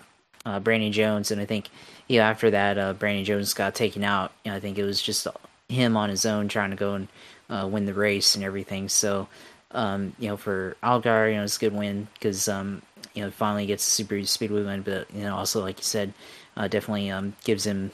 uh, 0.46 0.60
Brandon 0.60 0.92
Jones, 0.92 1.30
and 1.30 1.40
I 1.40 1.46
think 1.46 1.70
you 2.08 2.20
know 2.20 2.24
after 2.24 2.50
that 2.50 2.78
uh, 2.78 2.94
Brandon 2.94 3.26
Jones 3.26 3.54
got 3.54 3.76
taken 3.76 4.04
out. 4.04 4.32
You 4.44 4.52
know, 4.52 4.58
I 4.58 4.60
think 4.60 4.80
it 4.80 4.86
was 4.86 5.02
just 5.02 5.28
him 5.68 5.96
on 5.96 6.10
his 6.10 6.26
own 6.26 6.48
trying 6.48 6.72
to 6.72 6.76
go 6.76 6.96
and 6.96 7.08
uh, 7.50 7.68
win 7.70 7.86
the 7.86 7.94
race 7.94 8.36
and 8.36 8.44
everything. 8.44 8.90
So 8.90 9.28
um, 9.72 10.14
you 10.18 10.30
know, 10.30 10.38
for 10.38 10.76
Allgaier, 10.82 11.30
you 11.30 11.38
know, 11.38 11.44
it's 11.44 11.58
a 11.58 11.60
good 11.60 11.74
win 11.74 12.08
because 12.14 12.48
um, 12.48 12.82
you 13.14 13.24
know 13.24 13.32
finally 13.32 13.66
gets 13.66 13.86
a 13.86 13.92
super 13.92 14.24
speedway 14.24 14.64
win, 14.64 14.82
but 14.82 15.14
you 15.14 15.24
know 15.24 15.36
also 15.36 15.62
like 15.62 15.78
you 15.78 15.84
said, 15.84 16.14
uh, 16.58 16.68
definitely 16.68 17.12
um, 17.12 17.36
gives 17.44 17.66
him 17.66 17.92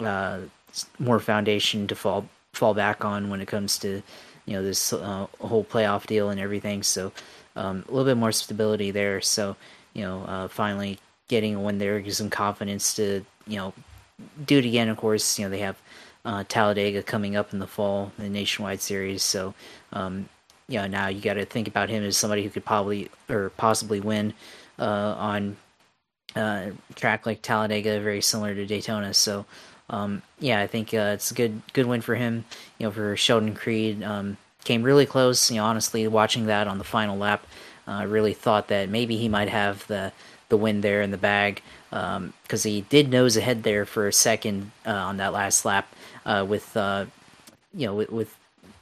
uh, 0.00 0.40
more 0.98 1.18
foundation 1.18 1.86
to 1.88 1.94
fall 1.94 2.28
fall 2.54 2.74
back 2.74 3.04
on 3.04 3.28
when 3.28 3.40
it 3.40 3.48
comes 3.48 3.78
to 3.78 4.02
you 4.46 4.54
know 4.54 4.62
this 4.62 4.92
uh, 4.92 5.26
whole 5.40 5.64
playoff 5.64 6.06
deal 6.06 6.30
and 6.30 6.40
everything. 6.40 6.82
So 6.82 7.12
um, 7.56 7.84
a 7.88 7.90
little 7.92 8.04
bit 8.04 8.18
more 8.18 8.32
stability 8.32 8.90
there. 8.90 9.20
So 9.20 9.56
you 9.94 10.02
know, 10.02 10.22
uh, 10.22 10.48
finally 10.48 10.98
getting 11.28 11.54
a 11.54 11.60
win 11.60 11.78
there 11.78 12.00
gives 12.00 12.18
them 12.18 12.30
confidence 12.30 12.94
to 12.94 13.24
you 13.46 13.56
know 13.56 13.72
do 14.44 14.58
it 14.58 14.64
again. 14.64 14.88
Of 14.88 14.96
course, 14.96 15.38
you 15.38 15.44
know 15.44 15.50
they 15.50 15.60
have 15.60 15.80
uh, 16.24 16.44
Talladega 16.48 17.02
coming 17.02 17.36
up 17.36 17.52
in 17.52 17.58
the 17.58 17.66
fall, 17.66 18.12
the 18.18 18.28
Nationwide 18.28 18.80
Series. 18.80 19.22
So 19.22 19.54
um, 19.92 20.28
you 20.68 20.78
know 20.78 20.86
now 20.86 21.08
you 21.08 21.20
got 21.20 21.34
to 21.34 21.44
think 21.44 21.68
about 21.68 21.88
him 21.88 22.04
as 22.04 22.16
somebody 22.16 22.42
who 22.42 22.50
could 22.50 22.64
probably 22.64 23.10
or 23.28 23.50
possibly 23.50 24.00
win 24.00 24.34
uh, 24.78 25.14
on 25.18 25.56
uh, 26.34 26.70
track 26.94 27.26
like 27.26 27.42
Talladega, 27.42 28.00
very 28.00 28.22
similar 28.22 28.54
to 28.54 28.66
Daytona. 28.66 29.12
So 29.14 29.44
um, 29.90 30.22
yeah, 30.38 30.60
I 30.60 30.66
think 30.66 30.94
uh, 30.94 31.12
it's 31.14 31.30
a 31.30 31.34
good 31.34 31.60
good 31.72 31.86
win 31.86 32.00
for 32.00 32.14
him. 32.14 32.44
You 32.78 32.86
know, 32.86 32.90
for 32.92 33.16
Sheldon 33.16 33.54
Creed, 33.54 34.02
um, 34.02 34.38
came 34.64 34.82
really 34.82 35.06
close. 35.06 35.50
You 35.50 35.58
know, 35.58 35.64
honestly, 35.64 36.06
watching 36.08 36.46
that 36.46 36.66
on 36.66 36.78
the 36.78 36.84
final 36.84 37.16
lap, 37.16 37.46
I 37.86 38.04
uh, 38.04 38.06
really 38.06 38.34
thought 38.34 38.68
that 38.68 38.88
maybe 38.88 39.16
he 39.16 39.28
might 39.28 39.48
have 39.48 39.86
the 39.86 40.12
the 40.48 40.56
win 40.56 40.82
there 40.82 41.00
in 41.00 41.10
the 41.10 41.16
bag 41.18 41.62
because 41.88 42.66
um, 42.66 42.70
he 42.70 42.82
did 42.82 43.10
nose 43.10 43.36
ahead 43.36 43.62
there 43.62 43.86
for 43.86 44.06
a 44.06 44.12
second 44.12 44.70
uh, 44.86 44.90
on 44.90 45.16
that 45.16 45.32
last 45.32 45.64
lap 45.64 45.90
uh, 46.26 46.44
with 46.46 46.76
uh, 46.76 47.06
you 47.74 47.86
know 47.86 47.94
with, 47.94 48.10
with, 48.10 48.36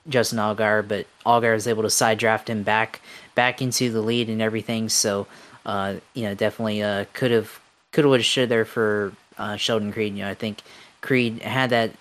Justin 0.08 0.38
Allgaier, 0.38 0.86
but 0.88 1.06
Allgaier 1.26 1.52
was 1.52 1.68
able 1.68 1.82
to 1.82 1.90
side 1.90 2.18
draft 2.18 2.48
him 2.48 2.62
back 2.62 3.00
back 3.34 3.60
into 3.60 3.92
the 3.92 4.00
lead 4.00 4.28
and 4.28 4.40
everything. 4.40 4.88
So 4.88 5.26
uh, 5.64 5.96
you 6.14 6.24
know 6.24 6.34
definitely 6.34 6.82
uh, 6.82 7.04
could 7.12 7.30
have 7.30 7.60
could 7.92 8.04
have 8.04 8.24
should 8.24 8.48
there 8.48 8.64
for 8.64 9.12
Sheldon 9.56 9.92
Creed. 9.92 10.14
You 10.16 10.24
know 10.24 10.30
I 10.30 10.34
think 10.34 10.62
Creed 11.00 11.42
had 11.42 11.70
that. 11.70 11.92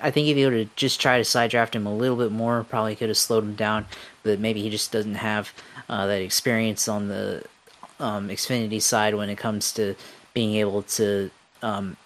I 0.00 0.10
think 0.10 0.28
if 0.28 0.36
he 0.36 0.44
would 0.44 0.54
have 0.54 0.76
just 0.76 1.00
tried 1.00 1.18
to 1.18 1.24
side 1.24 1.50
draft 1.50 1.74
him 1.74 1.86
a 1.86 1.94
little 1.94 2.16
bit 2.16 2.30
more, 2.30 2.64
probably 2.64 2.94
could 2.94 3.08
have 3.08 3.18
slowed 3.18 3.44
him 3.44 3.54
down. 3.54 3.86
But 4.22 4.38
maybe 4.38 4.62
he 4.62 4.70
just 4.70 4.92
doesn't 4.92 5.16
have 5.16 5.52
uh, 5.88 6.06
that 6.06 6.22
experience 6.22 6.86
on 6.86 7.08
the 7.08 7.44
um, 7.98 8.28
Xfinity 8.28 8.80
side 8.80 9.14
when 9.14 9.28
it 9.28 9.38
comes 9.38 9.72
to 9.72 9.96
being 10.34 10.54
able 10.54 10.82
to, 10.82 11.30
um, 11.62 11.96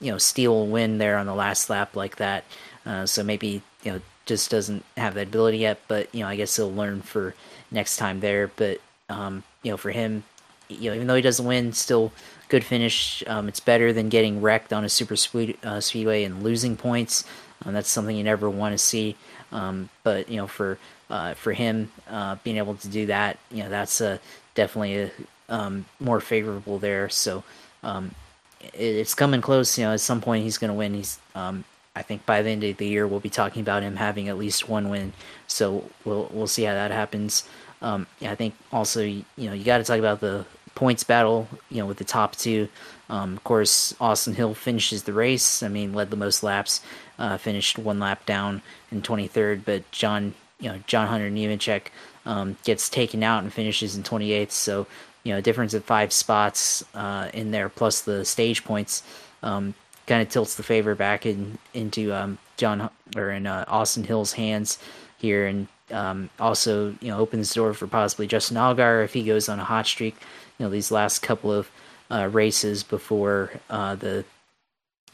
you 0.00 0.10
know, 0.10 0.18
steal 0.18 0.62
a 0.62 0.64
win 0.64 0.98
there 0.98 1.18
on 1.18 1.26
the 1.26 1.34
last 1.34 1.68
lap 1.68 1.94
like 1.94 2.16
that. 2.16 2.44
Uh, 2.86 3.06
so 3.06 3.22
maybe 3.22 3.62
you 3.82 3.92
know 3.92 4.00
just 4.26 4.50
doesn't 4.50 4.84
have 4.96 5.14
that 5.14 5.28
ability 5.28 5.58
yet. 5.58 5.80
But 5.86 6.14
you 6.14 6.20
know, 6.20 6.28
I 6.28 6.36
guess 6.36 6.56
he'll 6.56 6.72
learn 6.72 7.02
for 7.02 7.34
next 7.70 7.98
time 7.98 8.20
there. 8.20 8.48
But 8.48 8.80
um, 9.10 9.42
you 9.62 9.70
know, 9.70 9.76
for 9.76 9.90
him, 9.90 10.24
you 10.68 10.90
know, 10.90 10.96
even 10.96 11.06
though 11.06 11.16
he 11.16 11.22
doesn't 11.22 11.44
win, 11.44 11.72
still 11.74 12.10
good 12.48 12.64
finish. 12.64 13.22
Um, 13.26 13.48
it's 13.48 13.60
better 13.60 13.92
than 13.92 14.08
getting 14.08 14.40
wrecked 14.40 14.72
on 14.72 14.84
a 14.84 14.88
super 14.88 15.16
speed, 15.16 15.58
uh, 15.64 15.80
speedway 15.80 16.24
and 16.24 16.42
losing 16.42 16.76
points. 16.76 17.24
Um, 17.64 17.74
that's 17.74 17.88
something 17.88 18.16
you 18.16 18.24
never 18.24 18.48
want 18.50 18.72
to 18.72 18.78
see. 18.78 19.16
Um, 19.52 19.88
but 20.02 20.28
you 20.28 20.36
know, 20.36 20.46
for 20.46 20.78
uh, 21.10 21.34
for 21.34 21.52
him 21.52 21.92
uh, 22.08 22.36
being 22.44 22.56
able 22.56 22.74
to 22.76 22.88
do 22.88 23.06
that, 23.06 23.38
you 23.50 23.62
know, 23.62 23.68
that's 23.68 24.00
a, 24.00 24.20
definitely 24.54 24.98
a, 24.98 25.10
um, 25.48 25.84
more 26.00 26.20
favorable 26.20 26.78
there. 26.78 27.08
So 27.08 27.44
um, 27.82 28.14
it, 28.60 28.72
it's 28.74 29.14
coming 29.14 29.40
close. 29.40 29.78
You 29.78 29.84
know, 29.84 29.92
at 29.92 30.00
some 30.00 30.20
point 30.20 30.44
he's 30.44 30.58
going 30.58 30.70
to 30.70 30.74
win. 30.74 30.94
He's 30.94 31.18
um, 31.34 31.64
I 31.96 32.02
think 32.02 32.26
by 32.26 32.42
the 32.42 32.50
end 32.50 32.64
of 32.64 32.76
the 32.76 32.86
year 32.86 33.06
we'll 33.06 33.20
be 33.20 33.30
talking 33.30 33.62
about 33.62 33.82
him 33.82 33.96
having 33.96 34.28
at 34.28 34.36
least 34.36 34.68
one 34.68 34.88
win. 34.88 35.12
So 35.46 35.88
we'll 36.04 36.28
we'll 36.32 36.46
see 36.46 36.64
how 36.64 36.74
that 36.74 36.90
happens. 36.90 37.48
Um, 37.82 38.06
I 38.22 38.34
think 38.34 38.54
also 38.72 39.02
you 39.02 39.24
know 39.36 39.52
you 39.52 39.64
got 39.64 39.78
to 39.78 39.84
talk 39.84 39.98
about 39.98 40.20
the 40.20 40.46
points 40.74 41.04
battle, 41.04 41.48
you 41.70 41.78
know, 41.78 41.86
with 41.86 41.98
the 41.98 42.04
top 42.04 42.36
two. 42.36 42.68
Um, 43.08 43.34
of 43.34 43.44
course, 43.44 43.94
Austin 44.00 44.34
Hill 44.34 44.54
finishes 44.54 45.02
the 45.02 45.12
race. 45.12 45.62
I 45.62 45.68
mean, 45.68 45.92
led 45.92 46.10
the 46.10 46.16
most 46.16 46.42
laps, 46.42 46.80
uh, 47.18 47.36
finished 47.36 47.78
one 47.78 47.98
lap 47.98 48.24
down 48.26 48.62
in 48.90 49.02
23rd. 49.02 49.64
But 49.64 49.90
John, 49.90 50.34
you 50.58 50.70
know, 50.70 50.80
John 50.86 51.08
Hunter 51.08 51.30
Nemechek 51.30 51.88
um, 52.26 52.56
gets 52.64 52.88
taken 52.88 53.22
out 53.22 53.42
and 53.42 53.52
finishes 53.52 53.96
in 53.96 54.02
28th. 54.02 54.50
So, 54.50 54.86
you 55.22 55.32
know, 55.32 55.38
a 55.38 55.42
difference 55.42 55.74
of 55.74 55.84
five 55.84 56.12
spots 56.12 56.84
uh, 56.94 57.30
in 57.32 57.50
there, 57.50 57.68
plus 57.68 58.00
the 58.02 58.24
stage 58.24 58.64
points, 58.64 59.02
um, 59.42 59.74
kind 60.06 60.22
of 60.22 60.28
tilts 60.28 60.54
the 60.54 60.62
favor 60.62 60.94
back 60.94 61.24
in 61.26 61.58
into 61.72 62.12
um, 62.12 62.38
John 62.56 62.90
or 63.16 63.30
in 63.30 63.46
uh, 63.46 63.64
Austin 63.68 64.04
Hill's 64.04 64.32
hands 64.32 64.78
here, 65.18 65.46
and 65.46 65.66
um, 65.90 66.30
also 66.38 66.94
you 67.00 67.08
know 67.08 67.18
opens 67.18 67.50
the 67.50 67.54
door 67.54 67.74
for 67.74 67.86
possibly 67.86 68.26
Justin 68.26 68.56
Allgaier 68.56 69.04
if 69.04 69.12
he 69.12 69.22
goes 69.22 69.48
on 69.48 69.58
a 69.60 69.64
hot 69.64 69.86
streak 69.86 70.16
you 70.58 70.66
know 70.66 70.70
these 70.70 70.90
last 70.90 71.20
couple 71.20 71.52
of 71.52 71.70
uh, 72.10 72.28
races 72.30 72.82
before 72.82 73.52
uh, 73.70 73.94
the 73.94 74.24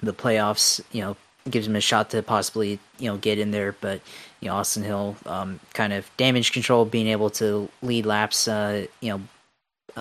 the 0.03 0.13
playoffs. 0.13 0.81
You 0.93 1.03
know, 1.03 1.17
gives 1.49 1.67
him 1.67 1.77
a 1.77 1.81
shot 1.81 2.11
to 2.11 2.23
possibly 2.23 2.79
you 2.99 3.11
know 3.11 3.17
get 3.17 3.39
in 3.39 3.51
there. 3.51 3.75
But 3.81 4.01
you 4.41 4.49
know, 4.49 4.57
Austin 4.57 4.83
Hill 4.83 5.17
um, 5.27 5.61
kind 5.75 5.93
of 5.93 6.11
damage 6.17 6.53
control, 6.53 6.85
being 6.85 7.09
able 7.09 7.31
to 7.31 7.69
lead 7.83 8.07
laps. 8.07 8.49
Uh, 8.49 8.87
you 9.01 9.11
know, 9.11 9.21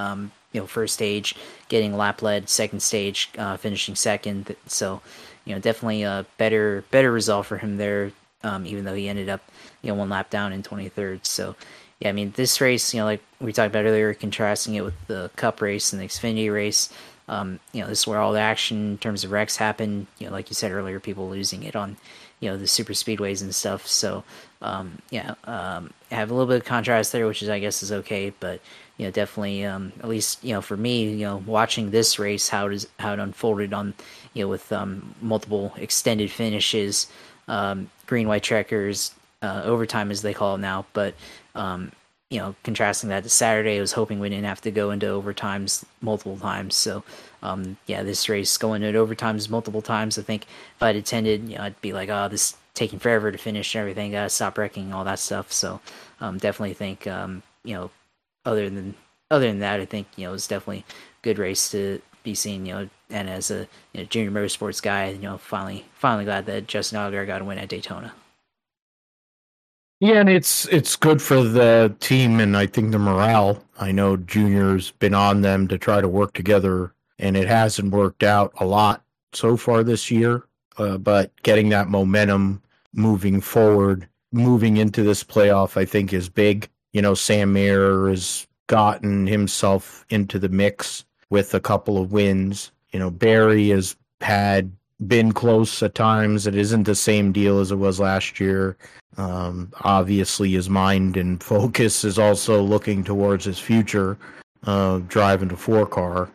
um, 0.02 0.32
you 0.52 0.62
know, 0.62 0.68
first 0.68 0.94
stage 0.94 1.36
getting 1.68 1.96
lap 1.96 2.22
led, 2.22 2.50
second 2.50 2.82
stage 2.82 3.30
uh, 3.38 3.58
finishing 3.58 3.96
second. 3.96 4.56
So 4.68 5.02
you 5.46 5.54
know, 5.56 5.62
definitely 5.62 6.04
a 6.04 6.26
better 6.38 6.84
better 6.92 7.12
result 7.12 7.46
for 7.46 7.58
him 7.58 7.78
there. 7.78 8.12
Um, 8.42 8.66
even 8.66 8.86
though 8.86 8.94
he 8.94 9.10
ended 9.10 9.28
up 9.28 9.42
you 9.82 9.90
know 9.90 9.96
one 9.96 10.10
lap 10.10 10.30
down 10.30 10.54
in 10.54 10.64
23rd. 10.64 11.26
So 11.26 11.56
yeah, 12.00 12.10
I 12.10 12.12
mean, 12.14 12.32
this 12.36 12.62
race, 12.62 12.94
you 12.94 13.00
know, 13.02 13.06
like 13.06 13.22
we 13.42 13.52
talked 13.52 13.68
about 13.68 13.86
earlier, 13.86 14.14
contrasting 14.14 14.76
it 14.76 14.84
with 14.84 15.08
the 15.08 15.30
Cup 15.36 15.62
race 15.62 15.92
and 15.92 16.02
the 16.02 16.06
Xfinity 16.08 16.54
race, 16.54 16.90
um, 17.30 17.60
you 17.74 17.82
know, 17.82 17.88
this 17.88 18.00
is 18.00 18.08
where 18.08 18.20
all 18.20 18.34
the 18.34 18.40
action 18.40 18.92
in 18.92 18.98
terms 18.98 19.24
of 19.24 19.32
wrecks 19.32 19.58
happen. 19.58 20.08
You 20.18 20.28
know, 20.28 20.34
like 20.34 20.50
you 20.50 20.56
said 20.56 20.72
earlier, 20.72 21.00
people 21.00 21.30
losing 21.30 21.64
it 21.64 21.76
on, 21.76 21.98
you 22.40 22.50
know, 22.50 22.58
the 22.58 22.68
super 22.68 22.94
speedways 22.94 23.42
and 23.42 23.54
stuff. 23.54 23.86
So, 23.86 24.24
um, 24.62 25.02
yeah, 25.12 25.36
um, 25.44 25.94
have 26.10 26.32
a 26.32 26.34
little 26.34 26.48
bit 26.48 26.62
of 26.62 26.66
contrast 26.66 27.12
there, 27.12 27.28
which 27.28 27.44
is, 27.44 27.50
I 27.50 27.60
guess, 27.60 27.84
is 27.84 27.92
okay. 27.92 28.32
But, 28.40 28.62
you 28.98 29.06
know, 29.06 29.12
definitely, 29.12 29.64
um, 29.64 29.94
at 30.00 30.10
least, 30.10 30.44
you 30.44 30.54
know, 30.54 30.62
for 30.62 30.76
me, 30.76 31.10
you 31.10 31.26
know, 31.26 31.44
watching 31.46 31.92
this 31.92 32.18
race, 32.18 32.50
how 32.50 32.68
it, 32.68 32.74
is, 32.74 32.88
how 32.98 33.14
it 33.14 33.20
unfolded 33.20 33.74
on, 33.74 33.94
you 34.34 34.46
know, 34.46 34.50
with 34.50 34.72
um, 34.72 35.14
multiple 35.22 35.74
extended 35.78 36.32
finishes, 36.32 37.08
um, 37.48 37.92
green, 38.08 38.28
white 38.28 38.44
checkers, 38.44 39.14
uh, 39.42 39.62
overtime 39.64 40.10
as 40.10 40.24
they 40.24 40.34
call 40.34 40.56
it 40.56 40.60
now. 40.60 40.86
But 40.94 41.14
um, 41.60 41.92
you 42.30 42.40
know, 42.40 42.56
contrasting 42.64 43.10
that 43.10 43.24
to 43.24 43.30
Saturday, 43.30 43.78
I 43.78 43.82
was 43.82 43.92
hoping 43.94 44.20
we 44.20 44.30
didn't 44.30 44.46
have 44.46 44.62
to 44.62 44.72
go 44.72 44.92
into 44.92 45.08
overtimes 45.08 45.84
multiple 46.00 46.38
times. 46.38 46.76
So, 46.76 47.04
um, 47.42 47.78
yeah, 47.88 48.04
this 48.04 48.30
race 48.30 48.58
going 48.58 48.84
into 48.84 49.00
overtimes 49.00 49.50
multiple 49.50 49.82
times. 49.82 50.18
I 50.18 50.22
think 50.22 50.44
if 50.44 50.84
I'd 50.84 50.96
attended, 50.96 51.50
you 51.50 51.58
know, 51.58 51.64
I'd 51.64 51.82
be 51.82 51.92
like, 51.92 52.10
oh, 52.10 52.28
this 52.30 52.56
taking 52.76 53.00
forever 53.00 53.32
to 53.32 53.38
finish 53.38 53.74
and 53.76 53.82
everything. 53.82 54.12
Gotta 54.12 54.30
stop 54.30 54.58
wrecking 54.58 54.94
all 54.94 55.04
that 55.06 55.20
stuff. 55.20 55.52
So, 55.52 55.82
um, 56.22 56.38
definitely 56.38 56.76
think, 56.76 57.08
um, 57.08 57.44
you 57.64 57.74
know, 57.74 57.90
other 58.46 58.70
than 58.70 58.94
other 59.32 59.48
than 59.48 59.60
that, 59.60 59.80
I 59.80 59.86
think 59.86 60.08
you 60.16 60.26
know 60.28 60.34
it's 60.34 60.48
definitely 60.48 60.86
a 60.90 61.22
good 61.24 61.40
race 61.40 61.70
to 61.72 62.02
be 62.24 62.36
seen. 62.36 62.66
You 62.66 62.74
know, 62.74 62.90
and 63.10 63.30
as 63.30 63.52
a 63.52 63.68
you 63.94 64.02
know, 64.02 64.04
junior 64.04 64.32
motorsports 64.32 64.82
guy, 64.82 65.10
you 65.10 65.20
know, 65.20 65.38
finally 65.38 65.86
finally 65.96 66.26
glad 66.26 66.46
that 66.46 66.68
Justin 66.68 67.00
Allgaier 67.00 67.28
got 67.28 67.42
a 67.42 67.46
win 67.46 67.58
at 67.58 67.70
Daytona. 67.70 68.14
Yeah, 70.00 70.22
and 70.22 70.30
it's 70.30 70.66
it's 70.68 70.96
good 70.96 71.22
for 71.22 71.44
the 71.44 71.94
team 72.00 72.40
and 72.40 72.56
I 72.56 72.68
think 72.68 72.92
the 72.92 73.00
morale. 73.00 73.64
I 73.80 73.92
know 73.92 74.16
Junior's 74.16 74.92
been 74.92 75.14
on 75.14 75.42
them 75.42 75.68
to 75.68 75.78
try 75.78 76.00
to 76.00 76.08
work 76.08 76.34
together, 76.34 76.94
and 77.18 77.36
it 77.36 77.48
hasn't 77.48 77.92
worked 77.92 78.24
out 78.24 78.54
a 78.60 78.66
lot 78.66 79.04
so 79.34 79.58
far 79.58 79.84
this 79.84 80.10
year. 80.10 80.46
Uh, 80.78 80.98
but 80.98 81.32
getting 81.44 81.70
that 81.70 81.90
momentum 81.90 82.62
moving 82.94 83.42
forward, 83.42 84.08
moving 84.32 84.78
into 84.78 85.04
this 85.04 85.24
playoff, 85.24 85.76
I 85.76 85.84
think 85.84 86.14
is 86.14 86.30
big. 86.30 86.70
You 86.94 87.02
know, 87.02 87.14
Sam 87.14 87.52
Mayer 87.52 88.08
has 88.08 88.48
gotten 88.68 89.28
himself 89.28 90.06
into 90.10 90.40
the 90.40 90.50
mix 90.50 91.04
with 91.30 91.54
a 91.54 91.60
couple 91.60 91.98
of 91.98 92.14
wins. 92.14 92.72
You 92.94 93.00
know, 93.00 93.12
Berry 93.12 93.70
has 93.70 93.98
had 94.22 94.72
been 95.08 95.32
close 95.32 95.82
at 95.82 95.96
times. 95.96 96.48
It 96.48 96.56
isn't 96.56 96.84
the 96.84 96.96
same 96.96 97.32
deal 97.32 97.60
as 97.60 97.72
it 97.72 97.78
was 97.78 98.00
last 98.00 98.40
year. 98.40 98.78
Um, 99.18 99.72
obviously, 99.82 100.52
his 100.52 100.70
mind 100.70 101.18
and 101.18 101.42
focus 101.56 102.04
is 102.04 102.20
also 102.20 102.62
looking 102.62 103.04
towards 103.04 103.46
his 103.46 103.60
future, 103.60 104.18
uh, 104.64 105.00
driving 105.08 105.50
the 105.50 105.58
four 105.58 105.86
car 105.86 106.30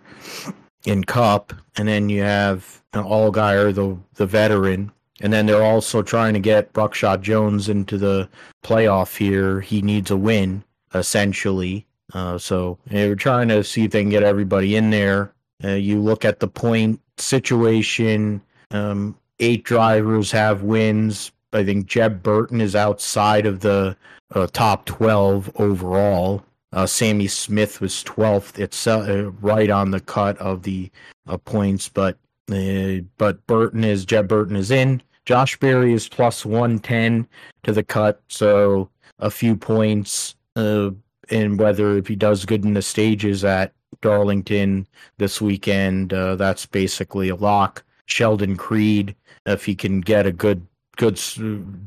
in 0.85 1.05
Cup, 1.05 1.53
and 1.77 1.89
then 1.89 2.09
you 2.09 2.23
have 2.23 2.83
Allgaier, 2.93 3.75
the 3.75 3.97
the 4.15 4.27
veteran, 4.27 4.93
and 5.21 5.33
then 5.33 5.47
they're 5.47 5.63
also 5.63 6.03
trying 6.03 6.35
to 6.35 6.41
get 6.41 6.73
Buckshot 6.73 7.23
Jones 7.23 7.69
into 7.69 7.99
the 7.99 8.29
playoff 8.63 9.17
here. 9.17 9.61
He 9.61 9.83
needs 9.83 10.11
a 10.11 10.17
win, 10.17 10.65
essentially. 10.95 11.87
Uh, 12.13 12.39
so 12.39 12.79
they're 12.87 13.17
trying 13.17 13.49
to 13.49 13.65
see 13.65 13.85
if 13.85 13.91
they 13.91 14.03
can 14.03 14.11
get 14.11 14.23
everybody 14.23 14.77
in 14.77 14.91
there. 14.91 15.33
Uh, 15.63 15.71
you 15.71 16.01
look 16.01 16.25
at 16.25 16.41
the 16.41 16.49
point 16.49 17.01
situation. 17.17 18.43
Um, 18.71 19.17
eight 19.41 19.65
drivers 19.65 20.31
have 20.33 20.63
wins. 20.63 21.33
I 21.53 21.65
think 21.65 21.87
Jeb 21.87 22.23
Burton 22.23 22.61
is 22.61 22.75
outside 22.75 23.47
of 23.47 23.61
the 23.61 23.97
uh, 24.35 24.47
top 24.53 24.87
12 24.87 25.51
overall. 25.57 26.45
Uh, 26.73 26.87
Sammy 26.87 27.29
Smith 27.29 27.81
was 27.81 28.03
12th. 28.03 28.59
It's 28.59 28.87
uh, 28.87 29.31
right 29.41 29.71
on 29.71 29.93
the 29.93 30.01
cut 30.01 30.37
of 30.39 30.65
the 30.65 30.91
uh, 31.29 31.37
points, 31.39 31.89
but 31.89 32.19
uh, 32.51 33.01
but 33.17 33.47
Burton 33.47 33.85
is 33.85 34.05
Jeb 34.05 34.29
Burton 34.29 34.57
is 34.57 34.71
in. 34.71 35.01
Josh 35.25 35.57
Berry 35.59 35.95
is 35.95 36.09
plus 36.09 36.45
110 36.45 37.27
to 37.63 37.73
the 37.73 37.85
cut, 37.85 38.21
so 38.29 38.91
a 39.21 39.31
few 39.31 39.57
points. 39.57 40.35
Uh, 40.57 40.91
and 41.31 41.59
whether 41.59 41.97
if 41.97 42.07
he 42.07 42.17
does 42.17 42.45
good 42.45 42.65
in 42.65 42.75
the 42.75 42.83
stages 42.83 43.45
at 43.45 43.73
Darlington 44.03 44.87
this 45.17 45.41
weekend, 45.41 46.11
that's 46.11 46.67
basically 46.67 47.31
a 47.31 47.37
lock. 47.37 47.83
Sheldon 48.07 48.57
Creed, 48.57 49.15
if 49.47 49.65
he 49.65 49.75
can 49.75 50.01
get 50.01 50.27
a 50.27 50.33
good 50.33 50.67
good 50.97 51.19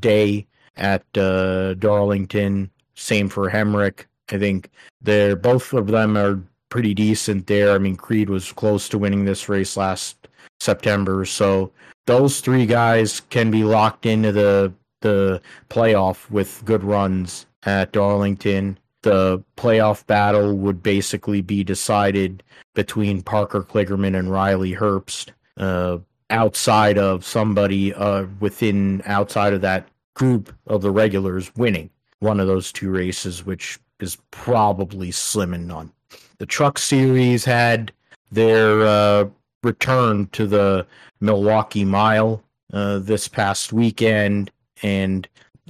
day 0.02 0.46
at 0.76 1.04
uh, 1.18 1.74
Darlington, 1.76 2.70
same 2.96 3.30
for 3.30 3.50
Hemric. 3.50 4.06
I 4.30 4.38
think 4.38 4.70
they're 5.02 5.36
both 5.36 5.74
of 5.74 5.88
them 5.88 6.18
are 6.18 6.42
pretty 6.70 6.94
decent 6.94 7.48
there. 7.48 7.72
I 7.72 7.78
mean, 7.78 7.96
Creed 7.96 8.30
was 8.30 8.52
close 8.52 8.90
to 8.90 8.98
winning 8.98 9.26
this 9.26 9.48
race 9.48 9.78
last 9.78 10.28
September, 10.60 11.26
so 11.26 11.72
those 12.06 12.42
three 12.42 12.66
guys 12.66 13.22
can 13.30 13.52
be 13.52 13.64
locked 13.64 14.06
into 14.06 14.32
the 14.32 14.74
the 15.02 15.42
playoff 15.70 16.30
with 16.32 16.64
good 16.66 16.84
runs 16.84 17.46
at 17.64 17.92
Darlington. 17.92 18.78
The 19.04 19.44
playoff 19.56 20.06
battle 20.08 20.58
would 20.58 20.82
basically 20.82 21.42
be 21.42 21.64
decided 21.64 22.44
between 22.74 23.22
Parker 23.22 23.62
Kligerman 23.62 24.18
and 24.18 24.32
Riley 24.32 24.74
Herbst. 24.74 25.32
Uh, 25.58 25.98
outside 26.30 26.98
of 26.98 27.26
somebody 27.26 27.94
uh, 27.94 28.26
within 28.40 29.02
outside 29.06 29.54
of 29.54 29.62
that 29.62 29.88
group 30.14 30.54
of 30.68 30.82
the 30.82 30.92
regulars 30.92 31.56
winning 31.56 31.90
one 32.20 32.40
of 32.40 32.48
those 32.48 32.72
two 32.72 32.90
races, 32.90 33.46
which 33.46 33.80
is 34.00 34.18
probably 34.32 35.12
slim 35.12 35.54
and 35.54 35.68
none. 35.68 35.92
The 36.40 36.46
Truck 36.46 36.78
Series 36.78 37.46
had 37.46 37.92
their 38.32 38.86
uh, 38.86 39.30
return 39.64 40.28
to 40.34 40.46
the 40.48 40.86
Milwaukee 41.20 41.86
Mile 41.86 42.44
uh, 42.74 43.00
this 43.00 43.28
past 43.28 43.74
weekend, 43.74 44.52
and 44.84 45.28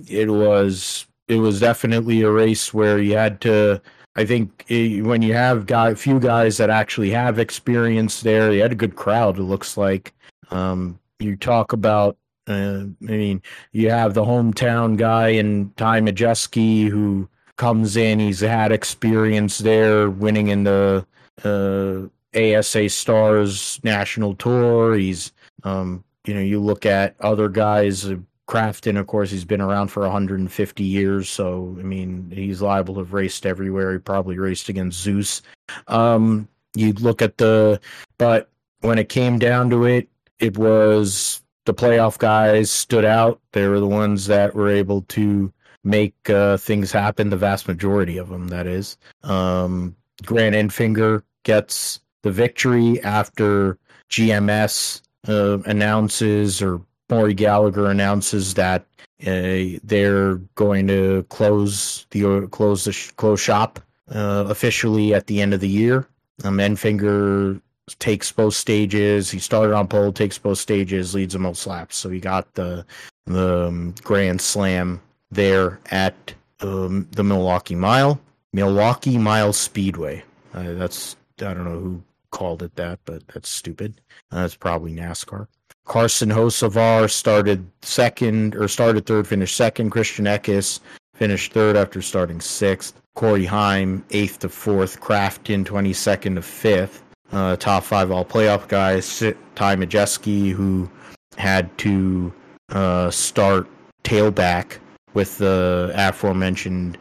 it 0.10 0.30
was 0.30 1.06
it 1.28 1.38
was 1.38 1.60
definitely 1.60 2.22
a 2.22 2.32
race 2.32 2.74
where 2.74 3.00
you 3.00 3.16
had 3.16 3.42
to. 3.42 3.82
I 4.18 4.26
think 4.26 4.66
it, 4.68 5.04
when 5.04 5.22
you 5.22 5.34
have 5.34 5.68
guy, 5.68 5.92
a 5.92 5.96
few 5.96 6.20
guys 6.20 6.58
that 6.58 6.72
actually 6.72 7.12
have 7.12 7.38
experience 7.38 8.22
there, 8.22 8.52
you 8.52 8.62
had 8.62 8.72
a 8.72 8.76
good 8.76 8.96
crowd. 8.96 9.38
It 9.38 9.44
looks 9.44 9.78
like 9.78 10.14
um, 10.50 11.00
you 11.20 11.36
talk 11.36 11.72
about. 11.72 12.18
Uh, 12.48 12.86
I 13.08 13.12
mean, 13.12 13.42
you 13.74 13.90
have 13.92 14.14
the 14.14 14.24
hometown 14.24 14.98
guy 14.98 15.30
and 15.30 15.76
Ty 15.78 16.02
Majeski 16.02 16.88
who 16.88 17.30
comes 17.58 17.98
in. 17.98 18.20
He's 18.20 18.40
had 18.40 18.72
experience 18.72 19.60
there, 19.60 20.10
winning 20.10 20.48
in 20.48 20.64
the 20.64 21.06
uh, 21.44 22.08
ASA 22.38 22.90
Stars 22.90 23.80
National 23.84 24.34
Tour. 24.36 24.96
He's, 24.96 25.34
um, 25.64 26.04
you 26.26 26.34
know, 26.34 26.40
you 26.40 26.60
look 26.62 26.86
at 26.86 27.16
other 27.20 27.50
guys. 27.50 28.10
Crafton, 28.48 28.98
of 28.98 29.08
course, 29.08 29.30
he's 29.30 29.46
been 29.46 29.62
around 29.62 29.90
for 29.90 30.04
150 30.04 30.84
years, 30.84 31.30
so 31.30 31.76
I 31.80 31.84
mean, 31.84 32.32
he's 32.34 32.62
liable 32.62 32.96
to 32.96 33.02
have 33.02 33.14
raced 33.14 33.46
everywhere. 33.46 33.94
He 33.94 34.00
probably 34.00 34.38
raced 34.38 34.70
against 34.70 35.02
Zeus. 35.02 35.42
Um, 35.88 36.48
you 36.74 36.94
look 36.94 37.22
at 37.22 37.38
the, 37.38 37.80
but 38.18 38.50
when 38.82 39.00
it 39.00 39.10
came 39.10 39.38
down 39.38 39.70
to 39.72 39.86
it, 39.86 40.08
it 40.40 40.58
was 40.58 41.42
the 41.66 41.74
playoff 41.74 42.18
guys 42.18 42.72
stood 42.72 43.04
out. 43.04 43.42
They 43.52 43.68
were 43.68 43.82
the 43.82 43.88
ones 43.88 44.28
that 44.28 44.56
were 44.56 44.70
able 44.70 45.02
to 45.04 45.52
make 45.84 46.30
uh, 46.30 46.58
things 46.58 46.92
happen. 46.92 47.30
The 47.30 47.38
vast 47.38 47.68
majority 47.68 48.18
of 48.18 48.30
them, 48.30 48.48
that 48.48 48.66
is. 48.66 48.98
Um, 49.24 49.96
Grant 50.26 50.56
Enfinger 50.56 51.22
gets 51.44 52.00
the 52.24 52.32
victory 52.32 53.02
after 53.04 53.78
GMS 54.10 55.02
uh, 55.28 55.60
announces 55.66 56.62
or 56.62 56.82
Maury 57.10 57.34
Gallagher 57.34 57.90
announces 57.90 58.54
that 58.56 58.86
uh, 59.26 59.80
they're 59.84 60.36
going 60.56 60.88
to 60.88 61.24
close 61.30 62.06
the 62.12 62.26
uh, 62.26 62.48
close 62.48 62.86
the 62.86 62.92
sh- 62.92 63.12
close 63.12 63.40
shop 63.40 63.80
uh, 64.14 64.46
officially 64.48 65.14
at 65.14 65.28
the 65.28 65.42
end 65.42 65.54
of 65.54 65.60
the 65.60 65.70
year. 65.70 66.08
Um, 66.44 66.58
Enfinger 66.58 67.60
takes 68.00 68.32
both 68.32 68.54
stages. 68.54 69.32
He 69.32 69.40
started 69.40 69.74
on 69.74 69.88
pole, 69.88 70.12
takes 70.12 70.38
both 70.38 70.60
stages, 70.60 71.16
leads 71.16 71.34
the 71.34 71.40
most 71.40 71.66
laps. 71.66 71.96
So 71.96 72.10
he 72.10 72.20
got 72.20 72.54
the 72.54 72.86
the 73.26 73.68
um, 73.68 73.96
Grand 74.04 74.42
Slam 74.42 75.02
there 75.32 75.80
at 75.92 76.34
um, 76.62 77.08
the 77.12 77.24
Milwaukee 77.24 77.76
Mile, 77.76 78.20
Milwaukee 78.54 79.18
Mile 79.18 79.54
Speedway. 79.54 80.24
Uh, 80.54 80.74
that's 80.74 81.16
I 81.40 81.54
don't 81.54 81.66
know 81.66 81.80
who 81.80 82.04
called 82.32 82.62
it 82.64 82.76
that, 82.76 83.00
but 83.06 83.28
that's 83.30 83.50
stupid. 83.50 84.00
Uh, 84.32 84.42
it's 84.46 84.56
probably 84.56 84.94
NASCAR. 84.94 85.48
Carson 85.88 86.30
Hocevar 86.30 87.10
started 87.10 87.66
second 87.82 88.56
or 88.56 88.68
started 88.68 89.06
third, 89.06 89.26
finished 89.26 89.56
second. 89.56 89.90
Christian 89.90 90.26
Eckes 90.26 90.82
finished 91.16 91.54
third 91.54 91.78
after 91.78 92.02
starting 92.02 92.42
sixth. 92.42 93.00
Corey 93.16 93.46
Heim 93.46 94.04
eighth 94.12 94.40
to 94.40 94.50
fourth. 94.50 95.00
Crafton 95.00 95.66
twenty 95.66 95.94
second 95.94 96.36
to 96.36 96.42
fifth. 96.42 97.04
Uh, 97.32 97.56
top 97.56 97.84
five 97.84 98.12
all 98.12 98.26
playoff 98.26 98.68
guys. 98.68 99.20
Ty 99.56 99.76
Majeski, 99.78 100.52
who 100.52 100.90
had 101.38 101.76
to 101.80 102.34
uh, 102.70 103.10
start 103.10 103.68
tailback 104.04 104.80
with 105.14 105.38
the 105.38 105.92
aforementioned 105.96 106.98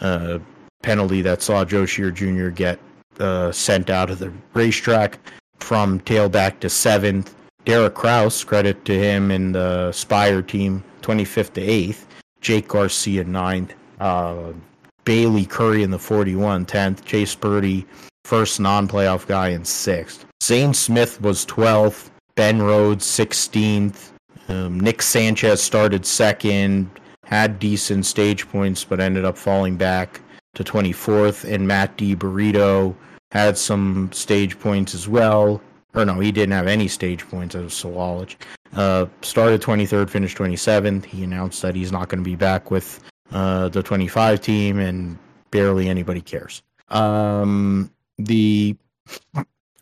uh, 0.00 0.38
penalty 0.82 1.22
that 1.22 1.42
saw 1.42 1.64
Joe 1.64 1.86
Jr. 1.86 2.48
get 2.48 2.78
uh, 3.18 3.50
sent 3.50 3.90
out 3.90 4.10
of 4.10 4.20
the 4.20 4.32
racetrack 4.54 5.18
from 5.58 6.00
tailback 6.00 6.60
to 6.60 6.70
seventh. 6.70 7.34
Derek 7.68 7.92
Kraus, 7.92 8.44
credit 8.44 8.82
to 8.86 8.98
him 8.98 9.30
and 9.30 9.54
the 9.54 9.92
Spire 9.92 10.40
team, 10.40 10.82
25th 11.02 11.52
to 11.52 11.60
8th. 11.60 12.06
Jake 12.40 12.66
Garcia, 12.66 13.26
9th. 13.26 13.72
Uh, 14.00 14.54
Bailey 15.04 15.44
Curry 15.44 15.82
in 15.82 15.90
the 15.90 15.98
41, 15.98 16.64
10th. 16.64 17.04
Chase 17.04 17.34
Purdy, 17.34 17.86
first 18.24 18.58
non 18.58 18.88
playoff 18.88 19.26
guy, 19.26 19.48
in 19.48 19.64
6th. 19.64 20.24
Zane 20.42 20.72
Smith 20.72 21.20
was 21.20 21.44
12th. 21.44 22.08
Ben 22.36 22.62
Rhodes, 22.62 23.04
16th. 23.04 24.12
Um, 24.48 24.80
Nick 24.80 25.02
Sanchez 25.02 25.62
started 25.62 26.06
second, 26.06 26.88
had 27.24 27.58
decent 27.58 28.06
stage 28.06 28.48
points, 28.48 28.82
but 28.82 28.98
ended 28.98 29.26
up 29.26 29.36
falling 29.36 29.76
back 29.76 30.22
to 30.54 30.64
24th. 30.64 31.44
And 31.44 31.68
Matt 31.68 31.98
DiBenedetto 31.98 32.96
had 33.30 33.58
some 33.58 34.10
stage 34.10 34.58
points 34.58 34.94
as 34.94 35.06
well. 35.06 35.60
Or 35.94 36.04
no, 36.04 36.20
he 36.20 36.30
didn't 36.32 36.52
have 36.52 36.66
any 36.66 36.88
stage 36.88 37.26
points 37.28 37.54
as 37.54 37.72
Sawallich. 37.72 38.36
Uh, 38.74 39.06
started 39.22 39.62
23rd, 39.62 40.10
finished 40.10 40.36
27th. 40.36 41.04
He 41.04 41.24
announced 41.24 41.62
that 41.62 41.74
he's 41.74 41.90
not 41.90 42.08
going 42.08 42.22
to 42.22 42.28
be 42.28 42.36
back 42.36 42.70
with 42.70 43.02
uh, 43.32 43.68
the 43.68 43.82
25 43.82 44.40
team, 44.40 44.78
and 44.78 45.18
barely 45.50 45.88
anybody 45.88 46.20
cares. 46.20 46.62
Um, 46.88 47.90
the, 48.18 48.76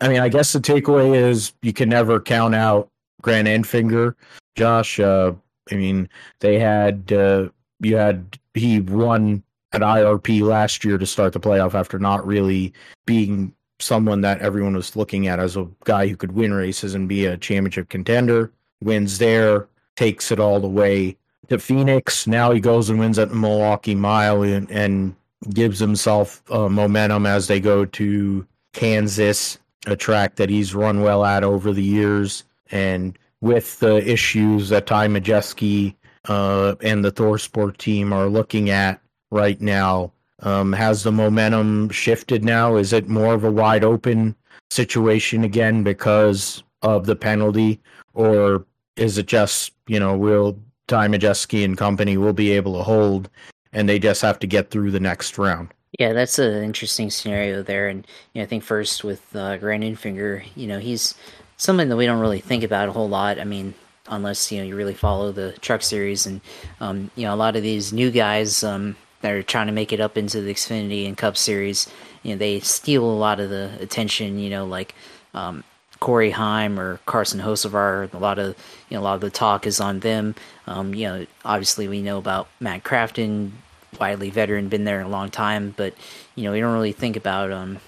I 0.00 0.08
mean, 0.08 0.20
I 0.20 0.28
guess 0.28 0.52
the 0.52 0.60
takeaway 0.60 1.16
is 1.16 1.52
you 1.62 1.72
can 1.72 1.88
never 1.88 2.20
count 2.20 2.54
out 2.54 2.88
Grant 3.22 3.48
Enfinger. 3.48 4.14
Josh, 4.54 5.00
uh, 5.00 5.32
I 5.70 5.74
mean, 5.74 6.08
they 6.40 6.58
had 6.58 7.12
uh, 7.12 7.48
you 7.80 7.96
had 7.96 8.38
he 8.54 8.80
won 8.80 9.42
at 9.72 9.80
IRP 9.80 10.42
last 10.42 10.84
year 10.84 10.96
to 10.96 11.06
start 11.06 11.32
the 11.32 11.40
playoff 11.40 11.74
after 11.74 11.98
not 11.98 12.26
really 12.26 12.72
being 13.04 13.52
someone 13.78 14.20
that 14.22 14.40
everyone 14.40 14.74
was 14.74 14.96
looking 14.96 15.26
at 15.26 15.38
as 15.38 15.56
a 15.56 15.68
guy 15.84 16.06
who 16.06 16.16
could 16.16 16.32
win 16.32 16.52
races 16.52 16.94
and 16.94 17.08
be 17.08 17.26
a 17.26 17.36
championship 17.36 17.88
contender. 17.88 18.52
Wins 18.82 19.18
there, 19.18 19.68
takes 19.96 20.30
it 20.30 20.40
all 20.40 20.60
the 20.60 20.68
way 20.68 21.16
to 21.48 21.58
Phoenix. 21.58 22.26
Now 22.26 22.52
he 22.52 22.60
goes 22.60 22.90
and 22.90 22.98
wins 22.98 23.18
at 23.18 23.30
the 23.30 23.34
Milwaukee 23.34 23.94
Mile 23.94 24.42
and, 24.42 24.70
and 24.70 25.14
gives 25.52 25.78
himself 25.78 26.42
uh, 26.50 26.68
momentum 26.68 27.26
as 27.26 27.46
they 27.46 27.60
go 27.60 27.84
to 27.84 28.46
Kansas, 28.72 29.58
a 29.86 29.96
track 29.96 30.36
that 30.36 30.50
he's 30.50 30.74
run 30.74 31.02
well 31.02 31.24
at 31.24 31.44
over 31.44 31.72
the 31.72 31.82
years. 31.82 32.44
And 32.70 33.18
with 33.40 33.78
the 33.80 33.96
issues 33.96 34.68
that 34.70 34.86
Ty 34.86 35.08
Majeski 35.08 35.94
uh, 36.28 36.74
and 36.82 37.04
the 37.04 37.12
ThorSport 37.12 37.76
team 37.76 38.12
are 38.12 38.28
looking 38.28 38.70
at 38.70 39.00
right 39.30 39.60
now, 39.60 40.12
um, 40.40 40.72
has 40.72 41.02
the 41.02 41.12
momentum 41.12 41.88
shifted 41.90 42.44
now? 42.44 42.76
Is 42.76 42.92
it 42.92 43.08
more 43.08 43.34
of 43.34 43.44
a 43.44 43.50
wide 43.50 43.84
open 43.84 44.34
situation 44.70 45.44
again 45.44 45.82
because 45.82 46.62
of 46.82 47.06
the 47.06 47.16
penalty, 47.16 47.80
or 48.14 48.66
is 48.96 49.18
it 49.18 49.26
just 49.26 49.72
you 49.86 49.98
know 49.98 50.16
will 50.16 50.58
Ty 50.88 51.06
and 51.06 51.78
company 51.78 52.16
will 52.16 52.32
be 52.32 52.52
able 52.52 52.76
to 52.76 52.82
hold, 52.82 53.28
and 53.72 53.88
they 53.88 53.98
just 53.98 54.22
have 54.22 54.38
to 54.40 54.46
get 54.46 54.70
through 54.70 54.90
the 54.90 55.00
next 55.00 55.38
round? 55.38 55.72
Yeah, 55.98 56.12
that's 56.12 56.38
an 56.38 56.62
interesting 56.62 57.10
scenario 57.10 57.62
there, 57.62 57.88
and 57.88 58.06
you 58.32 58.40
know, 58.40 58.44
I 58.44 58.46
think 58.46 58.62
first 58.62 59.04
with 59.04 59.34
uh, 59.34 59.56
Grant 59.56 59.82
Enfinger, 59.82 60.44
you 60.54 60.66
know, 60.66 60.78
he's 60.78 61.14
something 61.56 61.88
that 61.88 61.96
we 61.96 62.06
don't 62.06 62.20
really 62.20 62.40
think 62.40 62.62
about 62.62 62.88
a 62.88 62.92
whole 62.92 63.08
lot. 63.08 63.38
I 63.38 63.44
mean, 63.44 63.74
unless 64.08 64.52
you 64.52 64.58
know 64.58 64.64
you 64.64 64.76
really 64.76 64.94
follow 64.94 65.32
the 65.32 65.52
truck 65.60 65.82
series, 65.82 66.26
and 66.26 66.40
um, 66.80 67.10
you 67.16 67.24
know, 67.24 67.34
a 67.34 67.36
lot 67.36 67.56
of 67.56 67.62
these 67.62 67.92
new 67.92 68.10
guys. 68.10 68.62
Um, 68.62 68.96
that 69.20 69.32
are 69.32 69.42
trying 69.42 69.66
to 69.66 69.72
make 69.72 69.92
it 69.92 70.00
up 70.00 70.16
into 70.16 70.40
the 70.40 70.52
Xfinity 70.52 71.06
and 71.06 71.16
Cup 71.16 71.36
Series, 71.36 71.88
you 72.22 72.32
know, 72.32 72.38
they 72.38 72.60
steal 72.60 73.04
a 73.04 73.16
lot 73.16 73.40
of 73.40 73.50
the 73.50 73.70
attention. 73.80 74.38
You 74.38 74.50
know, 74.50 74.66
like 74.66 74.94
um, 75.34 75.64
Corey 76.00 76.30
Heim 76.30 76.78
or 76.78 76.98
Carson 77.06 77.40
Hocevar. 77.40 78.12
A 78.12 78.18
lot 78.18 78.38
of 78.38 78.56
you 78.88 78.96
know, 78.96 79.02
a 79.02 79.04
lot 79.04 79.14
of 79.14 79.20
the 79.20 79.30
talk 79.30 79.66
is 79.66 79.80
on 79.80 80.00
them. 80.00 80.34
Um, 80.66 80.94
you 80.94 81.06
know, 81.06 81.26
obviously 81.44 81.88
we 81.88 82.02
know 82.02 82.18
about 82.18 82.48
Matt 82.60 82.84
Crafton, 82.84 83.52
widely 83.98 84.30
veteran, 84.30 84.68
been 84.68 84.84
there 84.84 85.00
a 85.00 85.08
long 85.08 85.30
time, 85.30 85.74
but 85.76 85.94
you 86.34 86.44
know, 86.44 86.52
we 86.52 86.60
don't 86.60 86.72
really 86.72 86.92
think 86.92 87.16
about 87.16 87.50
um, 87.50 87.78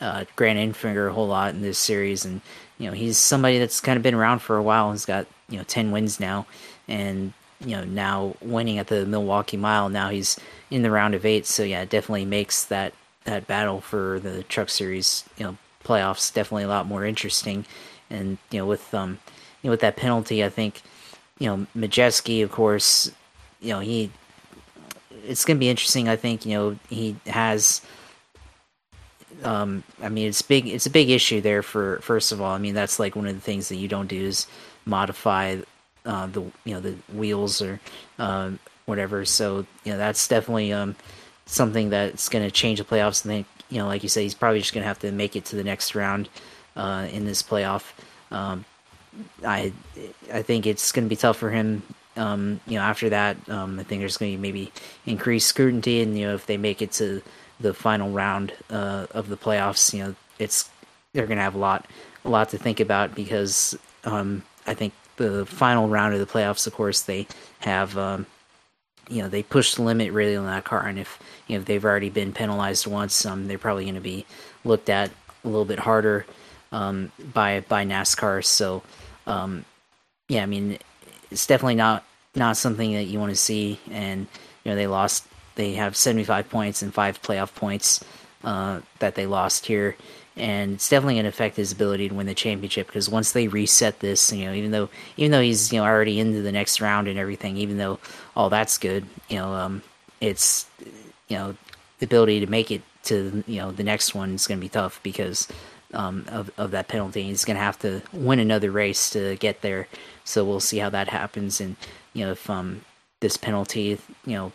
uh, 0.00 0.24
Grant 0.36 0.58
Enfinger 0.58 1.08
a 1.08 1.12
whole 1.12 1.28
lot 1.28 1.54
in 1.54 1.62
this 1.62 1.78
series, 1.78 2.24
and 2.24 2.40
you 2.78 2.86
know, 2.86 2.92
he's 2.92 3.18
somebody 3.18 3.58
that's 3.58 3.80
kind 3.80 3.96
of 3.96 4.02
been 4.02 4.14
around 4.14 4.40
for 4.40 4.56
a 4.56 4.62
while. 4.62 4.92
He's 4.92 5.04
got 5.04 5.26
you 5.48 5.58
know 5.58 5.64
ten 5.64 5.90
wins 5.90 6.18
now, 6.18 6.46
and 6.88 7.32
you 7.60 7.76
know 7.76 7.84
now 7.84 8.34
winning 8.40 8.78
at 8.78 8.88
the 8.88 9.06
Milwaukee 9.06 9.56
Mile. 9.56 9.88
Now 9.88 10.10
he's 10.10 10.38
in 10.70 10.82
the 10.82 10.90
round 10.90 11.14
of 11.14 11.24
eight, 11.24 11.46
so 11.46 11.62
yeah, 11.62 11.82
it 11.82 11.90
definitely 11.90 12.24
makes 12.24 12.64
that 12.64 12.94
that 13.24 13.46
battle 13.46 13.80
for 13.80 14.18
the 14.20 14.42
Truck 14.44 14.70
Series 14.70 15.24
you 15.36 15.44
know 15.44 15.56
playoffs 15.84 16.32
definitely 16.32 16.64
a 16.64 16.68
lot 16.68 16.86
more 16.86 17.04
interesting. 17.04 17.64
And 18.08 18.38
you 18.50 18.58
know 18.58 18.66
with 18.66 18.92
um 18.94 19.18
you 19.62 19.68
know 19.68 19.70
with 19.70 19.80
that 19.80 19.96
penalty, 19.96 20.44
I 20.44 20.48
think 20.48 20.82
you 21.38 21.48
know 21.48 21.66
Majeski, 21.76 22.42
of 22.42 22.50
course, 22.50 23.12
you 23.60 23.70
know 23.70 23.80
he 23.80 24.10
it's 25.24 25.44
going 25.44 25.56
to 25.56 25.60
be 25.60 25.68
interesting. 25.68 26.08
I 26.08 26.16
think 26.16 26.46
you 26.46 26.54
know 26.54 26.78
he 26.88 27.16
has. 27.26 27.82
Um, 29.42 29.84
I 30.02 30.10
mean, 30.10 30.28
it's 30.28 30.42
big. 30.42 30.66
It's 30.66 30.86
a 30.86 30.90
big 30.90 31.08
issue 31.08 31.40
there. 31.40 31.62
For 31.62 31.98
first 32.02 32.32
of 32.32 32.40
all, 32.40 32.52
I 32.52 32.58
mean 32.58 32.74
that's 32.74 32.98
like 32.98 33.16
one 33.16 33.26
of 33.26 33.34
the 33.34 33.40
things 33.40 33.68
that 33.68 33.76
you 33.76 33.88
don't 33.88 34.08
do 34.08 34.20
is 34.20 34.46
modify 34.84 35.58
uh, 36.04 36.26
the 36.26 36.42
you 36.64 36.74
know 36.74 36.80
the 36.80 36.94
wheels 37.12 37.62
or 37.62 37.80
uh, 38.18 38.50
whatever. 38.86 39.24
So 39.24 39.66
you 39.84 39.92
know 39.92 39.98
that's 39.98 40.26
definitely 40.28 40.72
um, 40.72 40.96
something 41.46 41.90
that's 41.90 42.28
going 42.28 42.44
to 42.44 42.50
change 42.50 42.78
the 42.78 42.84
playoffs. 42.84 43.24
I 43.26 43.28
think 43.28 43.46
you 43.68 43.78
know, 43.78 43.86
like 43.86 44.02
you 44.02 44.08
say, 44.08 44.22
he's 44.22 44.34
probably 44.34 44.60
just 44.60 44.72
going 44.72 44.82
to 44.82 44.88
have 44.88 45.00
to 45.00 45.12
make 45.12 45.36
it 45.36 45.44
to 45.46 45.56
the 45.56 45.64
next 45.64 45.94
round 45.94 46.28
uh, 46.76 47.08
in 47.10 47.24
this 47.24 47.42
playoff. 47.42 47.92
Um, 48.30 48.64
I 49.44 49.72
I 50.32 50.42
think 50.42 50.66
it's 50.66 50.92
going 50.92 51.04
to 51.04 51.08
be 51.08 51.16
tough 51.16 51.36
for 51.36 51.50
him 51.50 51.82
um, 52.16 52.60
you 52.66 52.76
know, 52.76 52.82
after 52.84 53.08
that, 53.10 53.36
um, 53.48 53.78
I 53.78 53.82
think 53.82 54.02
there's 54.02 54.16
going 54.16 54.32
to 54.32 54.36
be 54.36 54.42
maybe 54.42 54.72
increased 55.06 55.48
scrutiny, 55.48 56.02
and 56.02 56.18
you 56.18 56.26
know, 56.26 56.34
if 56.34 56.46
they 56.46 56.56
make 56.56 56.82
it 56.82 56.92
to 56.92 57.22
the 57.60 57.72
final 57.72 58.10
round 58.10 58.52
uh, 58.68 59.06
of 59.12 59.28
the 59.28 59.36
playoffs, 59.36 59.94
you 59.94 60.04
know, 60.04 60.14
it's 60.38 60.68
they're 61.12 61.26
going 61.26 61.38
to 61.38 61.42
have 61.42 61.54
a 61.54 61.58
lot, 61.58 61.86
a 62.24 62.28
lot 62.28 62.50
to 62.50 62.58
think 62.58 62.80
about 62.80 63.14
because 63.14 63.76
um, 64.04 64.42
I 64.66 64.74
think 64.74 64.92
the 65.28 65.46
final 65.46 65.88
round 65.88 66.14
of 66.14 66.20
the 66.20 66.26
playoffs, 66.26 66.66
of 66.66 66.72
course, 66.74 67.02
they 67.02 67.26
have, 67.60 67.96
um, 67.98 68.26
you 69.08 69.22
know, 69.22 69.28
they 69.28 69.42
push 69.42 69.74
the 69.74 69.82
limit 69.82 70.12
really 70.12 70.36
on 70.36 70.46
that 70.46 70.64
car, 70.64 70.86
and 70.86 70.98
if 70.98 71.18
you 71.46 71.56
know 71.56 71.60
if 71.60 71.66
they've 71.66 71.84
already 71.84 72.10
been 72.10 72.32
penalized 72.32 72.86
once, 72.86 73.26
um, 73.26 73.48
they're 73.48 73.58
probably 73.58 73.84
going 73.84 73.94
to 73.94 74.00
be 74.00 74.24
looked 74.64 74.88
at 74.88 75.10
a 75.44 75.48
little 75.48 75.64
bit 75.64 75.78
harder 75.78 76.26
um, 76.72 77.12
by 77.32 77.60
by 77.68 77.84
NASCAR. 77.84 78.44
So, 78.44 78.82
um, 79.26 79.64
yeah, 80.28 80.42
I 80.42 80.46
mean, 80.46 80.78
it's 81.30 81.46
definitely 81.46 81.74
not 81.76 82.04
not 82.34 82.56
something 82.56 82.92
that 82.94 83.04
you 83.04 83.18
want 83.18 83.30
to 83.30 83.36
see. 83.36 83.78
And 83.90 84.26
you 84.64 84.70
know 84.70 84.76
they 84.76 84.86
lost. 84.86 85.26
They 85.56 85.74
have 85.74 85.96
75 85.96 86.48
points 86.48 86.80
and 86.80 86.94
five 86.94 87.20
playoff 87.20 87.54
points 87.54 88.02
uh, 88.44 88.80
that 89.00 89.14
they 89.14 89.26
lost 89.26 89.66
here, 89.66 89.96
and 90.40 90.74
it's 90.74 90.88
definitely 90.88 91.14
going 91.14 91.24
to 91.24 91.28
affect 91.28 91.56
his 91.56 91.72
ability 91.72 92.08
to 92.08 92.14
win 92.14 92.26
the 92.26 92.34
championship 92.34 92.86
because 92.86 93.08
once 93.08 93.32
they 93.32 93.46
reset 93.46 94.00
this, 94.00 94.32
you 94.32 94.46
know, 94.46 94.52
even 94.52 94.70
though 94.70 94.88
even 95.16 95.30
though 95.30 95.40
he's 95.40 95.72
you 95.72 95.78
know 95.78 95.84
already 95.84 96.18
into 96.18 96.42
the 96.42 96.52
next 96.52 96.80
round 96.80 97.08
and 97.08 97.18
everything, 97.18 97.56
even 97.56 97.76
though 97.76 97.98
all 98.34 98.50
that's 98.50 98.78
good, 98.78 99.04
you 99.28 99.36
know, 99.36 99.52
um, 99.52 99.82
it's 100.20 100.66
you 101.28 101.36
know 101.36 101.56
the 101.98 102.06
ability 102.06 102.40
to 102.40 102.46
make 102.46 102.70
it 102.70 102.82
to 103.04 103.44
you 103.46 103.60
know 103.60 103.70
the 103.70 103.84
next 103.84 104.14
one 104.14 104.34
is 104.34 104.46
going 104.46 104.58
to 104.58 104.64
be 104.64 104.68
tough 104.68 105.00
because 105.02 105.46
um, 105.94 106.24
of 106.28 106.50
of 106.56 106.70
that 106.72 106.88
penalty. 106.88 107.22
He's 107.24 107.44
going 107.44 107.56
to 107.56 107.62
have 107.62 107.78
to 107.80 108.02
win 108.12 108.38
another 108.38 108.70
race 108.70 109.10
to 109.10 109.36
get 109.36 109.60
there. 109.62 109.88
So 110.24 110.44
we'll 110.44 110.60
see 110.60 110.78
how 110.78 110.90
that 110.90 111.08
happens. 111.08 111.60
And 111.60 111.76
you 112.14 112.24
know, 112.24 112.32
if 112.32 112.48
um, 112.48 112.82
this 113.20 113.36
penalty, 113.36 113.98
you 114.26 114.34
know, 114.34 114.52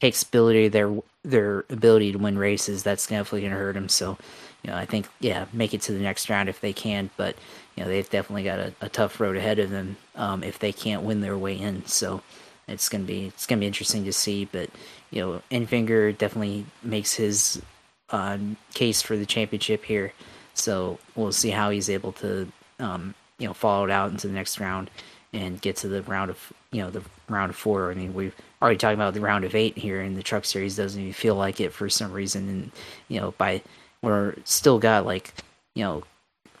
takes 0.00 0.22
ability 0.22 0.68
their 0.68 0.94
their 1.24 1.64
ability 1.70 2.12
to 2.12 2.18
win 2.18 2.38
races, 2.38 2.82
that's 2.82 3.06
definitely 3.06 3.42
going 3.42 3.52
to 3.52 3.58
hurt 3.58 3.76
him. 3.76 3.88
So, 3.88 4.16
you 4.62 4.70
know, 4.70 4.76
I 4.76 4.84
think 4.84 5.08
yeah, 5.20 5.46
make 5.52 5.74
it 5.74 5.82
to 5.82 5.92
the 5.92 6.00
next 6.00 6.28
round 6.28 6.48
if 6.48 6.60
they 6.60 6.72
can. 6.72 7.10
But 7.16 7.36
you 7.76 7.84
know, 7.84 7.88
they've 7.88 8.08
definitely 8.08 8.44
got 8.44 8.58
a, 8.58 8.74
a 8.80 8.88
tough 8.88 9.20
road 9.20 9.36
ahead 9.36 9.58
of 9.58 9.70
them 9.70 9.96
um, 10.16 10.42
if 10.42 10.58
they 10.58 10.72
can't 10.72 11.02
win 11.02 11.20
their 11.20 11.38
way 11.38 11.54
in. 11.54 11.86
So 11.86 12.22
it's 12.68 12.88
gonna 12.88 13.04
be 13.04 13.26
it's 13.26 13.46
gonna 13.46 13.60
be 13.60 13.66
interesting 13.66 14.04
to 14.04 14.12
see. 14.12 14.44
But 14.44 14.70
you 15.10 15.22
know, 15.22 15.42
Enfinger 15.50 16.16
definitely 16.16 16.66
makes 16.82 17.14
his 17.14 17.62
uh, 18.10 18.38
case 18.74 19.02
for 19.02 19.16
the 19.16 19.26
championship 19.26 19.84
here. 19.84 20.12
So 20.54 20.98
we'll 21.14 21.32
see 21.32 21.50
how 21.50 21.70
he's 21.70 21.88
able 21.88 22.12
to, 22.14 22.50
um, 22.78 23.14
you 23.38 23.46
know, 23.46 23.54
follow 23.54 23.84
it 23.84 23.90
out 23.90 24.10
into 24.10 24.26
the 24.26 24.34
next 24.34 24.60
round 24.60 24.90
and 25.32 25.60
get 25.60 25.76
to 25.76 25.88
the 25.88 26.02
round 26.02 26.30
of, 26.30 26.52
you 26.72 26.82
know, 26.82 26.90
the 26.90 27.02
round 27.28 27.50
of 27.50 27.56
four. 27.56 27.90
I 27.90 27.94
mean, 27.94 28.14
we've 28.14 28.34
already 28.60 28.76
talking 28.76 28.96
about 28.96 29.14
the 29.14 29.20
round 29.20 29.44
of 29.44 29.54
eight 29.54 29.78
here, 29.78 30.00
and 30.00 30.16
the 30.16 30.22
Truck 30.22 30.44
Series 30.44 30.76
doesn't 30.76 31.00
even 31.00 31.12
feel 31.12 31.34
like 31.34 31.60
it 31.60 31.72
for 31.72 31.88
some 31.88 32.12
reason. 32.12 32.48
And 32.48 32.72
you 33.08 33.20
know, 33.20 33.32
by 33.38 33.62
we're 34.02 34.34
still 34.44 34.78
got 34.78 35.06
like, 35.06 35.34
you 35.74 35.84
know, 35.84 36.02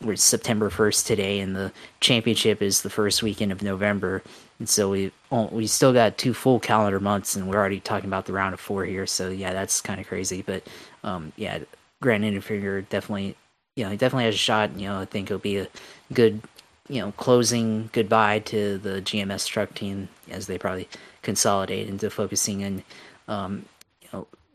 we're 0.02 0.16
September 0.16 0.70
first 0.70 1.06
today, 1.06 1.40
and 1.40 1.54
the 1.54 1.72
championship 2.00 2.62
is 2.62 2.82
the 2.82 2.90
first 2.90 3.22
weekend 3.22 3.52
of 3.52 3.62
November, 3.62 4.22
and 4.58 4.68
so 4.68 4.90
we 4.90 5.12
we 5.30 5.66
still 5.66 5.92
got 5.92 6.16
two 6.16 6.32
full 6.32 6.58
calendar 6.58 7.00
months, 7.00 7.36
and 7.36 7.48
we're 7.48 7.58
already 7.58 7.80
talking 7.80 8.08
about 8.08 8.24
the 8.24 8.32
round 8.32 8.54
of 8.54 8.60
four 8.60 8.84
here. 8.86 9.06
So 9.06 9.28
yeah, 9.28 9.52
that's 9.52 9.82
kind 9.82 10.00
of 10.00 10.06
crazy. 10.06 10.40
But 10.40 10.66
um, 11.04 11.32
yeah, 11.36 11.58
Grant 12.00 12.24
Enfinger 12.24 12.88
definitely 12.88 13.36
you 13.76 13.84
know, 13.84 13.90
he 13.90 13.96
definitely 13.96 14.24
has 14.24 14.34
a 14.34 14.38
shot. 14.38 14.78
You 14.78 14.88
know, 14.88 15.00
I 15.00 15.04
think 15.04 15.30
it'll 15.30 15.38
be 15.38 15.58
a 15.58 15.68
good, 16.12 16.42
you 16.88 17.00
know, 17.00 17.12
closing 17.12 17.88
goodbye 17.92 18.40
to 18.40 18.78
the 18.78 19.00
GMS 19.00 19.46
truck 19.46 19.74
team 19.74 20.08
as 20.30 20.46
they 20.46 20.58
probably 20.58 20.88
consolidate 21.22 21.88
into 21.88 22.10
focusing 22.10 22.60
in, 22.60 22.82
um, 23.28 23.64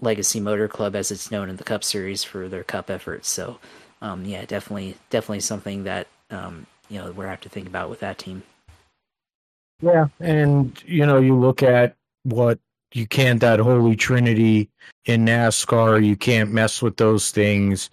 Legacy 0.01 0.39
Motor 0.39 0.67
Club 0.67 0.95
as 0.95 1.11
it's 1.11 1.31
known 1.31 1.49
in 1.49 1.55
the 1.57 1.63
Cup 1.63 1.83
Series 1.83 2.23
for 2.23 2.47
their 2.47 2.63
Cup 2.63 2.89
efforts. 2.89 3.29
So, 3.29 3.59
um, 4.01 4.25
yeah, 4.25 4.45
definitely, 4.45 4.97
definitely 5.09 5.39
something 5.39 5.83
that 5.85 6.07
um, 6.29 6.65
you 6.89 6.99
know 6.99 7.11
we're 7.11 7.27
have 7.27 7.41
to 7.41 7.49
think 7.49 7.67
about 7.67 7.89
with 7.89 7.99
that 8.01 8.17
team. 8.17 8.43
Yeah, 9.81 10.07
and 10.19 10.81
you 10.85 11.05
know, 11.05 11.19
you 11.19 11.37
look 11.37 11.63
at 11.63 11.95
what 12.23 12.59
you 12.93 13.05
can't 13.05 13.41
that 13.41 13.59
holy 13.59 13.95
trinity 13.95 14.69
in 15.05 15.25
NASCAR. 15.25 16.03
You 16.03 16.15
can't 16.15 16.51
mess 16.51 16.81
with 16.81 16.97
those 16.97 17.31
things. 17.31 17.89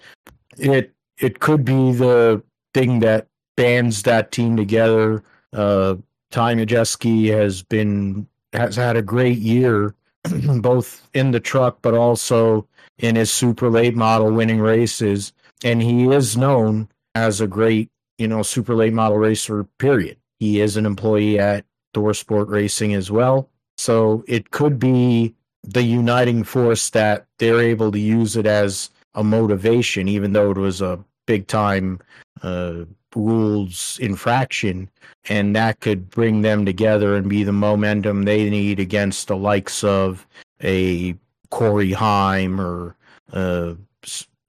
It 0.58 0.92
it 1.18 1.40
could 1.40 1.64
be 1.64 1.92
the 1.92 2.42
thing 2.74 3.00
that 3.00 3.26
bands 3.56 4.02
that 4.02 4.32
team 4.32 4.56
together. 4.56 5.22
Uh, 5.52 5.96
Ty 6.30 6.54
Majeski 6.54 7.28
has 7.28 7.62
been 7.62 8.26
has 8.52 8.76
had 8.76 8.96
a 8.96 9.02
great 9.02 9.38
year, 9.38 9.94
both 10.60 11.08
in 11.14 11.30
the 11.30 11.40
truck 11.40 11.78
but 11.82 11.94
also 11.94 12.66
in 12.98 13.16
his 13.16 13.30
super 13.30 13.68
late 13.70 13.96
model 13.96 14.32
winning 14.32 14.60
races, 14.60 15.32
and 15.64 15.82
he 15.82 16.06
is 16.06 16.36
known 16.36 16.88
as 17.14 17.40
a 17.40 17.46
great 17.46 17.90
you 18.18 18.28
know 18.28 18.42
super 18.42 18.74
late 18.74 18.92
model 18.92 19.18
racer. 19.18 19.64
Period. 19.78 20.16
He 20.38 20.60
is 20.60 20.76
an 20.76 20.86
employee 20.86 21.38
at 21.38 21.64
ThorSport 21.94 22.48
Racing 22.48 22.94
as 22.94 23.10
well, 23.10 23.48
so 23.78 24.24
it 24.26 24.50
could 24.50 24.78
be 24.78 25.34
the 25.64 25.82
uniting 25.82 26.42
force 26.42 26.90
that 26.90 27.26
they're 27.38 27.60
able 27.60 27.92
to 27.92 27.98
use 27.98 28.36
it 28.36 28.46
as 28.46 28.90
a 29.14 29.22
motivation, 29.22 30.08
even 30.08 30.32
though 30.32 30.50
it 30.50 30.56
was 30.56 30.80
a 30.80 30.98
big 31.26 31.46
time 31.46 32.00
uh, 32.42 32.84
rules 33.14 33.98
infraction, 34.00 34.88
and 35.28 35.54
that 35.56 35.80
could 35.80 36.10
bring 36.10 36.42
them 36.42 36.64
together 36.64 37.16
and 37.16 37.28
be 37.28 37.44
the 37.44 37.52
momentum 37.52 38.22
they 38.22 38.48
need 38.50 38.80
against 38.80 39.28
the 39.28 39.36
likes 39.36 39.84
of 39.84 40.26
a 40.62 41.14
Corey 41.50 41.92
Heim 41.92 42.60
or 42.60 42.96
uh, 43.32 43.74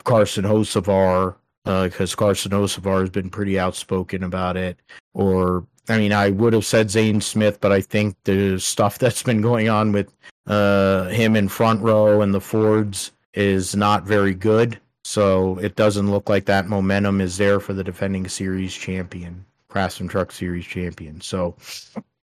Carson 0.03 0.45
Hocevar, 0.45 1.35
because 1.63 2.13
uh, 2.13 2.17
Carson 2.17 2.51
Hocevar 2.51 3.01
has 3.01 3.09
been 3.09 3.29
pretty 3.29 3.59
outspoken 3.59 4.23
about 4.23 4.57
it. 4.57 4.79
Or, 5.13 5.65
I 5.89 5.97
mean, 5.97 6.13
I 6.13 6.29
would 6.29 6.53
have 6.53 6.65
said 6.65 6.89
Zane 6.89 7.21
Smith, 7.21 7.59
but 7.61 7.71
I 7.71 7.81
think 7.81 8.15
the 8.23 8.59
stuff 8.59 8.97
that's 8.99 9.23
been 9.23 9.41
going 9.41 9.69
on 9.69 9.91
with 9.91 10.13
uh, 10.47 11.05
him 11.09 11.35
in 11.35 11.47
front 11.47 11.81
row 11.81 12.21
and 12.21 12.33
the 12.33 12.41
Fords 12.41 13.11
is 13.33 13.75
not 13.75 14.03
very 14.03 14.33
good. 14.33 14.79
So 15.03 15.57
it 15.57 15.75
doesn't 15.75 16.09
look 16.09 16.29
like 16.29 16.45
that 16.45 16.67
momentum 16.67 17.21
is 17.21 17.37
there 17.37 17.59
for 17.59 17.73
the 17.73 17.83
defending 17.83 18.27
series 18.27 18.73
champion, 18.73 19.45
Craftsman 19.67 20.07
Truck 20.07 20.31
Series 20.31 20.65
champion. 20.65 21.19
So 21.19 21.55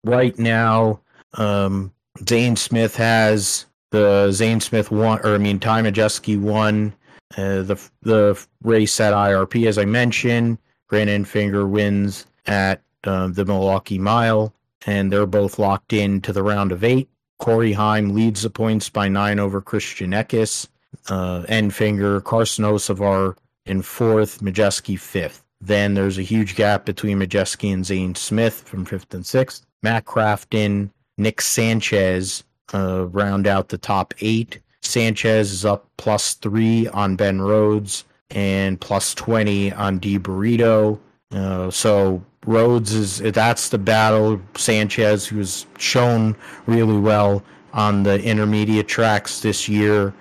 right 0.04 0.38
now, 0.38 1.00
um, 1.34 1.92
Zane 2.28 2.56
Smith 2.56 2.94
has 2.96 3.66
the 3.90 4.30
Zane 4.30 4.60
Smith 4.60 4.90
one, 4.90 5.20
or 5.24 5.34
I 5.34 5.38
mean, 5.38 5.58
Ty 5.58 5.82
Majeski 5.82 6.40
won 6.40 6.94
uh, 7.36 7.62
the 7.62 7.90
the 8.02 8.46
race 8.62 9.00
at 9.00 9.12
IRP, 9.12 9.66
as 9.66 9.78
I 9.78 9.84
mentioned. 9.84 10.58
Grant 10.88 11.10
Enfinger 11.10 11.68
wins 11.68 12.26
at 12.46 12.80
uh, 13.04 13.28
the 13.28 13.44
Milwaukee 13.44 13.98
Mile, 13.98 14.54
and 14.86 15.12
they're 15.12 15.26
both 15.26 15.58
locked 15.58 15.92
in 15.92 16.20
to 16.22 16.32
the 16.32 16.42
round 16.42 16.72
of 16.72 16.84
eight. 16.84 17.08
Corey 17.38 17.72
Heim 17.72 18.14
leads 18.14 18.42
the 18.42 18.50
points 18.50 18.88
by 18.88 19.08
nine 19.08 19.38
over 19.38 19.60
Christian 19.60 20.12
Eckes 20.12 20.68
uh, 21.08 21.42
Enfinger, 21.48 22.22
Carson 22.22 22.64
Hocevar 22.64 23.36
in 23.66 23.82
fourth, 23.82 24.40
Majeski 24.40 24.98
fifth. 24.98 25.44
Then 25.60 25.94
there's 25.94 26.18
a 26.18 26.22
huge 26.22 26.54
gap 26.54 26.84
between 26.84 27.18
Majeski 27.18 27.72
and 27.72 27.84
Zane 27.84 28.14
Smith 28.14 28.62
from 28.62 28.84
fifth 28.84 29.12
and 29.12 29.26
sixth. 29.26 29.66
Matt 29.82 30.04
Crafton, 30.04 30.90
Nick 31.16 31.40
Sanchez 31.40 32.44
uh, 32.72 33.06
round 33.06 33.46
out 33.46 33.68
the 33.68 33.78
top 33.78 34.14
eight. 34.20 34.60
Sanchez 34.82 35.52
is 35.52 35.64
up 35.64 35.88
plus 35.96 36.34
three 36.34 36.86
on 36.88 37.16
Ben 37.16 37.40
Rhodes 37.40 38.04
and 38.30 38.80
plus 38.80 39.14
20 39.14 39.72
on 39.72 39.98
DiBenedetto. 40.00 40.98
Uh, 41.32 41.70
so 41.70 42.22
Rhodes 42.46 42.94
is 42.94 43.18
that's 43.18 43.68
the 43.68 43.78
battle. 43.78 44.40
Sanchez, 44.56 45.26
who's 45.26 45.66
shown 45.78 46.36
really 46.66 46.96
well 46.98 47.42
on 47.72 48.02
the 48.02 48.22
intermediate 48.22 48.88
tracks 48.88 49.40
this 49.40 49.68
year, 49.68 50.14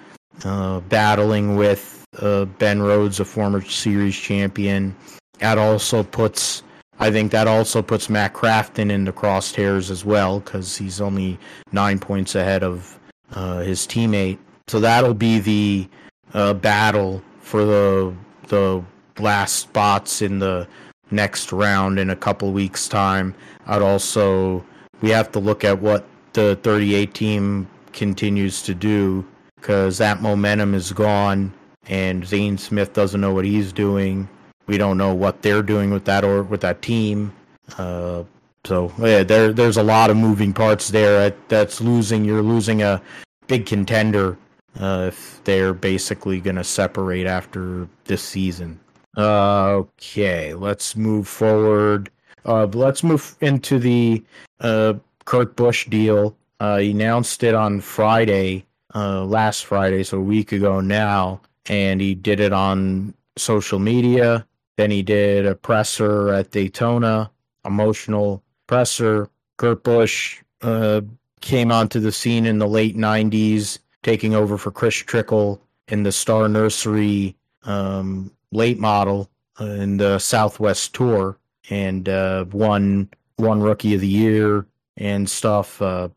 uh, 0.43 0.79
battling 0.81 1.55
with 1.55 2.05
uh, 2.19 2.45
Ben 2.45 2.81
Rhodes, 2.81 3.19
a 3.19 3.25
former 3.25 3.61
series 3.61 4.15
champion. 4.15 4.95
That 5.39 5.57
also 5.57 6.03
puts, 6.03 6.63
I 6.99 7.11
think, 7.11 7.31
that 7.31 7.47
also 7.47 7.81
puts 7.81 8.09
Matt 8.09 8.33
Crafton 8.33 8.91
in 8.91 9.05
the 9.05 9.13
crosshairs 9.13 9.91
as 9.91 10.03
well 10.03 10.39
because 10.39 10.77
he's 10.77 11.01
only 11.01 11.37
nine 11.71 11.99
points 11.99 12.35
ahead 12.35 12.63
of 12.63 12.97
uh, 13.33 13.59
his 13.59 13.85
teammate. 13.85 14.39
So 14.67 14.79
that'll 14.79 15.13
be 15.13 15.39
the 15.39 15.87
uh, 16.33 16.53
battle 16.53 17.21
for 17.39 17.63
the 17.65 18.13
the 18.47 18.83
last 19.19 19.57
spots 19.57 20.21
in 20.21 20.39
the 20.39 20.67
next 21.11 21.51
round 21.51 21.99
in 21.99 22.09
a 22.09 22.15
couple 22.15 22.51
weeks' 22.51 22.87
time. 22.87 23.33
I'd 23.65 23.81
also 23.81 24.63
we 25.01 25.09
have 25.09 25.31
to 25.33 25.39
look 25.39 25.63
at 25.63 25.79
what 25.79 26.05
the 26.33 26.57
38 26.63 27.13
team 27.13 27.69
continues 27.93 28.61
to 28.63 28.73
do 28.75 29.25
because 29.67 29.97
that 29.97 30.21
momentum 30.21 30.73
is 30.73 30.93
gone, 30.93 31.51
and 31.87 32.25
Zane 32.25 32.57
Smith 32.57 32.93
doesn't 32.93 33.19
know 33.19 33.33
what 33.33 33.43
he's 33.43 33.73
doing. 33.73 34.29
We 34.65 34.77
don't 34.77 34.97
know 34.97 35.13
what 35.13 35.41
they're 35.41 35.61
doing 35.61 35.91
with 35.91 36.05
that 36.05 36.23
or 36.23 36.41
with 36.41 36.61
that 36.61 36.81
team. 36.81 37.33
Uh, 37.77 38.23
so 38.63 38.93
yeah, 38.97 39.23
there 39.23 39.51
there's 39.51 39.75
a 39.75 39.83
lot 39.83 40.09
of 40.09 40.15
moving 40.15 40.53
parts 40.53 40.87
there. 40.87 41.33
That's 41.49 41.81
losing. 41.81 42.23
You're 42.23 42.41
losing 42.41 42.81
a 42.81 43.01
big 43.47 43.65
contender 43.65 44.37
uh, 44.79 45.07
if 45.09 45.41
they're 45.43 45.73
basically 45.73 46.39
going 46.39 46.55
to 46.55 46.63
separate 46.63 47.27
after 47.27 47.89
this 48.05 48.21
season. 48.21 48.79
Uh, 49.17 49.83
okay, 49.83 50.53
let's 50.53 50.95
move 50.95 51.27
forward. 51.27 52.09
Uh, 52.45 52.67
let's 52.67 53.03
move 53.03 53.35
into 53.41 53.79
the 53.79 54.23
uh, 54.61 54.93
Kurt 55.25 55.57
Busch 55.57 55.87
deal. 55.87 56.37
Uh, 56.61 56.77
he 56.77 56.91
announced 56.91 57.43
it 57.43 57.53
on 57.53 57.81
Friday, 57.81 58.65
uh, 58.95 59.23
last 59.25 59.65
Friday, 59.65 60.03
so 60.03 60.17
a 60.17 60.21
week 60.21 60.51
ago 60.51 60.79
now, 60.79 61.41
and 61.67 62.01
he 62.01 62.15
did 62.15 62.39
it 62.39 62.53
on 62.53 63.13
social 63.37 63.79
media. 63.79 64.45
Then 64.77 64.91
he 64.91 65.01
did 65.01 65.45
a 65.45 65.55
presser 65.55 66.33
at 66.33 66.51
Daytona, 66.51 67.31
emotional 67.65 68.43
presser. 68.67 69.29
Kurt 69.57 69.83
Busch 69.83 70.41
uh, 70.61 71.01
came 71.41 71.71
onto 71.71 71.99
the 71.99 72.11
scene 72.11 72.45
in 72.45 72.59
the 72.59 72.67
late 72.67 72.95
90s 72.95 73.79
taking 74.03 74.33
over 74.33 74.57
for 74.57 74.71
Chris 74.71 74.95
Trickle 74.95 75.61
in 75.87 76.03
the 76.03 76.11
Star 76.11 76.47
Nursery 76.47 77.35
um, 77.63 78.31
late 78.51 78.79
model 78.79 79.29
in 79.59 79.97
the 79.97 80.19
Southwest 80.19 80.93
Tour 80.93 81.37
and 81.69 82.07
uh, 82.07 82.45
won 82.51 83.09
one 83.35 83.61
Rookie 83.61 83.95
of 83.95 84.01
the 84.01 84.07
Year 84.07 84.65
and 84.95 85.29
stuff. 85.29 85.81
Uh, 85.81 86.09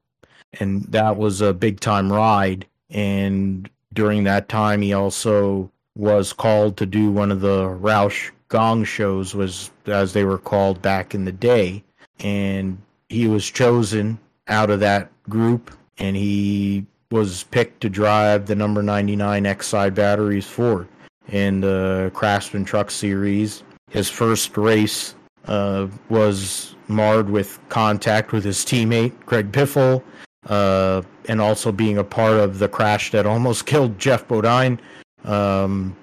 and 0.58 0.82
that 0.84 1.16
was 1.16 1.40
a 1.40 1.54
big 1.54 1.80
time 1.80 2.12
ride. 2.12 2.66
And 2.90 3.68
during 3.92 4.24
that 4.24 4.48
time, 4.48 4.82
he 4.82 4.92
also 4.92 5.70
was 5.96 6.32
called 6.32 6.76
to 6.78 6.86
do 6.86 7.10
one 7.10 7.30
of 7.30 7.40
the 7.40 7.66
Roush 7.66 8.30
Gong 8.48 8.84
shows, 8.84 9.34
was 9.34 9.70
as 9.86 10.12
they 10.12 10.24
were 10.24 10.38
called 10.38 10.82
back 10.82 11.14
in 11.14 11.24
the 11.24 11.32
day. 11.32 11.84
And 12.18 12.78
he 13.08 13.28
was 13.28 13.48
chosen 13.48 14.18
out 14.48 14.70
of 14.70 14.80
that 14.80 15.10
group, 15.28 15.70
and 15.98 16.16
he 16.16 16.84
was 17.10 17.44
picked 17.44 17.80
to 17.80 17.88
drive 17.88 18.46
the 18.46 18.54
number 18.54 18.82
99 18.82 19.44
Exide 19.44 19.94
batteries 19.94 20.46
Ford 20.46 20.88
in 21.28 21.60
the 21.60 22.10
Craftsman 22.14 22.64
Truck 22.64 22.90
Series. 22.90 23.62
His 23.90 24.08
first 24.08 24.56
race 24.56 25.14
uh, 25.46 25.88
was 26.08 26.74
marred 26.88 27.30
with 27.30 27.58
contact 27.68 28.32
with 28.32 28.44
his 28.44 28.58
teammate 28.58 29.12
Greg 29.26 29.50
Biffle, 29.50 30.02
uh, 30.46 31.02
and 31.28 31.40
also 31.40 31.72
being 31.72 31.98
a 31.98 32.04
part 32.04 32.36
of 32.36 32.58
the 32.58 32.68
crash 32.68 33.10
that 33.10 33.26
almost 33.26 33.66
killed 33.66 33.98
Geoff 33.98 34.26
Bodine. 34.28 34.80
Um, 35.24 35.96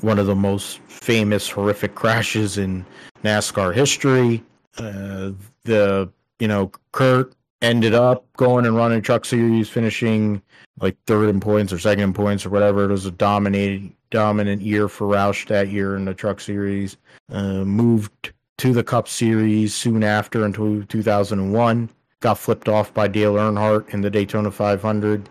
one 0.00 0.18
of 0.18 0.26
the 0.26 0.34
most 0.34 0.78
famous 0.80 1.50
horrific 1.50 1.94
crashes 1.94 2.58
in 2.58 2.86
NASCAR 3.24 3.74
history. 3.74 4.42
Uh, 4.78 5.32
the 5.64 6.10
you 6.38 6.48
know 6.48 6.72
Kurt 6.92 7.34
ended 7.60 7.94
up 7.94 8.26
going 8.36 8.66
and 8.66 8.76
running 8.76 9.02
Truck 9.02 9.24
Series, 9.24 9.68
finishing 9.68 10.42
like 10.80 10.96
third 11.06 11.28
in 11.28 11.40
points 11.40 11.72
or 11.72 11.78
second 11.78 12.04
in 12.04 12.12
points 12.12 12.44
or 12.46 12.50
whatever. 12.50 12.84
It 12.84 12.90
was 12.90 13.06
a 13.06 13.10
dominated, 13.10 13.92
dominant 14.10 14.62
year 14.62 14.88
for 14.88 15.06
Roush 15.06 15.46
that 15.48 15.68
year 15.68 15.96
in 15.96 16.04
the 16.04 16.14
Truck 16.14 16.40
Series. 16.40 16.96
Uh, 17.30 17.64
moved 17.64 18.32
to 18.58 18.72
the 18.72 18.84
Cup 18.84 19.08
Series 19.08 19.74
soon 19.74 20.02
after 20.02 20.44
into 20.44 20.84
2001. 20.84 21.88
Got 22.22 22.38
flipped 22.38 22.68
off 22.68 22.94
by 22.94 23.08
Dale 23.08 23.34
Earnhardt 23.34 23.90
in 23.90 24.00
the 24.00 24.08
Daytona 24.08 24.50
500. 24.50 25.28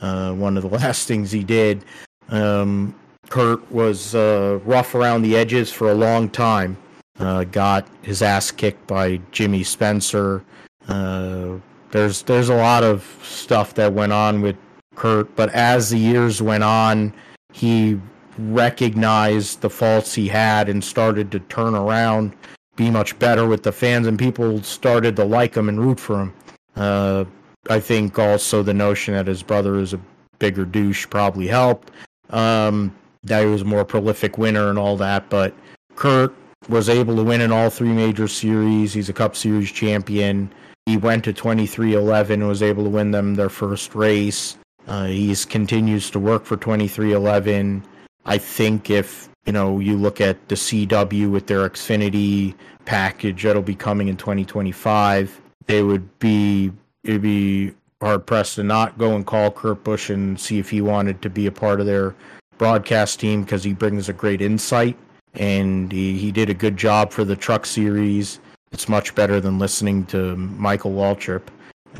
Uh, 0.00 0.34
one 0.34 0.56
of 0.58 0.62
the 0.62 0.68
last 0.78 1.08
things 1.08 1.32
he 1.32 1.42
did. 1.42 1.84
Um, 2.28 2.94
Kurt 3.30 3.68
was 3.72 4.14
uh, 4.14 4.60
rough 4.64 4.94
around 4.94 5.22
the 5.22 5.36
edges 5.36 5.72
for 5.72 5.90
a 5.90 5.94
long 5.94 6.28
time. 6.28 6.76
Uh, 7.18 7.44
got 7.44 7.88
his 8.02 8.20
ass 8.20 8.50
kicked 8.50 8.86
by 8.86 9.20
Jimmy 9.32 9.62
Spencer. 9.62 10.44
Uh, 10.86 11.56
there's 11.90 12.22
there's 12.22 12.50
a 12.50 12.56
lot 12.56 12.84
of 12.84 13.04
stuff 13.22 13.72
that 13.74 13.92
went 13.92 14.12
on 14.12 14.42
with 14.42 14.56
Kurt, 14.96 15.34
but 15.36 15.48
as 15.54 15.90
the 15.90 15.98
years 15.98 16.42
went 16.42 16.64
on, 16.64 17.14
he 17.52 17.98
recognized 18.36 19.62
the 19.62 19.70
faults 19.70 20.12
he 20.12 20.28
had 20.28 20.68
and 20.68 20.84
started 20.84 21.30
to 21.30 21.40
turn 21.40 21.74
around, 21.74 22.34
be 22.76 22.90
much 22.90 23.18
better 23.18 23.46
with 23.46 23.62
the 23.62 23.72
fans, 23.72 24.06
and 24.06 24.18
people 24.18 24.62
started 24.62 25.16
to 25.16 25.24
like 25.24 25.54
him 25.54 25.68
and 25.68 25.80
root 25.80 26.00
for 26.00 26.22
him. 26.22 26.34
Uh, 26.76 27.24
I 27.70 27.80
think 27.80 28.18
also 28.18 28.62
the 28.62 28.74
notion 28.74 29.14
that 29.14 29.26
his 29.26 29.42
brother 29.42 29.78
is 29.78 29.94
a 29.94 30.00
bigger 30.38 30.64
douche 30.64 31.06
probably 31.08 31.46
helped. 31.46 31.90
Um, 32.30 32.94
that 33.22 33.42
he 33.42 33.46
was 33.46 33.62
a 33.62 33.66
more 33.66 33.84
prolific 33.84 34.38
winner 34.38 34.68
and 34.68 34.78
all 34.78 34.96
that, 34.98 35.28
but 35.30 35.54
Kurt 35.94 36.34
was 36.68 36.88
able 36.88 37.16
to 37.16 37.22
win 37.22 37.40
in 37.40 37.52
all 37.52 37.70
three 37.70 37.92
major 37.92 38.28
series. 38.28 38.92
He's 38.92 39.08
a 39.08 39.12
Cup 39.12 39.36
Series 39.36 39.70
champion. 39.70 40.50
He 40.86 40.96
went 40.96 41.24
to 41.24 41.32
23XI 41.32 42.30
and 42.30 42.46
was 42.46 42.62
able 42.62 42.84
to 42.84 42.90
win 42.90 43.10
them 43.10 43.34
their 43.34 43.48
first 43.48 43.94
race. 43.94 44.58
Uh, 44.86 45.06
he 45.06 45.34
continues 45.48 46.10
to 46.10 46.18
work 46.18 46.44
for 46.44 46.56
23XI. 46.56 47.82
I 48.26 48.38
think 48.38 48.90
if 48.90 49.28
you 49.46 49.52
know 49.52 49.78
you 49.78 49.96
look 49.96 50.20
at 50.20 50.48
the 50.48 50.54
CW 50.54 51.30
with 51.30 51.46
their 51.46 51.68
Xfinity 51.68 52.54
package 52.84 53.42
that'll 53.42 53.62
be 53.62 53.74
coming 53.74 54.08
in 54.08 54.16
2025, 54.16 55.40
they 55.66 55.82
would 55.82 56.18
be 56.18 56.72
it'd 57.02 57.22
be 57.22 57.72
hard 58.00 58.26
pressed 58.26 58.56
to 58.56 58.62
not 58.62 58.98
go 58.98 59.14
and 59.14 59.26
call 59.26 59.50
Kurt 59.50 59.82
Busch 59.84 60.10
and 60.10 60.38
see 60.38 60.58
if 60.58 60.68
he 60.68 60.80
wanted 60.80 61.22
to 61.22 61.30
be 61.30 61.46
a 61.46 61.52
part 61.52 61.80
of 61.80 61.86
their 61.86 62.14
broadcast 62.58 63.20
team 63.20 63.42
because 63.42 63.64
he 63.64 63.72
brings 63.72 64.08
a 64.08 64.12
great 64.12 64.40
insight 64.40 64.96
and 65.34 65.90
he, 65.90 66.16
he 66.16 66.30
did 66.30 66.50
a 66.50 66.54
good 66.54 66.76
job 66.76 67.10
for 67.10 67.24
the 67.24 67.34
truck 67.34 67.66
series 67.66 68.38
it's 68.74 68.88
much 68.88 69.14
better 69.14 69.40
than 69.40 69.60
listening 69.60 70.04
to 70.06 70.34
Michael 70.36 70.90
Waltrip. 70.90 71.42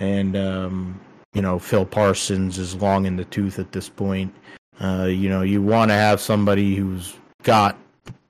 And, 0.01 0.37
um, 0.37 1.01
you 1.33 1.41
know, 1.41 1.57
Phil 1.57 1.87
Parsons 1.87 2.59
is 2.59 2.75
long 2.75 3.07
in 3.07 3.15
the 3.15 3.25
tooth 3.27 3.61
at 3.61 3.71
this 3.71 3.89
point. 3.89 4.35
Uh, 4.81 5.07
you 5.09 5.29
know, 5.29 5.43
you 5.43 5.63
want 5.63 5.93
to 5.93 5.95
have 5.95 6.21
somebody 6.21 6.75
who's 6.75 7.15
got 7.45 7.79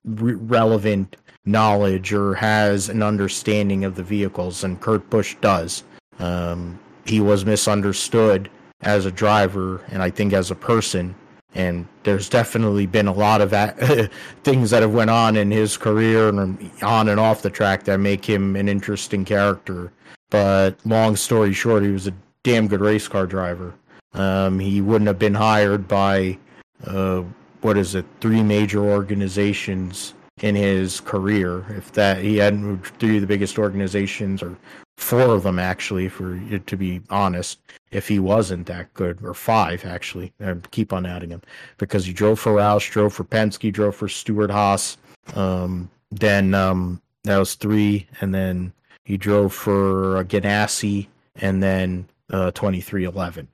re- 0.04 0.34
relevant 0.34 1.16
knowledge 1.46 2.12
or 2.12 2.34
has 2.34 2.88
an 2.88 3.02
understanding 3.02 3.84
of 3.84 3.94
the 3.94 4.02
vehicles, 4.02 4.64
and 4.64 4.80
Kurt 4.80 5.08
Busch 5.10 5.36
does. 5.40 5.84
Um, 6.18 6.78
he 7.06 7.20
was 7.20 7.44
misunderstood 7.44 8.50
as 8.82 9.06
a 9.06 9.10
driver, 9.10 9.80
and 9.88 10.02
I 10.02 10.10
think 10.10 10.32
as 10.32 10.50
a 10.50 10.54
person 10.54 11.14
and 11.54 11.86
there's 12.02 12.28
definitely 12.28 12.86
been 12.86 13.06
a 13.06 13.12
lot 13.12 13.40
of 13.40 13.50
things 14.44 14.70
that 14.70 14.82
have 14.82 14.92
went 14.92 15.10
on 15.10 15.36
in 15.36 15.50
his 15.50 15.76
career 15.76 16.28
and 16.28 16.70
on 16.82 17.08
and 17.08 17.20
off 17.20 17.42
the 17.42 17.50
track 17.50 17.84
that 17.84 17.98
make 17.98 18.24
him 18.24 18.56
an 18.56 18.68
interesting 18.68 19.24
character. 19.24 19.92
But 20.30 20.74
long 20.84 21.16
story 21.16 21.52
short, 21.52 21.84
he 21.84 21.90
was 21.90 22.08
a 22.08 22.14
damn 22.42 22.66
good 22.66 22.80
race 22.80 23.06
car 23.06 23.26
driver. 23.26 23.74
Um, 24.14 24.58
he 24.58 24.80
wouldn't 24.80 25.06
have 25.06 25.18
been 25.18 25.34
hired 25.34 25.86
by 25.86 26.38
uh, 26.86 27.22
what 27.64 27.78
is 27.78 27.94
it, 27.94 28.04
three 28.20 28.42
major 28.42 28.80
organizations 28.80 30.12
in 30.42 30.54
his 30.54 31.00
career. 31.00 31.64
If 31.70 31.92
that 31.92 32.18
he 32.18 32.36
hadn't 32.36 32.62
moved 32.62 32.98
through 32.98 33.20
the 33.20 33.26
biggest 33.26 33.58
organizations 33.58 34.42
or 34.42 34.54
four 34.98 35.34
of 35.34 35.44
them 35.44 35.58
actually, 35.58 36.10
for 36.10 36.38
to 36.58 36.76
be 36.76 37.00
honest, 37.08 37.60
if 37.90 38.06
he 38.06 38.18
wasn't 38.18 38.66
that 38.66 38.92
good, 38.92 39.18
or 39.24 39.32
five 39.32 39.86
actually. 39.86 40.30
I 40.44 40.54
keep 40.72 40.92
on 40.92 41.06
adding 41.06 41.30
him 41.30 41.40
because 41.78 42.04
he 42.04 42.12
drove 42.12 42.38
for 42.38 42.52
Roush, 42.52 42.90
drove 42.90 43.14
for 43.14 43.24
Penske, 43.24 43.72
drove 43.72 43.96
for 43.96 44.08
Stewart-Haas. 44.08 44.98
Um, 45.34 45.90
then 46.10 46.52
um, 46.52 47.00
that 47.22 47.38
was 47.38 47.54
three, 47.54 48.06
and 48.20 48.34
then 48.34 48.74
he 49.04 49.16
drove 49.16 49.54
for 49.54 50.18
uh, 50.18 50.24
Ganassi, 50.24 51.06
and 51.36 51.62
then 51.62 52.06
uh, 52.30 52.50
23XI. 52.50 53.46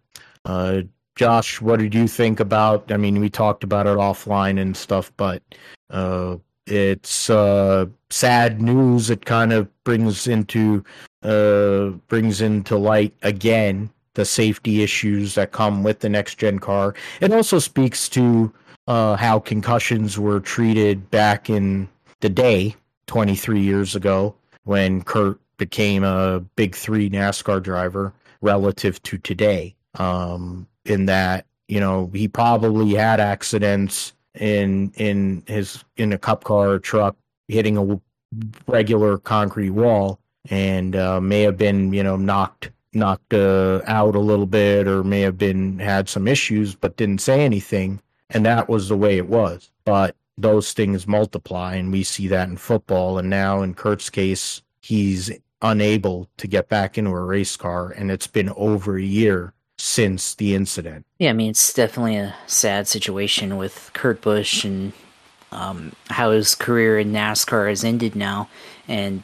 Uh, 0.44 0.82
Josh, 1.16 1.60
what 1.60 1.80
did 1.80 1.94
you 1.94 2.08
think 2.08 2.40
about? 2.40 2.90
I 2.90 2.96
mean, 2.96 3.20
we 3.20 3.28
talked 3.28 3.64
about 3.64 3.86
it 3.86 3.96
offline 3.96 4.60
and 4.60 4.76
stuff, 4.76 5.12
but 5.16 5.42
uh, 5.90 6.36
it's 6.66 7.28
uh, 7.28 7.86
sad 8.10 8.62
news. 8.62 9.10
It 9.10 9.24
kind 9.24 9.52
of 9.52 9.68
brings 9.84 10.26
into 10.26 10.84
uh, 11.22 11.88
brings 12.08 12.40
into 12.40 12.78
light 12.78 13.14
again 13.22 13.90
the 14.14 14.24
safety 14.24 14.82
issues 14.82 15.34
that 15.34 15.52
come 15.52 15.82
with 15.82 16.00
the 16.00 16.08
next 16.08 16.36
gen 16.36 16.58
car. 16.58 16.94
It 17.20 17.32
also 17.32 17.58
speaks 17.58 18.08
to 18.10 18.52
uh, 18.86 19.16
how 19.16 19.38
concussions 19.38 20.18
were 20.18 20.40
treated 20.40 21.10
back 21.10 21.48
in 21.48 21.88
the 22.20 22.28
day, 22.28 22.74
23 23.06 23.60
years 23.60 23.94
ago, 23.94 24.34
when 24.64 25.02
Kurt 25.02 25.40
became 25.58 26.02
a 26.04 26.40
big 26.56 26.74
three 26.74 27.08
NASCAR 27.08 27.62
driver 27.62 28.12
relative 28.40 29.02
to 29.04 29.18
today. 29.18 29.74
Um, 29.96 30.66
in 30.84 31.06
that, 31.06 31.46
you 31.68 31.80
know, 31.80 32.10
he 32.12 32.28
probably 32.28 32.94
had 32.94 33.20
accidents 33.20 34.12
in 34.34 34.92
in 34.96 35.42
his 35.46 35.84
in 35.96 36.12
a 36.12 36.18
cup 36.18 36.44
car 36.44 36.70
or 36.70 36.78
truck 36.78 37.16
hitting 37.48 37.76
a 37.76 38.00
regular 38.68 39.18
concrete 39.18 39.70
wall 39.70 40.20
and 40.50 40.94
uh, 40.94 41.20
may 41.20 41.42
have 41.42 41.56
been 41.56 41.92
you 41.92 42.02
know 42.02 42.16
knocked 42.16 42.70
knocked 42.92 43.34
uh, 43.34 43.80
out 43.86 44.14
a 44.14 44.20
little 44.20 44.46
bit 44.46 44.86
or 44.88 45.04
may 45.04 45.20
have 45.20 45.38
been 45.38 45.78
had 45.78 46.08
some 46.08 46.26
issues 46.26 46.74
but 46.74 46.96
didn't 46.96 47.20
say 47.20 47.44
anything. 47.44 48.00
And 48.30 48.46
that 48.46 48.68
was 48.68 48.88
the 48.88 48.96
way 48.96 49.16
it 49.16 49.28
was. 49.28 49.70
But 49.84 50.16
those 50.38 50.72
things 50.72 51.06
multiply 51.06 51.74
and 51.74 51.92
we 51.92 52.02
see 52.02 52.28
that 52.28 52.48
in 52.48 52.56
football. 52.56 53.18
And 53.18 53.28
now 53.28 53.62
in 53.62 53.74
Kurt's 53.74 54.10
case 54.10 54.62
he's 54.80 55.30
unable 55.62 56.28
to 56.38 56.46
get 56.46 56.68
back 56.68 56.96
into 56.96 57.10
a 57.10 57.20
race 57.20 57.56
car 57.56 57.90
and 57.90 58.10
it's 58.10 58.26
been 58.26 58.48
over 58.50 58.96
a 58.96 59.02
year 59.02 59.52
since 59.80 60.34
the 60.34 60.54
incident. 60.54 61.06
Yeah, 61.18 61.30
I 61.30 61.32
mean 61.32 61.50
it's 61.50 61.72
definitely 61.72 62.16
a 62.16 62.34
sad 62.46 62.86
situation 62.86 63.56
with 63.56 63.90
Kurt 63.94 64.20
Busch 64.20 64.64
and 64.64 64.92
um, 65.52 65.92
how 66.08 66.30
his 66.30 66.54
career 66.54 66.98
in 66.98 67.12
NASCAR 67.12 67.68
has 67.68 67.84
ended 67.84 68.14
now 68.14 68.48
and 68.86 69.22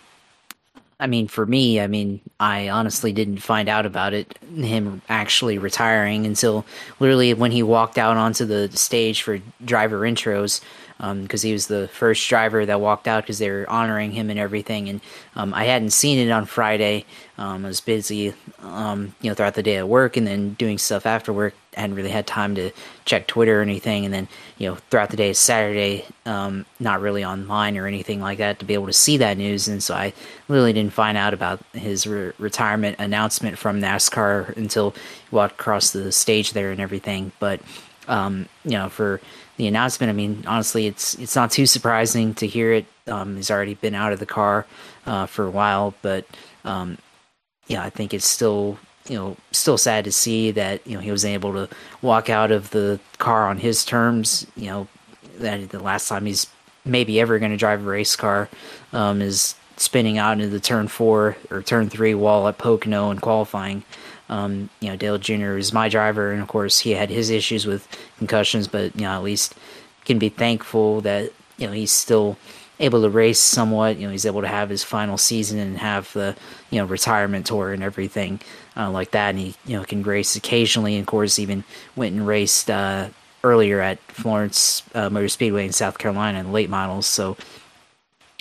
I 0.98 1.06
mean, 1.08 1.28
for 1.28 1.44
me, 1.44 1.78
I 1.78 1.88
mean, 1.88 2.20
I 2.40 2.70
honestly 2.70 3.12
didn't 3.12 3.38
find 3.38 3.68
out 3.68 3.84
about 3.84 4.14
it, 4.14 4.38
him 4.54 5.02
actually 5.10 5.58
retiring, 5.58 6.24
until 6.24 6.64
literally 7.00 7.34
when 7.34 7.52
he 7.52 7.62
walked 7.62 7.98
out 7.98 8.16
onto 8.16 8.46
the 8.46 8.74
stage 8.74 9.20
for 9.20 9.38
driver 9.62 10.00
intros 10.00 10.62
because 10.98 11.44
um, 11.44 11.48
he 11.48 11.52
was 11.52 11.66
the 11.66 11.88
first 11.88 12.26
driver 12.26 12.64
that 12.64 12.80
walked 12.80 13.06
out 13.06 13.22
because 13.22 13.38
they 13.38 13.50
were 13.50 13.68
honoring 13.68 14.12
him 14.12 14.30
and 14.30 14.38
everything. 14.38 14.88
And 14.88 15.00
um, 15.34 15.52
I 15.52 15.64
hadn't 15.64 15.90
seen 15.90 16.18
it 16.18 16.30
on 16.30 16.46
Friday. 16.46 17.04
Um, 17.36 17.66
I 17.66 17.68
was 17.68 17.82
busy, 17.82 18.32
um, 18.62 19.14
you 19.20 19.28
know, 19.28 19.34
throughout 19.34 19.54
the 19.54 19.62
day 19.62 19.76
at 19.76 19.88
work 19.88 20.16
and 20.16 20.26
then 20.26 20.54
doing 20.54 20.78
stuff 20.78 21.04
after 21.04 21.34
work. 21.34 21.54
I 21.76 21.80
hadn't 21.80 21.96
really 21.96 22.10
had 22.10 22.26
time 22.26 22.54
to 22.54 22.70
check 23.04 23.26
Twitter 23.26 23.58
or 23.58 23.62
anything. 23.62 24.06
And 24.06 24.14
then, 24.14 24.28
you 24.56 24.70
know, 24.70 24.76
throughout 24.88 25.10
the 25.10 25.18
day, 25.18 25.34
Saturday, 25.34 26.06
um, 26.24 26.64
not 26.80 27.02
really 27.02 27.22
online 27.22 27.76
or 27.76 27.86
anything 27.86 28.22
like 28.22 28.38
that 28.38 28.58
to 28.60 28.64
be 28.64 28.72
able 28.72 28.86
to 28.86 28.94
see 28.94 29.18
that 29.18 29.36
news. 29.36 29.68
And 29.68 29.82
so 29.82 29.94
I 29.94 30.14
literally 30.48 30.72
didn't 30.72 30.94
find 30.94 31.18
out 31.18 31.34
about 31.34 31.60
his 31.74 32.06
re- 32.06 32.32
retirement 32.38 32.96
announcement 32.98 33.58
from 33.58 33.82
NASCAR 33.82 34.56
until 34.56 34.92
he 34.92 35.36
walked 35.36 35.60
across 35.60 35.90
the 35.90 36.10
stage 36.10 36.52
there 36.54 36.70
and 36.70 36.80
everything. 36.80 37.32
But, 37.38 37.60
um, 38.08 38.48
you 38.64 38.70
know, 38.70 38.88
for 38.88 39.20
the 39.56 39.66
announcement. 39.66 40.10
I 40.10 40.12
mean, 40.12 40.44
honestly, 40.46 40.86
it's 40.86 41.14
it's 41.16 41.36
not 41.36 41.50
too 41.50 41.66
surprising 41.66 42.34
to 42.34 42.46
hear 42.46 42.72
it. 42.72 42.86
Um, 43.06 43.36
he's 43.36 43.50
already 43.50 43.74
been 43.74 43.94
out 43.94 44.12
of 44.12 44.18
the 44.18 44.26
car 44.26 44.66
uh, 45.06 45.26
for 45.26 45.46
a 45.46 45.50
while, 45.50 45.94
but 46.02 46.26
um, 46.64 46.98
yeah, 47.66 47.82
I 47.82 47.90
think 47.90 48.14
it's 48.14 48.26
still 48.26 48.78
you 49.08 49.16
know 49.16 49.36
still 49.52 49.78
sad 49.78 50.04
to 50.04 50.12
see 50.12 50.50
that 50.52 50.86
you 50.86 50.94
know 50.94 51.00
he 51.00 51.10
was 51.10 51.24
able 51.24 51.52
to 51.52 51.68
walk 52.02 52.28
out 52.28 52.50
of 52.50 52.70
the 52.70 53.00
car 53.18 53.48
on 53.48 53.58
his 53.58 53.84
terms. 53.84 54.46
You 54.56 54.66
know 54.66 54.88
that 55.38 55.70
the 55.70 55.80
last 55.80 56.08
time 56.08 56.26
he's 56.26 56.46
maybe 56.84 57.20
ever 57.20 57.38
going 57.38 57.50
to 57.50 57.56
drive 57.56 57.82
a 57.82 57.88
race 57.88 58.16
car 58.16 58.48
um, 58.92 59.20
is 59.20 59.54
spinning 59.76 60.18
out 60.18 60.32
into 60.32 60.48
the 60.48 60.60
turn 60.60 60.88
four 60.88 61.36
or 61.50 61.62
turn 61.62 61.90
three 61.90 62.14
wall 62.14 62.48
at 62.48 62.58
Pocono 62.58 63.10
and 63.10 63.20
qualifying. 63.20 63.84
Um, 64.28 64.70
you 64.80 64.88
know, 64.88 64.96
Dale 64.96 65.18
Jr. 65.18 65.56
is 65.56 65.72
my 65.72 65.88
driver, 65.88 66.32
and 66.32 66.42
of 66.42 66.48
course, 66.48 66.80
he 66.80 66.92
had 66.92 67.10
his 67.10 67.30
issues 67.30 67.66
with 67.66 67.88
concussions, 68.18 68.66
but 68.66 68.94
you 68.96 69.02
know, 69.02 69.12
at 69.12 69.22
least 69.22 69.54
can 70.04 70.18
be 70.18 70.28
thankful 70.28 71.00
that 71.02 71.32
you 71.58 71.66
know 71.66 71.72
he's 71.72 71.92
still 71.92 72.36
able 72.80 73.02
to 73.02 73.10
race 73.10 73.38
somewhat. 73.38 73.98
You 73.98 74.06
know, 74.06 74.12
he's 74.12 74.26
able 74.26 74.42
to 74.42 74.48
have 74.48 74.68
his 74.68 74.82
final 74.82 75.16
season 75.16 75.58
and 75.58 75.78
have 75.78 76.12
the 76.12 76.36
you 76.70 76.80
know 76.80 76.86
retirement 76.86 77.46
tour 77.46 77.72
and 77.72 77.82
everything 77.82 78.40
uh, 78.76 78.90
like 78.90 79.12
that, 79.12 79.30
and 79.30 79.38
he 79.38 79.54
you 79.64 79.76
know 79.76 79.84
can 79.84 80.02
race 80.02 80.36
occasionally. 80.36 80.94
And 80.94 81.02
of 81.02 81.06
course, 81.06 81.38
even 81.38 81.64
went 81.94 82.14
and 82.14 82.26
raced 82.26 82.70
uh, 82.70 83.10
earlier 83.44 83.80
at 83.80 84.00
Florence 84.10 84.82
uh, 84.94 85.08
Motor 85.08 85.28
Speedway 85.28 85.66
in 85.66 85.72
South 85.72 85.98
Carolina 85.98 86.40
in 86.40 86.52
late 86.52 86.68
models. 86.68 87.06
So, 87.06 87.36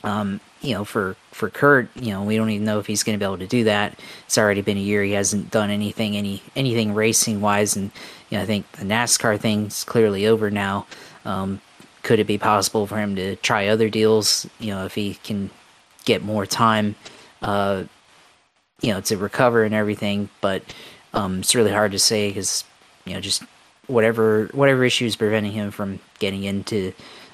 um, 0.03 0.39
you 0.61 0.73
know, 0.73 0.83
for 0.83 1.15
for 1.35 1.49
Kurt, 1.49 1.89
you 1.97 2.13
know, 2.13 2.23
we 2.23 2.37
don't 2.37 2.49
even 2.49 2.65
know 2.65 2.79
if 2.79 2.87
he's 2.87 3.03
going 3.03 3.19
to 3.19 3.21
be 3.21 3.25
able 3.25 3.39
to 3.39 3.45
do 3.45 3.65
that. 3.65 3.99
It's 4.25 4.37
already 4.37 4.61
been 4.61 4.77
a 4.77 4.79
year; 4.79 5.03
he 5.03 5.11
hasn't 5.11 5.51
done 5.51 5.69
anything, 5.69 6.15
any 6.15 6.41
anything 6.55 6.93
racing 6.93 7.41
wise, 7.41 7.75
and 7.75 7.91
you 8.29 8.37
know, 8.37 8.43
I 8.43 8.45
think 8.45 8.71
the 8.71 8.85
NASCAR 8.85 9.37
thing's 9.37 9.83
clearly 9.83 10.25
over 10.27 10.49
now. 10.49 10.87
Um, 11.25 11.59
could 12.03 12.19
it 12.19 12.23
be 12.23 12.37
possible 12.37 12.87
for 12.87 12.97
him 12.97 13.17
to 13.17 13.35
try 13.35 13.67
other 13.67 13.89
deals? 13.89 14.47
You 14.59 14.71
know, 14.71 14.85
if 14.85 14.95
he 14.95 15.15
can 15.15 15.49
get 16.05 16.23
more 16.23 16.45
time, 16.45 16.95
uh, 17.41 17.83
you 18.79 18.93
know, 18.93 19.01
to 19.01 19.17
recover 19.17 19.65
and 19.65 19.75
everything. 19.75 20.29
But 20.39 20.63
um, 21.13 21.39
it's 21.39 21.53
really 21.53 21.71
hard 21.71 21.91
to 21.91 21.99
say 21.99 22.29
because 22.29 22.63
you 23.03 23.13
know, 23.13 23.19
just 23.19 23.43
whatever 23.87 24.45
whatever 24.53 24.85
issues 24.85 25.17
preventing 25.17 25.51
him 25.51 25.71
from 25.71 25.99
getting 26.19 26.45
into 26.45 26.93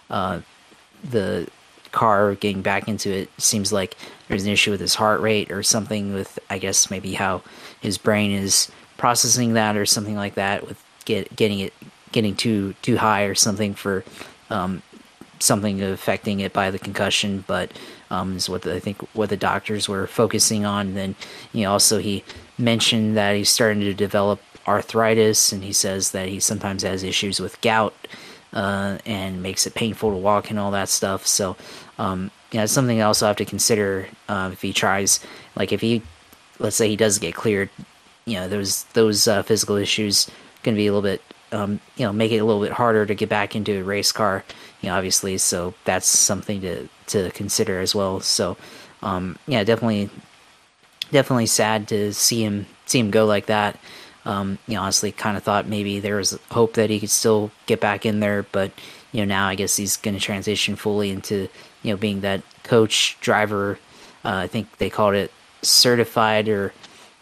uh, 0.10 0.42
the 1.04 1.48
car 1.92 2.36
getting 2.36 2.62
back 2.62 2.88
into 2.88 3.10
it 3.12 3.30
seems 3.38 3.74
like 3.74 3.98
there's 4.28 4.46
an 4.46 4.52
issue 4.52 4.72
with 4.72 4.80
his 4.80 4.96
heart 4.96 5.20
rate 5.22 5.52
or 5.52 5.64
something 5.64 6.14
with 6.14 6.40
I 6.50 6.58
guess 6.58 6.90
maybe 6.90 7.14
how 7.14 7.42
his 7.80 7.98
brain 7.98 8.32
is 8.32 8.72
processing 8.98 9.54
that 9.54 9.76
or 9.76 9.86
something 9.86 10.16
like 10.16 10.36
that 10.36 10.68
with 10.68 10.82
get 11.06 11.36
getting 11.36 11.60
it 11.60 11.74
getting 12.12 12.36
too 12.36 12.74
too 12.82 12.98
high 12.98 13.24
or 13.24 13.36
something 13.36 13.74
for 13.74 14.04
um, 14.50 14.82
something 15.40 15.82
affecting 15.82 16.40
it 16.40 16.54
by 16.54 16.72
the 16.72 16.80
concussion 16.80 17.44
but 17.48 17.72
um, 18.12 18.36
is 18.36 18.50
what 18.50 18.62
the, 18.62 18.76
I 18.76 18.80
think 18.80 19.02
what 19.14 19.30
the 19.30 19.38
doctors 19.38 19.88
were 19.88 20.06
focusing 20.06 20.66
on. 20.66 20.88
And 20.88 20.98
then 20.98 21.16
you 21.54 21.64
know 21.64 21.72
also 21.72 22.00
he 22.00 22.24
mentioned 22.58 23.18
that 23.18 23.36
he's 23.36 23.50
starting 23.50 23.82
to 23.82 23.94
develop 23.94 24.42
arthritis 24.68 25.52
and 25.52 25.64
he 25.64 25.74
says 25.74 26.12
that 26.12 26.28
he 26.28 26.40
sometimes 26.40 26.84
has 26.84 27.02
issues 27.02 27.40
with 27.40 27.60
gout 27.62 27.96
uh, 28.54 28.98
and 29.06 29.42
makes 29.42 29.66
it 29.66 29.74
painful 29.74 30.12
to 30.12 30.18
walk 30.18 30.50
and 30.50 30.60
all 30.60 30.72
that 30.72 30.90
stuff. 30.90 31.26
So, 31.26 31.56
um, 31.98 32.32
yeah, 32.52 32.64
it's 32.64 32.74
something 32.74 33.02
I 33.02 33.06
also 33.06 33.28
have 33.28 33.38
to 33.38 33.46
consider 33.46 34.08
uh, 34.28 34.50
if 34.52 34.62
he 34.62 34.74
tries. 34.74 35.20
Like, 35.56 35.72
if 35.72 35.82
he, 35.82 36.02
let's 36.60 36.76
say, 36.76 36.90
he 36.90 36.96
does 36.96 37.20
get 37.20 37.34
cleared, 37.34 37.70
you 38.26 38.36
know, 38.36 38.48
those 38.48 38.84
those 38.94 39.28
uh, 39.28 39.44
physical 39.44 39.76
issues 39.76 40.30
going 40.64 40.76
to 40.76 40.80
be 40.80 40.88
a 40.88 40.94
little 40.94 41.02
bit, 41.02 41.22
um, 41.52 41.80
you 41.96 42.06
know, 42.06 42.14
make 42.14 42.32
it 42.32 42.38
a 42.38 42.46
little 42.46 42.62
bit 42.62 42.72
harder 42.72 43.06
to 43.06 43.16
get 43.16 43.30
back 43.30 43.56
into 43.56 43.80
a 43.80 43.84
race 43.84 44.12
car. 44.12 44.44
You 44.82 44.90
know, 44.90 44.96
obviously, 44.96 45.38
so 45.38 45.74
that's 45.86 46.08
something 46.08 46.62
to 46.62 46.88
to 47.08 47.32
consider 47.32 47.80
as 47.80 47.96
well. 47.96 48.20
So, 48.20 48.58
um, 49.02 49.38
yeah, 49.48 49.64
definitely, 49.64 50.10
definitely 51.12 51.46
sad 51.46 51.88
to 51.90 52.14
see 52.14 52.44
him 52.44 52.68
see 52.86 53.00
him 53.00 53.12
go 53.12 53.26
like 53.26 53.46
that. 53.48 53.80
Um, 54.26 54.60
you 54.68 54.76
know, 54.76 54.82
honestly, 54.82 55.12
kind 55.12 55.36
of 55.36 55.44
thought 55.44 55.68
maybe 55.68 56.00
there 56.00 56.18
was 56.18 56.38
hope 56.52 56.74
that 56.76 56.90
he 56.90 57.00
could 57.00 57.10
still 57.10 57.52
get 57.66 57.80
back 57.80 58.06
in 58.06 58.20
there, 58.20 58.44
but 58.52 58.72
you 59.12 59.22
know, 59.22 59.26
now 59.26 59.48
I 59.48 59.56
guess 59.56 59.76
he's 59.76 59.98
going 59.98 60.14
to 60.14 60.22
transition 60.22 60.76
fully 60.76 61.10
into 61.10 61.50
you 61.84 61.92
know 61.92 61.98
being 61.98 62.22
that 62.22 62.42
coach 62.64 63.18
driver. 63.22 63.80
Uh, 64.24 64.36
I 64.36 64.48
think 64.48 64.78
they 64.78 64.90
called 64.90 65.16
it 65.16 65.32
certified 65.64 66.48
or 66.48 66.74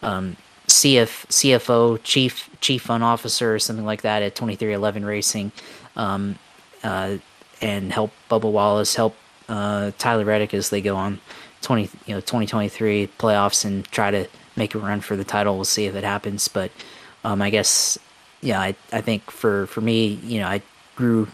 um, 0.02 0.36
CF 0.68 1.26
CFO 1.28 2.00
chief 2.04 2.50
chief 2.62 2.84
fun 2.84 3.02
officer 3.02 3.54
or 3.54 3.60
something 3.60 3.86
like 3.86 4.02
that 4.04 4.22
at 4.22 4.36
23XI 4.36 5.06
Racing, 5.06 5.52
um, 5.96 6.38
uh, 6.84 7.18
and 7.62 7.92
help 7.92 8.12
Bubba 8.30 8.52
Wallace 8.52 8.96
help 8.96 9.16
uh, 9.48 9.92
Tyler 9.98 10.26
Reddick 10.26 10.54
as 10.54 10.70
they 10.70 10.82
go 10.82 10.96
on 10.96 11.20
20 11.62 11.90
you 12.06 12.14
know 12.14 12.22
2023 12.22 13.10
playoffs 13.18 13.66
and 13.66 13.86
try 13.86 14.12
to 14.12 14.28
make 14.60 14.76
a 14.76 14.80
run 14.80 15.02
for 15.02 15.16
the 15.16 15.24
title. 15.24 15.56
We'll 15.56 15.66
see 15.66 15.86
if 15.86 15.96
it 15.96 16.04
happens. 16.04 16.48
But 16.48 16.70
um, 17.24 17.42
I 17.42 17.50
guess, 17.50 17.98
yeah, 18.42 18.62
I, 18.62 18.76
I 18.94 19.02
think 19.02 19.32
for, 19.32 19.66
for 19.66 19.82
me, 19.82 20.20
you 20.24 20.40
know, 20.40 20.48
I 20.48 20.62
grew 20.96 21.28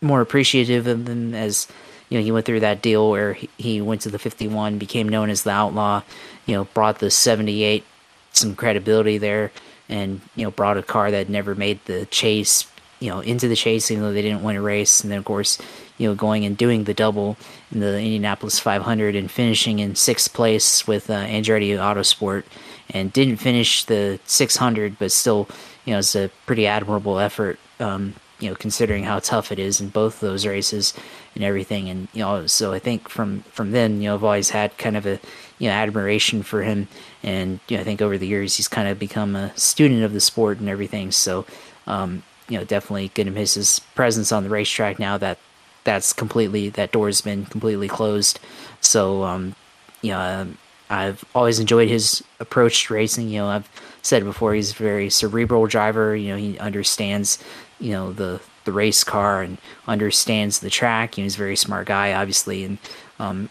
more 0.00 0.22
appreciative 0.22 0.86
of 0.86 1.06
him 1.06 1.34
as, 1.34 1.68
you 2.08 2.18
know, 2.18 2.24
he 2.24 2.32
went 2.32 2.46
through 2.46 2.60
that 2.60 2.80
deal 2.80 3.10
where 3.10 3.34
he, 3.34 3.50
he 3.58 3.80
went 3.82 4.00
to 4.02 4.08
the 4.08 4.18
51, 4.18 4.78
became 4.78 5.08
known 5.08 5.28
as 5.28 5.42
the 5.42 5.50
Outlaw, 5.50 6.02
you 6.46 6.54
know, 6.54 6.64
brought 6.64 7.00
the 7.00 7.10
78 7.10 7.84
some 8.32 8.54
credibility 8.54 9.18
there 9.18 9.52
and, 9.88 10.20
you 10.36 10.44
know, 10.44 10.50
brought 10.50 10.78
a 10.78 10.82
car 10.82 11.10
that 11.10 11.28
never 11.28 11.54
made 11.54 11.84
the 11.84 12.06
chase, 12.06 12.66
you 13.00 13.10
know, 13.10 13.20
into 13.20 13.48
the 13.48 13.56
chase, 13.56 13.90
even 13.90 14.02
though 14.02 14.12
they 14.12 14.22
didn't 14.22 14.42
win 14.42 14.56
a 14.56 14.62
race. 14.62 15.02
And 15.02 15.10
then, 15.10 15.18
of 15.18 15.24
course, 15.24 15.58
you 15.98 16.08
know, 16.08 16.14
going 16.14 16.44
and 16.44 16.56
doing 16.56 16.84
the 16.84 16.94
double 16.94 17.36
in 17.72 17.80
the 17.80 17.98
Indianapolis 17.98 18.58
500 18.58 19.14
and 19.16 19.30
finishing 19.30 19.78
in 19.78 19.94
sixth 19.94 20.32
place 20.32 20.86
with 20.86 21.10
uh, 21.10 21.24
Andretti 21.26 21.76
Autosport, 21.76 22.44
and 22.92 23.12
didn't 23.12 23.36
finish 23.36 23.84
the 23.84 24.18
600, 24.24 24.98
but 24.98 25.12
still, 25.12 25.48
you 25.84 25.92
know, 25.92 26.00
it's 26.00 26.16
a 26.16 26.30
pretty 26.46 26.66
admirable 26.66 27.18
effort 27.18 27.58
um, 27.80 28.14
you 28.40 28.48
know, 28.48 28.56
considering 28.56 29.04
how 29.04 29.18
tough 29.18 29.52
it 29.52 29.58
is 29.58 29.80
in 29.80 29.88
both 29.88 30.20
those 30.20 30.46
races 30.46 30.94
and 31.34 31.44
everything. 31.44 31.88
And 31.88 32.08
you 32.12 32.20
know, 32.20 32.46
so 32.46 32.72
I 32.72 32.78
think 32.78 33.08
from 33.08 33.42
from 33.52 33.72
then, 33.72 34.00
you 34.00 34.08
know, 34.08 34.14
I've 34.14 34.24
always 34.24 34.50
had 34.50 34.76
kind 34.78 34.96
of 34.96 35.06
a 35.06 35.20
you 35.58 35.68
know 35.68 35.74
admiration 35.74 36.42
for 36.42 36.62
him, 36.62 36.88
and 37.22 37.60
you 37.68 37.76
know, 37.76 37.82
I 37.82 37.84
think 37.84 38.00
over 38.02 38.18
the 38.18 38.26
years 38.26 38.56
he's 38.56 38.68
kind 38.68 38.88
of 38.88 38.98
become 38.98 39.36
a 39.36 39.56
student 39.56 40.02
of 40.02 40.12
the 40.12 40.20
sport 40.20 40.58
and 40.58 40.68
everything. 40.68 41.12
So, 41.12 41.46
um, 41.86 42.22
you 42.48 42.58
know, 42.58 42.64
definitely 42.64 43.08
gonna 43.14 43.30
miss 43.30 43.54
his 43.54 43.78
presence 43.94 44.32
on 44.32 44.42
the 44.42 44.50
racetrack 44.50 44.98
now 44.98 45.18
that 45.18 45.38
that's 45.84 46.12
completely 46.12 46.68
that 46.70 46.92
door's 46.92 47.20
been 47.20 47.46
completely 47.46 47.88
closed. 47.88 48.40
So, 48.80 49.24
um, 49.24 49.54
you 50.02 50.12
know, 50.12 50.48
I've 50.88 51.24
always 51.34 51.60
enjoyed 51.60 51.88
his 51.88 52.22
approach 52.40 52.86
to 52.86 52.94
racing. 52.94 53.28
You 53.28 53.40
know, 53.40 53.48
I've 53.48 53.70
said 54.02 54.24
before 54.24 54.54
he's 54.54 54.72
a 54.72 54.74
very 54.74 55.10
cerebral 55.10 55.66
driver. 55.66 56.16
You 56.16 56.30
know, 56.30 56.36
he 56.36 56.58
understands 56.58 57.42
you 57.78 57.92
know 57.92 58.12
the 58.12 58.40
the 58.64 58.72
race 58.72 59.02
car 59.04 59.42
and 59.42 59.58
understands 59.88 60.60
the 60.60 60.70
track. 60.70 61.16
You 61.16 61.22
know, 61.22 61.26
he's 61.26 61.34
a 61.34 61.38
very 61.38 61.56
smart 61.56 61.86
guy, 61.86 62.12
obviously, 62.12 62.64
and 62.64 62.78
um, 63.18 63.48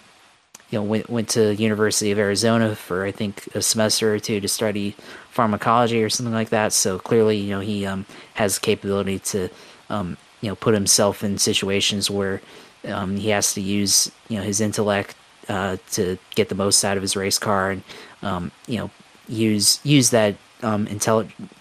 you 0.70 0.80
know 0.80 0.84
went 0.84 1.10
went 1.10 1.30
to 1.30 1.56
University 1.56 2.12
of 2.12 2.20
Arizona 2.20 2.76
for 2.76 3.06
I 3.06 3.12
think 3.12 3.48
a 3.56 3.62
semester 3.62 4.14
or 4.14 4.20
two 4.20 4.40
to 4.40 4.48
study 4.48 4.96
pharmacology 5.32 6.04
or 6.04 6.10
something 6.10 6.34
like 6.34 6.50
that. 6.50 6.74
So 6.74 7.00
clearly, 7.00 7.38
you 7.38 7.50
know, 7.52 7.60
he 7.60 7.86
um, 7.86 8.06
has 8.36 8.60
capability 8.60 9.20
to 9.20 9.50
um, 9.90 10.18
you 10.42 10.50
know 10.50 10.56
put 10.56 10.74
himself 10.74 11.24
in 11.24 11.38
situations 11.38 12.10
where 12.10 12.42
um, 12.88 13.18
he 13.18 13.30
has 13.30 13.54
to 13.54 13.62
use 13.62 14.12
you 14.28 14.38
know 14.38 14.44
his 14.44 14.62
intellect 14.62 15.16
uh, 15.48 15.78
to 15.92 16.18
get 16.36 16.50
the 16.50 16.56
most 16.56 16.84
out 16.84 16.98
of 16.98 17.02
his 17.02 17.16
race 17.16 17.40
car 17.40 17.72
and 17.72 17.84
um, 18.22 18.52
you 18.68 18.78
know 18.78 18.90
use 19.28 19.80
use 19.84 20.10
that 20.12 20.36
um, 20.64 20.88
intelligent 20.88 21.52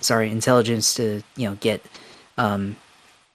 sorry 0.00 0.30
intelligence 0.30 0.94
to 0.94 1.22
you 1.36 1.48
know 1.48 1.56
get 1.56 1.84
um, 2.38 2.76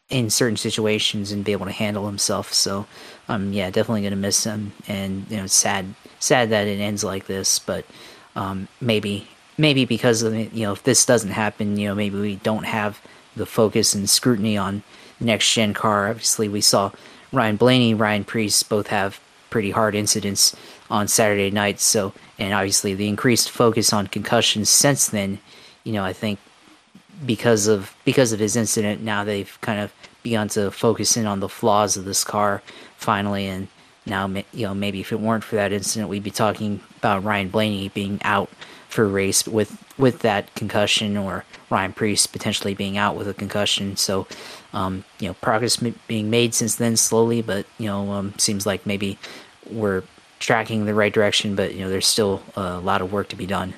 in 0.10 0.30
certain 0.30 0.58
situations 0.58 1.32
and 1.32 1.46
be 1.46 1.54
able 1.54 1.66
to 1.66 1.72
handle 1.72 2.06
himself. 2.06 2.54
So 2.54 2.86
um, 3.30 3.54
yeah, 3.54 3.70
definitely 3.70 4.04
gonna 4.04 4.18
miss 4.18 4.44
him, 4.44 4.74
and 4.88 5.26
you 5.30 5.38
know, 5.38 5.48
sad 5.48 5.96
sad 6.20 6.50
that 6.50 6.68
it 6.68 6.80
ends 6.80 7.04
like 7.04 7.26
this, 7.26 7.60
but 7.60 7.86
um, 8.36 8.68
maybe 8.80 9.28
maybe 9.58 9.86
because 9.86 10.22
of 10.22 10.36
you 10.36 10.66
know 10.66 10.74
if 10.74 10.84
this 10.84 11.06
doesn't 11.06 11.32
happen, 11.32 11.78
you 11.78 11.88
know 11.88 11.96
maybe 11.96 12.20
we 12.20 12.36
don't 12.38 12.66
have 12.66 13.02
the 13.36 13.46
focus 13.46 13.94
and 13.94 14.10
scrutiny 14.10 14.58
on 14.58 14.84
next 15.20 15.54
gen 15.54 15.74
car. 15.74 16.10
Obviously, 16.10 16.48
we 16.48 16.62
saw 16.62 16.92
Ryan 17.32 17.56
Blaney, 17.56 17.94
Ryan 17.94 18.24
Preece 18.24 18.64
both 18.64 18.88
have 18.88 19.20
pretty 19.50 19.72
hard 19.72 19.96
incidents 19.96 20.56
on 20.90 21.08
Saturday 21.08 21.52
nights. 21.52 21.84
So, 21.84 22.14
and 22.38 22.54
obviously 22.54 22.94
the 22.94 23.08
increased 23.08 23.50
focus 23.50 23.94
on 23.94 24.08
concussions 24.08 24.70
since 24.70 25.08
then, 25.08 25.40
you 25.84 25.94
know, 25.94 26.04
I 26.04 26.14
think 26.14 26.40
because 27.26 27.68
of 27.68 27.96
because 28.06 28.32
of 28.34 28.40
his 28.40 28.56
incident, 28.56 29.02
now 29.02 29.24
they've 29.24 29.58
kind 29.62 29.80
of 29.80 29.94
begun 30.24 30.48
to 30.50 30.72
focus 30.72 31.18
in 31.18 31.26
on 31.26 31.40
the 31.40 31.50
flaws 31.50 31.98
of 31.98 32.06
this 32.06 32.24
car 32.24 32.62
finally, 32.98 33.48
and 33.48 33.68
now 34.06 34.28
you 34.28 34.66
know 34.66 34.74
maybe 34.74 35.00
if 35.00 35.12
it 35.12 35.20
weren't 35.20 35.44
for 35.44 35.56
that 35.56 35.72
incident, 35.72 36.10
we'd 36.10 36.24
be 36.24 36.32
talking 36.32 36.82
about 36.98 37.24
Ryan 37.24 37.50
Blaney 37.50 37.90
being 37.90 38.20
out 38.24 38.50
for 38.92 39.08
race 39.08 39.48
with 39.48 39.78
with 39.98 40.20
that 40.20 40.54
concussion, 40.56 41.18
or 41.18 41.46
Ryan 41.70 41.94
Preece 41.94 42.28
potentially 42.28 42.74
being 42.74 42.98
out 42.98 43.16
with 43.16 43.28
a 43.28 43.34
concussion. 43.34 43.96
So, 43.96 44.28
um, 44.74 45.04
you 45.20 45.28
know, 45.28 45.34
progress 45.36 45.78
being 46.08 46.30
made 46.30 46.54
since 46.54 46.76
then 46.76 46.98
slowly, 46.98 47.42
but 47.42 47.66
you 47.78 47.88
know, 47.88 48.12
um, 48.12 48.34
seems 48.38 48.66
like 48.66 48.86
maybe 48.86 49.18
we're 49.70 50.04
tracking 50.40 50.86
the 50.86 50.94
right 50.94 51.14
direction, 51.14 51.56
but 51.56 51.74
you 51.74 51.82
know, 51.82 51.90
there's 51.90 52.08
still 52.08 52.42
a 52.56 52.80
lot 52.80 53.02
of 53.02 53.12
work 53.12 53.30
to 53.30 53.36
be 53.36 53.46
done. 53.46 53.74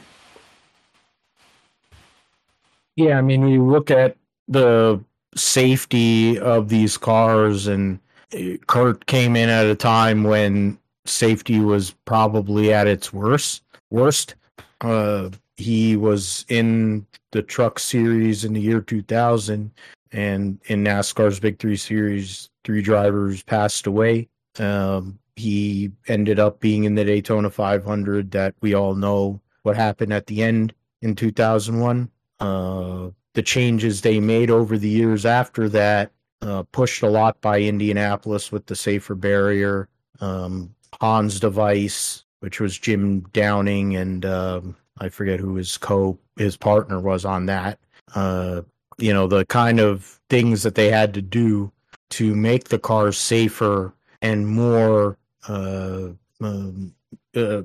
Yeah, 2.95 3.17
I 3.17 3.21
mean, 3.21 3.47
you 3.47 3.63
look 3.63 3.89
at 3.91 4.15
the 4.47 5.03
safety 5.35 6.39
of 6.39 6.69
these 6.69 6.97
cars, 6.97 7.67
and 7.67 7.99
uh, 8.33 8.57
Kurt 8.67 9.05
came 9.07 9.35
in 9.35 9.49
at 9.49 9.65
a 9.65 9.75
time 9.75 10.23
when 10.23 10.77
safety 11.05 11.59
was 11.59 11.95
probably 12.05 12.73
at 12.73 12.87
its 12.87 13.11
worst. 13.11 13.63
Worst. 13.89 14.35
Uh, 14.83 15.29
he 15.57 15.95
was 15.95 16.45
in 16.49 17.05
the 17.31 17.41
Truck 17.41 17.79
Series 17.79 18.43
in 18.43 18.53
the 18.53 18.61
year 18.61 18.81
2000, 18.81 19.71
and 20.11 20.59
in 20.65 20.83
NASCAR's 20.83 21.39
Big 21.39 21.57
Three 21.57 21.77
Series, 21.77 22.49
three 22.63 22.81
drivers 22.81 23.41
passed 23.43 23.87
away. 23.87 24.27
Um, 24.59 25.17
he 25.35 25.91
ended 26.07 26.39
up 26.39 26.59
being 26.59 26.83
in 26.83 26.95
the 26.95 27.03
Daytona 27.03 27.49
500 27.49 28.31
that 28.31 28.53
we 28.61 28.75
all 28.75 28.93
know 28.93 29.41
what 29.63 29.75
happened 29.75 30.13
at 30.13 30.27
the 30.27 30.43
end 30.43 30.73
in 31.01 31.15
2001. 31.15 32.09
Uh, 32.39 33.09
the 33.33 33.41
changes 33.41 34.01
they 34.01 34.19
made 34.19 34.51
over 34.51 34.77
the 34.77 34.89
years 34.89 35.25
after 35.25 35.67
that 35.69 36.11
uh, 36.41 36.63
pushed 36.71 37.01
a 37.01 37.09
lot 37.09 37.39
by 37.41 37.61
Indianapolis 37.61 38.51
with 38.51 38.65
the 38.65 38.75
safer 38.75 39.15
barrier, 39.15 39.87
um, 40.19 40.73
Hans 40.99 41.39
device, 41.39 42.22
which 42.43 42.59
was 42.59 42.77
Jim 42.77 43.21
Downing, 43.31 43.95
and 43.95 44.25
um, 44.25 44.75
I 44.97 45.07
forget 45.07 45.39
who 45.39 45.55
his 45.55 45.77
co 45.77 46.19
his 46.35 46.57
partner 46.57 46.99
was 46.99 47.23
on 47.23 47.45
that. 47.45 47.79
Uh, 48.15 48.63
you 48.97 49.13
know 49.13 49.27
the 49.27 49.45
kind 49.45 49.79
of 49.79 50.19
things 50.29 50.61
that 50.63 50.75
they 50.75 50.91
had 50.91 51.13
to 51.13 51.21
do 51.21 51.71
to 52.09 52.35
make 52.35 52.65
the 52.65 52.77
cars 52.77 53.17
safer 53.17 53.93
and 54.21 54.45
more 54.45 55.17
uh, 55.47 56.09
um, 56.41 56.93
uh, 57.33 57.61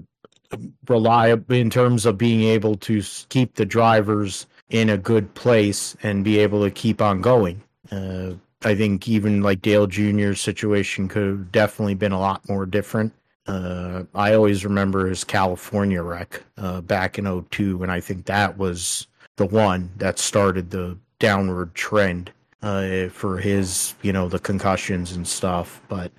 reliable 0.88 1.56
in 1.56 1.70
terms 1.70 2.06
of 2.06 2.16
being 2.16 2.44
able 2.44 2.76
to 2.76 3.02
keep 3.30 3.56
the 3.56 3.66
drivers 3.66 4.46
in 4.70 4.88
a 4.90 4.96
good 4.96 5.34
place 5.34 5.96
and 6.04 6.22
be 6.22 6.38
able 6.38 6.62
to 6.62 6.70
keep 6.70 7.02
on 7.02 7.20
going. 7.20 7.60
Uh, 7.90 8.34
I 8.62 8.76
think 8.76 9.08
even 9.08 9.42
like 9.42 9.60
Dale 9.60 9.88
Jr.'s 9.88 10.40
situation 10.40 11.08
could 11.08 11.26
have 11.26 11.50
definitely 11.50 11.94
been 11.94 12.12
a 12.12 12.20
lot 12.20 12.48
more 12.48 12.64
different. 12.64 13.12
Uh, 13.48 14.04
I 14.14 14.34
always 14.34 14.64
remember 14.64 15.06
his 15.06 15.24
California 15.24 16.02
wreck 16.02 16.42
uh, 16.58 16.82
back 16.82 17.18
in 17.18 17.44
02, 17.50 17.82
and 17.82 17.90
I 17.90 17.98
think 17.98 18.26
that 18.26 18.58
was 18.58 19.06
the 19.36 19.46
one 19.46 19.90
that 19.96 20.18
started 20.18 20.70
the 20.70 20.98
downward 21.18 21.74
trend 21.74 22.30
uh, 22.62 23.08
for 23.08 23.38
his, 23.38 23.94
you 24.02 24.12
know, 24.12 24.28
the 24.28 24.38
concussions 24.38 25.12
and 25.12 25.26
stuff. 25.26 25.80
But 25.88 26.12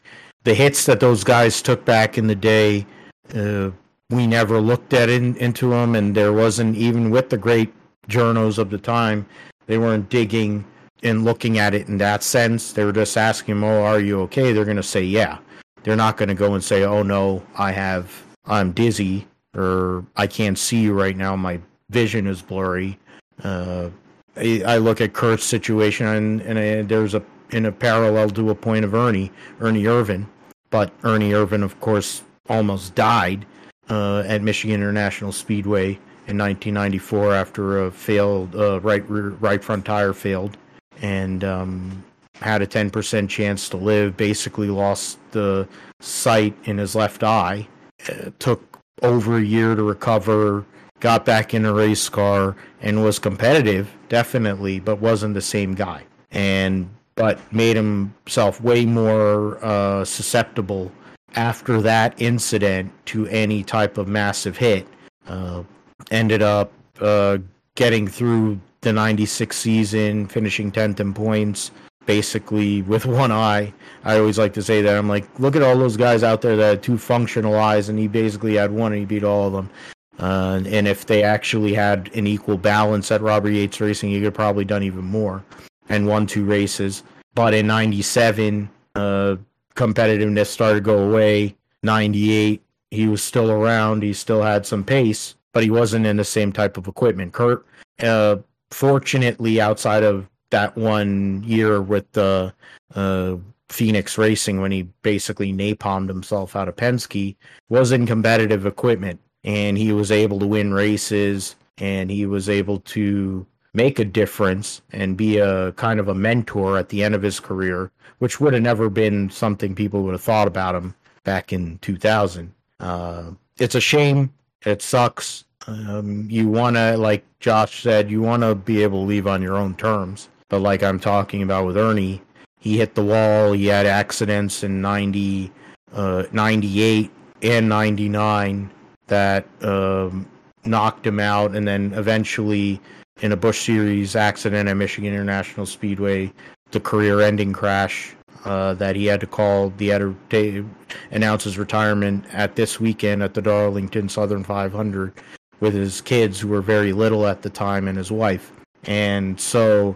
the 0.44 0.56
hits 0.56 0.88
that 0.88 1.00
those 1.00 1.24
guys 1.24 1.62
took 1.62 1.86
back 1.86 2.18
in 2.18 2.26
the 2.26 2.36
day, 2.36 2.88
uh, 3.36 3.70
we 4.10 4.26
never 4.26 4.60
looked 4.60 4.94
at 4.94 5.10
in, 5.10 5.36
into 5.38 5.70
them, 5.70 5.94
and 5.94 6.16
there 6.16 6.34
wasn't 6.34 6.78
even 6.78 7.12
with 7.12 7.30
the 7.30 7.38
great 7.38 7.72
journos 8.08 8.58
of 8.58 8.72
the 8.72 8.80
time, 8.80 9.26
they 9.68 9.78
weren't 9.78 10.10
digging 10.10 10.66
and 11.04 11.24
looking 11.24 11.60
at 11.60 11.76
it 11.76 11.88
in 11.88 12.00
that 12.00 12.24
sense. 12.24 12.74
They 12.74 12.84
were 12.84 12.92
just 12.92 13.16
asking, 13.16 13.64
"Oh, 13.64 13.84
are 13.84 14.00
you 14.00 14.20
okay?" 14.22 14.52
They're 14.52 14.66
going 14.66 14.78
to 14.78 14.84
say, 14.84 15.04
"Yeah." 15.04 15.38
They're 15.84 15.96
not 15.96 16.18
going 16.18 16.30
to 16.30 16.36
go 16.36 16.54
and 16.54 16.64
say, 16.64 16.84
"Oh 16.84 17.04
no, 17.04 17.44
I 17.56 17.72
have, 17.72 18.24
I'm 18.46 18.72
dizzy," 18.72 19.28
or 19.56 20.06
"I 20.16 20.28
can't 20.28 20.58
see 20.58 20.82
you 20.82 20.94
right 20.94 21.16
now. 21.16 21.36
My 21.36 21.60
vision 21.90 22.28
is 22.28 22.42
blurry." 22.42 23.00
Uh, 23.44 23.90
I, 24.36 24.64
I, 24.66 24.78
look 24.78 25.02
at 25.02 25.14
Kurt's 25.14 25.46
situation, 25.46 26.08
and, 26.08 26.42
and 26.42 26.60
I, 26.60 26.82
there's 26.82 27.16
a 27.16 27.24
in 27.52 27.66
a 27.66 27.72
parallel 27.72 28.30
to 28.32 28.50
a 28.50 28.56
point 28.56 28.86
of 28.86 28.94
Ernie, 28.94 29.32
Ernie 29.60 29.84
Irvan, 29.84 30.28
but 30.70 30.92
Ernie 31.04 31.32
Irvan, 31.32 31.64
of 31.64 31.80
course, 31.80 32.22
almost 32.48 32.96
died 32.96 33.46
uh, 33.90 34.20
at 34.28 34.42
Michigan 34.42 34.82
International 34.82 35.32
Speedway 35.32 36.00
in 36.28 36.38
1994 36.38 37.34
after 37.34 37.86
a 37.86 37.92
failed 37.92 38.56
uh, 38.56 38.80
right 38.82 39.08
rear, 39.10 39.30
right 39.39 39.64
front 39.64 39.86
tire 39.86 40.14
failed, 40.14 40.58
and 41.01 41.43
um, 41.43 42.04
had 42.41 42.61
a 42.61 42.67
10% 42.67 43.29
chance 43.29 43.70
to 43.70 43.78
live. 43.78 44.17
Basically, 44.17 44.70
lost 44.70 45.20
the 45.32 45.67
sight 45.99 46.55
in 46.66 46.78
his 46.78 46.95
left 46.95 47.24
eye. 47.24 47.67
It 47.99 48.39
took 48.39 48.79
over 49.01 49.37
a 49.37 49.43
year 49.43 49.75
to 49.75 49.83
recover. 49.83 50.66
Got 50.99 51.25
back 51.25 51.53
in 51.53 51.66
a 51.66 51.74
race 51.74 52.09
car 52.09 52.55
and 52.82 53.03
was 53.03 53.20
competitive, 53.20 53.89
definitely, 54.09 54.79
but 54.79 54.99
wasn't 54.99 55.33
the 55.33 55.41
same 55.41 55.74
guy. 55.74 56.03
And 56.32 56.89
but 57.16 57.37
made 57.53 57.75
himself 57.75 58.61
way 58.61 58.86
more 58.86 59.63
uh, 59.63 60.05
susceptible 60.05 60.89
after 61.36 61.82
that 61.82 62.13
incident 62.21 62.91
to 63.05 63.28
any 63.28 63.61
type 63.61 63.97
of 63.97 64.07
massive 64.07 64.57
hit. 64.57 64.87
Uh, 65.28 65.63
ended 66.11 66.41
up 66.41 66.71
uh, 67.01 67.37
getting 67.75 68.07
through 68.07 68.59
the 68.82 68.93
96 68.93 69.55
season, 69.55 70.28
finishing 70.28 70.71
10th 70.71 71.01
in 71.01 71.13
points, 71.13 71.71
basically 72.10 72.82
with 72.82 73.06
one 73.06 73.32
eye. 73.32 73.72
I 74.04 74.18
always 74.18 74.40
like 74.40 74.54
to 74.54 74.64
say 74.64 74.82
that. 74.82 74.98
I'm 74.98 75.08
like, 75.08 75.28
look 75.40 75.56
at 75.56 75.62
all 75.62 75.78
those 75.78 75.96
guys 75.96 76.24
out 76.24 76.42
there 76.42 76.56
that 76.56 76.70
had 76.70 76.82
two 76.82 76.98
functional 76.98 77.54
eyes, 77.54 77.88
and 77.88 78.00
he 78.00 78.08
basically 78.08 78.56
had 78.56 78.72
one 78.72 78.94
and 78.94 79.02
he 79.02 79.06
beat 79.06 79.24
all 79.24 79.46
of 79.46 79.54
them. 79.54 79.70
Uh, 80.18 80.60
and 80.66 80.88
if 80.88 81.06
they 81.06 81.22
actually 81.22 81.72
had 81.72 82.10
an 82.16 82.26
equal 82.26 82.58
balance 82.58 83.12
at 83.12 83.22
Robert 83.22 83.52
Yates 83.52 83.80
Racing, 83.80 84.10
he 84.10 84.20
could 84.22 84.34
probably 84.34 84.66
done 84.66 84.82
even 84.82 85.06
more 85.06 85.44
and 85.90 86.08
won 86.08 86.26
two 86.26 86.46
races. 86.46 87.04
But 87.36 87.54
in 87.54 87.68
97, 87.68 88.68
uh, 88.96 89.36
competitiveness 89.76 90.48
started 90.48 90.80
to 90.80 90.82
go 90.82 90.98
away. 91.10 91.56
98, 91.84 92.60
he 92.90 93.08
was 93.08 93.22
still 93.22 93.52
around. 93.52 94.02
He 94.02 94.14
still 94.14 94.42
had 94.42 94.66
some 94.66 94.84
pace 94.84 95.36
but 95.54 95.64
he 95.64 95.70
wasn't 95.70 96.06
in 96.06 96.18
the 96.18 96.24
same 96.24 96.52
type 96.52 96.78
of 96.78 96.88
equipment. 96.88 97.34
Kurt, 97.34 97.66
uh, 98.02 98.38
fortunately, 98.72 99.60
outside 99.60 100.04
of 100.04 100.28
that 100.50 100.76
one 100.76 101.43
year 101.46 101.82
with 101.82 102.12
the 102.13 102.54
uh, 102.96 103.36
Phoenix 103.70 104.17
Racing 104.17 104.62
when 104.62 104.71
he 104.71 104.84
basically 105.04 105.54
napalmed 105.54 106.08
himself 106.08 106.55
out 106.55 106.67
of 106.67 106.76
Penske 106.76 107.36
was 107.70 107.92
in 107.92 108.05
competitive 108.05 108.66
equipment, 108.66 109.20
and 109.43 109.78
he 109.78 109.93
was 109.93 110.12
able 110.12 110.39
to 110.39 110.47
win 110.47 110.74
races, 110.74 111.55
and 111.78 112.09
he 112.09 112.26
was 112.26 112.50
able 112.50 112.80
to 112.82 113.46
make 113.74 114.00
a 114.00 114.05
difference 114.05 114.82
and 114.92 115.16
be 115.16 115.38
a 115.38 115.71
kind 115.74 116.00
of 116.00 116.08
a 116.08 116.16
mentor 116.16 116.78
at 116.78 116.89
the 116.89 117.04
end 117.04 117.13
of 117.13 117.21
his 117.21 117.39
career, 117.39 117.92
which 118.17 118.39
would 118.39 118.54
have 118.54 118.63
never 118.63 118.89
been 118.89 119.30
something 119.30 119.76
people 119.76 120.01
would 120.04 120.13
have 120.13 120.21
thought 120.21 120.47
about 120.47 120.76
him 120.76 120.96
back 121.24 121.54
in 121.54 121.78
2000. 121.80 122.51
Uh, 122.80 123.32
it's 123.58 123.76
a 123.76 123.82
shame. 123.82 124.34
It 124.66 124.82
sucks. 124.82 125.46
Um, 125.67 126.28
you 126.30 126.50
want 126.50 126.76
to, 126.76 126.97
like 126.97 127.24
Josh 127.39 127.84
said, 127.84 128.09
you 128.09 128.21
want 128.21 128.42
to 128.42 128.55
be 128.55 128.82
able 128.82 129.01
to 129.01 129.08
leave 129.08 129.28
on 129.28 129.42
your 129.42 129.55
own 129.55 129.76
terms. 129.76 130.30
But 130.50 130.59
like 130.59 130.84
I'm 130.84 131.00
talking 131.00 131.43
about 131.43 131.66
with 131.66 131.78
Ernie, 131.78 132.21
he 132.59 132.78
hit 132.78 132.96
the 132.96 133.04
wall. 133.04 133.54
He 133.54 133.67
had 133.67 133.86
accidents 133.86 134.63
in 134.63 134.82
90, 134.82 135.51
uh, 135.93 136.24
98 136.32 137.12
and 137.42 137.70
99 137.70 138.70
that 139.08 139.47
um, 139.62 140.28
knocked 140.66 141.05
him 141.05 141.20
out. 141.20 141.55
And 141.55 141.67
then 141.67 141.93
eventually, 141.93 142.82
in 143.21 143.32
a 143.32 143.38
Busch 143.38 143.66
Series 143.66 144.16
accident 144.16 144.70
at 144.70 144.76
Michigan 144.76 145.13
International 145.13 145.66
Speedway, 145.66 146.34
the 146.71 146.80
career 146.80 147.21
ending 147.21 147.54
crash 147.54 148.16
uh, 148.46 148.74
that 148.76 148.96
he 148.96 149.05
had 149.05 149.20
to 149.20 149.28
call. 149.28 149.74
He 149.78 149.88
had 149.88 150.16
to 150.30 150.70
announce 151.12 151.43
his 151.43 151.58
retirement 151.58 152.26
at 152.34 152.55
this 152.55 152.80
weekend 152.80 153.24
at 153.24 153.34
the 153.34 153.42
Darlington 153.42 154.09
Southern 154.09 154.43
500 154.43 155.13
with 155.59 155.74
his 155.74 156.01
kids, 156.01 156.39
who 156.39 156.47
were 156.47 156.62
very 156.62 156.93
little 156.93 157.28
at 157.28 157.42
the 157.42 157.50
time, 157.50 157.88
and 157.88 157.97
his 157.97 158.12
wife. 158.12 158.51
And 158.86 159.39
so 159.39 159.96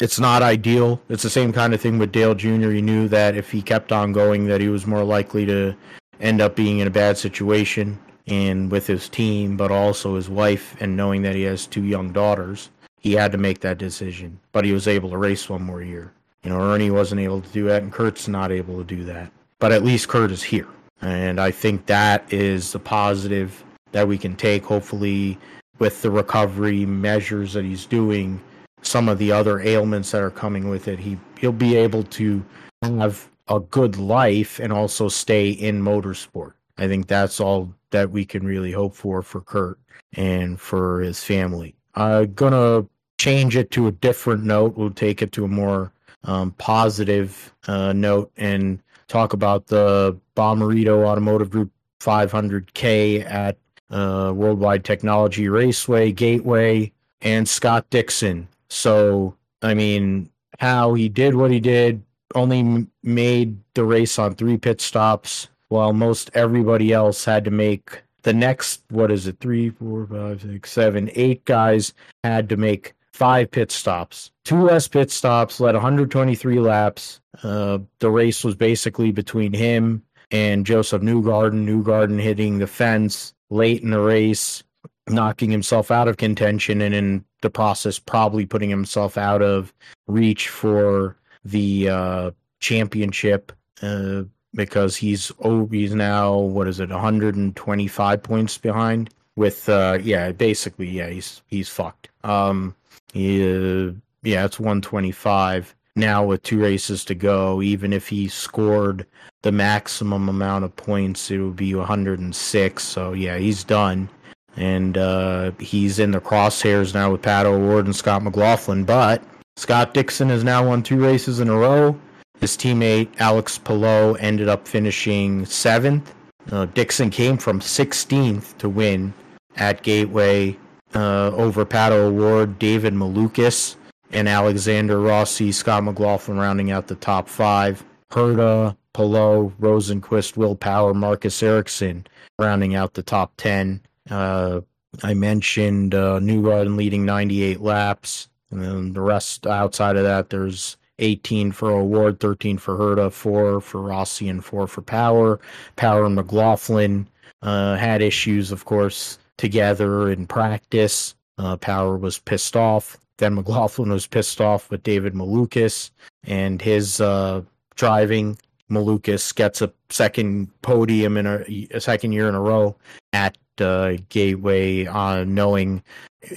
it's 0.00 0.18
not 0.18 0.42
ideal. 0.42 1.00
It's 1.08 1.22
the 1.22 1.30
same 1.30 1.52
kind 1.52 1.74
of 1.74 1.80
thing 1.80 1.98
with 1.98 2.12
Dale 2.12 2.34
Jr. 2.34 2.70
He 2.70 2.82
knew 2.82 3.08
that 3.08 3.36
if 3.36 3.50
he 3.50 3.62
kept 3.62 3.92
on 3.92 4.12
going, 4.12 4.46
that 4.46 4.60
he 4.60 4.68
was 4.68 4.86
more 4.86 5.04
likely 5.04 5.46
to 5.46 5.74
end 6.20 6.40
up 6.40 6.56
being 6.56 6.78
in 6.78 6.86
a 6.86 6.90
bad 6.90 7.18
situation 7.18 7.98
and 8.26 8.70
with 8.70 8.86
his 8.86 9.08
team, 9.08 9.56
but 9.56 9.70
also 9.70 10.16
his 10.16 10.28
wife, 10.28 10.76
and 10.80 10.96
knowing 10.96 11.22
that 11.22 11.34
he 11.34 11.42
has 11.42 11.66
two 11.66 11.84
young 11.84 12.12
daughters, 12.12 12.70
he 12.98 13.12
had 13.12 13.32
to 13.32 13.38
make 13.38 13.60
that 13.60 13.78
decision. 13.78 14.40
But 14.52 14.64
he 14.64 14.72
was 14.72 14.88
able 14.88 15.10
to 15.10 15.18
race 15.18 15.48
one 15.48 15.62
more 15.62 15.82
year. 15.82 16.12
You 16.42 16.50
know, 16.50 16.60
Ernie 16.60 16.90
wasn't 16.90 17.20
able 17.20 17.40
to 17.40 17.48
do 17.50 17.64
that, 17.64 17.82
and 17.82 17.92
Kurt's 17.92 18.28
not 18.28 18.50
able 18.50 18.78
to 18.78 18.84
do 18.84 19.04
that. 19.04 19.30
But 19.58 19.72
at 19.72 19.84
least 19.84 20.08
Kurt 20.08 20.30
is 20.30 20.42
here. 20.42 20.68
And 21.00 21.38
I 21.40 21.50
think 21.50 21.86
that 21.86 22.30
is 22.32 22.72
the 22.72 22.78
positive 22.78 23.62
that 23.92 24.08
we 24.08 24.18
can 24.18 24.36
take, 24.36 24.64
hopefully, 24.64 25.38
with 25.78 26.02
the 26.02 26.10
recovery 26.10 26.86
measures 26.86 27.52
that 27.54 27.64
he's 27.64 27.86
doing, 27.86 28.40
some 28.82 29.08
of 29.08 29.18
the 29.18 29.32
other 29.32 29.60
ailments 29.60 30.10
that 30.12 30.22
are 30.22 30.30
coming 30.30 30.68
with 30.68 30.88
it. 30.88 30.98
He, 30.98 31.18
he'll 31.38 31.52
be 31.52 31.76
able 31.76 32.04
to 32.04 32.44
have 32.82 33.28
a 33.48 33.60
good 33.60 33.96
life 33.96 34.58
and 34.58 34.72
also 34.72 35.08
stay 35.08 35.50
in 35.50 35.82
motorsport. 35.82 36.52
I 36.78 36.88
think 36.88 37.06
that's 37.06 37.40
all 37.40 37.74
that 37.90 38.10
we 38.10 38.24
can 38.24 38.44
really 38.44 38.72
hope 38.72 38.94
for 38.94 39.22
for 39.22 39.40
Kurt 39.40 39.78
and 40.14 40.60
for 40.60 41.00
his 41.00 41.22
family. 41.22 41.74
I'm 41.94 42.34
gonna 42.34 42.86
change 43.18 43.56
it 43.56 43.70
to 43.72 43.86
a 43.86 43.92
different 43.92 44.44
note. 44.44 44.76
We'll 44.76 44.90
take 44.90 45.22
it 45.22 45.32
to 45.32 45.44
a 45.44 45.48
more 45.48 45.92
um, 46.24 46.52
positive 46.52 47.54
uh, 47.68 47.92
note 47.92 48.32
and 48.36 48.80
talk 49.08 49.32
about 49.32 49.66
the 49.66 50.18
Bommarito 50.36 51.06
Automotive 51.06 51.50
Group 51.50 51.70
500K 52.00 53.24
at 53.30 53.58
uh, 53.90 54.32
Worldwide 54.34 54.84
Technology 54.84 55.48
Raceway, 55.48 56.12
Gateway, 56.12 56.92
and 57.20 57.48
Scott 57.48 57.88
Dixon. 57.90 58.48
So, 58.68 59.36
I 59.62 59.74
mean, 59.74 60.30
how 60.58 60.94
he 60.94 61.08
did 61.08 61.34
what 61.34 61.50
he 61.50 61.60
did, 61.60 62.02
only 62.34 62.86
made 63.02 63.56
the 63.74 63.84
race 63.84 64.18
on 64.18 64.34
three 64.34 64.56
pit 64.56 64.80
stops, 64.80 65.48
while 65.68 65.92
most 65.92 66.30
everybody 66.34 66.92
else 66.92 67.24
had 67.24 67.44
to 67.44 67.50
make 67.50 68.02
the 68.22 68.32
next, 68.32 68.82
what 68.90 69.10
is 69.10 69.26
it, 69.26 69.38
three, 69.40 69.70
four, 69.70 70.06
five, 70.06 70.42
six, 70.42 70.72
seven, 70.72 71.10
eight 71.14 71.44
guys 71.44 71.92
had 72.22 72.48
to 72.48 72.56
make 72.56 72.94
five 73.12 73.50
pit 73.50 73.70
stops, 73.70 74.30
two 74.44 74.60
less 74.60 74.88
pit 74.88 75.10
stops, 75.10 75.60
led 75.60 75.74
123 75.74 76.58
laps. 76.58 77.20
Uh, 77.42 77.78
the 78.00 78.10
race 78.10 78.42
was 78.42 78.54
basically 78.56 79.12
between 79.12 79.52
him 79.52 80.02
and 80.30 80.66
Josef 80.66 81.02
Newgarden. 81.02 81.66
Newgarden 81.66 82.20
hitting 82.20 82.58
the 82.58 82.66
fence 82.66 83.33
late 83.50 83.82
in 83.82 83.90
the 83.90 84.00
race, 84.00 84.62
knocking 85.08 85.50
himself 85.50 85.90
out 85.90 86.08
of 86.08 86.16
contention, 86.16 86.80
and 86.80 86.94
in 86.94 87.24
the 87.42 87.50
process, 87.50 87.98
probably 87.98 88.46
putting 88.46 88.70
himself 88.70 89.18
out 89.18 89.42
of 89.42 89.72
reach 90.06 90.48
for 90.48 91.16
the 91.44 91.88
uh, 91.88 92.30
championship. 92.60 93.52
Uh, 93.82 94.22
because 94.54 94.94
he's 94.94 95.32
oh 95.40 95.66
he's 95.66 95.92
now 95.96 96.38
what 96.38 96.68
is 96.68 96.78
it 96.78 96.88
125 96.88 98.22
points 98.22 98.56
behind 98.56 99.10
with 99.34 99.68
uh 99.68 99.98
yeah 100.00 100.30
basically 100.30 100.88
yeah 100.88 101.08
he's 101.08 101.42
he's 101.48 101.68
fucked 101.68 102.08
um 102.22 102.72
he, 103.14 103.44
uh, 103.44 103.92
yeah, 104.24 104.44
it's 104.44 104.58
125 104.58 105.74
now 105.94 106.24
with 106.24 106.42
two 106.42 106.60
races 106.60 107.04
to 107.04 107.14
go. 107.14 107.62
Even 107.62 107.92
if 107.92 108.08
he 108.08 108.26
scored 108.26 109.06
the 109.44 109.52
maximum 109.52 110.30
amount 110.30 110.64
of 110.64 110.74
points, 110.74 111.30
it 111.30 111.36
would 111.38 111.54
be 111.54 111.74
106. 111.74 112.82
So 112.82 113.12
yeah, 113.12 113.36
he's 113.36 113.62
done, 113.62 114.08
and 114.56 114.96
uh, 114.96 115.50
he's 115.58 115.98
in 115.98 116.12
the 116.12 116.20
crosshairs 116.20 116.94
now 116.94 117.12
with 117.12 117.20
Pato 117.20 117.52
O'Ward 117.52 117.84
and 117.84 117.94
Scott 117.94 118.22
McLaughlin. 118.22 118.84
But 118.84 119.22
Scott 119.56 119.92
Dixon 119.92 120.30
has 120.30 120.44
now 120.44 120.66
won 120.66 120.82
two 120.82 120.98
races 120.98 121.40
in 121.40 121.50
a 121.50 121.56
row. 121.56 121.94
His 122.40 122.56
teammate 122.56 123.08
Alex 123.20 123.58
Palou 123.58 124.14
ended 124.14 124.48
up 124.48 124.66
finishing 124.66 125.44
seventh. 125.44 126.14
Uh, 126.50 126.64
Dixon 126.64 127.10
came 127.10 127.36
from 127.36 127.60
16th 127.60 128.56
to 128.56 128.68
win 128.70 129.12
at 129.56 129.82
Gateway 129.82 130.56
uh, 130.94 131.32
over 131.32 131.66
Pato 131.66 132.06
O'Ward, 132.06 132.58
David 132.58 132.94
Malukas, 132.94 133.76
and 134.10 134.26
Alexander 134.26 135.00
Rossi, 135.00 135.52
Scott 135.52 135.84
McLaughlin 135.84 136.38
rounding 136.38 136.70
out 136.70 136.86
the 136.86 136.94
top 136.94 137.28
five. 137.28 137.84
Herta, 138.10 138.74
Palou, 138.94 139.52
Rosenqvist, 139.60 140.36
Will 140.36 140.56
Power, 140.56 140.94
Marcus 140.94 141.42
Ericsson 141.42 142.06
rounding 142.38 142.74
out 142.74 142.94
the 142.94 143.02
top 143.02 143.32
10. 143.36 143.80
Uh, 144.10 144.60
I 145.02 145.12
mentioned 145.12 145.94
uh, 145.94 146.20
Newgarden 146.20 146.76
leading 146.76 147.04
98 147.04 147.60
laps. 147.60 148.28
And 148.50 148.62
then 148.62 148.92
the 148.92 149.00
rest 149.00 149.46
outside 149.46 149.96
of 149.96 150.04
that, 150.04 150.30
there's 150.30 150.76
18 151.00 151.52
for 151.52 151.70
O'Ward, 151.70 152.20
13 152.20 152.56
for 152.58 152.76
Herta, 152.76 153.12
4 153.12 153.60
for 153.60 153.80
Rossi, 153.82 154.28
and 154.28 154.44
4 154.44 154.66
for 154.66 154.82
Power. 154.82 155.40
Power 155.76 156.04
and 156.04 156.14
McLaughlin 156.14 157.08
uh, 157.42 157.76
had 157.76 158.00
issues, 158.00 158.52
of 158.52 158.64
course, 158.64 159.18
together 159.36 160.10
in 160.10 160.26
practice. 160.26 161.14
Uh, 161.38 161.56
Power 161.56 161.96
was 161.96 162.18
pissed 162.18 162.56
off. 162.56 162.96
Then 163.18 163.34
McLaughlin 163.34 163.90
was 163.90 164.06
pissed 164.06 164.40
off 164.40 164.70
with 164.70 164.82
David 164.82 165.14
Malukas 165.14 165.90
and 166.24 166.62
his 166.62 167.00
uh, 167.00 167.42
driving. 167.74 168.38
Malukas 168.74 169.34
gets 169.34 169.62
a 169.62 169.72
second 169.90 170.50
podium 170.62 171.16
in 171.16 171.26
a, 171.26 171.68
a, 171.72 171.80
second 171.80 172.12
year 172.12 172.28
in 172.28 172.34
a 172.34 172.40
row 172.40 172.76
at 173.12 173.36
uh, 173.60 173.94
Gateway, 174.08 174.86
uh, 174.86 175.24
knowing 175.24 175.82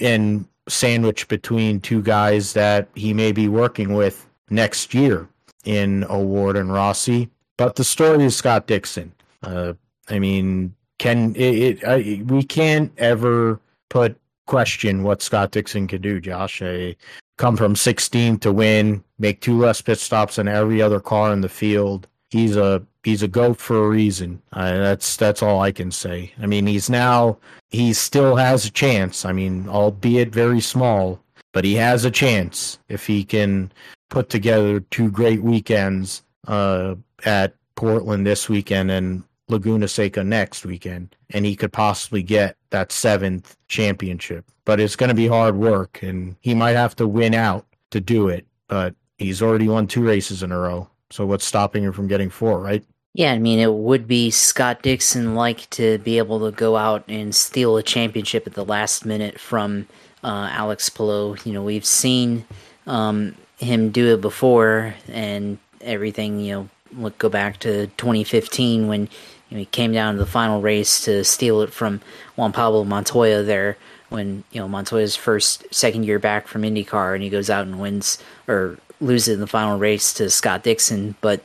and 0.00 0.46
sandwiched 0.68 1.28
between 1.28 1.80
two 1.80 2.02
guys 2.02 2.52
that 2.52 2.88
he 2.94 3.12
may 3.12 3.32
be 3.32 3.48
working 3.48 3.94
with 3.94 4.26
next 4.50 4.94
year 4.94 5.28
in 5.64 6.04
O'Ward 6.04 6.56
and 6.56 6.72
Rossi. 6.72 7.28
But 7.56 7.76
the 7.76 7.84
story 7.84 8.24
is 8.24 8.36
Scott 8.36 8.66
Dixon. 8.66 9.12
Uh, 9.42 9.74
I 10.08 10.18
mean, 10.18 10.74
can 10.98 11.34
it, 11.36 11.82
it 11.82 12.26
we 12.26 12.42
can't 12.42 12.92
ever 12.98 13.60
put 13.88 14.16
question 14.46 15.02
what 15.02 15.22
Scott 15.22 15.52
Dixon 15.52 15.86
can 15.86 16.00
do, 16.00 16.20
Josh. 16.20 16.62
I 16.62 16.96
come 17.36 17.56
from 17.56 17.76
16 17.76 18.38
to 18.38 18.52
win, 18.52 19.04
make 19.18 19.40
two 19.40 19.56
less 19.56 19.80
pit 19.80 19.98
stops 19.98 20.36
than 20.36 20.48
every 20.48 20.82
other 20.82 21.00
car 21.00 21.32
in 21.32 21.40
the 21.40 21.48
field. 21.48 22.08
He's 22.30 22.56
a 22.56 22.82
he's 23.04 23.22
a 23.22 23.28
goat 23.28 23.58
for 23.58 23.84
a 23.84 23.88
reason. 23.88 24.42
Uh, 24.52 24.78
that's 24.78 25.16
that's 25.16 25.42
all 25.42 25.60
I 25.60 25.72
can 25.72 25.90
say. 25.90 26.32
I 26.40 26.46
mean, 26.46 26.66
he's 26.66 26.90
now 26.90 27.38
he 27.70 27.92
still 27.92 28.36
has 28.36 28.66
a 28.66 28.70
chance. 28.70 29.24
I 29.24 29.32
mean, 29.32 29.68
albeit 29.68 30.30
very 30.30 30.60
small, 30.60 31.20
but 31.52 31.64
he 31.64 31.74
has 31.74 32.04
a 32.04 32.10
chance 32.10 32.78
if 32.88 33.06
he 33.06 33.24
can 33.24 33.72
put 34.10 34.28
together 34.28 34.80
two 34.80 35.10
great 35.10 35.42
weekends 35.42 36.22
uh, 36.46 36.94
at 37.24 37.54
Portland 37.76 38.26
this 38.26 38.48
weekend 38.48 38.90
and 38.90 39.22
Laguna 39.48 39.88
Seca 39.88 40.22
next 40.22 40.66
weekend, 40.66 41.16
and 41.30 41.46
he 41.46 41.56
could 41.56 41.72
possibly 41.72 42.22
get 42.22 42.56
that 42.70 42.92
seventh 42.92 43.56
championship. 43.68 44.44
But 44.64 44.80
it's 44.80 44.96
going 44.96 45.08
to 45.08 45.14
be 45.14 45.26
hard 45.26 45.56
work, 45.56 46.02
and 46.02 46.36
he 46.40 46.54
might 46.54 46.76
have 46.76 46.94
to 46.96 47.08
win 47.08 47.34
out 47.34 47.66
to 47.90 48.00
do 48.00 48.28
it. 48.28 48.46
But 48.68 48.94
he's 49.16 49.40
already 49.40 49.68
won 49.68 49.86
two 49.86 50.04
races 50.04 50.42
in 50.42 50.52
a 50.52 50.58
row. 50.58 50.90
So 51.10 51.26
what's 51.26 51.44
stopping 51.44 51.84
him 51.84 51.92
from 51.92 52.08
getting 52.08 52.30
four, 52.30 52.60
right? 52.60 52.84
Yeah, 53.14 53.32
I 53.32 53.38
mean, 53.38 53.58
it 53.58 53.72
would 53.72 54.06
be 54.06 54.30
Scott 54.30 54.82
Dixon 54.82 55.34
like 55.34 55.68
to 55.70 55.98
be 55.98 56.18
able 56.18 56.40
to 56.40 56.56
go 56.56 56.76
out 56.76 57.04
and 57.08 57.34
steal 57.34 57.76
a 57.76 57.82
championship 57.82 58.46
at 58.46 58.54
the 58.54 58.64
last 58.64 59.04
minute 59.04 59.40
from 59.40 59.88
uh, 60.22 60.48
Alex 60.52 60.88
Palou. 60.88 61.36
You 61.44 61.52
know, 61.52 61.62
we've 61.62 61.84
seen 61.84 62.44
um, 62.86 63.34
him 63.58 63.90
do 63.90 64.14
it 64.14 64.20
before 64.20 64.94
and 65.08 65.58
everything. 65.80 66.40
You 66.40 66.54
know, 66.54 66.68
look 66.92 67.18
go 67.18 67.28
back 67.28 67.58
to 67.60 67.86
2015 67.86 68.86
when 68.86 69.02
you 69.02 69.08
know, 69.50 69.58
he 69.58 69.64
came 69.64 69.92
down 69.92 70.14
to 70.14 70.20
the 70.20 70.26
final 70.26 70.60
race 70.60 71.00
to 71.04 71.24
steal 71.24 71.62
it 71.62 71.72
from 71.72 72.00
Juan 72.36 72.52
Pablo 72.52 72.84
Montoya 72.84 73.42
there 73.42 73.78
when 74.10 74.44
you 74.52 74.60
know 74.60 74.68
Montoya's 74.68 75.16
first 75.16 75.66
second 75.70 76.04
year 76.04 76.18
back 76.18 76.46
from 76.46 76.62
IndyCar 76.62 77.14
and 77.14 77.22
he 77.22 77.30
goes 77.30 77.50
out 77.50 77.66
and 77.66 77.80
wins 77.80 78.22
or 78.46 78.78
loses 79.00 79.34
in 79.34 79.40
the 79.40 79.46
final 79.46 79.78
race 79.78 80.12
to 80.14 80.30
Scott 80.30 80.62
Dixon. 80.62 81.14
But 81.20 81.40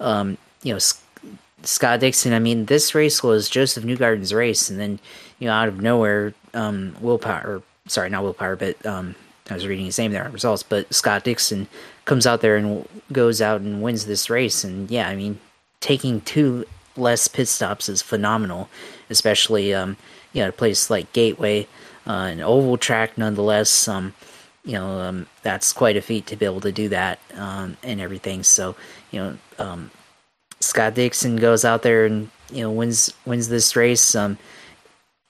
um, 0.00 0.38
you 0.62 0.72
know 0.72 0.78
Scott 1.62 2.00
Dixon. 2.00 2.32
I 2.32 2.38
mean, 2.38 2.66
this 2.66 2.94
race 2.94 3.22
was 3.22 3.48
Josef 3.48 3.84
Newgarden's 3.84 4.32
race, 4.32 4.70
and 4.70 4.78
then 4.78 4.98
you 5.38 5.48
know 5.48 5.52
out 5.52 5.68
of 5.68 5.80
nowhere, 5.80 6.34
um, 6.54 6.96
Will 7.00 7.18
Power. 7.18 7.62
Sorry, 7.86 8.10
not 8.10 8.22
Will 8.22 8.34
Power, 8.34 8.56
but 8.56 8.84
um, 8.86 9.14
I 9.50 9.54
was 9.54 9.66
reading 9.66 9.86
his 9.86 9.98
name 9.98 10.12
there 10.12 10.24
on 10.24 10.32
results. 10.32 10.62
But 10.62 10.92
Scott 10.94 11.24
Dixon 11.24 11.68
comes 12.04 12.26
out 12.26 12.40
there 12.40 12.56
and 12.56 12.86
goes 13.12 13.40
out 13.42 13.60
and 13.60 13.82
wins 13.82 14.06
this 14.06 14.30
race, 14.30 14.64
and 14.64 14.90
yeah, 14.90 15.08
I 15.08 15.16
mean, 15.16 15.40
taking 15.80 16.20
two 16.20 16.64
less 16.96 17.28
pit 17.28 17.48
stops 17.48 17.88
is 17.88 18.02
phenomenal, 18.02 18.68
especially 19.10 19.74
um, 19.74 19.96
you 20.32 20.42
know 20.42 20.48
a 20.48 20.52
place 20.52 20.90
like 20.90 21.12
Gateway, 21.12 21.66
uh, 22.06 22.12
an 22.12 22.40
oval 22.40 22.76
track 22.76 23.18
nonetheless. 23.18 23.88
Um, 23.88 24.14
you 24.64 24.74
know 24.74 25.00
um, 25.00 25.26
that's 25.48 25.72
quite 25.72 25.96
a 25.96 26.02
feat 26.02 26.26
to 26.26 26.36
be 26.36 26.44
able 26.44 26.60
to 26.60 26.72
do 26.72 26.88
that 26.90 27.18
um, 27.34 27.76
and 27.82 28.00
everything. 28.00 28.42
So 28.42 28.76
you 29.10 29.20
know 29.20 29.38
um, 29.58 29.90
Scott 30.60 30.94
Dixon 30.94 31.36
goes 31.36 31.64
out 31.64 31.82
there 31.82 32.04
and 32.04 32.30
you 32.52 32.62
know 32.62 32.70
wins 32.70 33.12
wins 33.24 33.48
this 33.48 33.74
race. 33.74 34.14
Um, 34.14 34.38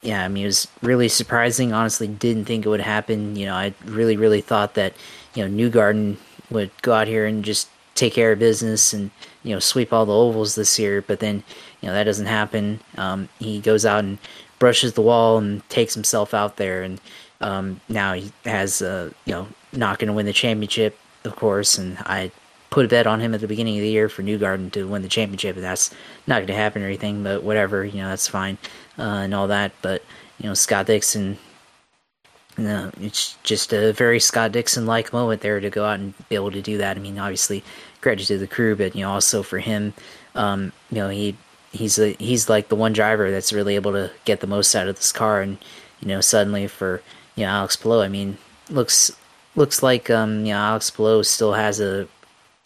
yeah, 0.02 0.24
I 0.24 0.28
mean, 0.28 0.44
it 0.44 0.46
was 0.46 0.68
really 0.82 1.08
surprising. 1.08 1.72
Honestly, 1.72 2.06
didn't 2.06 2.44
think 2.44 2.64
it 2.64 2.68
would 2.68 2.80
happen. 2.80 3.34
You 3.36 3.46
know, 3.46 3.54
I 3.54 3.74
really, 3.84 4.16
really 4.16 4.40
thought 4.40 4.74
that, 4.74 4.94
you 5.34 5.46
know, 5.46 5.50
Newgarden 5.50 6.16
would 6.50 6.70
go 6.82 6.92
out 6.92 7.08
here 7.08 7.26
and 7.26 7.44
just 7.44 7.68
take 7.96 8.14
care 8.14 8.30
of 8.30 8.38
business 8.38 8.92
and, 8.92 9.10
you 9.42 9.52
know, 9.52 9.58
sweep 9.58 9.92
all 9.92 10.06
the 10.06 10.14
ovals 10.14 10.54
this 10.54 10.78
year. 10.78 11.02
But 11.02 11.18
then, 11.18 11.42
you 11.80 11.88
know, 11.88 11.94
that 11.94 12.04
doesn't 12.04 12.26
happen. 12.26 12.78
Um, 12.96 13.28
he 13.40 13.60
goes 13.60 13.84
out 13.84 14.04
and 14.04 14.18
brushes 14.60 14.92
the 14.92 15.02
wall 15.02 15.38
and 15.38 15.68
takes 15.68 15.94
himself 15.94 16.32
out 16.32 16.58
there. 16.58 16.82
And 16.84 17.00
um, 17.40 17.80
now 17.88 18.12
he 18.12 18.30
has, 18.44 18.80
uh, 18.80 19.10
you 19.24 19.32
know, 19.32 19.48
not 19.72 19.98
going 19.98 20.08
to 20.08 20.14
win 20.14 20.26
the 20.26 20.32
championship, 20.32 20.98
of 21.24 21.36
course. 21.36 21.78
And 21.78 21.98
I 22.00 22.30
put 22.70 22.84
a 22.84 22.88
bet 22.88 23.06
on 23.06 23.20
him 23.20 23.34
at 23.34 23.40
the 23.40 23.48
beginning 23.48 23.76
of 23.76 23.82
the 23.82 23.88
year 23.88 24.08
for 24.08 24.22
Newgarden 24.22 24.72
to 24.72 24.86
win 24.86 25.02
the 25.02 25.08
championship. 25.08 25.56
And 25.56 25.64
that's 25.64 25.90
not 26.26 26.36
going 26.36 26.48
to 26.48 26.54
happen 26.54 26.82
or 26.82 26.86
anything, 26.86 27.22
but 27.22 27.42
whatever, 27.42 27.84
you 27.84 28.00
know, 28.00 28.08
that's 28.08 28.28
fine 28.28 28.58
uh, 28.98 29.02
and 29.02 29.34
all 29.34 29.48
that. 29.48 29.72
But 29.82 30.02
you 30.38 30.48
know, 30.48 30.54
Scott 30.54 30.86
Dixon, 30.86 31.38
you 32.56 32.64
know, 32.64 32.90
it's 33.00 33.36
just 33.42 33.72
a 33.72 33.92
very 33.92 34.20
Scott 34.20 34.52
Dixon 34.52 34.86
like 34.86 35.12
moment 35.12 35.40
there 35.40 35.60
to 35.60 35.70
go 35.70 35.84
out 35.84 36.00
and 36.00 36.14
be 36.28 36.34
able 36.34 36.50
to 36.50 36.62
do 36.62 36.78
that. 36.78 36.96
I 36.96 37.00
mean, 37.00 37.18
obviously, 37.18 37.64
credit 38.00 38.26
to 38.26 38.38
the 38.38 38.46
crew, 38.46 38.76
but 38.76 38.94
you 38.94 39.02
know, 39.02 39.10
also 39.10 39.42
for 39.42 39.58
him, 39.58 39.94
um, 40.34 40.72
you 40.90 40.98
know, 40.98 41.08
he 41.08 41.36
he's 41.72 41.98
a, 41.98 42.12
he's 42.14 42.48
like 42.48 42.68
the 42.68 42.76
one 42.76 42.92
driver 42.92 43.30
that's 43.30 43.52
really 43.52 43.74
able 43.74 43.92
to 43.92 44.10
get 44.24 44.40
the 44.40 44.46
most 44.46 44.74
out 44.74 44.88
of 44.88 44.96
this 44.96 45.12
car, 45.12 45.40
and 45.40 45.58
you 46.00 46.08
know, 46.08 46.20
suddenly 46.20 46.66
for 46.66 47.02
you 47.34 47.44
know 47.44 47.50
Alex 47.50 47.76
Palou, 47.76 48.02
I 48.02 48.08
mean, 48.08 48.38
looks 48.70 49.12
looks 49.58 49.82
like 49.82 50.08
um, 50.08 50.46
you 50.46 50.52
know 50.52 50.58
Alex 50.58 50.90
Palou 50.90 51.22
still 51.22 51.52
has 51.52 51.80
a 51.80 52.08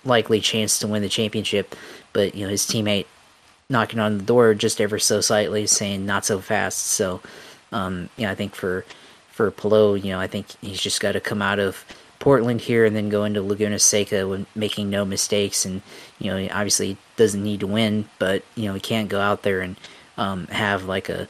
likely 0.05 0.41
chance 0.41 0.79
to 0.81 0.87
win 0.87 1.03
the 1.03 1.09
championship, 1.09 1.75
but 2.13 2.35
you 2.35 2.45
know 2.45 2.51
his 2.51 2.67
teammate 2.67 3.07
knocking 3.69 3.99
on 3.99 4.19
the 4.19 4.25
door 4.25 4.55
just 4.55 4.81
ever 4.81 4.99
so 4.99 5.21
slightly, 5.21 5.67
saying 5.67 6.05
not 6.07 6.25
so 6.25 6.39
fast. 6.39 6.79
So, 6.87 7.21
um, 7.73 8.11
yeah, 8.17 8.31
I 8.31 8.35
think 8.35 8.55
for 8.55 8.85
for 9.31 9.51
Palou, 9.51 9.97
you 9.97 10.11
know, 10.11 10.21
I 10.21 10.27
think 10.27 10.47
he's 10.61 10.81
just 10.81 11.01
got 11.01 11.13
to 11.13 11.21
come 11.21 11.41
out 11.43 11.59
of 11.59 11.85
Portland 12.19 12.61
here 12.61 12.85
and 12.85 12.95
then 12.95 13.09
go 13.09 13.25
into 13.25 13.43
Laguna 13.43 13.79
Seca 13.79 14.29
when 14.29 14.47
making 14.55 14.91
no 14.91 15.05
mistakes. 15.05 15.65
And 15.65 15.83
you 16.19 16.31
know, 16.31 16.37
he 16.37 16.51
obviously 16.51 16.99
doesn't 17.17 17.43
need 17.43 17.61
to 17.61 17.67
win, 17.67 18.09
but 18.19 18.45
you 18.55 18.67
know, 18.67 18.75
he 18.75 18.81
can't 18.81 19.09
go 19.09 19.21
out 19.21 19.43
there 19.43 19.63
and 19.63 19.77
um, 20.19 20.47
have 20.49 20.85
like 20.85 21.09
a 21.09 21.29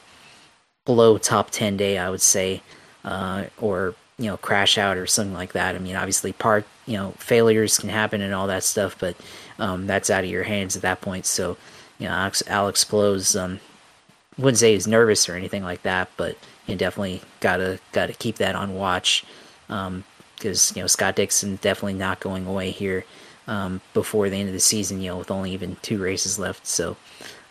below 0.85 1.17
top 1.17 1.49
ten 1.49 1.77
day, 1.77 1.97
I 1.97 2.09
would 2.09 2.21
say, 2.21 2.61
uh, 3.05 3.45
or 3.59 3.95
you 4.17 4.25
know, 4.25 4.37
crash 4.37 4.77
out 4.77 4.97
or 4.97 5.07
something 5.07 5.33
like 5.33 5.53
that. 5.53 5.75
I 5.75 5.79
mean, 5.79 5.95
obviously, 5.95 6.33
part 6.33 6.65
you 6.85 6.97
know, 6.97 7.11
failures 7.17 7.79
can 7.79 7.89
happen 7.89 8.21
and 8.21 8.33
all 8.33 8.47
that 8.47 8.63
stuff, 8.63 8.97
but 8.99 9.15
um, 9.59 9.87
that's 9.87 10.09
out 10.09 10.23
of 10.23 10.29
your 10.29 10.43
hands 10.43 10.75
at 10.75 10.81
that 10.81 11.01
point. 11.01 11.25
So 11.25 11.57
you 11.99 12.07
know, 12.07 12.13
Alex, 12.13 12.43
Alex 12.47 12.83
Palou's, 12.83 13.35
um, 13.35 13.59
wouldn't 14.37 14.57
say 14.57 14.73
he's 14.73 14.87
nervous 14.87 15.29
or 15.29 15.35
anything 15.35 15.63
like 15.63 15.83
that, 15.83 16.09
but 16.17 16.37
you 16.67 16.75
definitely 16.75 17.21
gotta 17.39 17.79
gotta 17.91 18.13
keep 18.13 18.37
that 18.37 18.55
on 18.55 18.75
watch 18.75 19.25
because 19.67 20.71
um, 20.71 20.75
you 20.75 20.81
know 20.81 20.87
Scott 20.87 21.15
Dixon 21.15 21.57
definitely 21.57 21.93
not 21.93 22.19
going 22.19 22.45
away 22.45 22.71
here 22.71 23.05
um, 23.47 23.81
before 23.93 24.29
the 24.29 24.37
end 24.37 24.49
of 24.49 24.53
the 24.53 24.59
season. 24.59 25.01
You 25.01 25.11
know, 25.11 25.17
with 25.17 25.31
only 25.31 25.51
even 25.51 25.77
two 25.81 26.01
races 26.01 26.39
left. 26.39 26.65
So, 26.65 26.97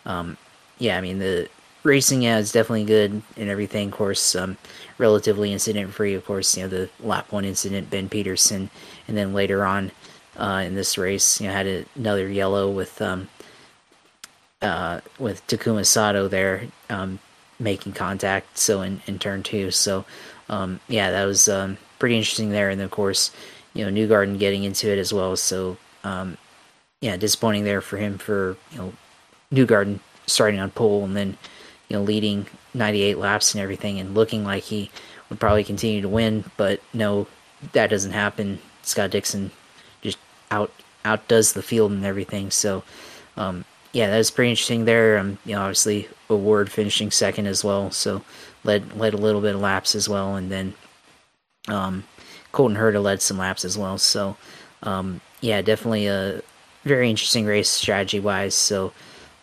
um, 0.04 0.36
yeah, 0.78 0.98
I 0.98 1.00
mean 1.00 1.18
the 1.18 1.48
racing 1.82 2.22
yeah 2.22 2.38
is 2.38 2.52
definitely 2.52 2.84
good 2.84 3.22
and 3.36 3.48
everything. 3.48 3.88
Of 3.88 3.94
course, 3.94 4.34
um, 4.34 4.56
relatively 4.98 5.52
incident 5.52 5.92
free. 5.92 6.14
Of 6.14 6.24
course, 6.24 6.56
you 6.56 6.64
know 6.64 6.68
the 6.68 6.90
lap 7.00 7.32
one 7.32 7.44
incident, 7.44 7.90
Ben 7.90 8.08
Pedersen, 8.08 8.70
and 9.08 9.16
then 9.16 9.32
later 9.32 9.64
on 9.64 9.90
uh, 10.36 10.62
in 10.64 10.74
this 10.74 10.96
race, 10.98 11.40
you 11.40 11.48
know 11.48 11.52
had 11.52 11.66
a, 11.66 11.84
another 11.94 12.28
yellow 12.28 12.70
with 12.70 13.00
um, 13.02 13.28
uh, 14.60 15.00
with 15.18 15.46
Takuma 15.46 15.84
Sato 15.84 16.28
there 16.28 16.68
um, 16.88 17.18
making 17.58 17.92
contact. 17.92 18.58
So 18.58 18.82
in, 18.82 19.02
in 19.06 19.18
turn 19.18 19.42
two, 19.42 19.70
so 19.70 20.04
um, 20.48 20.80
yeah, 20.88 21.10
that 21.10 21.24
was 21.24 21.48
um, 21.48 21.78
pretty 21.98 22.16
interesting 22.16 22.50
there. 22.50 22.70
And 22.70 22.80
of 22.80 22.90
course, 22.90 23.30
you 23.74 23.88
know, 23.88 23.90
Newgarden 23.90 24.38
getting 24.38 24.64
into 24.64 24.90
it 24.90 24.98
as 24.98 25.12
well. 25.12 25.36
So 25.36 25.76
um, 26.04 26.36
yeah, 27.00 27.16
disappointing 27.16 27.64
there 27.64 27.80
for 27.80 27.96
him 27.96 28.18
for 28.18 28.56
you 28.70 28.78
know 28.78 28.92
Newgarden 29.52 30.00
starting 30.26 30.60
on 30.60 30.70
pole 30.70 31.04
and 31.04 31.16
then 31.16 31.36
you 31.92 31.98
know 31.98 32.04
leading 32.04 32.46
98 32.72 33.18
laps 33.18 33.52
and 33.52 33.62
everything 33.62 34.00
and 34.00 34.14
looking 34.14 34.44
like 34.44 34.62
he 34.62 34.90
would 35.28 35.38
probably 35.38 35.62
continue 35.62 36.00
to 36.00 36.08
win, 36.08 36.42
but 36.56 36.80
no, 36.94 37.26
that 37.72 37.90
doesn't 37.90 38.12
happen. 38.12 38.58
Scott 38.80 39.10
Dixon 39.10 39.50
just 40.00 40.16
out 40.50 40.72
outdoes 41.04 41.52
the 41.52 41.62
field 41.62 41.92
and 41.92 42.06
everything. 42.06 42.50
So 42.50 42.82
um, 43.36 43.66
yeah, 43.92 44.08
that 44.08 44.16
was 44.16 44.30
pretty 44.30 44.50
interesting 44.50 44.86
there. 44.86 45.18
Um, 45.18 45.36
you 45.44 45.54
know, 45.54 45.60
obviously 45.60 46.08
O'Ward 46.30 46.72
finishing 46.72 47.10
second 47.10 47.46
as 47.46 47.62
well, 47.62 47.90
so 47.90 48.24
led 48.64 48.96
led 48.96 49.12
a 49.12 49.18
little 49.18 49.42
bit 49.42 49.54
of 49.54 49.60
laps 49.60 49.94
as 49.94 50.08
well, 50.08 50.36
and 50.36 50.50
then 50.50 50.72
um, 51.68 52.04
Colton 52.52 52.78
Herta 52.78 53.02
led 53.02 53.20
some 53.20 53.36
laps 53.36 53.66
as 53.66 53.76
well. 53.76 53.98
So 53.98 54.38
um, 54.82 55.20
yeah, 55.42 55.60
definitely 55.60 56.06
a 56.06 56.40
very 56.84 57.10
interesting 57.10 57.44
race 57.44 57.68
strategy 57.68 58.18
wise. 58.18 58.54
So 58.54 58.94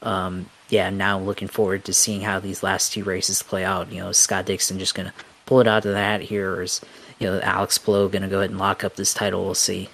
um, 0.02 0.50
yeah, 0.70 0.90
now 0.90 1.20
looking 1.20 1.48
forward 1.48 1.84
to 1.86 1.94
seeing 1.94 2.22
how 2.22 2.40
these 2.40 2.64
last 2.64 2.94
two 2.94 3.04
races 3.04 3.44
play 3.44 3.64
out. 3.64 3.91
You 3.91 4.02
know, 4.02 4.12
Scott 4.12 4.46
Dixon 4.46 4.80
just 4.80 4.96
gonna 4.96 5.14
pull 5.46 5.60
it 5.60 5.68
out 5.68 5.86
of 5.86 5.91
the 5.91 5.98
hat 5.98 6.22
here, 6.22 6.56
or 6.56 6.64
is 6.64 6.82
you 7.20 7.28
know 7.28 7.40
Alex 7.41 7.78
Palou 7.78 8.10
gonna 8.10 8.28
go 8.28 8.40
ahead 8.40 8.52
and 8.52 8.60
lock 8.60 8.84
up 8.84 8.96
this 8.96 9.14
title? 9.14 9.44
We'll 9.44 9.56
see. 9.56 9.90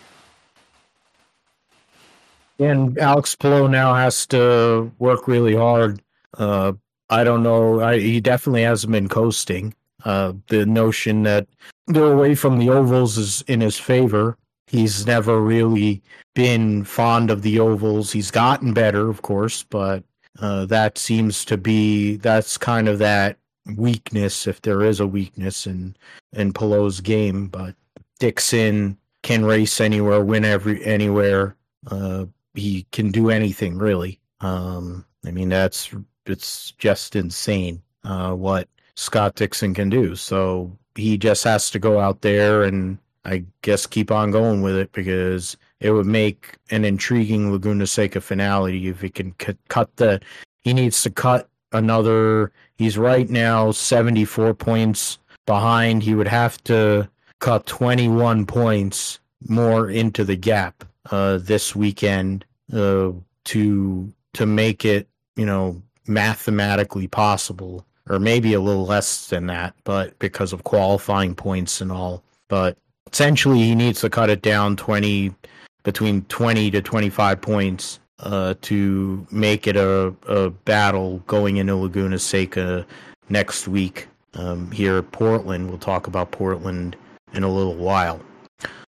And 2.60 2.98
Alex 3.00 3.36
Palou 3.36 3.68
now 3.68 3.94
has 3.94 4.26
to 4.28 4.92
work 5.00 5.28
really 5.28 5.56
hard. 5.56 6.02
Uh, 6.38 6.74
I 7.10 7.24
don't 7.24 7.44
know. 7.44 7.82
I, 7.82 8.00
he 8.00 8.22
definitely 8.22 8.64
hasn't 8.64 8.92
been 8.92 9.10
coasting. 9.10 9.74
Uh, 10.06 10.34
the 10.48 10.66
notion 10.66 11.24
that 11.24 11.48
they're 11.88 12.14
away 12.14 12.36
from 12.36 12.60
the 12.60 12.70
ovals 12.70 13.18
is 13.18 13.42
in 13.48 13.60
his 13.60 13.78
favor. 13.78 14.38
He's 14.68 15.06
never 15.06 15.42
really 15.42 16.02
been 16.34 16.84
fond 16.84 17.30
of 17.30 17.42
the 17.42 17.60
ovals. 17.60 18.12
He's 18.12 18.32
gotten 18.32 18.74
better, 18.74 19.10
of 19.10 19.22
course, 19.22 19.64
but 19.64 20.04
uh, 20.40 20.66
that 20.66 20.98
seems 20.98 21.46
to 21.46 21.58
be 21.58 22.18
that's 22.18 22.58
kind 22.58 22.88
of 22.88 23.00
that 23.00 23.38
weakness, 23.76 24.48
if 24.48 24.62
there 24.62 24.84
is 24.84 25.00
a 25.00 25.08
weakness 25.08 25.66
in 25.68 25.96
in 26.34 26.54
Palou's 26.54 27.02
game. 27.02 27.48
But 27.48 27.76
Dixon 28.20 28.98
can 29.24 29.46
race 29.46 29.82
anywhere, 29.82 30.24
win 30.24 30.46
every 30.46 30.84
anywhere. 30.84 31.56
Uh, 31.88 32.26
he 32.54 32.86
can 32.92 33.12
do 33.12 33.30
anything 33.30 33.78
really. 33.78 34.20
Um, 34.42 35.06
I 35.26 35.32
mean, 35.32 35.50
that's 35.50 35.94
it's 36.26 36.72
just 36.72 37.16
insane 37.16 37.82
uh, 38.04 38.34
what 38.34 38.68
Scott 38.96 39.36
Dixon 39.36 39.74
can 39.74 39.90
do. 39.90 40.16
So 40.16 40.78
he 40.96 41.18
just 41.18 41.44
has 41.44 41.70
to 41.72 41.80
go 41.80 42.00
out 42.00 42.22
there 42.22 42.64
and 42.64 42.98
I 43.26 43.44
guess 43.62 43.86
keep 43.86 44.12
on 44.12 44.32
going 44.32 44.62
with 44.62 44.76
it 44.76 44.92
because 44.92 45.58
it 45.86 45.92
would 45.92 46.08
make 46.08 46.56
an 46.72 46.84
intriguing 46.84 47.52
Laguna 47.52 47.86
Seca 47.86 48.20
finale 48.20 48.88
if 48.88 49.02
he 49.02 49.10
can 49.10 49.34
cut, 49.34 49.56
cut 49.68 49.96
the. 49.98 50.20
He 50.64 50.74
needs 50.74 51.04
to 51.04 51.12
cut 51.12 51.48
another. 51.74 52.52
He's 52.80 52.98
right 52.98 53.30
now 53.30 53.70
74 53.70 54.56
points 54.56 55.20
behind. 55.46 56.02
He 56.02 56.16
would 56.16 56.28
have 56.28 56.58
to 56.64 57.08
cut 57.38 57.68
21 57.68 58.48
points 58.48 59.20
more 59.48 59.88
into 59.88 60.24
the 60.24 60.36
gap 60.36 60.84
uh, 61.12 61.38
this 61.38 61.76
weekend 61.76 62.46
uh, 62.74 63.12
to 63.44 64.12
to 64.34 64.46
make 64.48 64.86
it 64.86 65.08
you 65.36 65.46
know 65.46 65.80
mathematically 66.08 67.08
possible, 67.08 67.86
or 68.10 68.18
maybe 68.18 68.56
a 68.56 68.60
little 68.60 68.88
less 68.88 69.28
than 69.28 69.46
that, 69.46 69.76
but 69.84 70.18
because 70.18 70.52
of 70.52 70.64
qualifying 70.64 71.36
points 71.36 71.80
and 71.80 71.92
all. 71.92 72.24
But 72.48 72.76
essentially 73.14 73.60
he 73.60 73.76
needs 73.76 74.02
to 74.02 74.10
cut 74.10 74.32
it 74.32 74.42
down 74.42 74.78
20 74.78 75.32
between 75.86 76.24
20 76.24 76.72
to 76.72 76.82
25 76.82 77.40
points 77.40 78.00
uh, 78.20 78.56
to 78.62 79.26
make 79.32 79.68
it 79.68 79.78
a, 79.78 80.14
a 80.28 80.50
battle 80.50 81.20
going 81.28 81.58
into 81.58 81.76
Laguna 81.76 82.20
Seca 82.20 82.86
next 83.30 83.68
week 83.68 84.08
um, 84.34 84.70
here 84.72 84.98
at 84.98 85.12
Portland. 85.14 85.70
We'll 85.70 85.78
talk 85.78 86.08
about 86.08 86.32
Portland 86.32 86.98
in 87.34 87.44
a 87.44 87.50
little 87.50 87.76
while. 87.76 88.20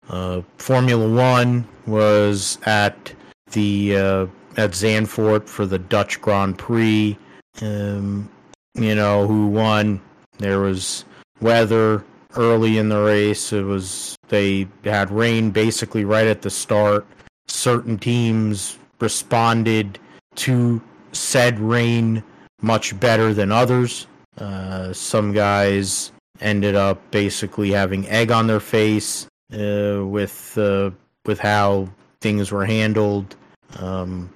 Uh, 0.09 0.41
Formula 0.57 1.07
One 1.07 1.67
was 1.87 2.57
at 2.65 3.13
the 3.51 3.95
uh, 3.95 4.27
at 4.57 4.71
Zandvoort 4.71 5.47
for 5.47 5.65
the 5.65 5.79
Dutch 5.79 6.19
Grand 6.21 6.57
Prix. 6.57 7.17
Um, 7.61 8.29
you 8.73 8.95
know 8.95 9.27
who 9.27 9.47
won? 9.47 10.01
There 10.39 10.59
was 10.59 11.05
weather 11.39 12.03
early 12.35 12.77
in 12.77 12.89
the 12.89 13.01
race. 13.01 13.53
It 13.53 13.63
was 13.63 14.15
they 14.29 14.67
had 14.83 15.11
rain 15.11 15.51
basically 15.51 16.05
right 16.05 16.27
at 16.27 16.41
the 16.41 16.49
start. 16.49 17.05
Certain 17.47 17.97
teams 17.97 18.77
responded 18.99 19.99
to 20.35 20.81
said 21.11 21.59
rain 21.59 22.23
much 22.61 22.97
better 22.99 23.33
than 23.33 23.51
others. 23.51 24.07
Uh, 24.37 24.93
some 24.93 25.33
guys 25.33 26.11
ended 26.39 26.75
up 26.75 26.99
basically 27.11 27.71
having 27.71 28.07
egg 28.07 28.31
on 28.31 28.47
their 28.47 28.59
face 28.59 29.27
uh, 29.53 30.01
with 30.05 30.57
uh, 30.57 30.91
with 31.25 31.39
how 31.39 31.89
things 32.21 32.51
were 32.51 32.65
handled. 32.65 33.35
Um, 33.79 34.31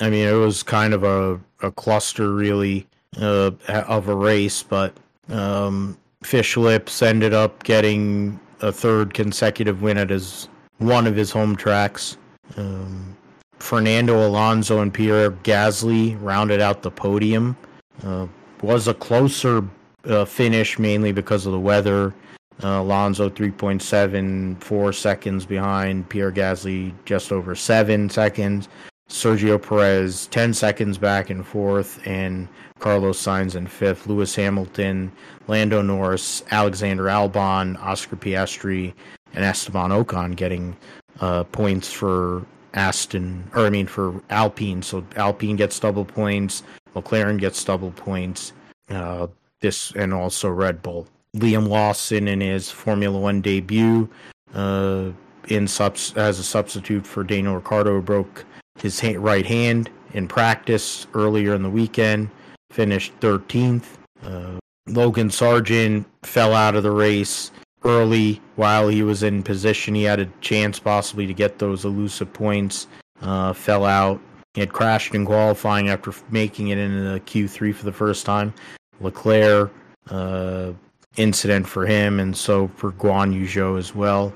I 0.00 0.08
mean, 0.08 0.26
it 0.26 0.32
was 0.32 0.62
kind 0.62 0.94
of 0.94 1.04
a, 1.04 1.40
a 1.62 1.70
cluster, 1.72 2.32
really, 2.32 2.86
uh, 3.18 3.50
of 3.68 4.08
a 4.08 4.14
race, 4.14 4.62
but 4.62 4.94
um, 5.28 5.98
Fish 6.22 6.56
Lips 6.56 7.02
ended 7.02 7.32
up 7.32 7.62
getting 7.62 8.38
a 8.60 8.70
third 8.70 9.14
consecutive 9.14 9.82
win 9.82 9.96
at 9.96 10.10
his 10.10 10.48
one 10.78 11.06
of 11.06 11.16
his 11.16 11.30
home 11.30 11.56
tracks. 11.56 12.16
Um, 12.56 13.16
Fernando 13.58 14.26
Alonso 14.26 14.80
and 14.80 14.92
Pierre 14.92 15.30
Gasly 15.30 16.16
rounded 16.20 16.60
out 16.60 16.82
the 16.82 16.90
podium. 16.90 17.56
Uh, 18.04 18.26
was 18.62 18.88
a 18.88 18.94
closer 18.94 19.62
uh, 20.04 20.24
finish 20.24 20.78
mainly 20.78 21.12
because 21.12 21.46
of 21.46 21.52
the 21.52 21.60
weather. 21.60 22.14
Uh, 22.62 22.80
Alonso 22.80 23.30
3.74 23.30 24.94
seconds 24.94 25.46
behind 25.46 26.08
Pierre 26.10 26.32
Gasly, 26.32 26.92
just 27.06 27.32
over 27.32 27.54
seven 27.54 28.10
seconds. 28.10 28.68
Sergio 29.10 29.60
Perez 29.60 30.28
10 30.28 30.54
seconds 30.54 30.96
back 30.96 31.30
and 31.30 31.46
fourth, 31.46 32.00
and 32.06 32.48
Carlos 32.78 33.20
Sainz 33.20 33.56
in 33.56 33.66
fifth. 33.66 34.06
Lewis 34.06 34.34
Hamilton, 34.36 35.10
Lando 35.48 35.82
Norris, 35.82 36.42
Alexander 36.52 37.04
Albon, 37.04 37.76
Oscar 37.82 38.16
Piastri, 38.16 38.94
and 39.34 39.44
Esteban 39.44 39.90
Ocon 39.90 40.36
getting 40.36 40.76
uh, 41.20 41.44
points 41.44 41.92
for 41.92 42.46
Aston, 42.74 43.50
or 43.54 43.66
I 43.66 43.70
mean 43.70 43.88
for 43.88 44.22
Alpine. 44.30 44.80
So 44.82 45.04
Alpine 45.16 45.56
gets 45.56 45.78
double 45.78 46.04
points, 46.04 46.62
McLaren 46.94 47.38
gets 47.38 47.62
double 47.64 47.90
points. 47.90 48.52
Uh, 48.88 49.26
this 49.60 49.92
and 49.92 50.14
also 50.14 50.48
Red 50.48 50.82
Bull. 50.82 51.06
Liam 51.36 51.68
Lawson 51.68 52.26
in 52.26 52.40
his 52.40 52.70
Formula 52.70 53.18
One 53.18 53.40
debut, 53.40 54.08
uh, 54.54 55.10
in 55.48 55.68
subs- 55.68 56.14
as 56.16 56.38
a 56.38 56.42
substitute 56.42 57.06
for 57.06 57.22
Daniel 57.22 57.56
Ricciardo, 57.56 58.00
broke 58.00 58.44
his 58.80 59.02
right 59.02 59.46
hand 59.46 59.90
in 60.14 60.26
practice 60.28 61.06
earlier 61.14 61.54
in 61.54 61.62
the 61.62 61.70
weekend. 61.70 62.30
Finished 62.70 63.18
13th. 63.20 63.84
Uh, 64.22 64.58
Logan 64.86 65.28
Sargeant 65.28 66.04
fell 66.22 66.54
out 66.54 66.74
of 66.74 66.82
the 66.82 66.90
race 66.90 67.50
early 67.84 68.40
while 68.56 68.88
he 68.88 69.02
was 69.02 69.22
in 69.22 69.42
position. 69.42 69.94
He 69.94 70.02
had 70.02 70.20
a 70.20 70.26
chance 70.40 70.78
possibly 70.78 71.26
to 71.26 71.34
get 71.34 71.58
those 71.58 71.84
elusive 71.84 72.32
points. 72.32 72.86
Uh, 73.22 73.52
fell 73.52 73.84
out. 73.84 74.20
He 74.54 74.60
had 74.60 74.72
crashed 74.72 75.14
in 75.14 75.24
qualifying 75.24 75.88
after 75.88 76.12
making 76.30 76.68
it 76.68 76.78
into 76.78 77.00
the 77.00 77.20
Q3 77.20 77.74
for 77.74 77.84
the 77.84 77.92
first 77.92 78.26
time. 78.26 78.52
Leclerc 79.00 79.72
uh, 80.10 80.72
incident 81.16 81.68
for 81.68 81.86
him, 81.86 82.20
and 82.20 82.36
so 82.36 82.68
for 82.68 82.92
Guan 82.92 83.32
Yu 83.32 83.46
Zhou 83.46 83.78
as 83.78 83.94
well. 83.94 84.32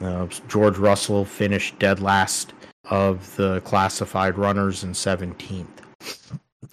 Uh, 0.00 0.26
George 0.48 0.78
Russell 0.78 1.24
finished 1.24 1.78
dead 1.78 2.00
last 2.00 2.54
of 2.90 3.34
the 3.36 3.60
classified 3.62 4.38
runners 4.38 4.84
in 4.84 4.92
17th. 4.92 5.66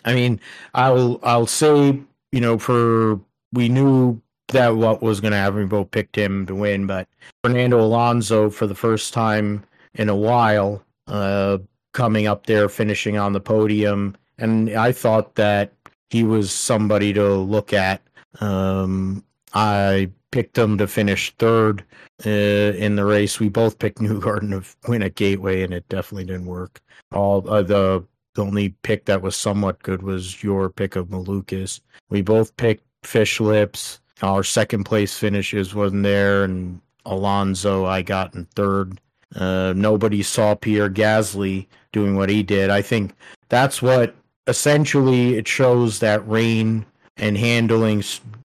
I 0.06 0.14
mean, 0.14 0.40
I'll 0.74 1.20
I'll 1.24 1.48
say 1.48 2.00
you 2.32 2.42
know 2.42 2.58
for 2.58 3.20
we 3.54 3.70
knew 3.70 4.22
that 4.50 4.76
what 4.76 5.02
was 5.02 5.20
going 5.20 5.32
to 5.32 5.38
happen. 5.38 5.60
We 5.60 5.66
both 5.66 5.92
picked 5.92 6.16
him 6.16 6.46
to 6.46 6.56
win, 6.56 6.86
but 6.86 7.08
Fernando 7.44 7.82
Alonso 7.82 8.50
for 8.50 8.68
the 8.68 8.76
first 8.76 9.14
time 9.14 9.64
in 9.96 10.10
a 10.10 10.16
while, 10.16 10.84
uh, 11.08 11.58
coming 11.94 12.28
up 12.28 12.46
there, 12.46 12.70
finishing 12.70 13.18
on 13.18 13.34
the 13.34 13.40
podium, 13.40 14.16
and 14.38 14.70
I 14.70 14.92
thought 14.92 15.36
that 15.36 15.74
he 16.10 16.24
was 16.24 16.52
somebody 16.52 17.14
to 17.14 17.34
look 17.34 17.74
at. 17.74 18.02
Um, 18.40 19.24
I 19.54 20.12
picked 20.32 20.58
him 20.58 20.78
to 20.78 20.88
finish 20.88 21.32
third 21.38 21.84
uh, 22.26 22.30
in 22.30 22.96
the 22.96 23.06
race. 23.06 23.40
We 23.40 23.50
both 23.50 23.80
picked 23.80 24.00
Newgarden 24.00 24.52
to 24.52 24.90
win 24.90 25.04
at 25.04 25.16
Gateway, 25.16 25.64
and 25.64 25.74
it 25.74 25.88
definitely 25.90 26.26
didn't 26.26 26.46
work. 26.46 26.82
All 27.14 27.50
uh, 27.50 27.62
the 27.62 28.04
the 28.36 28.42
only 28.42 28.70
pick 28.84 29.06
that 29.06 29.22
was 29.22 29.36
somewhat 29.36 29.82
good 29.82 30.04
was 30.04 30.44
your 30.44 30.70
pick 30.70 30.96
of 30.96 31.08
Malukas. 31.08 31.80
We 32.10 32.22
both 32.22 32.56
picked 32.58 32.84
Fish 33.04 33.40
Lips. 33.40 34.02
Our 34.22 34.44
second 34.44 34.84
place 34.84 35.18
finishes 35.18 35.74
wasn't 35.74 36.04
there, 36.04 36.44
and 36.44 36.82
Alonso 37.06 37.86
I 37.86 38.02
got 38.02 38.36
in 38.36 38.46
third. 38.56 39.00
Uh, 39.36 39.74
nobody 39.76 40.22
saw 40.22 40.56
Pierre 40.56 40.90
Gasly 40.90 41.68
doing 41.92 42.16
what 42.16 42.30
he 42.30 42.44
did. 42.44 42.70
I 42.70 42.82
think 42.82 43.14
that's 43.50 43.82
what 43.82 44.16
essentially 44.48 45.36
it 45.36 45.48
shows 45.48 46.00
that 46.00 46.28
rain 46.28 46.86
and 47.18 47.38
handling, 47.38 48.04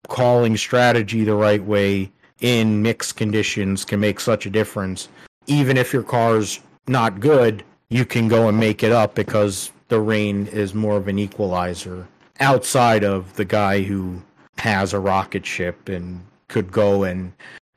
calling 0.08 0.56
strategy 0.56 1.24
the 1.24 1.34
right 1.34 1.62
way 1.64 2.10
in 2.40 2.82
mixed 2.82 3.16
conditions 3.16 3.84
can 3.84 4.00
make 4.00 4.20
such 4.20 4.46
a 4.46 4.50
difference. 4.50 5.08
Even 5.46 5.76
if 5.76 5.92
your 5.92 6.02
car's 6.02 6.60
not 6.86 7.20
good, 7.20 7.64
you 7.88 8.04
can 8.04 8.28
go 8.28 8.48
and 8.48 8.58
make 8.58 8.82
it 8.82 8.92
up 8.92 9.14
because 9.14 9.70
the 9.88 10.00
rain 10.00 10.46
is 10.48 10.74
more 10.74 10.96
of 10.96 11.08
an 11.08 11.18
equalizer 11.18 12.06
outside 12.40 13.04
of 13.04 13.34
the 13.36 13.44
guy 13.44 13.82
who 13.82 14.20
has 14.58 14.92
a 14.92 14.98
rocket 14.98 15.44
ship 15.44 15.88
and 15.88 16.24
could 16.48 16.70
go 16.70 17.04
and 17.04 17.32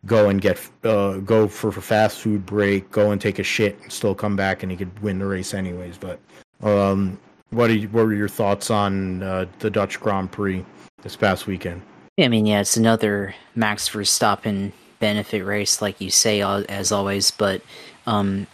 go 0.05 0.29
and 0.29 0.41
get 0.41 0.59
uh, 0.83 1.17
go 1.17 1.47
for 1.47 1.69
a 1.69 1.73
fast 1.73 2.19
food 2.19 2.45
break, 2.45 2.89
go 2.91 3.11
and 3.11 3.19
take 3.21 3.39
a 3.39 3.43
shit, 3.43 3.79
and 3.81 3.91
still 3.91 4.15
come 4.15 4.35
back, 4.35 4.63
and 4.63 4.71
he 4.71 4.77
could 4.77 4.97
win 4.99 5.19
the 5.19 5.25
race 5.25 5.53
anyways. 5.53 5.97
But 5.97 6.19
um, 6.61 7.19
what, 7.49 7.71
you, 7.71 7.87
what 7.89 8.05
were 8.05 8.13
your 8.13 8.27
thoughts 8.27 8.69
on 8.71 9.23
uh, 9.23 9.45
the 9.59 9.69
Dutch 9.69 9.99
Grand 9.99 10.31
Prix 10.31 10.65
this 11.01 11.15
past 11.15 11.47
weekend? 11.47 11.81
I 12.19 12.27
mean, 12.29 12.47
yeah, 12.47 12.61
it's 12.61 12.77
another 12.77 13.35
Max 13.53 13.89
Verstappen 13.89 14.71
benefit 14.99 15.43
race, 15.43 15.81
like 15.81 16.01
you 16.01 16.09
say, 16.09 16.41
as 16.41 16.91
always. 16.91 17.29
But 17.29 17.61
um, 18.07 18.47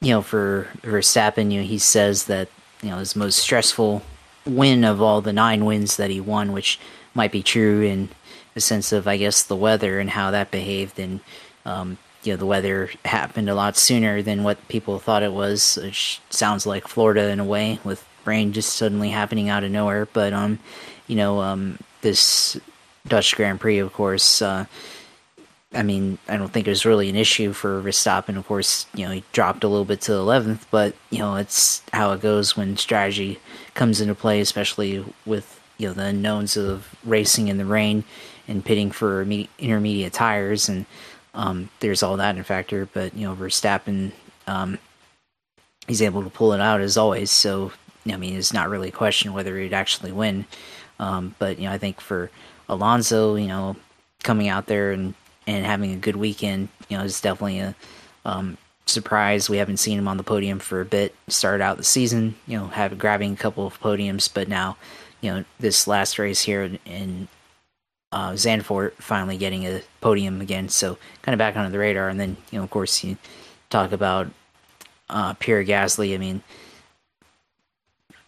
you 0.00 0.10
know, 0.10 0.22
for 0.22 0.68
Verstappen, 0.82 1.52
you 1.52 1.60
know, 1.60 1.66
he 1.66 1.78
says 1.78 2.24
that 2.26 2.48
you 2.82 2.90
know 2.90 2.98
his 2.98 3.14
most 3.14 3.38
stressful 3.38 4.02
win 4.46 4.84
of 4.84 5.02
all 5.02 5.20
the 5.20 5.32
nine 5.32 5.64
wins 5.64 5.96
that 5.96 6.10
he 6.10 6.20
won, 6.20 6.52
which 6.52 6.78
might 7.14 7.32
be 7.32 7.42
true 7.42 7.82
in 7.82 8.08
the 8.54 8.60
sense 8.60 8.92
of, 8.92 9.06
I 9.06 9.16
guess, 9.16 9.42
the 9.42 9.56
weather 9.56 10.00
and 10.00 10.10
how 10.10 10.30
that 10.30 10.50
behaved, 10.50 10.98
and 10.98 11.20
um, 11.66 11.98
you 12.22 12.32
know, 12.32 12.36
the 12.38 12.46
weather 12.46 12.90
happened 13.04 13.50
a 13.50 13.54
lot 13.54 13.76
sooner 13.76 14.22
than 14.22 14.42
what 14.42 14.68
people 14.68 14.98
thought 14.98 15.22
it 15.22 15.32
was, 15.32 15.78
which 15.82 16.20
sounds 16.30 16.66
like 16.66 16.88
Florida 16.88 17.28
in 17.28 17.40
a 17.40 17.44
way, 17.44 17.78
with 17.84 18.06
rain 18.24 18.52
just 18.52 18.74
suddenly 18.74 19.10
happening 19.10 19.50
out 19.50 19.64
of 19.64 19.70
nowhere. 19.70 20.06
But 20.06 20.32
um, 20.32 20.60
you 21.06 21.16
know, 21.16 21.40
um, 21.40 21.78
this 22.00 22.58
Dutch 23.06 23.34
Grand 23.34 23.60
Prix, 23.60 23.78
of 23.78 23.92
course. 23.92 24.42
Uh, 24.42 24.66
I 25.74 25.82
mean, 25.82 26.18
I 26.28 26.36
don't 26.36 26.52
think 26.52 26.66
it 26.66 26.70
was 26.70 26.84
really 26.84 27.08
an 27.08 27.16
issue 27.16 27.52
for 27.52 27.80
Verstappen. 27.82 28.36
Of 28.36 28.46
course, 28.46 28.86
you 28.94 29.06
know, 29.06 29.12
he 29.12 29.24
dropped 29.32 29.64
a 29.64 29.68
little 29.68 29.84
bit 29.84 30.02
to 30.02 30.12
11th, 30.12 30.66
but, 30.70 30.94
you 31.10 31.18
know, 31.18 31.36
it's 31.36 31.82
how 31.92 32.12
it 32.12 32.20
goes 32.20 32.56
when 32.56 32.76
strategy 32.76 33.38
comes 33.74 34.00
into 34.00 34.14
play, 34.14 34.40
especially 34.40 35.04
with, 35.24 35.60
you 35.78 35.88
know, 35.88 35.94
the 35.94 36.04
unknowns 36.04 36.56
of 36.56 36.94
racing 37.04 37.48
in 37.48 37.56
the 37.56 37.64
rain 37.64 38.04
and 38.46 38.64
pitting 38.64 38.90
for 38.90 39.22
intermediate 39.22 40.12
tires. 40.12 40.68
And 40.68 40.84
um, 41.32 41.70
there's 41.80 42.02
all 42.02 42.18
that 42.18 42.36
in 42.36 42.42
factor. 42.42 42.86
But, 42.92 43.14
you 43.14 43.26
know, 43.26 43.34
Verstappen, 43.34 44.12
um, 44.46 44.78
he's 45.86 46.02
able 46.02 46.22
to 46.22 46.30
pull 46.30 46.52
it 46.52 46.60
out 46.60 46.82
as 46.82 46.98
always. 46.98 47.30
So, 47.30 47.72
I 48.06 48.16
mean, 48.16 48.36
it's 48.36 48.52
not 48.52 48.68
really 48.68 48.88
a 48.88 48.92
question 48.92 49.32
whether 49.32 49.58
he'd 49.58 49.72
actually 49.72 50.12
win. 50.12 50.44
Um, 50.98 51.34
but, 51.38 51.58
you 51.58 51.64
know, 51.64 51.72
I 51.72 51.78
think 51.78 52.00
for 52.00 52.30
Alonso, 52.68 53.34
you 53.36 53.48
know, 53.48 53.76
coming 54.22 54.48
out 54.48 54.66
there 54.66 54.92
and 54.92 55.14
and 55.46 55.66
having 55.66 55.92
a 55.92 55.96
good 55.96 56.16
weekend, 56.16 56.68
you 56.88 56.96
know, 56.96 57.04
is 57.04 57.20
definitely 57.20 57.58
a 57.58 57.74
um, 58.24 58.56
surprise. 58.86 59.50
We 59.50 59.56
haven't 59.56 59.78
seen 59.78 59.98
him 59.98 60.06
on 60.06 60.16
the 60.16 60.22
podium 60.22 60.60
for 60.60 60.80
a 60.80 60.84
bit. 60.84 61.14
Started 61.28 61.62
out 61.62 61.76
the 61.76 61.84
season, 61.84 62.36
you 62.46 62.58
know, 62.58 62.68
have 62.68 62.96
grabbing 62.98 63.32
a 63.32 63.36
couple 63.36 63.66
of 63.66 63.80
podiums, 63.80 64.32
but 64.32 64.48
now, 64.48 64.76
you 65.20 65.32
know, 65.32 65.44
this 65.58 65.88
last 65.88 66.18
race 66.18 66.42
here 66.42 66.78
in 66.84 67.28
uh, 68.12 68.32
Zandvoort 68.32 68.92
finally 68.94 69.36
getting 69.36 69.66
a 69.66 69.82
podium 70.00 70.40
again, 70.40 70.68
so 70.68 70.98
kind 71.22 71.34
of 71.34 71.38
back 71.38 71.56
onto 71.56 71.72
the 71.72 71.78
radar. 71.78 72.08
And 72.08 72.20
then, 72.20 72.36
you 72.50 72.58
know, 72.58 72.64
of 72.64 72.70
course, 72.70 73.02
you 73.02 73.16
talk 73.70 73.90
about 73.90 74.28
uh, 75.08 75.34
Pierre 75.34 75.64
Gasly. 75.64 76.14
I 76.14 76.18
mean, 76.18 76.42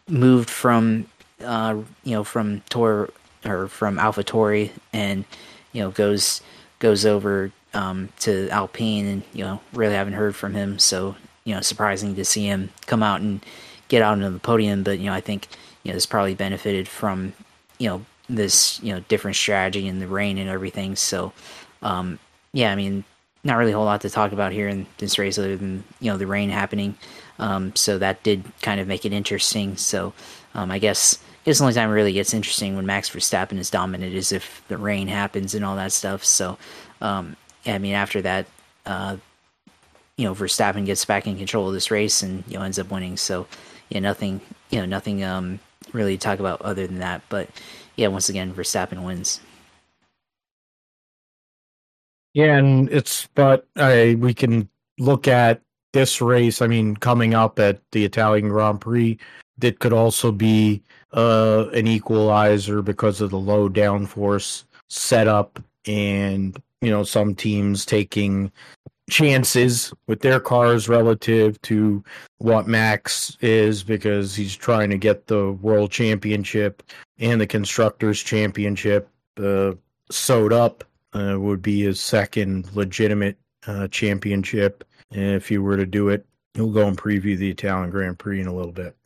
moved 0.09 0.51
from 0.51 1.07
uh, 1.43 1.77
you 2.03 2.13
know 2.13 2.25
from 2.25 2.63
Tor 2.69 3.11
or 3.45 3.69
from 3.69 3.97
AlphaTauri, 3.97 4.71
and 4.93 5.25
you 5.73 5.83
know 5.83 5.91
goes 5.91 6.41
goes 6.79 7.07
over 7.07 7.53
um, 7.73 8.09
to 8.21 8.49
Alpine, 8.51 9.07
and 9.07 9.23
you 9.33 9.45
know 9.45 9.61
really 9.73 9.95
haven't 9.95 10.15
heard 10.15 10.37
from 10.37 10.55
him. 10.55 10.79
So 10.79 11.17
you 11.45 11.55
know, 11.55 11.61
surprising 11.61 12.15
to 12.17 12.25
see 12.25 12.47
him 12.47 12.71
come 12.87 13.03
out 13.03 13.21
and 13.21 13.45
get 13.89 14.03
out 14.03 14.15
into 14.15 14.31
the 14.31 14.39
podium. 14.39 14.83
But 14.83 14.99
you 14.99 15.07
know, 15.07 15.15
I 15.15 15.21
think 15.21 15.49
you 15.83 15.91
know 15.91 15.95
this 15.95 16.07
probably 16.07 16.35
benefited 16.35 16.89
from 16.89 17.35
you 17.79 17.89
know 17.89 18.05
this 18.29 18.83
you 18.83 18.95
know 18.95 19.01
different 19.09 19.37
strategy 19.37 19.87
and 19.87 20.01
the 20.01 20.09
rain 20.09 20.39
and 20.39 20.49
everything. 20.49 20.97
So 20.97 21.33
um, 21.83 22.19
yeah, 22.53 22.73
I 22.73 22.75
mean, 22.75 23.05
not 23.45 23.57
really 23.57 23.73
a 23.73 23.77
whole 23.77 23.85
lot 23.85 24.01
to 24.01 24.11
talk 24.11 24.33
about 24.33 24.53
here 24.53 24.69
in 24.69 24.87
this 24.99 25.19
race 25.19 25.39
other 25.39 25.57
than 25.57 25.85
you 26.01 26.11
know 26.11 26.17
the 26.17 26.27
rain 26.27 26.51
happening. 26.51 26.97
Um, 27.39 27.75
so 27.77 27.99
that 27.99 28.23
did 28.23 28.45
kind 28.63 28.81
of 28.81 28.89
make 28.89 29.05
it 29.05 29.13
interesting. 29.13 29.77
So 29.77 30.13
um, 30.55 30.71
I 30.71 30.79
guess 30.79 31.19
I 31.45 31.51
guess 31.51 31.59
the 31.59 31.65
only 31.65 31.75
time 31.75 31.91
it 31.91 31.93
really 31.93 32.15
gets 32.15 32.33
interesting 32.33 32.75
when 32.75 32.87
Max 32.87 33.11
Verstappen 33.11 33.59
is 33.59 33.69
dominant 33.69 34.15
is 34.15 34.33
if 34.33 34.63
the 34.69 34.79
rain 34.79 35.09
happens 35.09 35.55
and 35.55 35.63
all 35.63 35.77
that 35.77 35.93
stuff. 35.93 36.25
So 36.25 36.57
um, 37.03 37.37
I 37.67 37.77
mean 37.77 37.93
after 37.93 38.23
that, 38.23 38.47
uh, 38.87 39.19
you 40.17 40.25
know 40.25 40.35
Verstappen 40.35 40.87
gets 40.87 41.05
back 41.05 41.27
in 41.27 41.37
control 41.37 41.69
of 41.69 41.75
this 41.75 41.91
race 41.91 42.23
and 42.23 42.45
you 42.49 42.57
know 42.57 42.65
ends 42.65 42.79
up 42.79 42.91
winning. 42.91 43.19
So 43.19 43.47
yeah, 43.91 44.01
nothing 44.01 44.41
you 44.71 44.79
know 44.79 44.87
nothing 44.87 45.23
um, 45.23 45.61
really 45.93 46.17
to 46.17 46.23
talk 46.23 46.39
about 46.39 46.63
other 46.63 46.87
than 46.87 47.01
that. 47.01 47.21
But 47.29 47.51
yeah, 47.97 48.09
once 48.09 48.31
again 48.31 48.55
Verstappen 48.55 49.05
wins. 49.05 49.41
Yeah, 52.33 52.57
and 52.57 52.89
it's 52.91 53.29
but 53.35 53.67
I 53.77 54.17
we 54.19 54.33
can 54.33 54.71
look 54.99 55.29
at 55.29 55.61
this 55.93 56.23
race. 56.23 56.63
I 56.63 56.69
mean, 56.69 56.97
coming 56.97 57.35
up 57.35 57.59
at 57.59 57.83
the 57.93 58.07
Italian 58.07 58.49
Grand 58.49 58.81
Prix, 58.81 59.19
that 59.59 59.79
could 59.79 59.93
also 59.93 60.33
be 60.33 60.83
uh, 61.15 61.69
an 61.73 61.87
equalizer 61.87 62.83
because 62.83 63.21
of 63.21 63.31
the 63.31 63.39
low 63.39 63.69
downforce 63.69 64.65
setup, 64.89 65.63
and 65.87 66.61
you 66.81 66.91
know 66.91 67.03
some 67.03 67.35
teams 67.35 67.87
taking 67.87 68.53
chances 69.11 69.93
with 70.07 70.21
their 70.21 70.41
cars 70.41 70.89
relative 70.89 71.61
to 71.63 72.03
what 72.39 72.67
Max 72.67 73.37
is 73.41 73.83
because 73.83 74.35
he's 74.35 74.57
trying 74.57 74.91
to 74.91 74.99
get 74.99 75.27
the 75.27 75.53
world 75.53 75.91
championship 75.91 76.83
and 77.19 77.41
the 77.41 77.47
constructors 77.47 78.23
championship 78.23 79.09
uh, 79.37 79.73
sewed 80.11 80.53
up 80.53 80.85
uh, 81.13 81.37
would 81.39 81.63
be 81.63 81.83
his 81.83 82.01
second 82.01 82.75
legitimate 82.75 83.37
uh, 83.67 83.89
championship. 83.89 84.85
if 85.11 85.51
you 85.51 85.63
were 85.63 85.77
to 85.77 85.87
do 85.87 86.09
it, 86.09 86.27
we'll 86.57 86.71
go 86.71 86.87
and 86.87 86.99
preview 86.99 87.37
the 87.37 87.51
Italian 87.51 87.91
Grand 87.91 88.19
Prix 88.19 88.41
in 88.41 88.47
a 88.47 88.55
little 88.55 88.73
bit. 88.73 88.97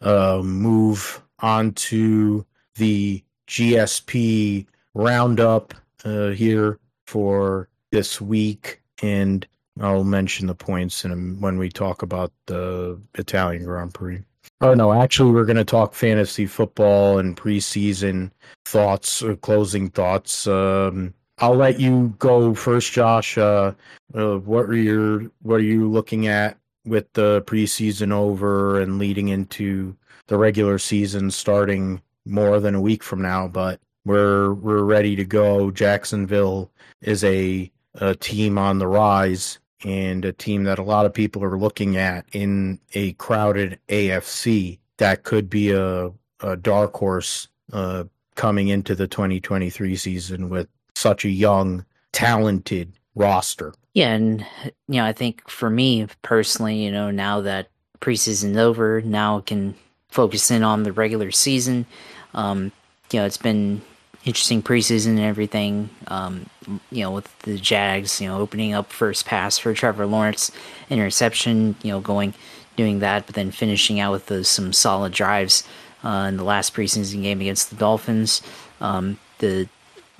Uh, 0.00 0.40
move 0.42 1.22
on 1.44 1.72
to 1.72 2.44
the 2.76 3.22
GSP 3.48 4.66
roundup 4.94 5.74
uh, 6.04 6.30
here 6.30 6.78
for 7.06 7.68
this 7.92 8.18
week, 8.18 8.80
and 9.02 9.46
I'll 9.78 10.04
mention 10.04 10.46
the 10.46 10.54
points 10.54 11.04
in, 11.04 11.38
when 11.40 11.58
we 11.58 11.68
talk 11.68 12.00
about 12.00 12.32
the 12.46 12.98
Italian 13.16 13.64
Grand 13.64 13.92
Prix. 13.92 14.22
Oh 14.62 14.72
no, 14.72 14.94
actually, 14.94 15.32
we're 15.32 15.44
going 15.44 15.56
to 15.56 15.64
talk 15.64 15.92
fantasy 15.92 16.46
football 16.46 17.18
and 17.18 17.36
preseason 17.36 18.30
thoughts, 18.64 19.22
or 19.22 19.36
closing 19.36 19.90
thoughts. 19.90 20.46
Um, 20.46 21.12
I'll 21.38 21.56
let 21.56 21.78
you 21.78 22.14
go 22.18 22.54
first, 22.54 22.92
Josh. 22.92 23.36
Uh, 23.36 23.72
uh, 24.14 24.38
what 24.38 24.66
are 24.66 24.76
your 24.76 25.30
what 25.42 25.56
are 25.56 25.64
you 25.64 25.90
looking 25.90 26.26
at 26.26 26.56
with 26.86 27.12
the 27.12 27.42
preseason 27.42 28.12
over 28.12 28.80
and 28.80 28.98
leading 28.98 29.28
into 29.28 29.94
the 30.26 30.38
regular 30.38 30.78
season 30.78 31.30
starting 31.30 32.00
more 32.24 32.60
than 32.60 32.74
a 32.74 32.80
week 32.80 33.02
from 33.02 33.22
now? 33.22 33.48
But 33.48 33.80
we're 34.04 34.54
we're 34.54 34.82
ready 34.82 35.16
to 35.16 35.24
go. 35.24 35.70
Jacksonville 35.70 36.70
is 37.00 37.24
a, 37.24 37.70
a 37.94 38.14
team 38.14 38.58
on 38.58 38.78
the 38.78 38.86
rise 38.86 39.58
and 39.84 40.24
a 40.24 40.32
team 40.32 40.64
that 40.64 40.78
a 40.78 40.82
lot 40.82 41.06
of 41.06 41.12
people 41.12 41.44
are 41.44 41.58
looking 41.58 41.96
at 41.96 42.24
in 42.32 42.80
a 42.94 43.12
crowded 43.14 43.78
AFC 43.88 44.78
that 44.98 45.24
could 45.24 45.50
be 45.50 45.70
a, 45.70 46.10
a 46.40 46.56
dark 46.56 46.94
horse 46.94 47.48
uh, 47.72 48.04
coming 48.34 48.68
into 48.68 48.94
the 48.94 49.06
2023 49.06 49.96
season 49.96 50.48
with 50.48 50.68
such 50.94 51.24
a 51.24 51.30
young, 51.30 51.84
talented 52.12 52.92
roster. 53.14 53.74
Yeah, 53.92 54.12
and 54.12 54.46
you 54.88 54.96
know, 54.96 55.04
I 55.04 55.12
think 55.12 55.48
for 55.48 55.70
me 55.70 56.06
personally, 56.22 56.82
you 56.82 56.90
know, 56.90 57.10
now 57.10 57.40
that 57.42 57.68
preseason's 58.00 58.56
over, 58.56 59.00
now 59.02 59.38
it 59.38 59.46
can 59.46 59.74
focus 60.14 60.50
in 60.52 60.62
on 60.62 60.84
the 60.84 60.92
regular 60.92 61.32
season. 61.32 61.86
Um, 62.34 62.70
you 63.10 63.18
know, 63.18 63.26
it's 63.26 63.36
been 63.36 63.82
interesting 64.24 64.62
preseason 64.62 65.08
and 65.08 65.20
everything. 65.20 65.90
Um, 66.06 66.46
you 66.90 67.02
know, 67.02 67.10
with 67.10 67.36
the 67.40 67.58
Jags, 67.58 68.20
you 68.20 68.28
know, 68.28 68.38
opening 68.38 68.72
up 68.72 68.92
first 68.92 69.26
pass 69.26 69.58
for 69.58 69.74
Trevor 69.74 70.06
Lawrence, 70.06 70.52
interception, 70.88 71.74
you 71.82 71.90
know, 71.90 72.00
going 72.00 72.32
doing 72.76 73.00
that, 73.00 73.26
but 73.26 73.34
then 73.34 73.50
finishing 73.50 73.98
out 73.98 74.12
with 74.12 74.26
the, 74.26 74.44
some 74.44 74.72
solid 74.72 75.12
drives 75.12 75.64
uh, 76.04 76.26
in 76.28 76.36
the 76.36 76.44
last 76.44 76.74
preseason 76.74 77.22
game 77.22 77.40
against 77.40 77.70
the 77.70 77.76
Dolphins. 77.76 78.40
Um, 78.80 79.18
the 79.38 79.68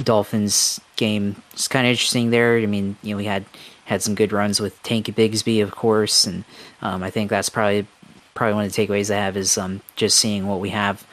Dolphins 0.03 0.81
game 0.97 1.41
is 1.55 1.69
kind 1.69 1.87
of 1.87 1.91
interesting 1.91 2.31
there. 2.31 2.59
I 2.59 2.67
mean, 2.67 2.97
you 3.03 3.13
know, 3.13 3.17
we 3.17 3.27
had 3.27 3.45
had 3.85 4.03
some 4.03 4.15
good 4.15 4.33
runs 4.33 4.61
with 4.61 4.83
Tank 4.83 5.07
Bigsby, 5.07 5.63
of 5.63 5.71
course, 5.71 6.27
and 6.27 6.45
um, 6.83 7.03
I 7.03 7.11
think 7.11 7.31
that's 7.31 7.49
probably 7.49 7.87
probably 8.35 8.55
one 8.55 8.65
of 8.65 8.73
the 8.73 8.87
takeaways 8.87 9.13
I 9.13 9.19
have 9.19 9.37
is 9.37 9.57
um, 9.57 9.81
just 9.97 10.19
seeing 10.19 10.47
what 10.47 10.61
we 10.61 10.71
have 10.71 11.07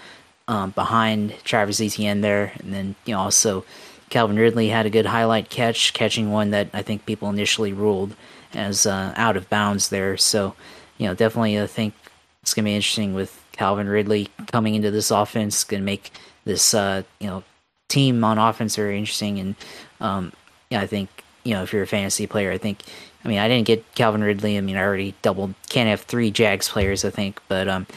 um, 0.48 0.72
behind 0.72 1.36
Travis 1.44 1.80
Etienne 1.80 2.22
there, 2.22 2.52
and 2.60 2.74
then 2.74 2.96
you 3.06 3.14
know 3.14 3.22
also 3.22 3.64
Calvin 4.10 4.38
Ridley 4.38 4.70
had 4.70 4.86
a 4.86 4.90
good 4.90 5.06
highlight 5.06 5.50
catch, 5.50 5.94
catching 5.94 6.32
one 6.32 6.52
that 6.52 6.70
I 6.74 6.82
think 6.82 7.06
people 7.06 7.30
initially 7.30 7.74
ruled 7.74 8.16
as 8.54 8.86
uh, 8.86 9.14
out 9.16 9.38
of 9.38 9.50
bounds 9.50 9.90
there. 9.90 10.18
So 10.18 10.56
you 10.98 11.08
know, 11.08 11.14
definitely 11.14 11.60
I 11.60 11.68
think 11.68 11.94
it's 12.42 12.54
gonna 12.54 12.66
be 12.66 12.76
interesting 12.76 13.14
with 13.14 13.44
Calvin 13.54 13.88
Ridley 13.88 14.30
coming 14.48 14.76
into 14.76 14.92
this 14.92 15.12
offense, 15.12 15.64
gonna 15.64 15.84
make 15.84 16.12
this 16.44 16.74
uh, 16.74 17.04
you 17.20 17.28
know 17.28 17.44
team 17.88 18.24
on 18.24 18.38
offense 18.38 18.76
very 18.76 18.98
interesting. 18.98 19.40
And 19.40 19.56
um, 20.00 20.34
yeah, 20.70 20.82
I 20.82 20.88
think 20.88 21.24
you 21.44 21.54
know 21.54 21.64
if 21.64 21.72
you're 21.72 21.84
a 21.84 21.88
fantasy 21.88 22.28
player, 22.28 22.52
I 22.52 22.58
think 22.58 22.84
I 23.24 23.28
mean 23.28 23.40
I 23.40 23.48
didn't 23.48 23.68
get 23.68 23.96
Calvin 23.96 24.24
Ridley. 24.24 24.58
I 24.58 24.62
mean 24.62 24.78
I 24.78 24.82
already 24.82 25.16
doubled. 25.22 25.54
Can't 25.70 25.90
have 25.90 26.02
three 26.02 26.32
Jags 26.32 26.70
players, 26.70 27.06
I 27.06 27.10
think, 27.10 27.42
but 27.48 27.68
um, 27.68 27.88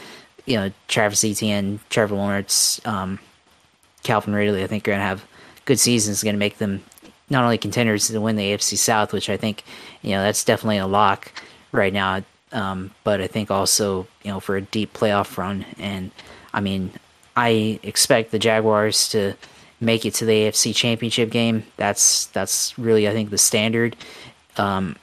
you 0.45 0.57
know 0.57 0.71
Travis 0.87 1.23
Etienne, 1.23 1.79
Trevor 1.89 2.15
Lawrence, 2.15 2.79
um, 2.85 3.19
Calvin 4.03 4.33
Ridley. 4.33 4.63
I 4.63 4.67
think 4.67 4.87
are 4.87 4.91
gonna 4.91 5.03
have 5.03 5.25
good 5.65 5.79
seasons. 5.79 6.23
Going 6.23 6.35
to 6.35 6.39
make 6.39 6.59
them 6.59 6.83
not 7.29 7.43
only 7.43 7.57
contenders 7.57 8.07
to 8.07 8.21
win 8.21 8.35
the 8.35 8.51
AFC 8.51 8.77
South, 8.77 9.11
which 9.11 9.29
I 9.29 9.37
think 9.37 9.63
you 10.01 10.11
know 10.11 10.21
that's 10.21 10.43
definitely 10.43 10.77
a 10.77 10.87
lock 10.87 11.31
right 11.71 11.93
now. 11.93 12.23
Um, 12.51 12.91
but 13.03 13.19
I 13.19 13.27
think 13.27 13.51
also 13.51 14.07
you 14.23 14.31
know 14.31 14.39
for 14.39 14.55
a 14.55 14.61
deep 14.61 14.93
playoff 14.93 15.37
run, 15.37 15.65
and 15.77 16.11
I 16.53 16.61
mean 16.61 16.91
I 17.35 17.79
expect 17.83 18.31
the 18.31 18.39
Jaguars 18.39 19.09
to 19.09 19.33
make 19.81 20.05
it 20.05 20.13
to 20.15 20.25
the 20.25 20.33
AFC 20.33 20.73
Championship 20.75 21.31
game. 21.31 21.65
That's 21.77 22.27
that's 22.27 22.77
really 22.77 23.07
I 23.07 23.11
think 23.11 23.29
the 23.29 23.37
standard. 23.37 23.95
Um, 24.57 24.95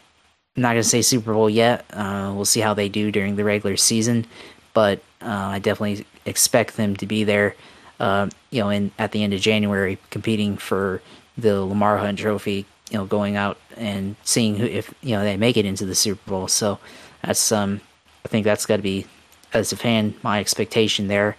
I'm 0.57 0.63
not 0.63 0.71
gonna 0.71 0.83
say 0.83 1.01
Super 1.01 1.33
Bowl 1.33 1.49
yet. 1.49 1.85
Uh, 1.93 2.33
we'll 2.35 2.45
see 2.45 2.61
how 2.61 2.75
they 2.75 2.89
do 2.89 3.11
during 3.11 3.37
the 3.37 3.45
regular 3.45 3.77
season, 3.77 4.27
but 4.75 4.99
uh, 5.23 5.27
I 5.29 5.59
definitely 5.59 6.07
expect 6.27 6.77
them 6.77 6.97
to 6.97 7.07
be 7.07 7.25
there. 7.25 7.57
Uh, 7.99 8.29
you 8.51 8.61
know, 8.61 8.69
in 8.69 8.91
at 8.99 9.13
the 9.13 9.23
end 9.23 9.33
of 9.33 9.41
January, 9.41 9.99
competing 10.11 10.59
for 10.59 11.01
the 11.39 11.65
Lamar 11.65 11.99
Hunt 11.99 12.19
Trophy. 12.19 12.67
You 12.91 12.99
know, 12.99 13.07
going 13.07 13.37
out 13.37 13.57
and 13.79 14.17
seeing 14.23 14.57
who 14.57 14.67
if 14.67 14.93
you 15.01 15.13
know 15.13 15.25
they 15.25 15.39
make 15.39 15.57
it 15.57 15.65
into 15.65 15.87
the 15.87 15.95
Super 15.95 16.29
Bowl. 16.29 16.49
So 16.49 16.79
that's 17.23 17.51
um, 17.51 17.81
I 18.27 18.29
think 18.29 18.45
that's 18.45 18.67
got 18.67 18.77
to 18.77 18.83
be 18.83 19.07
as 19.55 19.73
a 19.73 19.77
fan 19.77 20.15
my 20.23 20.39
expectation 20.41 21.09
there. 21.09 21.37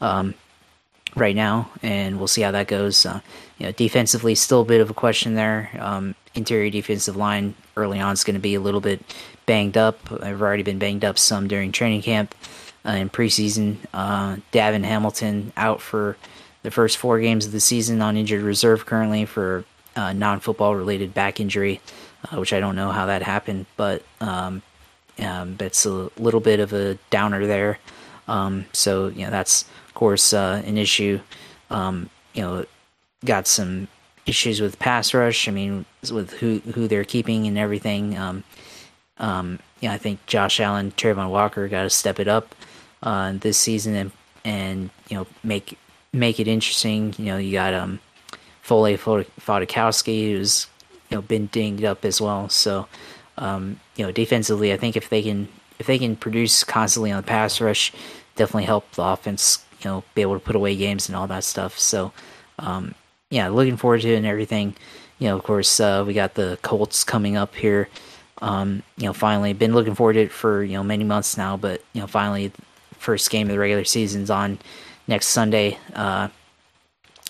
Um, 0.00 0.34
right 1.14 1.34
now, 1.34 1.70
and 1.82 2.18
we'll 2.18 2.28
see 2.28 2.42
how 2.42 2.50
that 2.50 2.68
goes. 2.68 3.06
Uh, 3.06 3.20
you 3.58 3.66
know, 3.66 3.72
defensively, 3.72 4.34
still 4.34 4.62
a 4.62 4.64
bit 4.64 4.80
of 4.80 4.90
a 4.90 4.94
question 4.94 5.34
there. 5.34 5.70
Um, 5.78 6.14
interior 6.34 6.68
defensive 6.68 7.16
line 7.16 7.54
early 7.76 8.00
on 8.00 8.12
is 8.12 8.24
going 8.24 8.34
to 8.34 8.40
be 8.40 8.54
a 8.54 8.60
little 8.60 8.80
bit 8.80 9.02
banged 9.46 9.76
up. 9.76 9.98
I've 10.22 10.42
already 10.42 10.62
been 10.62 10.78
banged 10.78 11.04
up 11.04 11.18
some 11.18 11.48
during 11.48 11.72
training 11.72 12.02
camp 12.02 12.34
uh, 12.84 12.92
in 12.92 13.10
preseason. 13.10 13.76
Uh, 13.92 14.36
DaVon 14.52 14.84
Hamilton 14.84 15.52
out 15.56 15.80
for 15.80 16.16
the 16.62 16.70
first 16.70 16.96
four 16.98 17.20
games 17.20 17.46
of 17.46 17.52
the 17.52 17.60
season 17.60 18.02
on 18.02 18.16
injured 18.16 18.42
reserve 18.42 18.86
currently 18.86 19.24
for 19.24 19.64
uh, 19.94 20.12
non-football 20.12 20.74
related 20.74 21.14
back 21.14 21.40
injury, 21.40 21.80
uh, 22.24 22.38
which 22.38 22.52
I 22.52 22.60
don't 22.60 22.76
know 22.76 22.90
how 22.90 23.06
that 23.06 23.22
happened, 23.22 23.66
but 23.76 24.02
um, 24.20 24.62
um, 25.18 25.56
a 25.60 26.10
little 26.18 26.40
bit 26.40 26.60
of 26.60 26.72
a 26.72 26.98
downer 27.10 27.46
there. 27.46 27.78
Um, 28.28 28.66
so 28.72 29.08
you 29.08 29.24
know 29.24 29.30
that's 29.30 29.64
of 29.86 29.94
course, 29.94 30.32
uh, 30.32 30.62
an 30.66 30.76
issue. 30.76 31.20
Um, 31.70 32.10
you 32.34 32.42
know, 32.42 32.64
got 33.24 33.46
some 33.46 33.88
issues 34.26 34.60
with 34.60 34.78
pass 34.78 35.14
rush. 35.14 35.48
I 35.48 35.52
mean, 35.52 35.84
with 36.12 36.32
who 36.34 36.58
who 36.74 36.88
they're 36.88 37.04
keeping 37.04 37.46
and 37.46 37.56
everything. 37.56 38.16
Um, 38.16 38.44
um, 39.18 39.58
I 39.82 39.98
think 39.98 40.24
Josh 40.26 40.60
Allen, 40.60 40.92
Travon 40.92 41.30
Walker 41.30 41.68
got 41.68 41.84
to 41.84 41.90
step 41.90 42.20
it 42.20 42.28
up 42.28 42.54
uh, 43.02 43.32
this 43.32 43.56
season 43.56 43.94
and 43.94 44.12
and 44.44 44.90
you 45.08 45.16
know 45.16 45.26
make 45.42 45.78
make 46.12 46.40
it 46.40 46.48
interesting. 46.48 47.14
You 47.18 47.26
know, 47.26 47.38
you 47.38 47.52
got 47.52 47.74
um, 47.74 48.00
Foley 48.62 48.96
Fatukasi, 48.96 50.32
who's 50.32 50.66
you 51.10 51.16
know 51.16 51.22
been 51.22 51.46
dinged 51.46 51.84
up 51.84 52.04
as 52.04 52.20
well. 52.20 52.48
So 52.48 52.88
um, 53.38 53.80
you 53.96 54.04
know, 54.04 54.12
defensively, 54.12 54.72
I 54.72 54.76
think 54.76 54.96
if 54.96 55.08
they 55.08 55.22
can 55.22 55.48
if 55.78 55.86
they 55.86 55.98
can 55.98 56.16
produce 56.16 56.64
constantly 56.64 57.12
on 57.12 57.18
the 57.18 57.26
pass 57.26 57.60
rush, 57.60 57.92
definitely 58.34 58.64
help 58.64 58.90
the 58.92 59.02
offense. 59.02 59.64
You 59.82 59.90
know, 59.90 60.04
be 60.14 60.22
able 60.22 60.34
to 60.34 60.44
put 60.44 60.56
away 60.56 60.74
games 60.74 61.08
and 61.08 61.14
all 61.14 61.26
that 61.26 61.44
stuff. 61.44 61.78
So 61.78 62.12
um, 62.58 62.94
yeah, 63.36 63.48
looking 63.48 63.76
forward 63.76 64.00
to 64.00 64.14
it 64.14 64.16
and 64.16 64.24
everything. 64.24 64.74
You 65.18 65.28
know, 65.28 65.36
of 65.36 65.42
course, 65.42 65.78
uh, 65.78 66.04
we 66.06 66.14
got 66.14 66.34
the 66.34 66.58
Colts 66.62 67.04
coming 67.04 67.36
up 67.36 67.54
here. 67.54 67.90
Um, 68.40 68.82
you 68.96 69.04
know, 69.04 69.12
finally, 69.12 69.52
been 69.52 69.74
looking 69.74 69.94
forward 69.94 70.14
to 70.14 70.20
it 70.20 70.32
for 70.32 70.64
you 70.64 70.72
know 70.72 70.82
many 70.82 71.04
months 71.04 71.36
now, 71.36 71.58
but 71.58 71.82
you 71.92 72.00
know, 72.00 72.06
finally, 72.06 72.50
first 72.98 73.28
game 73.28 73.46
of 73.48 73.52
the 73.52 73.58
regular 73.58 73.84
season's 73.84 74.30
on 74.30 74.58
next 75.06 75.28
Sunday. 75.28 75.76
Uh, 75.92 76.28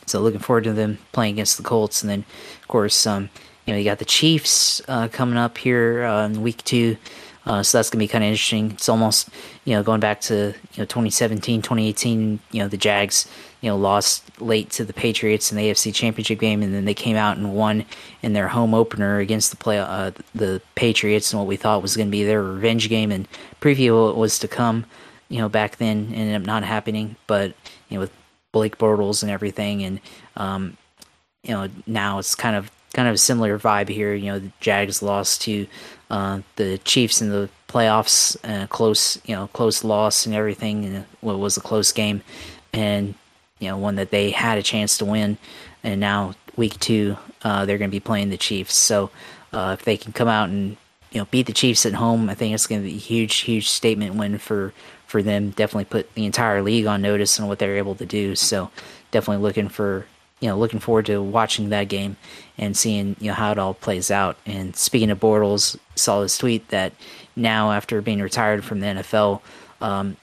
so 0.06 0.20
looking 0.20 0.38
forward 0.38 0.62
to 0.64 0.72
them 0.72 0.98
playing 1.10 1.34
against 1.34 1.56
the 1.56 1.64
Colts, 1.64 2.02
and 2.02 2.10
then 2.10 2.24
of 2.62 2.68
course, 2.68 3.04
um, 3.04 3.28
you 3.66 3.72
know, 3.72 3.78
you 3.78 3.84
got 3.84 3.98
the 3.98 4.04
Chiefs 4.04 4.80
uh, 4.86 5.08
coming 5.08 5.36
up 5.36 5.58
here 5.58 6.04
uh, 6.04 6.24
in 6.24 6.40
week 6.40 6.62
two. 6.62 6.96
Uh, 7.46 7.62
so 7.62 7.78
that's 7.78 7.90
gonna 7.90 8.02
be 8.02 8.08
kind 8.08 8.24
of 8.24 8.28
interesting. 8.28 8.72
It's 8.72 8.88
almost 8.88 9.28
you 9.64 9.74
know 9.74 9.82
going 9.82 10.00
back 10.00 10.20
to 10.22 10.34
you 10.34 10.78
know 10.78 10.84
2017, 10.84 11.62
2018. 11.62 12.40
You 12.50 12.62
know 12.62 12.68
the 12.68 12.76
Jags 12.76 13.28
you 13.60 13.70
know 13.70 13.76
lost 13.76 14.24
late 14.40 14.70
to 14.70 14.84
the 14.84 14.92
Patriots 14.92 15.50
in 15.50 15.58
the 15.58 15.64
AFC 15.64 15.94
Championship 15.94 16.40
game, 16.40 16.62
and 16.62 16.74
then 16.74 16.84
they 16.84 16.94
came 16.94 17.16
out 17.16 17.36
and 17.36 17.54
won 17.54 17.84
in 18.22 18.32
their 18.32 18.48
home 18.48 18.74
opener 18.74 19.18
against 19.18 19.50
the 19.50 19.56
play 19.56 19.78
uh, 19.78 20.10
the 20.34 20.60
Patriots, 20.74 21.32
and 21.32 21.38
what 21.38 21.46
we 21.46 21.56
thought 21.56 21.82
was 21.82 21.96
going 21.96 22.08
to 22.08 22.12
be 22.12 22.24
their 22.24 22.42
revenge 22.42 22.88
game 22.88 23.12
and 23.12 23.28
preview 23.60 24.06
what 24.06 24.16
was 24.16 24.38
to 24.40 24.48
come. 24.48 24.84
You 25.28 25.38
know 25.38 25.48
back 25.48 25.76
then 25.76 26.12
ended 26.14 26.34
up 26.34 26.46
not 26.46 26.64
happening, 26.64 27.16
but 27.26 27.54
you 27.88 27.96
know 27.96 28.00
with 28.00 28.12
Blake 28.52 28.78
Bortles 28.78 29.22
and 29.22 29.30
everything, 29.30 29.84
and 29.84 30.00
um, 30.36 30.76
you 31.44 31.52
know 31.52 31.68
now 31.86 32.18
it's 32.18 32.34
kind 32.34 32.56
of 32.56 32.70
kind 32.92 33.08
of 33.08 33.14
a 33.14 33.18
similar 33.18 33.58
vibe 33.58 33.88
here. 33.88 34.14
You 34.14 34.32
know 34.32 34.38
the 34.40 34.52
Jags 34.60 35.02
lost 35.02 35.42
to 35.42 35.66
uh, 36.10 36.40
the 36.56 36.78
Chiefs 36.78 37.20
in 37.20 37.30
the 37.30 37.48
playoffs, 37.68 38.36
uh, 38.44 38.66
close, 38.68 39.18
you 39.26 39.34
know, 39.34 39.48
close 39.48 39.84
loss 39.84 40.26
and 40.26 40.34
everything. 40.34 40.84
And 40.84 41.04
what 41.20 41.38
was 41.38 41.56
a 41.56 41.60
close 41.60 41.92
game, 41.92 42.22
and 42.72 43.14
you 43.58 43.68
know, 43.68 43.76
one 43.76 43.96
that 43.96 44.10
they 44.10 44.30
had 44.30 44.58
a 44.58 44.62
chance 44.62 44.98
to 44.98 45.04
win. 45.04 45.38
And 45.82 46.00
now 46.00 46.34
week 46.56 46.78
two, 46.78 47.16
uh, 47.42 47.64
they're 47.64 47.78
going 47.78 47.90
to 47.90 47.94
be 47.94 48.00
playing 48.00 48.30
the 48.30 48.36
Chiefs. 48.36 48.74
So 48.74 49.10
uh, 49.52 49.76
if 49.78 49.84
they 49.84 49.96
can 49.96 50.12
come 50.12 50.28
out 50.28 50.48
and 50.48 50.76
you 51.10 51.20
know 51.20 51.26
beat 51.30 51.46
the 51.46 51.52
Chiefs 51.52 51.86
at 51.86 51.94
home, 51.94 52.28
I 52.28 52.34
think 52.34 52.54
it's 52.54 52.66
going 52.66 52.82
to 52.82 52.88
be 52.88 52.94
a 52.94 52.98
huge, 52.98 53.36
huge 53.38 53.68
statement 53.68 54.14
win 54.14 54.38
for 54.38 54.72
for 55.06 55.22
them. 55.22 55.50
Definitely 55.50 55.86
put 55.86 56.14
the 56.14 56.26
entire 56.26 56.62
league 56.62 56.86
on 56.86 57.02
notice 57.02 57.40
on 57.40 57.48
what 57.48 57.58
they're 57.58 57.76
able 57.76 57.94
to 57.96 58.06
do. 58.06 58.36
So 58.36 58.70
definitely 59.10 59.42
looking 59.42 59.68
for 59.68 60.06
you 60.40 60.48
know, 60.48 60.56
looking 60.56 60.80
forward 60.80 61.06
to 61.06 61.22
watching 61.22 61.70
that 61.70 61.88
game 61.88 62.16
and 62.58 62.76
seeing 62.76 63.16
you 63.20 63.28
know 63.28 63.34
how 63.34 63.52
it 63.52 63.58
all 63.58 63.74
plays 63.74 64.10
out. 64.10 64.36
And 64.44 64.76
speaking 64.76 65.10
of 65.10 65.20
Bortles, 65.20 65.78
saw 65.94 66.22
his 66.22 66.36
tweet 66.36 66.68
that 66.68 66.92
now 67.34 67.72
after 67.72 68.02
being 68.02 68.20
retired 68.20 68.64
from 68.64 68.80
the 68.80 68.86
NFL, 68.86 69.40
um, 69.80 70.16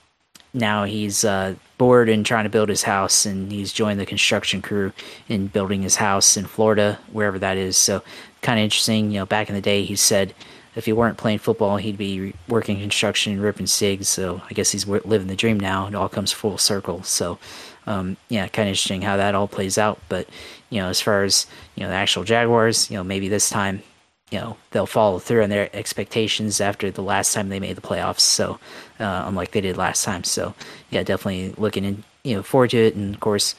now 0.54 0.84
he's 0.84 1.26
uh, 1.26 1.56
bored 1.78 2.10
and 2.10 2.26
trying 2.26 2.44
to 2.44 2.50
build 2.50 2.70
his 2.70 2.84
house, 2.84 3.26
and 3.26 3.52
he's 3.52 3.74
joined 3.74 4.00
the 4.00 4.06
construction 4.06 4.62
crew 4.62 4.92
in 5.28 5.48
building 5.48 5.82
his 5.82 5.96
house 5.96 6.38
in 6.38 6.46
Florida, 6.46 7.00
wherever 7.12 7.40
that 7.40 7.58
is. 7.58 7.76
So 7.76 8.04
kind 8.42 8.60
of 8.60 8.64
interesting. 8.64 9.12
You 9.12 9.20
know, 9.20 9.26
back 9.26 9.50
in 9.50 9.56
the 9.56 9.62
day, 9.62 9.84
he 9.84 9.96
said 9.96 10.34
if 10.76 10.86
he 10.86 10.94
weren't 10.94 11.18
playing 11.18 11.40
football, 11.40 11.78
he'd 11.78 11.98
be 11.98 12.34
working 12.48 12.80
construction, 12.80 13.34
and 13.34 13.42
ripping 13.42 13.68
cigs. 13.68 14.10
So 14.10 14.42
I 14.50 14.54
guess 14.54 14.72
he's 14.72 14.88
living 14.88 15.28
the 15.28 15.36
dream 15.36 15.60
now. 15.60 15.88
It 15.88 15.96
all 15.96 16.10
comes 16.10 16.32
full 16.32 16.58
circle. 16.58 17.04
So 17.04 17.40
um, 17.86 18.18
yeah, 18.30 18.48
kind 18.48 18.68
of 18.68 18.72
interesting 18.72 19.02
how 19.02 19.18
that 19.18 19.36
all 19.36 19.48
plays 19.48 19.78
out. 19.78 20.00
But 20.10 20.28
you 20.70 20.82
know, 20.82 20.90
as 20.90 21.02
far 21.02 21.24
as 21.24 21.46
you 21.76 21.84
know, 21.84 21.90
the 21.90 21.96
actual 21.96 22.24
Jaguars, 22.24 22.90
you 22.90 22.98
know, 22.98 23.04
maybe 23.04 23.28
this 23.28 23.50
time, 23.50 23.84
you 24.32 24.40
know, 24.40 24.58
they'll 24.72 24.86
follow 24.86 25.20
through 25.20 25.44
on 25.44 25.50
their 25.50 25.70
expectations 25.76 26.60
after 26.60 26.90
the 26.90 27.04
last 27.04 27.34
time 27.34 27.50
they 27.50 27.60
made 27.60 27.76
the 27.76 27.82
playoffs. 27.82 28.22
So 28.22 28.60
uh, 29.00 29.24
unlike 29.28 29.52
they 29.52 29.62
did 29.62 29.78
last 29.78 30.04
time. 30.04 30.24
So 30.24 30.56
yeah, 30.90 31.04
definitely 31.04 31.54
looking 31.58 31.86
in, 31.86 32.04
you 32.24 32.36
know, 32.36 32.44
forward 32.44 32.72
to 32.72 32.78
it. 32.78 32.96
And 32.96 33.14
of 33.14 33.20
course, 33.20 33.56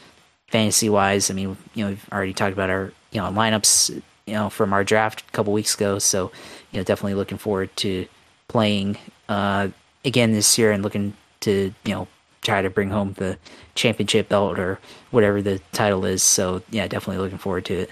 fantasy 0.49 0.89
wise, 0.89 1.31
I 1.31 1.35
mean, 1.35 1.57
you 1.75 1.85
know, 1.85 1.91
we've 1.91 2.09
already 2.13 2.33
talked 2.33 2.53
about 2.53 2.71
our 2.71 2.93
you 3.13 3.21
know 3.21 3.31
lineups, 3.31 4.03
you 4.27 4.35
know, 4.35 4.49
from 4.49 4.73
our 4.73 4.85
draft 4.85 5.23
a 5.29 5.33
couple 5.33 5.53
weeks 5.53 5.75
ago. 5.75 5.99
So 5.99 6.31
you 6.73 6.81
know, 6.81 6.85
definitely 6.85 7.15
looking 7.15 7.39
forward 7.39 7.75
to 7.77 8.07
playing 8.49 8.97
uh, 9.29 9.69
again 10.05 10.33
this 10.33 10.59
year 10.59 10.73
and 10.73 10.83
looking 10.83 11.15
to 11.41 11.75
you 11.85 11.95
know 11.95 12.09
try 12.43 12.63
to 12.63 12.71
bring 12.71 12.91
home 12.91 13.15
the 13.15 13.39
championship 13.75 14.29
belt 14.29 14.59
or 14.59 14.79
whatever 15.11 15.43
the 15.43 15.61
title 15.73 16.05
is. 16.05 16.23
So 16.23 16.63
yeah, 16.71 16.87
definitely 16.87 17.23
looking 17.23 17.39
forward 17.39 17.65
to 17.67 17.75
it. 17.75 17.91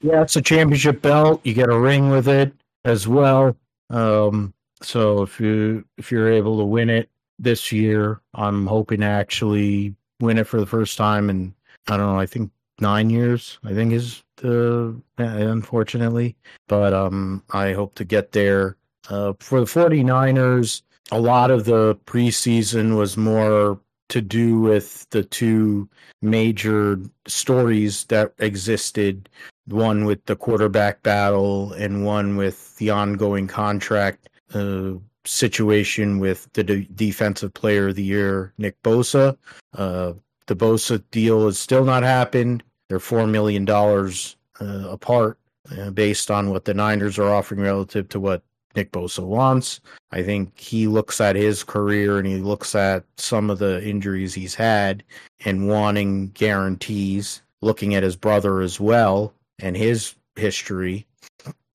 Yeah, 0.00 0.22
it's 0.22 0.36
a 0.36 0.42
championship 0.42 1.02
belt. 1.02 1.40
You 1.44 1.54
get 1.54 1.70
a 1.70 1.78
ring 1.78 2.10
with 2.10 2.28
it 2.28 2.52
as 2.84 3.08
well. 3.08 3.56
Um, 3.90 4.54
so 4.80 5.22
if 5.22 5.40
you 5.40 5.84
if 5.96 6.12
you're 6.12 6.32
able 6.32 6.58
to 6.58 6.64
win 6.64 6.90
it 6.90 7.08
this 7.38 7.72
year, 7.72 8.20
I'm 8.34 8.66
hoping 8.66 9.00
to 9.00 9.06
actually 9.06 9.94
win 10.20 10.38
it 10.38 10.46
for 10.46 10.60
the 10.60 10.66
first 10.66 10.96
time 10.96 11.30
in 11.30 11.54
I 11.88 11.96
don't 11.96 12.12
know. 12.12 12.20
I 12.20 12.26
think 12.26 12.50
nine 12.80 13.10
years. 13.10 13.58
I 13.64 13.74
think 13.74 13.92
is 13.92 14.22
the 14.38 15.00
unfortunately, 15.18 16.36
but 16.66 16.92
um, 16.92 17.42
I 17.50 17.72
hope 17.72 17.94
to 17.96 18.04
get 18.04 18.32
there. 18.32 18.76
Uh, 19.08 19.32
for 19.40 19.60
the 19.60 19.66
49ers, 19.66 20.82
a 21.10 21.20
lot 21.20 21.50
of 21.50 21.64
the 21.64 21.96
preseason 22.06 22.96
was 22.96 23.16
more 23.16 23.80
to 24.08 24.20
do 24.20 24.60
with 24.60 25.08
the 25.10 25.22
two 25.22 25.88
major 26.22 27.00
stories 27.26 28.04
that 28.04 28.32
existed 28.38 29.28
one 29.66 30.04
with 30.04 30.24
the 30.26 30.36
quarterback 30.36 31.02
battle 31.02 31.72
and 31.74 32.04
one 32.04 32.36
with 32.36 32.76
the 32.78 32.90
ongoing 32.90 33.46
contract 33.46 34.28
uh, 34.54 34.92
situation 35.24 36.18
with 36.18 36.48
the 36.54 36.64
de- 36.64 36.88
defensive 36.94 37.52
player 37.52 37.88
of 37.88 37.96
the 37.96 38.02
year 38.02 38.54
Nick 38.58 38.82
Bosa. 38.82 39.36
Uh, 39.76 40.14
the 40.46 40.56
Bosa 40.56 41.02
deal 41.10 41.44
has 41.46 41.58
still 41.58 41.84
not 41.84 42.02
happened. 42.02 42.62
They're 42.88 42.98
four 42.98 43.26
million 43.26 43.64
dollars 43.64 44.36
uh, 44.60 44.88
apart, 44.88 45.38
uh, 45.76 45.90
based 45.90 46.30
on 46.30 46.50
what 46.50 46.64
the 46.64 46.74
Niners 46.74 47.18
are 47.18 47.32
offering 47.32 47.60
relative 47.60 48.08
to 48.10 48.20
what 48.20 48.42
Nick 48.74 48.92
Bosa 48.92 49.24
wants. 49.24 49.80
I 50.12 50.22
think 50.22 50.58
he 50.58 50.86
looks 50.86 51.20
at 51.20 51.36
his 51.36 51.64
career 51.64 52.18
and 52.18 52.26
he 52.26 52.36
looks 52.36 52.74
at 52.74 53.04
some 53.16 53.50
of 53.50 53.58
the 53.58 53.86
injuries 53.86 54.34
he's 54.34 54.54
had 54.54 55.04
and 55.44 55.68
wanting 55.68 56.28
guarantees, 56.28 57.42
looking 57.60 57.94
at 57.94 58.02
his 58.02 58.16
brother 58.16 58.60
as 58.60 58.80
well 58.80 59.34
and 59.58 59.76
his 59.76 60.14
history. 60.36 61.06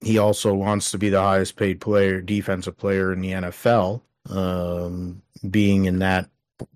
He 0.02 0.18
also 0.18 0.54
wants 0.54 0.92
to 0.92 0.98
be 0.98 1.10
the 1.10 1.22
highest 1.22 1.56
paid 1.56 1.80
player, 1.80 2.22
defensive 2.22 2.78
player 2.78 3.14
in 3.14 3.22
the 3.22 3.32
NFL, 3.32 4.02
um, 4.30 5.22
being 5.50 5.86
in 5.86 6.00
that 6.00 6.30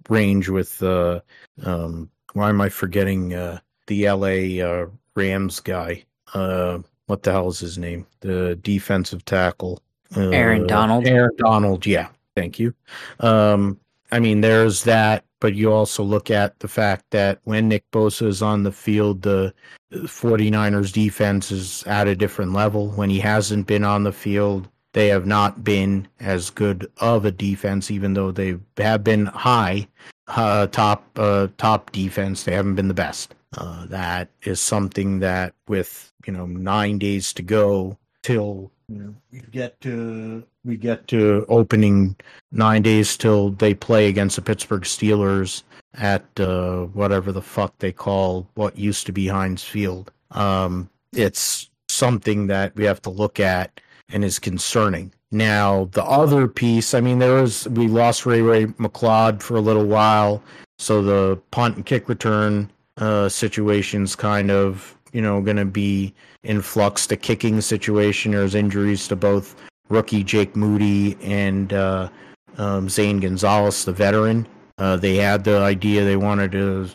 range 0.09 0.49
with, 0.49 0.81
uh, 0.83 1.21
um, 1.63 2.09
why 2.33 2.49
am 2.49 2.61
I 2.61 2.69
forgetting 2.69 3.33
uh, 3.33 3.59
the 3.87 4.09
LA 4.09 4.63
uh, 4.63 4.87
Rams 5.15 5.59
guy? 5.59 6.03
Uh, 6.33 6.79
what 7.07 7.23
the 7.23 7.31
hell 7.31 7.49
is 7.49 7.59
his 7.59 7.77
name? 7.77 8.05
The 8.19 8.57
defensive 8.61 9.25
tackle. 9.25 9.81
Uh, 10.15 10.29
Aaron 10.29 10.67
Donald. 10.67 11.07
Aaron 11.07 11.35
Donald, 11.37 11.85
yeah. 11.85 12.09
Thank 12.35 12.59
you. 12.59 12.73
Um, 13.19 13.79
I 14.11 14.19
mean, 14.19 14.41
there's 14.41 14.83
that, 14.83 15.25
but 15.39 15.55
you 15.55 15.71
also 15.71 16.03
look 16.03 16.29
at 16.29 16.59
the 16.59 16.67
fact 16.67 17.05
that 17.11 17.39
when 17.43 17.67
Nick 17.67 17.89
Bosa 17.91 18.27
is 18.27 18.41
on 18.41 18.63
the 18.63 18.71
field, 18.71 19.23
the 19.23 19.53
49ers 19.91 20.93
defense 20.93 21.51
is 21.51 21.83
at 21.83 22.07
a 22.07 22.15
different 22.15 22.53
level. 22.53 22.89
When 22.89 23.09
he 23.09 23.19
hasn't 23.19 23.67
been 23.67 23.83
on 23.83 24.03
the 24.03 24.13
field, 24.13 24.69
they 24.93 25.07
have 25.07 25.25
not 25.25 25.63
been 25.63 26.07
as 26.19 26.49
good 26.49 26.89
of 26.97 27.25
a 27.25 27.31
defense, 27.31 27.91
even 27.91 28.13
though 28.13 28.31
they 28.31 28.57
have 28.77 29.03
been 29.03 29.25
high 29.27 29.87
uh, 30.27 30.67
top 30.67 31.07
uh, 31.17 31.47
top 31.57 31.91
defense. 31.91 32.43
They 32.43 32.53
haven't 32.53 32.75
been 32.75 32.87
the 32.87 32.93
best. 32.93 33.35
Uh, 33.55 33.85
that 33.87 34.29
is 34.43 34.59
something 34.59 35.19
that, 35.19 35.53
with 35.67 36.11
you 36.25 36.33
know 36.33 36.45
nine 36.45 36.97
days 36.97 37.31
to 37.33 37.41
go 37.41 37.97
till 38.23 38.71
you 38.89 38.97
know, 38.97 39.15
we 39.31 39.39
get 39.51 39.79
to 39.81 40.43
we 40.65 40.77
get 40.77 41.07
to 41.07 41.45
opening 41.49 42.15
nine 42.51 42.81
days 42.81 43.17
till 43.17 43.51
they 43.51 43.73
play 43.73 44.07
against 44.07 44.35
the 44.35 44.41
Pittsburgh 44.41 44.83
Steelers 44.83 45.63
at 45.93 46.25
uh, 46.39 46.85
whatever 46.87 47.31
the 47.31 47.41
fuck 47.41 47.77
they 47.79 47.91
call 47.91 48.47
what 48.55 48.77
used 48.77 49.05
to 49.05 49.11
be 49.11 49.27
Heinz 49.27 49.63
Field. 49.63 50.11
Um, 50.31 50.89
it's 51.13 51.69
something 51.89 52.47
that 52.47 52.75
we 52.75 52.83
have 52.85 53.01
to 53.03 53.09
look 53.09 53.39
at 53.39 53.79
and 54.09 54.23
is 54.23 54.39
concerning. 54.39 55.13
Now, 55.31 55.89
the 55.91 56.03
other 56.05 56.47
piece, 56.47 56.93
I 56.93 57.01
mean, 57.01 57.19
there 57.19 57.41
was 57.41 57.67
we 57.69 57.87
lost 57.87 58.25
Ray-Ray 58.25 58.67
McCloud 58.67 59.41
for 59.41 59.57
a 59.57 59.61
little 59.61 59.85
while, 59.85 60.41
so 60.79 61.01
the 61.01 61.37
punt 61.51 61.75
and 61.75 61.85
kick 61.85 62.07
return 62.07 62.69
uh, 62.97 63.29
situations 63.29 64.15
kind 64.15 64.51
of 64.51 64.97
you 65.13 65.21
know, 65.21 65.41
going 65.41 65.57
to 65.57 65.65
be 65.65 66.13
in 66.43 66.61
flux. 66.61 67.07
The 67.07 67.17
kicking 67.17 67.61
situation, 67.61 68.31
there's 68.31 68.55
injuries 68.55 69.07
to 69.07 69.15
both 69.15 69.55
rookie 69.89 70.23
Jake 70.23 70.55
Moody 70.55 71.17
and 71.21 71.73
uh, 71.73 72.09
um, 72.57 72.89
Zane 72.89 73.19
Gonzalez, 73.19 73.85
the 73.85 73.93
veteran. 73.93 74.47
Uh, 74.77 74.95
they 74.95 75.15
had 75.15 75.43
the 75.43 75.59
idea 75.59 76.03
they 76.03 76.17
wanted 76.17 76.51
to 76.51 76.89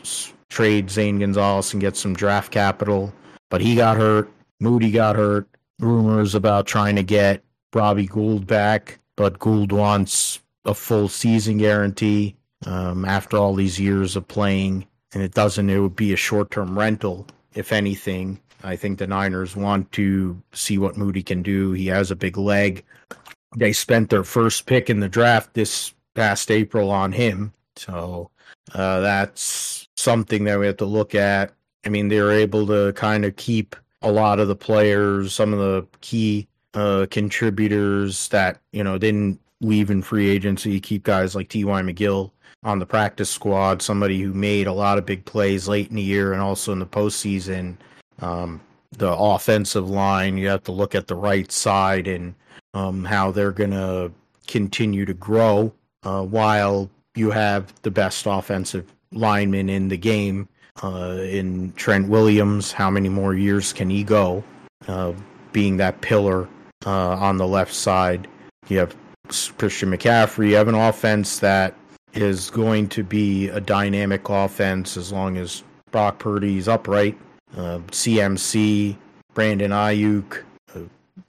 trade 0.50 0.90
Zane 0.90 1.18
Gonzalez 1.18 1.72
and 1.72 1.80
get 1.80 1.96
some 1.96 2.14
draft 2.14 2.52
capital, 2.52 3.12
but 3.50 3.60
he 3.60 3.74
got 3.74 3.96
hurt. 3.96 4.30
Moody 4.60 4.90
got 4.90 5.16
hurt. 5.16 5.48
Rumors 5.80 6.36
about 6.36 6.66
trying 6.66 6.94
to 6.94 7.02
get 7.02 7.42
Robbie 7.74 8.06
Gould 8.06 8.46
back, 8.46 9.00
but 9.16 9.40
Gould 9.40 9.72
wants 9.72 10.38
a 10.64 10.74
full 10.74 11.08
season 11.08 11.58
guarantee 11.58 12.36
um, 12.66 13.04
after 13.04 13.36
all 13.36 13.54
these 13.54 13.80
years 13.80 14.14
of 14.14 14.28
playing, 14.28 14.86
and 15.12 15.22
it 15.22 15.34
doesn't. 15.34 15.70
It 15.70 15.78
would 15.78 15.96
be 15.96 16.12
a 16.12 16.16
short 16.16 16.50
term 16.50 16.78
rental, 16.78 17.26
if 17.54 17.72
anything. 17.72 18.40
I 18.64 18.76
think 18.76 18.98
the 18.98 19.06
Niners 19.06 19.56
want 19.56 19.90
to 19.92 20.40
see 20.52 20.78
what 20.78 20.96
Moody 20.96 21.22
can 21.22 21.42
do. 21.42 21.72
He 21.72 21.86
has 21.88 22.10
a 22.10 22.16
big 22.16 22.36
leg. 22.36 22.84
They 23.56 23.72
spent 23.72 24.10
their 24.10 24.24
first 24.24 24.66
pick 24.66 24.88
in 24.88 25.00
the 25.00 25.08
draft 25.08 25.54
this 25.54 25.94
past 26.14 26.50
April 26.50 26.90
on 26.90 27.12
him. 27.12 27.52
So 27.76 28.30
uh, 28.74 29.00
that's 29.00 29.88
something 29.96 30.44
that 30.44 30.58
we 30.58 30.66
have 30.66 30.76
to 30.78 30.84
look 30.84 31.14
at. 31.14 31.52
I 31.84 31.88
mean, 31.88 32.08
they 32.08 32.20
were 32.20 32.32
able 32.32 32.66
to 32.68 32.92
kind 32.92 33.24
of 33.24 33.34
keep 33.36 33.74
a 34.02 34.12
lot 34.12 34.38
of 34.38 34.48
the 34.48 34.56
players, 34.56 35.34
some 35.34 35.52
of 35.52 35.58
the 35.58 35.86
key 36.00 36.46
uh, 36.74 37.06
contributors 37.10 38.28
that, 38.28 38.60
you 38.72 38.84
know, 38.84 38.98
didn't 38.98 39.40
leave 39.60 39.90
in 39.90 40.02
free 40.02 40.28
agency, 40.28 40.80
keep 40.80 41.02
guys 41.02 41.34
like 41.34 41.48
T.Y. 41.48 41.82
McGill 41.82 42.30
on 42.64 42.78
the 42.78 42.86
practice 42.86 43.30
squad, 43.30 43.82
somebody 43.82 44.20
who 44.20 44.32
made 44.32 44.66
a 44.66 44.72
lot 44.72 44.98
of 44.98 45.06
big 45.06 45.24
plays 45.24 45.68
late 45.68 45.90
in 45.90 45.96
the 45.96 46.02
year 46.02 46.32
and 46.32 46.40
also 46.40 46.72
in 46.72 46.78
the 46.78 46.86
postseason. 46.86 47.76
Um, 48.20 48.60
the 48.92 49.10
offensive 49.10 49.88
line, 49.88 50.36
you 50.36 50.48
have 50.48 50.62
to 50.64 50.72
look 50.72 50.94
at 50.94 51.06
the 51.06 51.14
right 51.14 51.50
side 51.50 52.06
and 52.06 52.34
um, 52.74 53.04
how 53.04 53.30
they're 53.30 53.52
going 53.52 53.70
to 53.70 54.12
continue 54.46 55.04
to 55.04 55.14
grow 55.14 55.72
uh, 56.04 56.22
while 56.22 56.90
you 57.14 57.30
have 57.30 57.72
the 57.82 57.90
best 57.90 58.26
offensive 58.26 58.92
lineman 59.12 59.68
in 59.68 59.88
the 59.88 59.96
game 59.96 60.48
uh, 60.82 61.18
in 61.22 61.72
Trent 61.72 62.08
Williams. 62.08 62.72
How 62.72 62.90
many 62.90 63.08
more 63.08 63.34
years 63.34 63.72
can 63.72 63.90
he 63.90 64.04
go 64.04 64.44
uh, 64.88 65.12
being 65.52 65.76
that 65.78 66.00
pillar 66.00 66.48
uh, 66.86 67.16
on 67.16 67.36
the 67.36 67.46
left 67.46 67.74
side? 67.74 68.28
You 68.68 68.78
have 68.78 68.96
Christian 69.58 69.90
McCaffrey. 69.90 70.50
You 70.50 70.56
have 70.56 70.68
an 70.68 70.74
offense 70.74 71.38
that 71.40 71.74
is 72.14 72.50
going 72.50 72.88
to 72.88 73.02
be 73.02 73.48
a 73.48 73.60
dynamic 73.60 74.28
offense 74.28 74.96
as 74.96 75.12
long 75.12 75.36
as 75.36 75.62
Brock 75.90 76.18
Purdy's 76.18 76.68
upright. 76.68 77.18
Uh, 77.56 77.78
CMC, 77.90 78.96
Brandon 79.34 79.70
Aiyuk, 79.70 80.42
uh, 80.74 80.80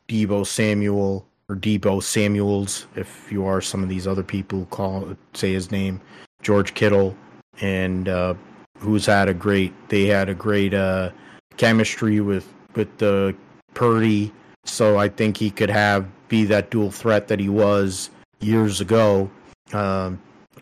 Deebo 0.07 0.45
Samuel, 0.45 1.26
or 1.49 1.55
Debo 1.55 2.01
Samuels, 2.01 2.88
if 2.95 3.31
you 3.31 3.45
are 3.45 3.61
some 3.61 3.84
of 3.84 3.89
these 3.89 4.07
other 4.07 4.23
people 4.23 4.65
call 4.68 5.15
say 5.34 5.53
his 5.53 5.72
name, 5.72 5.99
George 6.41 6.73
Kittle, 6.73 7.15
and 7.61 8.07
uh, 8.07 8.34
who's 8.77 9.05
had 9.05 9.27
a 9.27 9.34
great 9.34 9.73
they 9.89 10.05
had 10.05 10.30
a 10.30 10.34
great 10.34 10.73
uh, 10.73 11.11
chemistry 11.57 12.22
with 12.22 12.47
with 12.76 12.97
the 12.97 13.35
Purdy, 13.73 14.31
so 14.65 14.97
I 14.97 15.10
think 15.10 15.38
he 15.38 15.51
could 15.51 15.69
have 15.69 16.07
be 16.30 16.45
that 16.45 16.72
dual 16.72 16.91
threat 16.91 17.27
that 17.27 17.39
he 17.39 17.49
was 17.49 18.10
years 18.39 18.81
ago 18.81 19.30
uh, 19.73 20.11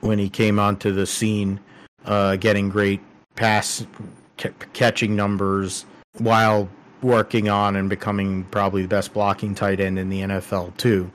when 0.02 0.20
he 0.20 0.30
came 0.30 0.60
onto 0.60 0.92
the 0.92 1.06
scene, 1.06 1.60
uh, 2.06 2.36
getting 2.36 2.70
great 2.70 3.00
pass 3.36 3.86
c- 4.40 4.50
catching 4.74 5.16
numbers 5.16 5.86
while 6.18 6.70
working 7.02 7.50
on 7.50 7.76
and 7.76 7.90
becoming 7.90 8.44
probably 8.46 8.84
the 8.84 8.88
best 8.88 9.14
blocking 9.14 9.56
tight 9.56 9.80
end 9.80 9.98
in 9.98 10.10
the 10.10 10.22
NFL 10.22 10.76
too. 10.78 11.10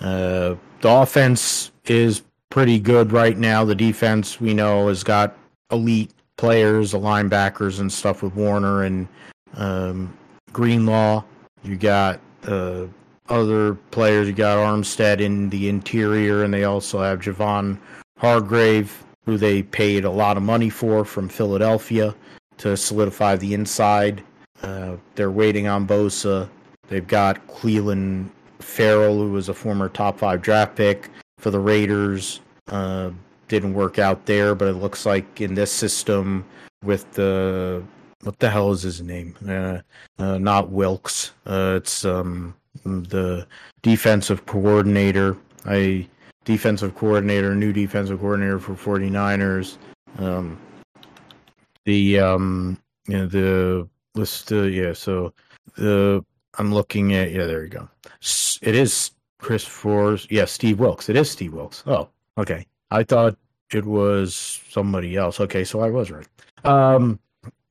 Uh, 0.00 0.54
the 0.80 0.88
offense 0.88 1.70
is 1.86 2.22
pretty 2.50 2.78
good 2.78 3.12
right 3.12 3.38
now. 3.38 3.64
The 3.64 3.74
defense 3.74 4.40
we 4.40 4.54
know 4.54 4.88
has 4.88 5.02
got 5.02 5.36
elite 5.70 6.10
players, 6.36 6.92
the 6.92 6.98
linebackers 6.98 7.80
and 7.80 7.92
stuff 7.92 8.22
with 8.22 8.34
Warner 8.34 8.84
and 8.84 9.08
um, 9.54 10.16
Greenlaw. 10.52 11.24
You 11.62 11.76
got 11.76 12.20
uh, 12.46 12.86
other 13.28 13.74
players. 13.74 14.26
You 14.26 14.34
got 14.34 14.58
Armstead 14.58 15.20
in 15.20 15.50
the 15.50 15.68
interior, 15.68 16.42
and 16.42 16.52
they 16.52 16.64
also 16.64 17.00
have 17.00 17.20
Javon 17.20 17.78
Hargrave, 18.22 19.04
who 19.26 19.36
they 19.36 19.64
paid 19.64 20.04
a 20.04 20.10
lot 20.10 20.36
of 20.36 20.44
money 20.44 20.70
for 20.70 21.04
from 21.04 21.28
Philadelphia 21.28 22.14
to 22.58 22.76
solidify 22.76 23.34
the 23.34 23.52
inside. 23.52 24.22
Uh, 24.62 24.94
they're 25.16 25.32
waiting 25.32 25.66
on 25.66 25.88
Bosa. 25.88 26.48
They've 26.86 27.06
got 27.06 27.44
Clelin 27.48 28.28
Ferrell, 28.60 29.16
who 29.16 29.32
was 29.32 29.48
a 29.48 29.54
former 29.54 29.88
top 29.88 30.20
five 30.20 30.40
draft 30.40 30.76
pick 30.76 31.10
for 31.38 31.50
the 31.50 31.58
Raiders. 31.58 32.40
Uh, 32.68 33.10
didn't 33.48 33.74
work 33.74 33.98
out 33.98 34.24
there, 34.26 34.54
but 34.54 34.68
it 34.68 34.74
looks 34.74 35.04
like 35.04 35.40
in 35.40 35.54
this 35.54 35.72
system 35.72 36.44
with 36.84 37.10
the 37.14 37.82
what 38.22 38.38
the 38.38 38.48
hell 38.48 38.70
is 38.70 38.82
his 38.82 39.02
name? 39.02 39.34
Uh, 39.48 39.78
uh, 40.20 40.38
not 40.38 40.70
Wilkes. 40.70 41.32
Uh, 41.44 41.74
it's 41.76 42.04
um, 42.04 42.54
the 42.84 43.48
defensive 43.82 44.46
coordinator. 44.46 45.36
I 45.66 46.06
defensive 46.44 46.94
coordinator, 46.94 47.54
new 47.54 47.72
defensive 47.72 48.20
coordinator 48.20 48.58
for 48.58 48.74
49ers. 48.74 49.76
Um, 50.18 50.58
the 51.84 52.18
um, 52.20 52.78
you 53.06 53.18
know, 53.18 53.26
the 53.26 53.88
list. 54.14 54.52
Uh, 54.52 54.62
yeah, 54.62 54.92
so 54.92 55.32
the 55.76 56.24
I'm 56.58 56.72
looking 56.72 57.14
at. 57.14 57.32
Yeah, 57.32 57.46
there 57.46 57.62
you 57.62 57.70
go. 57.70 57.88
It 58.62 58.74
is 58.74 59.10
Chris 59.38 59.64
Forrest. 59.64 60.30
Yeah, 60.30 60.44
Steve 60.44 60.78
Wilks. 60.78 61.08
It 61.08 61.16
is 61.16 61.30
Steve 61.30 61.54
Wilks. 61.54 61.82
Oh, 61.86 62.08
okay. 62.38 62.66
I 62.90 63.02
thought 63.02 63.36
it 63.72 63.84
was 63.84 64.60
somebody 64.68 65.16
else. 65.16 65.40
Okay, 65.40 65.64
so 65.64 65.80
I 65.80 65.90
was 65.90 66.10
right. 66.10 66.26
Um, 66.64 67.18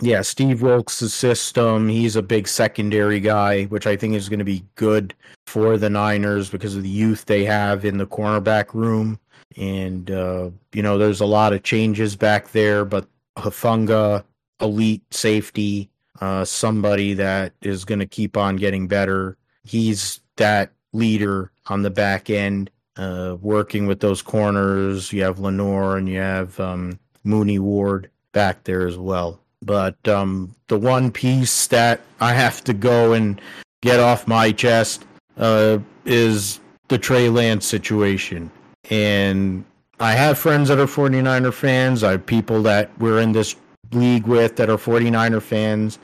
yeah, 0.02 0.22
Steve 0.22 0.62
Wilks' 0.62 1.14
system. 1.14 1.88
He's 1.88 2.16
a 2.16 2.24
big 2.24 2.48
secondary 2.48 3.20
guy, 3.20 3.66
which 3.66 3.86
I 3.86 3.96
think 3.96 4.16
is 4.16 4.30
going 4.30 4.40
to 4.40 4.46
be 4.46 4.64
good 4.76 5.14
for 5.46 5.78
the 5.78 5.90
Niners 5.90 6.50
because 6.50 6.76
of 6.76 6.84
the 6.84 6.90
youth 6.90 7.26
they 7.26 7.46
have 7.46 7.86
in 7.86 7.98
the 7.98 8.08
cornerback 8.08 8.74
room. 8.74 9.20
And, 9.58 10.10
uh, 10.10 10.50
you 10.74 10.82
know, 10.82 10.98
there's 10.98 11.22
a 11.22 11.26
lot 11.26 11.54
of 11.54 11.64
changes 11.64 12.16
back 12.16 12.52
there, 12.52 12.84
but 12.84 13.08
Hufanga, 13.38 14.24
elite 14.60 15.04
safety, 15.14 15.90
uh, 16.20 16.46
somebody 16.46 17.14
that 17.14 17.54
is 17.62 17.86
going 17.86 18.00
to 18.00 18.06
keep 18.06 18.38
on 18.38 18.56
getting 18.56 18.88
better. 18.88 19.38
He's 19.64 20.20
that 20.38 20.72
leader 20.94 21.52
on 21.68 21.84
the 21.84 21.90
back 21.90 22.30
end 22.30 22.72
uh, 22.98 23.38
working 23.40 23.88
with 23.88 24.00
those 24.00 24.22
corners. 24.22 25.14
You 25.14 25.24
have 25.24 25.40
Lenoir 25.40 25.98
and 25.98 26.10
you 26.10 26.20
have 26.20 26.60
um, 26.60 27.00
Mooney 27.24 27.60
Ward 27.60 28.10
back 28.32 28.64
there 28.64 28.88
as 28.88 28.98
well. 28.98 29.40
But 29.64 30.08
um, 30.08 30.56
the 30.68 30.78
one 30.78 31.12
piece 31.12 31.68
that 31.68 32.02
I 32.20 32.34
have 32.34 32.64
to 32.66 32.74
go 32.74 33.14
and 33.14 33.40
get 33.82 34.00
off 34.00 34.28
my 34.28 34.52
chest 34.52 35.06
uh, 35.38 35.80
is 36.06 36.60
the 36.88 36.98
Trey 36.98 37.30
Lance 37.30 37.66
situation. 37.66 38.52
And 38.90 39.64
I 40.00 40.14
have 40.14 40.38
friends 40.38 40.70
that 40.70 40.80
are 40.80 40.88
49er 40.88 41.54
fans. 41.54 42.04
I 42.04 42.12
have 42.12 42.26
people 42.26 42.62
that 42.64 42.90
we're 43.00 43.20
in 43.20 43.32
this 43.32 43.56
league 43.92 44.26
with 44.26 44.56
that 44.56 44.70
are 44.70 44.78
49er 44.78 45.42
fans. 45.42 46.00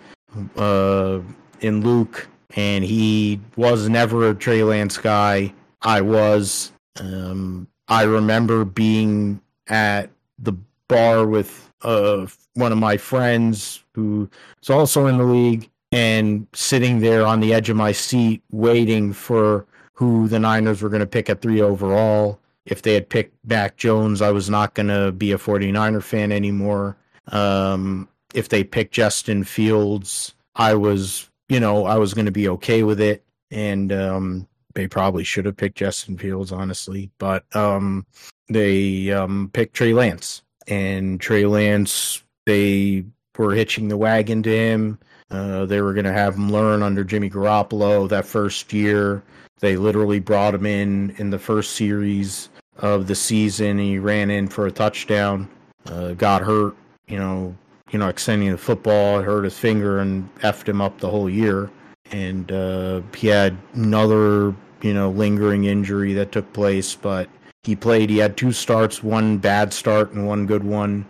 Uh, 0.56 1.22
in 1.62 1.82
Luke, 1.82 2.28
and 2.56 2.84
he 2.84 3.40
was 3.56 3.90
never 3.90 4.30
a 4.30 4.36
Trey 4.36 4.64
Lance 4.64 4.98
guy. 4.98 5.54
I 5.82 6.02
was. 6.02 6.72
Um, 7.00 7.68
I 7.88 8.04
remember 8.04 8.66
being 8.66 9.40
at 9.68 10.10
the 10.40 10.54
bar 10.88 11.26
with 11.26 11.72
uh, 11.84 12.28
one 12.58 12.72
of 12.72 12.78
my 12.78 12.98
friends 12.98 13.84
who 13.94 14.30
is 14.62 14.70
also 14.70 15.08
in 15.08 15.18
the 15.18 15.24
league 15.24 15.70
and 15.92 16.48
sitting 16.54 17.00
there 17.00 17.26
on 17.26 17.40
the 17.40 17.54
edge 17.54 17.70
of 17.70 17.78
my 17.78 17.92
seat 17.92 18.44
waiting 18.52 19.14
for 19.14 19.66
who 19.94 20.28
the 20.28 20.40
Niners 20.40 20.82
were 20.82 20.90
going 20.90 21.02
to 21.02 21.08
pick 21.08 21.30
at 21.30 21.42
three 21.42 21.62
overall. 21.62 22.40
If 22.66 22.82
they 22.82 22.94
had 22.94 23.10
picked 23.10 23.34
Mac 23.46 23.78
Jones, 23.78 24.22
I 24.22 24.32
was 24.32 24.50
not 24.50 24.74
going 24.74 24.90
to 24.90 25.12
be 25.12 25.32
a 25.32 25.38
49er 25.38 26.04
fan 26.04 26.32
anymore. 26.32 26.98
Um, 27.28 28.10
if 28.34 28.50
they 28.50 28.64
picked 28.64 28.94
Justin 28.94 29.44
Fields, 29.44 30.34
I 30.56 30.74
was, 30.74 31.30
you 31.48 31.60
know, 31.60 31.86
I 31.86 31.98
was 31.98 32.14
going 32.14 32.26
to 32.26 32.32
be 32.32 32.50
okay 32.50 32.84
with 32.84 33.00
it. 33.00 33.24
And 33.50 33.94
um, 33.94 34.48
they 34.74 34.88
probably 34.88 35.24
should 35.24 35.46
have 35.46 35.56
picked 35.56 35.78
Justin 35.78 36.18
Fields, 36.18 36.52
honestly, 36.52 37.10
but 37.18 37.46
um, 37.56 38.06
they 38.50 39.12
um, 39.12 39.50
picked 39.54 39.76
Trey 39.76 39.94
Lance, 39.94 40.44
and 40.68 41.20
Trey 41.20 41.46
Lance 41.46 42.24
they 42.48 43.03
were 43.38 43.53
hitching 43.53 43.90
the 43.90 43.98
wagon 43.98 44.41
to 44.41 44.49
him. 44.49 44.98
Uh, 45.30 45.65
they 45.65 45.82
were 45.82 45.94
going 45.94 46.06
to 46.06 46.14
have 46.14 46.36
him 46.36 46.49
learn 46.49 46.82
under 46.82 47.03
Jimmy 47.03 47.30
Garoppolo 47.30 48.07
that 48.07 48.26
first 48.26 48.72
year. 48.72 49.22
They 49.60 49.76
literally 49.76 50.19
brought 50.19 50.56
him 50.56 50.65
in 50.65 51.14
in 51.18 51.30
the 51.30 51.40
first 51.40 51.74
series 51.74 52.49
of 52.78 53.07
the 53.07 53.15
season. 53.15 53.78
He 53.78 53.99
ran 53.99 54.30
in 54.32 54.48
for 54.48 54.65
a 54.65 54.72
touchdown, 54.72 55.49
uh, 55.88 56.14
got 56.14 56.41
hurt, 56.41 56.76
you 57.07 57.19
know, 57.19 57.53
you 57.91 57.99
know, 57.99 58.07
extending 58.07 58.52
the 58.52 58.57
football. 58.57 59.22
Hurt 59.22 59.44
his 59.44 59.60
finger 59.60 59.99
and 59.99 60.34
effed 60.38 60.69
him 60.69 60.80
up 60.80 60.99
the 60.99 61.10
whole 61.10 61.30
year. 61.30 61.69
And 62.11 62.49
uh, 62.49 63.02
he 63.14 63.28
had 63.28 63.57
another, 63.74 64.56
you 64.82 64.94
know, 64.94 65.10
lingering 65.10 65.65
injury 65.65 66.14
that 66.14 66.32
took 66.32 66.52
place, 66.53 66.95
but 66.95 67.28
he 67.64 67.76
played. 67.76 68.10
He 68.10 68.19
had 68.19 68.38
two 68.38 68.53
starts, 68.53 69.03
one 69.03 69.38
bad 69.38 69.74
start 69.74 70.14
and 70.14 70.26
one 70.26 70.45
good 70.45 70.64
one. 70.64 71.06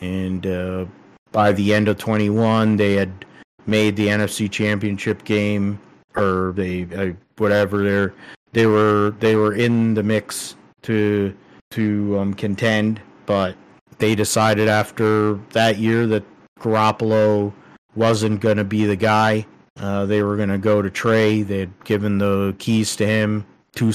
And 0.00 0.46
uh, 0.46 0.86
by 1.32 1.52
the 1.52 1.74
end 1.74 1.88
of 1.88 1.98
21, 1.98 2.76
they 2.76 2.94
had 2.94 3.24
made 3.66 3.96
the 3.96 4.08
NFC 4.08 4.50
Championship 4.50 5.24
game, 5.24 5.80
or 6.16 6.52
they 6.56 6.84
uh, 6.94 7.12
whatever. 7.36 7.82
They're 7.82 8.14
they 8.52 8.66
were 8.66 9.14
they 9.20 9.36
were 9.36 9.54
in 9.54 9.94
the 9.94 10.02
mix 10.02 10.56
to 10.82 11.34
to 11.70 12.18
um, 12.18 12.34
contend, 12.34 13.00
but 13.26 13.56
they 13.98 14.14
decided 14.14 14.68
after 14.68 15.34
that 15.50 15.78
year 15.78 16.06
that 16.06 16.24
Garoppolo 16.60 17.52
wasn't 17.94 18.40
going 18.40 18.56
to 18.56 18.64
be 18.64 18.84
the 18.86 18.96
guy. 18.96 19.46
Uh, 19.76 20.06
they 20.06 20.22
were 20.22 20.36
going 20.36 20.48
to 20.48 20.58
go 20.58 20.82
to 20.82 20.90
Trey. 20.90 21.42
They 21.42 21.60
had 21.60 21.84
given 21.84 22.18
the 22.18 22.54
keys 22.58 22.96
to 22.96 23.06
him 23.06 23.46
to 23.76 23.92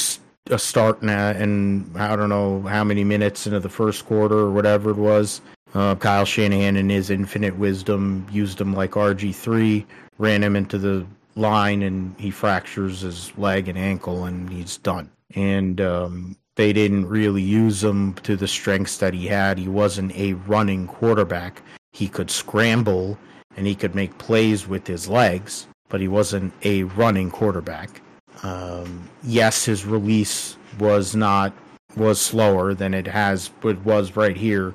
a 0.49 0.59
start 0.59 1.01
and 1.01 1.97
I 1.97 2.15
don't 2.15 2.29
know 2.29 2.61
how 2.63 2.83
many 2.83 3.03
minutes 3.03 3.47
into 3.47 3.59
the 3.59 3.69
first 3.69 4.05
quarter 4.05 4.37
or 4.37 4.51
whatever 4.51 4.91
it 4.91 4.97
was. 4.97 5.41
Uh, 5.73 5.95
Kyle 5.95 6.25
Shanahan, 6.25 6.77
in 6.77 6.89
his 6.89 7.09
infinite 7.09 7.57
wisdom, 7.57 8.27
used 8.31 8.61
him 8.61 8.73
like 8.73 8.91
RG3, 8.91 9.85
ran 10.19 10.43
him 10.43 10.55
into 10.55 10.77
the 10.77 11.05
line, 11.35 11.81
and 11.81 12.15
he 12.19 12.29
fractures 12.29 13.01
his 13.01 13.35
leg 13.37 13.67
and 13.67 13.77
ankle, 13.77 14.25
and 14.25 14.49
he's 14.49 14.77
done. 14.77 15.09
And 15.35 15.81
um, 15.81 16.37
they 16.55 16.73
didn't 16.73 17.07
really 17.07 17.41
use 17.41 17.83
him 17.83 18.13
to 18.15 18.35
the 18.35 18.47
strengths 18.47 18.97
that 18.97 19.13
he 19.13 19.25
had. 19.25 19.57
He 19.57 19.67
wasn't 19.67 20.15
a 20.15 20.33
running 20.33 20.87
quarterback. 20.87 21.61
He 21.91 22.07
could 22.07 22.29
scramble 22.29 23.17
and 23.55 23.67
he 23.67 23.75
could 23.75 23.95
make 23.95 24.17
plays 24.17 24.67
with 24.67 24.85
his 24.87 25.07
legs, 25.07 25.67
but 25.89 26.01
he 26.01 26.07
wasn't 26.07 26.53
a 26.63 26.83
running 26.83 27.29
quarterback. 27.29 28.01
Um, 28.41 29.09
yes, 29.23 29.65
his 29.65 29.85
release 29.85 30.57
was 30.79 31.15
not 31.15 31.53
was 31.95 32.19
slower 32.19 32.73
than 32.73 32.91
it 32.95 33.05
has 33.05 33.51
it 33.63 33.79
was 33.85 34.15
right 34.15 34.35
here 34.35 34.73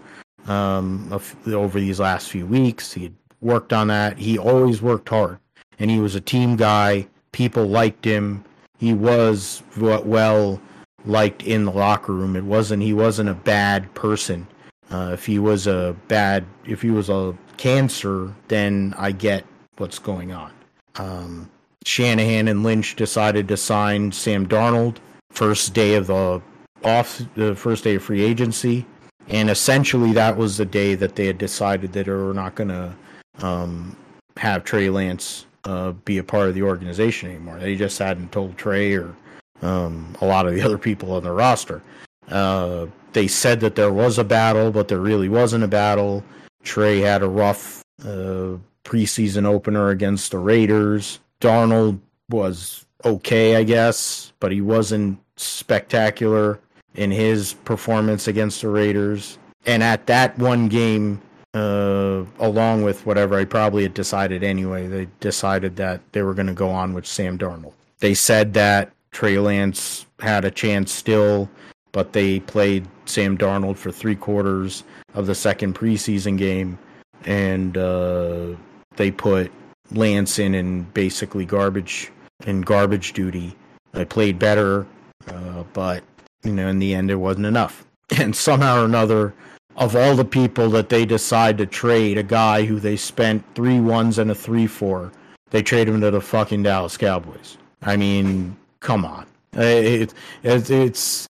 um, 0.49 1.09
over 1.47 1.79
these 1.79 2.01
last 2.01 2.31
few 2.31 2.47
weeks. 2.47 2.93
He 2.93 3.13
worked 3.41 3.73
on 3.73 3.89
that. 3.89 4.19
He 4.19 4.39
always 4.39 4.83
worked 4.83 5.09
hard, 5.09 5.39
and 5.79 5.91
he 5.91 6.01
was 6.01 6.15
a 6.15 6.21
team 6.21 6.57
guy. 6.57 7.07
People 7.33 7.67
liked 7.67 8.05
him. 8.05 8.45
He 8.79 8.95
was 8.95 9.63
well 9.77 10.61
liked 11.05 11.43
in 11.43 11.65
the 11.65 11.73
locker 11.73 12.13
room. 12.13 12.37
It 12.37 12.45
wasn't 12.45 12.83
he 12.83 12.93
wasn't 12.93 13.29
a 13.29 13.35
bad 13.35 13.93
person. 13.95 14.47
Uh, 14.91 15.11
if 15.13 15.27
he 15.27 15.39
was 15.39 15.67
a 15.67 15.95
bad, 16.09 16.47
if 16.65 16.81
he 16.81 16.91
was 16.91 17.11
a 17.11 17.37
cancer, 17.59 18.35
then 18.49 18.95
I 18.97 19.13
get 19.13 19.45
what's 19.77 19.99
going 19.99 20.33
on. 20.33 20.53
Um, 20.97 21.51
Shanahan 21.85 22.49
and 22.49 22.63
Lynch 22.63 22.97
decided 22.97 23.49
to 23.49 23.57
sign 23.57 24.13
Sam 24.13 24.47
Darnold 24.47 24.97
first 25.31 25.75
day 25.75 25.95
of 25.95 26.07
the 26.07 26.41
off, 26.85 27.21
the 27.35 27.55
first 27.55 27.85
day 27.85 27.97
of 27.97 28.03
free 28.03 28.23
agency, 28.23 28.87
and 29.29 29.51
essentially 29.51 30.13
that 30.13 30.37
was 30.37 30.57
the 30.57 30.65
day 30.67 30.95
that 30.95 31.17
they 31.17 31.27
had 31.27 31.39
decided 31.39 31.93
that 31.93 32.07
they 32.07 32.13
were 32.13 32.35
not 32.35 32.55
going 32.55 32.69
to 32.69 32.95
um, 33.43 33.97
have 34.37 34.65
Trey 34.65 34.91
Lance 34.91 35.47
uh, 35.65 35.93
be 35.93 36.19
a 36.19 36.25
part 36.25 36.49
of 36.49 36.55
the 36.55 36.63
organization 36.63 37.31
anymore. 37.31 37.59
They 37.59 37.77
just 37.77 37.99
hadn't 37.99 38.33
told 38.33 38.57
Trey 38.57 38.95
or 38.95 39.15
um, 39.63 40.15
a 40.21 40.27
lot 40.27 40.47
of 40.47 40.55
the 40.55 40.63
other 40.63 40.79
people 40.79 41.13
on 41.13 41.23
the 41.23 41.33
roster. 41.33 41.83
Uh, 42.29 42.87
they 43.13 43.27
said 43.27 43.61
that 43.61 43.75
there 43.75 43.93
was 43.93 44.19
a 44.19 44.25
battle, 44.25 44.71
but 44.71 44.89
there 44.89 45.01
really 45.01 45.29
wasn't 45.29 45.65
a 45.65 45.69
battle. 45.69 46.23
Trey 46.63 47.01
had 47.01 47.23
a 47.23 47.29
rough 47.29 47.83
uh, 48.03 48.57
preseason 48.85 49.45
opener 49.45 49.91
against 49.91 50.31
the 50.31 50.39
Raiders. 50.39 51.21
Darnold 51.41 52.01
was 52.31 52.85
okay, 53.05 53.57
I 53.57 53.63
guess, 53.63 54.33
but 54.41 54.53
he 54.53 54.61
wasn't 54.61 55.19
spectacular 55.37 56.61
in 56.99 57.13
his 57.13 57.55
performance 57.65 58.27
against 58.27 58.61
the 58.61 58.69
Raiders. 58.69 59.39
And 59.67 59.85
at 59.85 60.07
that 60.09 60.37
one 60.37 60.69
game, 60.69 61.23
uh, 61.55 62.25
along 62.41 62.83
with 62.83 63.07
whatever 63.07 63.39
I 63.39 63.45
probably 63.45 63.85
had 63.85 63.95
decided 63.95 64.43
anyway, 64.43 64.89
they 64.89 65.07
decided 65.21 65.77
that 65.77 66.01
they 66.13 66.23
were 66.23 66.35
going 66.35 66.49
to 66.49 66.55
go 66.55 66.69
on 66.71 66.93
with 66.95 67.07
Sam 67.07 67.39
Darnold. 67.39 67.73
They 68.01 68.15
said 68.15 68.53
that 68.55 68.91
Trey 69.13 69.39
Lance 69.39 70.07
had 70.19 70.45
a 70.45 70.51
chance 70.51 70.93
still, 70.93 71.49
but 71.93 72.13
they 72.13 72.41
played 72.41 72.87
Sam 73.05 73.39
Darnold 73.39 73.77
for 73.77 73.93
three 73.93 74.17
quarters 74.17 74.83
of 75.15 75.27
the 75.27 75.35
second 75.37 75.77
preseason 75.77 76.37
game, 76.37 76.79
and 77.25 77.77
uh, 77.77 78.55
they 78.97 79.13
put 79.13 79.53
Lance 79.93 80.41
in 80.41 80.55
in 80.55 80.83
basically 80.95 81.45
garbage 81.45 82.11
in 82.47 82.61
garbage 82.61 83.13
duty. 83.13 83.57
They 83.93 84.05
played 84.05 84.39
better, 84.39 84.87
uh, 85.29 85.63
but 85.73 86.03
you 86.45 86.53
know, 86.53 86.69
in 86.69 86.79
the 86.79 86.95
end, 86.95 87.11
it 87.11 87.17
wasn't 87.17 87.47
enough. 87.47 87.85
And 88.19 88.35
somehow 88.35 88.81
or 88.81 88.85
another, 88.87 89.35
of 89.77 89.95
all 89.95 90.17
the 90.17 90.25
people 90.25 90.71
that 90.71 90.89
they 90.89 91.05
decide 91.05 91.59
to 91.59 91.67
trade, 91.67 92.17
a 92.17 92.23
guy 92.23 92.65
who 92.65 92.81
they 92.81 92.97
spent 92.97 93.45
three 93.55 93.81
ones 93.81 94.19
and 94.19 94.31
a 94.31 94.35
three 94.35 94.67
for, 94.67 95.13
they 95.51 95.63
trade 95.63 95.89
him 95.89 96.01
to 96.01 96.11
the 96.11 96.21
fucking 96.23 96.63
Dallas 96.63 96.97
Cowboys. 96.97 97.59
I 97.83 97.97
mean, 97.97 98.57
come 98.81 99.05
on. 99.05 99.27
It, 99.53 100.15
it, 100.43 100.71
it's 100.71 101.29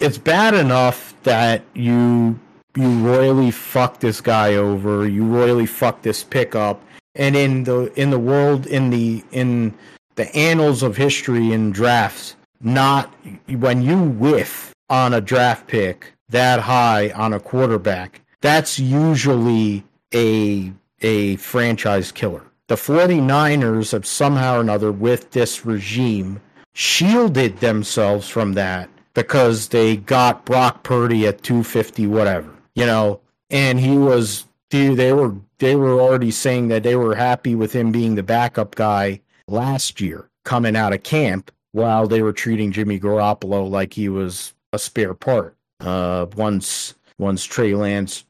it's 0.00 0.18
bad 0.18 0.54
enough 0.54 1.14
that 1.22 1.62
you 1.74 2.38
you 2.76 2.88
royally 3.00 3.50
fuck 3.50 4.00
this 4.00 4.20
guy 4.20 4.54
over, 4.54 5.08
you 5.08 5.24
royally 5.24 5.66
fuck 5.66 6.02
this 6.02 6.22
pickup, 6.22 6.82
and 7.14 7.34
in 7.36 7.64
the 7.64 7.92
in 8.00 8.10
the 8.10 8.18
world 8.18 8.66
in 8.66 8.90
the 8.90 9.24
in 9.32 9.74
the 10.14 10.34
annals 10.36 10.82
of 10.82 10.96
history 10.96 11.52
in 11.52 11.70
drafts, 11.70 12.36
not 12.60 13.12
when 13.48 13.82
you 13.82 13.98
whiff 13.98 14.74
on 14.88 15.14
a 15.14 15.20
draft 15.20 15.66
pick 15.66 16.12
that 16.28 16.60
high 16.60 17.10
on 17.10 17.32
a 17.32 17.40
quarterback, 17.40 18.20
that's 18.40 18.78
usually 18.78 19.84
a 20.14 20.72
a 21.00 21.36
franchise 21.36 22.12
killer. 22.12 22.42
The 22.66 22.74
49ers 22.74 23.92
have 23.92 24.04
somehow 24.04 24.58
or 24.58 24.60
another 24.60 24.92
with 24.92 25.30
this 25.30 25.64
regime 25.64 26.40
shielded 26.74 27.58
themselves 27.58 28.28
from 28.28 28.52
that 28.54 28.90
because 29.14 29.68
they 29.68 29.96
got 29.96 30.44
Brock 30.44 30.82
Purdy 30.82 31.26
at 31.26 31.42
250 31.42 32.06
whatever. 32.06 32.50
You 32.74 32.86
know, 32.86 33.20
and 33.50 33.80
he 33.80 33.96
was 33.96 34.44
dude, 34.70 34.98
they 34.98 35.12
were 35.12 35.34
they 35.58 35.76
were 35.76 36.00
already 36.00 36.30
saying 36.30 36.68
that 36.68 36.82
they 36.82 36.96
were 36.96 37.14
happy 37.14 37.54
with 37.54 37.72
him 37.72 37.90
being 37.90 38.14
the 38.14 38.22
backup 38.22 38.74
guy 38.74 39.20
last 39.46 40.00
year 40.00 40.28
coming 40.44 40.76
out 40.76 40.92
of 40.92 41.02
camp 41.02 41.50
while 41.78 42.06
they 42.06 42.22
were 42.22 42.32
treating 42.32 42.72
Jimmy 42.72 42.98
Garoppolo 42.98 43.68
like 43.68 43.92
he 43.92 44.08
was 44.08 44.52
a 44.72 44.78
spare 44.78 45.14
part. 45.14 45.56
Uh, 45.80 46.26
once 46.36 46.94
once 47.18 47.44
Trey 47.44 47.74
Lance 47.74 48.24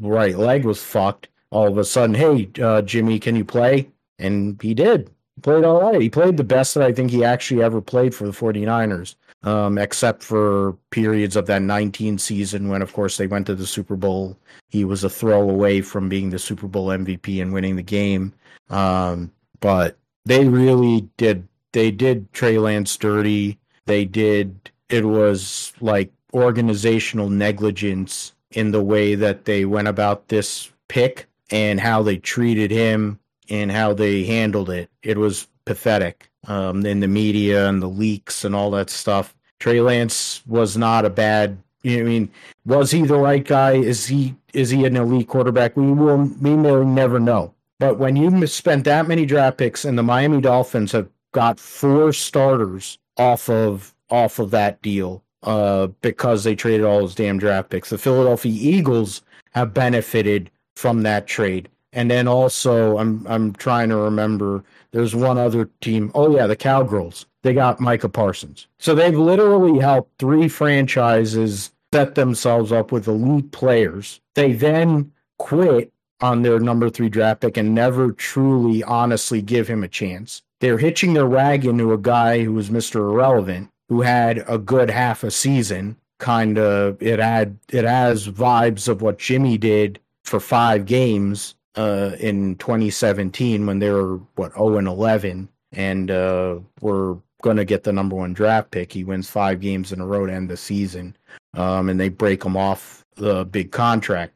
right 0.00 0.36
leg 0.36 0.64
was 0.64 0.82
fucked, 0.82 1.28
all 1.50 1.68
of 1.68 1.78
a 1.78 1.84
sudden, 1.84 2.14
hey 2.14 2.48
uh, 2.62 2.82
Jimmy, 2.82 3.18
can 3.18 3.36
you 3.36 3.44
play? 3.44 3.90
And 4.18 4.60
he 4.62 4.74
did 4.74 5.10
played 5.42 5.64
all 5.64 5.80
right. 5.80 6.00
He 6.00 6.10
played 6.10 6.36
the 6.36 6.44
best 6.44 6.74
that 6.74 6.82
I 6.82 6.92
think 6.92 7.10
he 7.10 7.24
actually 7.24 7.62
ever 7.62 7.80
played 7.80 8.14
for 8.14 8.26
the 8.26 8.32
49ers, 8.32 9.14
um, 9.42 9.78
except 9.78 10.22
for 10.22 10.72
periods 10.90 11.36
of 11.36 11.46
that 11.46 11.62
19 11.62 12.18
season 12.18 12.68
when, 12.68 12.82
of 12.82 12.92
course, 12.92 13.16
they 13.16 13.26
went 13.26 13.46
to 13.46 13.54
the 13.54 13.66
Super 13.66 13.96
Bowl. 13.96 14.36
He 14.68 14.84
was 14.84 15.04
a 15.04 15.10
throw 15.10 15.48
away 15.48 15.80
from 15.80 16.08
being 16.08 16.30
the 16.30 16.38
Super 16.38 16.66
Bowl 16.66 16.88
MVP 16.88 17.40
and 17.40 17.52
winning 17.52 17.76
the 17.76 17.82
game. 17.82 18.32
Um, 18.70 19.30
but 19.60 19.96
they 20.24 20.48
really 20.48 21.02
did. 21.16 21.46
They 21.74 21.90
did 21.90 22.32
Trey 22.32 22.56
Lance 22.56 22.96
dirty. 22.96 23.58
They 23.86 24.04
did. 24.04 24.70
It 24.88 25.04
was 25.04 25.72
like 25.80 26.12
organizational 26.32 27.28
negligence 27.28 28.32
in 28.52 28.70
the 28.70 28.82
way 28.82 29.16
that 29.16 29.44
they 29.44 29.64
went 29.64 29.88
about 29.88 30.28
this 30.28 30.70
pick 30.88 31.26
and 31.50 31.80
how 31.80 32.00
they 32.02 32.16
treated 32.16 32.70
him 32.70 33.18
and 33.50 33.72
how 33.72 33.92
they 33.92 34.22
handled 34.22 34.70
it. 34.70 34.88
It 35.02 35.18
was 35.18 35.48
pathetic 35.64 36.30
um, 36.46 36.86
in 36.86 37.00
the 37.00 37.08
media 37.08 37.68
and 37.68 37.82
the 37.82 37.88
leaks 37.88 38.44
and 38.44 38.54
all 38.54 38.70
that 38.70 38.88
stuff. 38.88 39.34
Trey 39.58 39.80
Lance 39.80 40.46
was 40.46 40.76
not 40.76 41.04
a 41.04 41.10
bad. 41.10 41.58
You 41.82 41.96
know, 41.96 42.02
I 42.02 42.06
mean, 42.06 42.30
was 42.64 42.92
he 42.92 43.02
the 43.02 43.18
right 43.18 43.44
guy? 43.44 43.72
Is 43.72 44.06
he 44.06 44.36
is 44.52 44.70
he 44.70 44.84
an 44.84 44.96
elite 44.96 45.26
quarterback? 45.26 45.76
We 45.76 45.90
will 45.90 46.30
we 46.40 46.56
may 46.56 46.84
never 46.84 47.18
know. 47.18 47.52
But 47.80 47.98
when 47.98 48.14
you 48.14 48.46
spent 48.46 48.84
that 48.84 49.08
many 49.08 49.26
draft 49.26 49.58
picks 49.58 49.84
and 49.84 49.98
the 49.98 50.02
Miami 50.02 50.40
Dolphins 50.40 50.92
have 50.92 51.08
got 51.34 51.60
four 51.60 52.12
starters 52.14 52.98
off 53.18 53.50
of 53.50 53.94
off 54.08 54.38
of 54.38 54.50
that 54.52 54.80
deal 54.80 55.22
uh, 55.42 55.88
because 56.00 56.44
they 56.44 56.54
traded 56.54 56.86
all 56.86 57.00
those 57.00 57.14
damn 57.14 57.38
draft 57.38 57.68
picks, 57.68 57.90
the 57.90 57.98
Philadelphia 57.98 58.52
Eagles 58.52 59.22
have 59.52 59.74
benefited 59.74 60.50
from 60.76 61.02
that 61.02 61.26
trade. 61.26 61.68
And 61.92 62.10
then 62.10 62.26
also, 62.26 62.98
I'm 62.98 63.24
I'm 63.28 63.52
trying 63.52 63.90
to 63.90 63.96
remember. 63.96 64.64
There's 64.90 65.14
one 65.14 65.38
other 65.38 65.70
team. 65.80 66.10
Oh 66.14 66.34
yeah, 66.34 66.46
the 66.46 66.56
Cowgirls. 66.56 67.26
They 67.42 67.52
got 67.52 67.78
Micah 67.78 68.08
Parsons. 68.08 68.66
So 68.78 68.94
they've 68.94 69.16
literally 69.16 69.78
helped 69.78 70.18
three 70.18 70.48
franchises 70.48 71.70
set 71.92 72.14
themselves 72.16 72.72
up 72.72 72.90
with 72.90 73.06
elite 73.06 73.52
players. 73.52 74.20
They 74.34 74.54
then 74.54 75.12
quit 75.38 75.92
on 76.24 76.40
their 76.40 76.58
number 76.58 76.88
three 76.88 77.10
draft 77.10 77.42
pick 77.42 77.58
and 77.58 77.74
never 77.74 78.12
truly, 78.12 78.82
honestly 78.82 79.42
give 79.42 79.68
him 79.68 79.84
a 79.84 79.88
chance. 79.88 80.40
They're 80.60 80.78
hitching 80.78 81.12
their 81.12 81.26
wagon 81.26 81.76
to 81.78 81.92
a 81.92 81.98
guy 81.98 82.42
who 82.42 82.54
was 82.54 82.70
Mr. 82.70 82.96
Irrelevant, 82.96 83.68
who 83.90 84.00
had 84.00 84.42
a 84.48 84.56
good 84.56 84.88
half 84.88 85.22
a 85.22 85.30
season. 85.30 85.98
Kind 86.18 86.56
of, 86.56 86.96
it 87.02 87.18
had 87.18 87.58
it 87.70 87.84
has 87.84 88.28
vibes 88.28 88.88
of 88.88 89.02
what 89.02 89.18
Jimmy 89.18 89.58
did 89.58 90.00
for 90.24 90.40
five 90.40 90.86
games 90.86 91.56
uh, 91.74 92.12
in 92.18 92.56
2017 92.56 93.66
when 93.66 93.78
they 93.78 93.90
were 93.90 94.16
what 94.36 94.54
0 94.54 94.78
and 94.78 94.88
11 94.88 95.48
and 95.72 96.10
uh, 96.10 96.58
were 96.80 97.18
going 97.42 97.58
to 97.58 97.66
get 97.66 97.82
the 97.82 97.92
number 97.92 98.16
one 98.16 98.32
draft 98.32 98.70
pick. 98.70 98.92
He 98.92 99.04
wins 99.04 99.28
five 99.28 99.60
games 99.60 99.92
in 99.92 100.00
a 100.00 100.06
row 100.06 100.24
to 100.24 100.32
end 100.32 100.48
the 100.48 100.56
season, 100.56 101.16
um, 101.52 101.90
and 101.90 102.00
they 102.00 102.08
break 102.08 102.42
him 102.42 102.56
off 102.56 103.04
the 103.16 103.44
big 103.44 103.72
contract. 103.72 104.33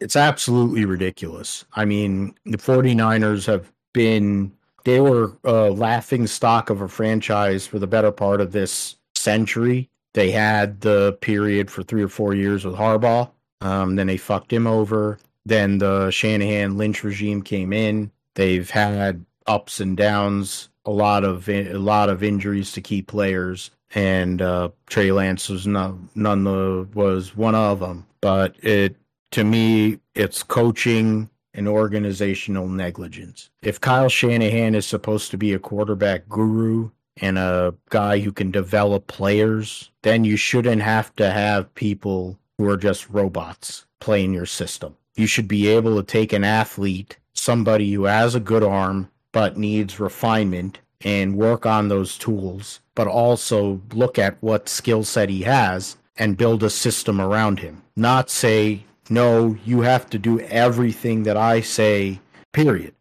It's 0.00 0.16
absolutely 0.16 0.84
ridiculous. 0.84 1.64
I 1.74 1.84
mean, 1.84 2.34
the 2.46 2.58
49ers 2.58 3.46
have 3.46 3.70
been 3.92 4.52
they 4.84 5.00
were 5.00 5.36
a 5.44 5.70
laughing 5.70 6.26
stock 6.26 6.70
of 6.70 6.80
a 6.80 6.88
franchise 6.88 7.66
for 7.66 7.78
the 7.78 7.86
better 7.86 8.10
part 8.10 8.40
of 8.40 8.52
this 8.52 8.96
century. 9.14 9.90
They 10.14 10.30
had 10.30 10.80
the 10.80 11.18
period 11.20 11.70
for 11.70 11.82
three 11.82 12.02
or 12.02 12.08
four 12.08 12.34
years 12.34 12.64
with 12.64 12.74
Harbaugh. 12.74 13.30
Um, 13.60 13.96
then 13.96 14.06
they 14.06 14.16
fucked 14.16 14.52
him 14.52 14.66
over. 14.66 15.18
Then 15.44 15.78
the 15.78 16.10
Shanahan 16.10 16.76
Lynch 16.76 17.04
regime 17.04 17.42
came 17.42 17.72
in. 17.72 18.10
They've 18.34 18.68
had 18.68 19.24
ups 19.46 19.80
and 19.80 19.96
downs, 19.96 20.68
a 20.84 20.90
lot 20.90 21.24
of 21.24 21.48
a 21.48 21.74
lot 21.74 22.08
of 22.08 22.22
injuries 22.22 22.72
to 22.72 22.80
key 22.80 23.02
players, 23.02 23.70
and 23.94 24.40
uh, 24.40 24.70
Trey 24.86 25.12
Lance 25.12 25.48
was 25.48 25.66
none 25.66 26.08
none 26.14 26.46
of, 26.46 26.94
was 26.94 27.36
one 27.36 27.54
of 27.54 27.80
them. 27.80 28.06
But 28.20 28.54
it 28.62 28.96
to 29.32 29.44
me, 29.44 29.98
it's 30.14 30.42
coaching 30.42 31.30
and 31.54 31.68
organizational 31.68 32.68
negligence. 32.68 33.50
If 33.62 33.80
Kyle 33.80 34.08
Shanahan 34.08 34.74
is 34.74 34.86
supposed 34.86 35.30
to 35.30 35.38
be 35.38 35.52
a 35.52 35.58
quarterback 35.58 36.28
guru 36.28 36.90
and 37.16 37.38
a 37.38 37.74
guy 37.90 38.20
who 38.20 38.32
can 38.32 38.50
develop 38.50 39.06
players, 39.06 39.90
then 40.02 40.24
you 40.24 40.36
shouldn't 40.36 40.82
have 40.82 41.14
to 41.16 41.30
have 41.30 41.74
people 41.74 42.38
who 42.58 42.68
are 42.68 42.76
just 42.76 43.10
robots 43.10 43.86
playing 44.00 44.32
your 44.32 44.46
system. 44.46 44.96
You 45.16 45.26
should 45.26 45.48
be 45.48 45.68
able 45.68 45.96
to 45.96 46.02
take 46.02 46.32
an 46.32 46.44
athlete, 46.44 47.18
somebody 47.34 47.92
who 47.92 48.04
has 48.04 48.34
a 48.34 48.40
good 48.40 48.62
arm 48.62 49.10
but 49.32 49.56
needs 49.56 50.00
refinement 50.00 50.78
and 51.02 51.36
work 51.36 51.66
on 51.66 51.88
those 51.88 52.18
tools, 52.18 52.80
but 52.94 53.06
also 53.06 53.80
look 53.92 54.18
at 54.18 54.36
what 54.42 54.68
skill 54.68 55.04
set 55.04 55.28
he 55.28 55.42
has 55.42 55.96
and 56.16 56.36
build 56.36 56.62
a 56.62 56.70
system 56.70 57.20
around 57.20 57.60
him. 57.60 57.82
Not 57.96 58.28
say, 58.30 58.84
no, 59.10 59.56
you 59.64 59.80
have 59.80 60.08
to 60.10 60.18
do 60.18 60.40
everything 60.40 61.24
that 61.24 61.36
I 61.36 61.60
say, 61.60 62.20
period. 62.52 62.94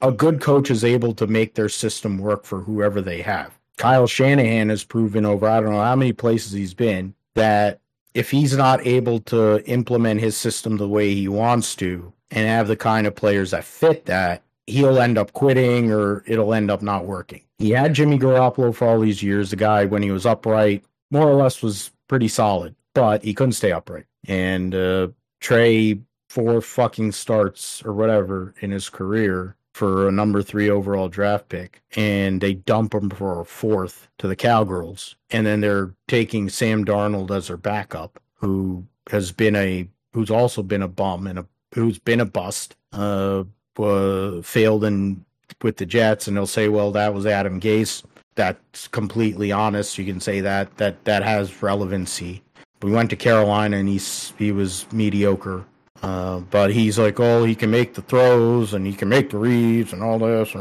A 0.00 0.10
good 0.10 0.40
coach 0.40 0.70
is 0.70 0.84
able 0.84 1.14
to 1.14 1.26
make 1.28 1.54
their 1.54 1.68
system 1.68 2.18
work 2.18 2.44
for 2.44 2.60
whoever 2.60 3.00
they 3.00 3.22
have. 3.22 3.56
Kyle 3.78 4.06
Shanahan 4.06 4.68
has 4.68 4.84
proven 4.84 5.24
over 5.24 5.48
I 5.48 5.60
don't 5.60 5.70
know 5.70 5.80
how 5.80 5.96
many 5.96 6.12
places 6.12 6.52
he's 6.52 6.74
been 6.74 7.14
that 7.34 7.80
if 8.14 8.30
he's 8.30 8.56
not 8.56 8.86
able 8.86 9.20
to 9.20 9.64
implement 9.66 10.20
his 10.20 10.36
system 10.36 10.76
the 10.76 10.88
way 10.88 11.14
he 11.14 11.28
wants 11.28 11.74
to 11.76 12.12
and 12.30 12.46
have 12.46 12.68
the 12.68 12.76
kind 12.76 13.06
of 13.06 13.14
players 13.14 13.52
that 13.52 13.64
fit 13.64 14.06
that, 14.06 14.42
he'll 14.66 14.98
end 14.98 15.16
up 15.18 15.32
quitting 15.32 15.90
or 15.90 16.22
it'll 16.26 16.52
end 16.52 16.70
up 16.70 16.82
not 16.82 17.06
working. 17.06 17.42
He 17.58 17.70
had 17.70 17.94
Jimmy 17.94 18.18
Garoppolo 18.18 18.74
for 18.74 18.88
all 18.88 19.00
these 19.00 19.22
years. 19.22 19.50
The 19.50 19.56
guy, 19.56 19.84
when 19.84 20.02
he 20.02 20.10
was 20.10 20.26
upright, 20.26 20.84
more 21.10 21.28
or 21.28 21.34
less 21.34 21.62
was 21.62 21.92
pretty 22.08 22.28
solid, 22.28 22.74
but 22.94 23.22
he 23.22 23.34
couldn't 23.34 23.52
stay 23.52 23.72
upright. 23.72 24.06
And 24.26 24.74
uh, 24.74 25.08
Trey, 25.42 25.98
four 26.28 26.60
fucking 26.60 27.12
starts 27.12 27.84
or 27.84 27.92
whatever 27.92 28.54
in 28.60 28.70
his 28.70 28.88
career 28.88 29.56
for 29.74 30.08
a 30.08 30.12
number 30.12 30.40
three 30.42 30.70
overall 30.70 31.08
draft 31.08 31.48
pick, 31.48 31.82
and 31.96 32.40
they 32.40 32.54
dump 32.54 32.94
him 32.94 33.10
for 33.10 33.40
a 33.40 33.44
fourth 33.44 34.08
to 34.18 34.28
the 34.28 34.36
Cowgirls. 34.36 35.16
And 35.30 35.46
then 35.46 35.60
they're 35.60 35.94
taking 36.06 36.48
Sam 36.48 36.84
Darnold 36.84 37.30
as 37.36 37.48
their 37.48 37.56
backup, 37.56 38.22
who 38.34 38.86
has 39.10 39.32
been 39.32 39.56
a 39.56 39.88
who's 40.12 40.30
also 40.30 40.62
been 40.62 40.82
a 40.82 40.88
bum 40.88 41.26
and 41.26 41.40
a 41.40 41.46
who's 41.74 41.98
been 41.98 42.20
a 42.20 42.26
bust. 42.26 42.76
Uh, 42.92 43.44
uh, 43.78 44.42
failed 44.42 44.84
in 44.84 45.24
with 45.62 45.78
the 45.78 45.86
Jets, 45.86 46.28
and 46.28 46.36
they'll 46.36 46.46
say, 46.46 46.68
"Well, 46.68 46.92
that 46.92 47.14
was 47.14 47.26
Adam 47.26 47.60
Gase." 47.60 48.04
That's 48.34 48.86
completely 48.88 49.50
honest. 49.50 49.98
You 49.98 50.04
can 50.04 50.20
say 50.20 50.40
that 50.40 50.76
that 50.76 51.04
that 51.04 51.22
has 51.22 51.62
relevancy. 51.62 52.42
We 52.82 52.92
went 52.92 53.10
to 53.10 53.16
Carolina, 53.16 53.76
and 53.76 53.88
he's 53.88 54.32
he 54.38 54.52
was 54.52 54.86
mediocre. 54.92 55.64
Uh, 56.02 56.40
but 56.40 56.72
he's 56.72 56.98
like, 56.98 57.20
oh, 57.20 57.44
he 57.44 57.54
can 57.54 57.70
make 57.70 57.94
the 57.94 58.02
throws 58.02 58.74
and 58.74 58.84
he 58.84 58.92
can 58.92 59.08
make 59.08 59.30
the 59.30 59.38
reads 59.38 59.92
and 59.92 60.02
all 60.02 60.18
this. 60.18 60.52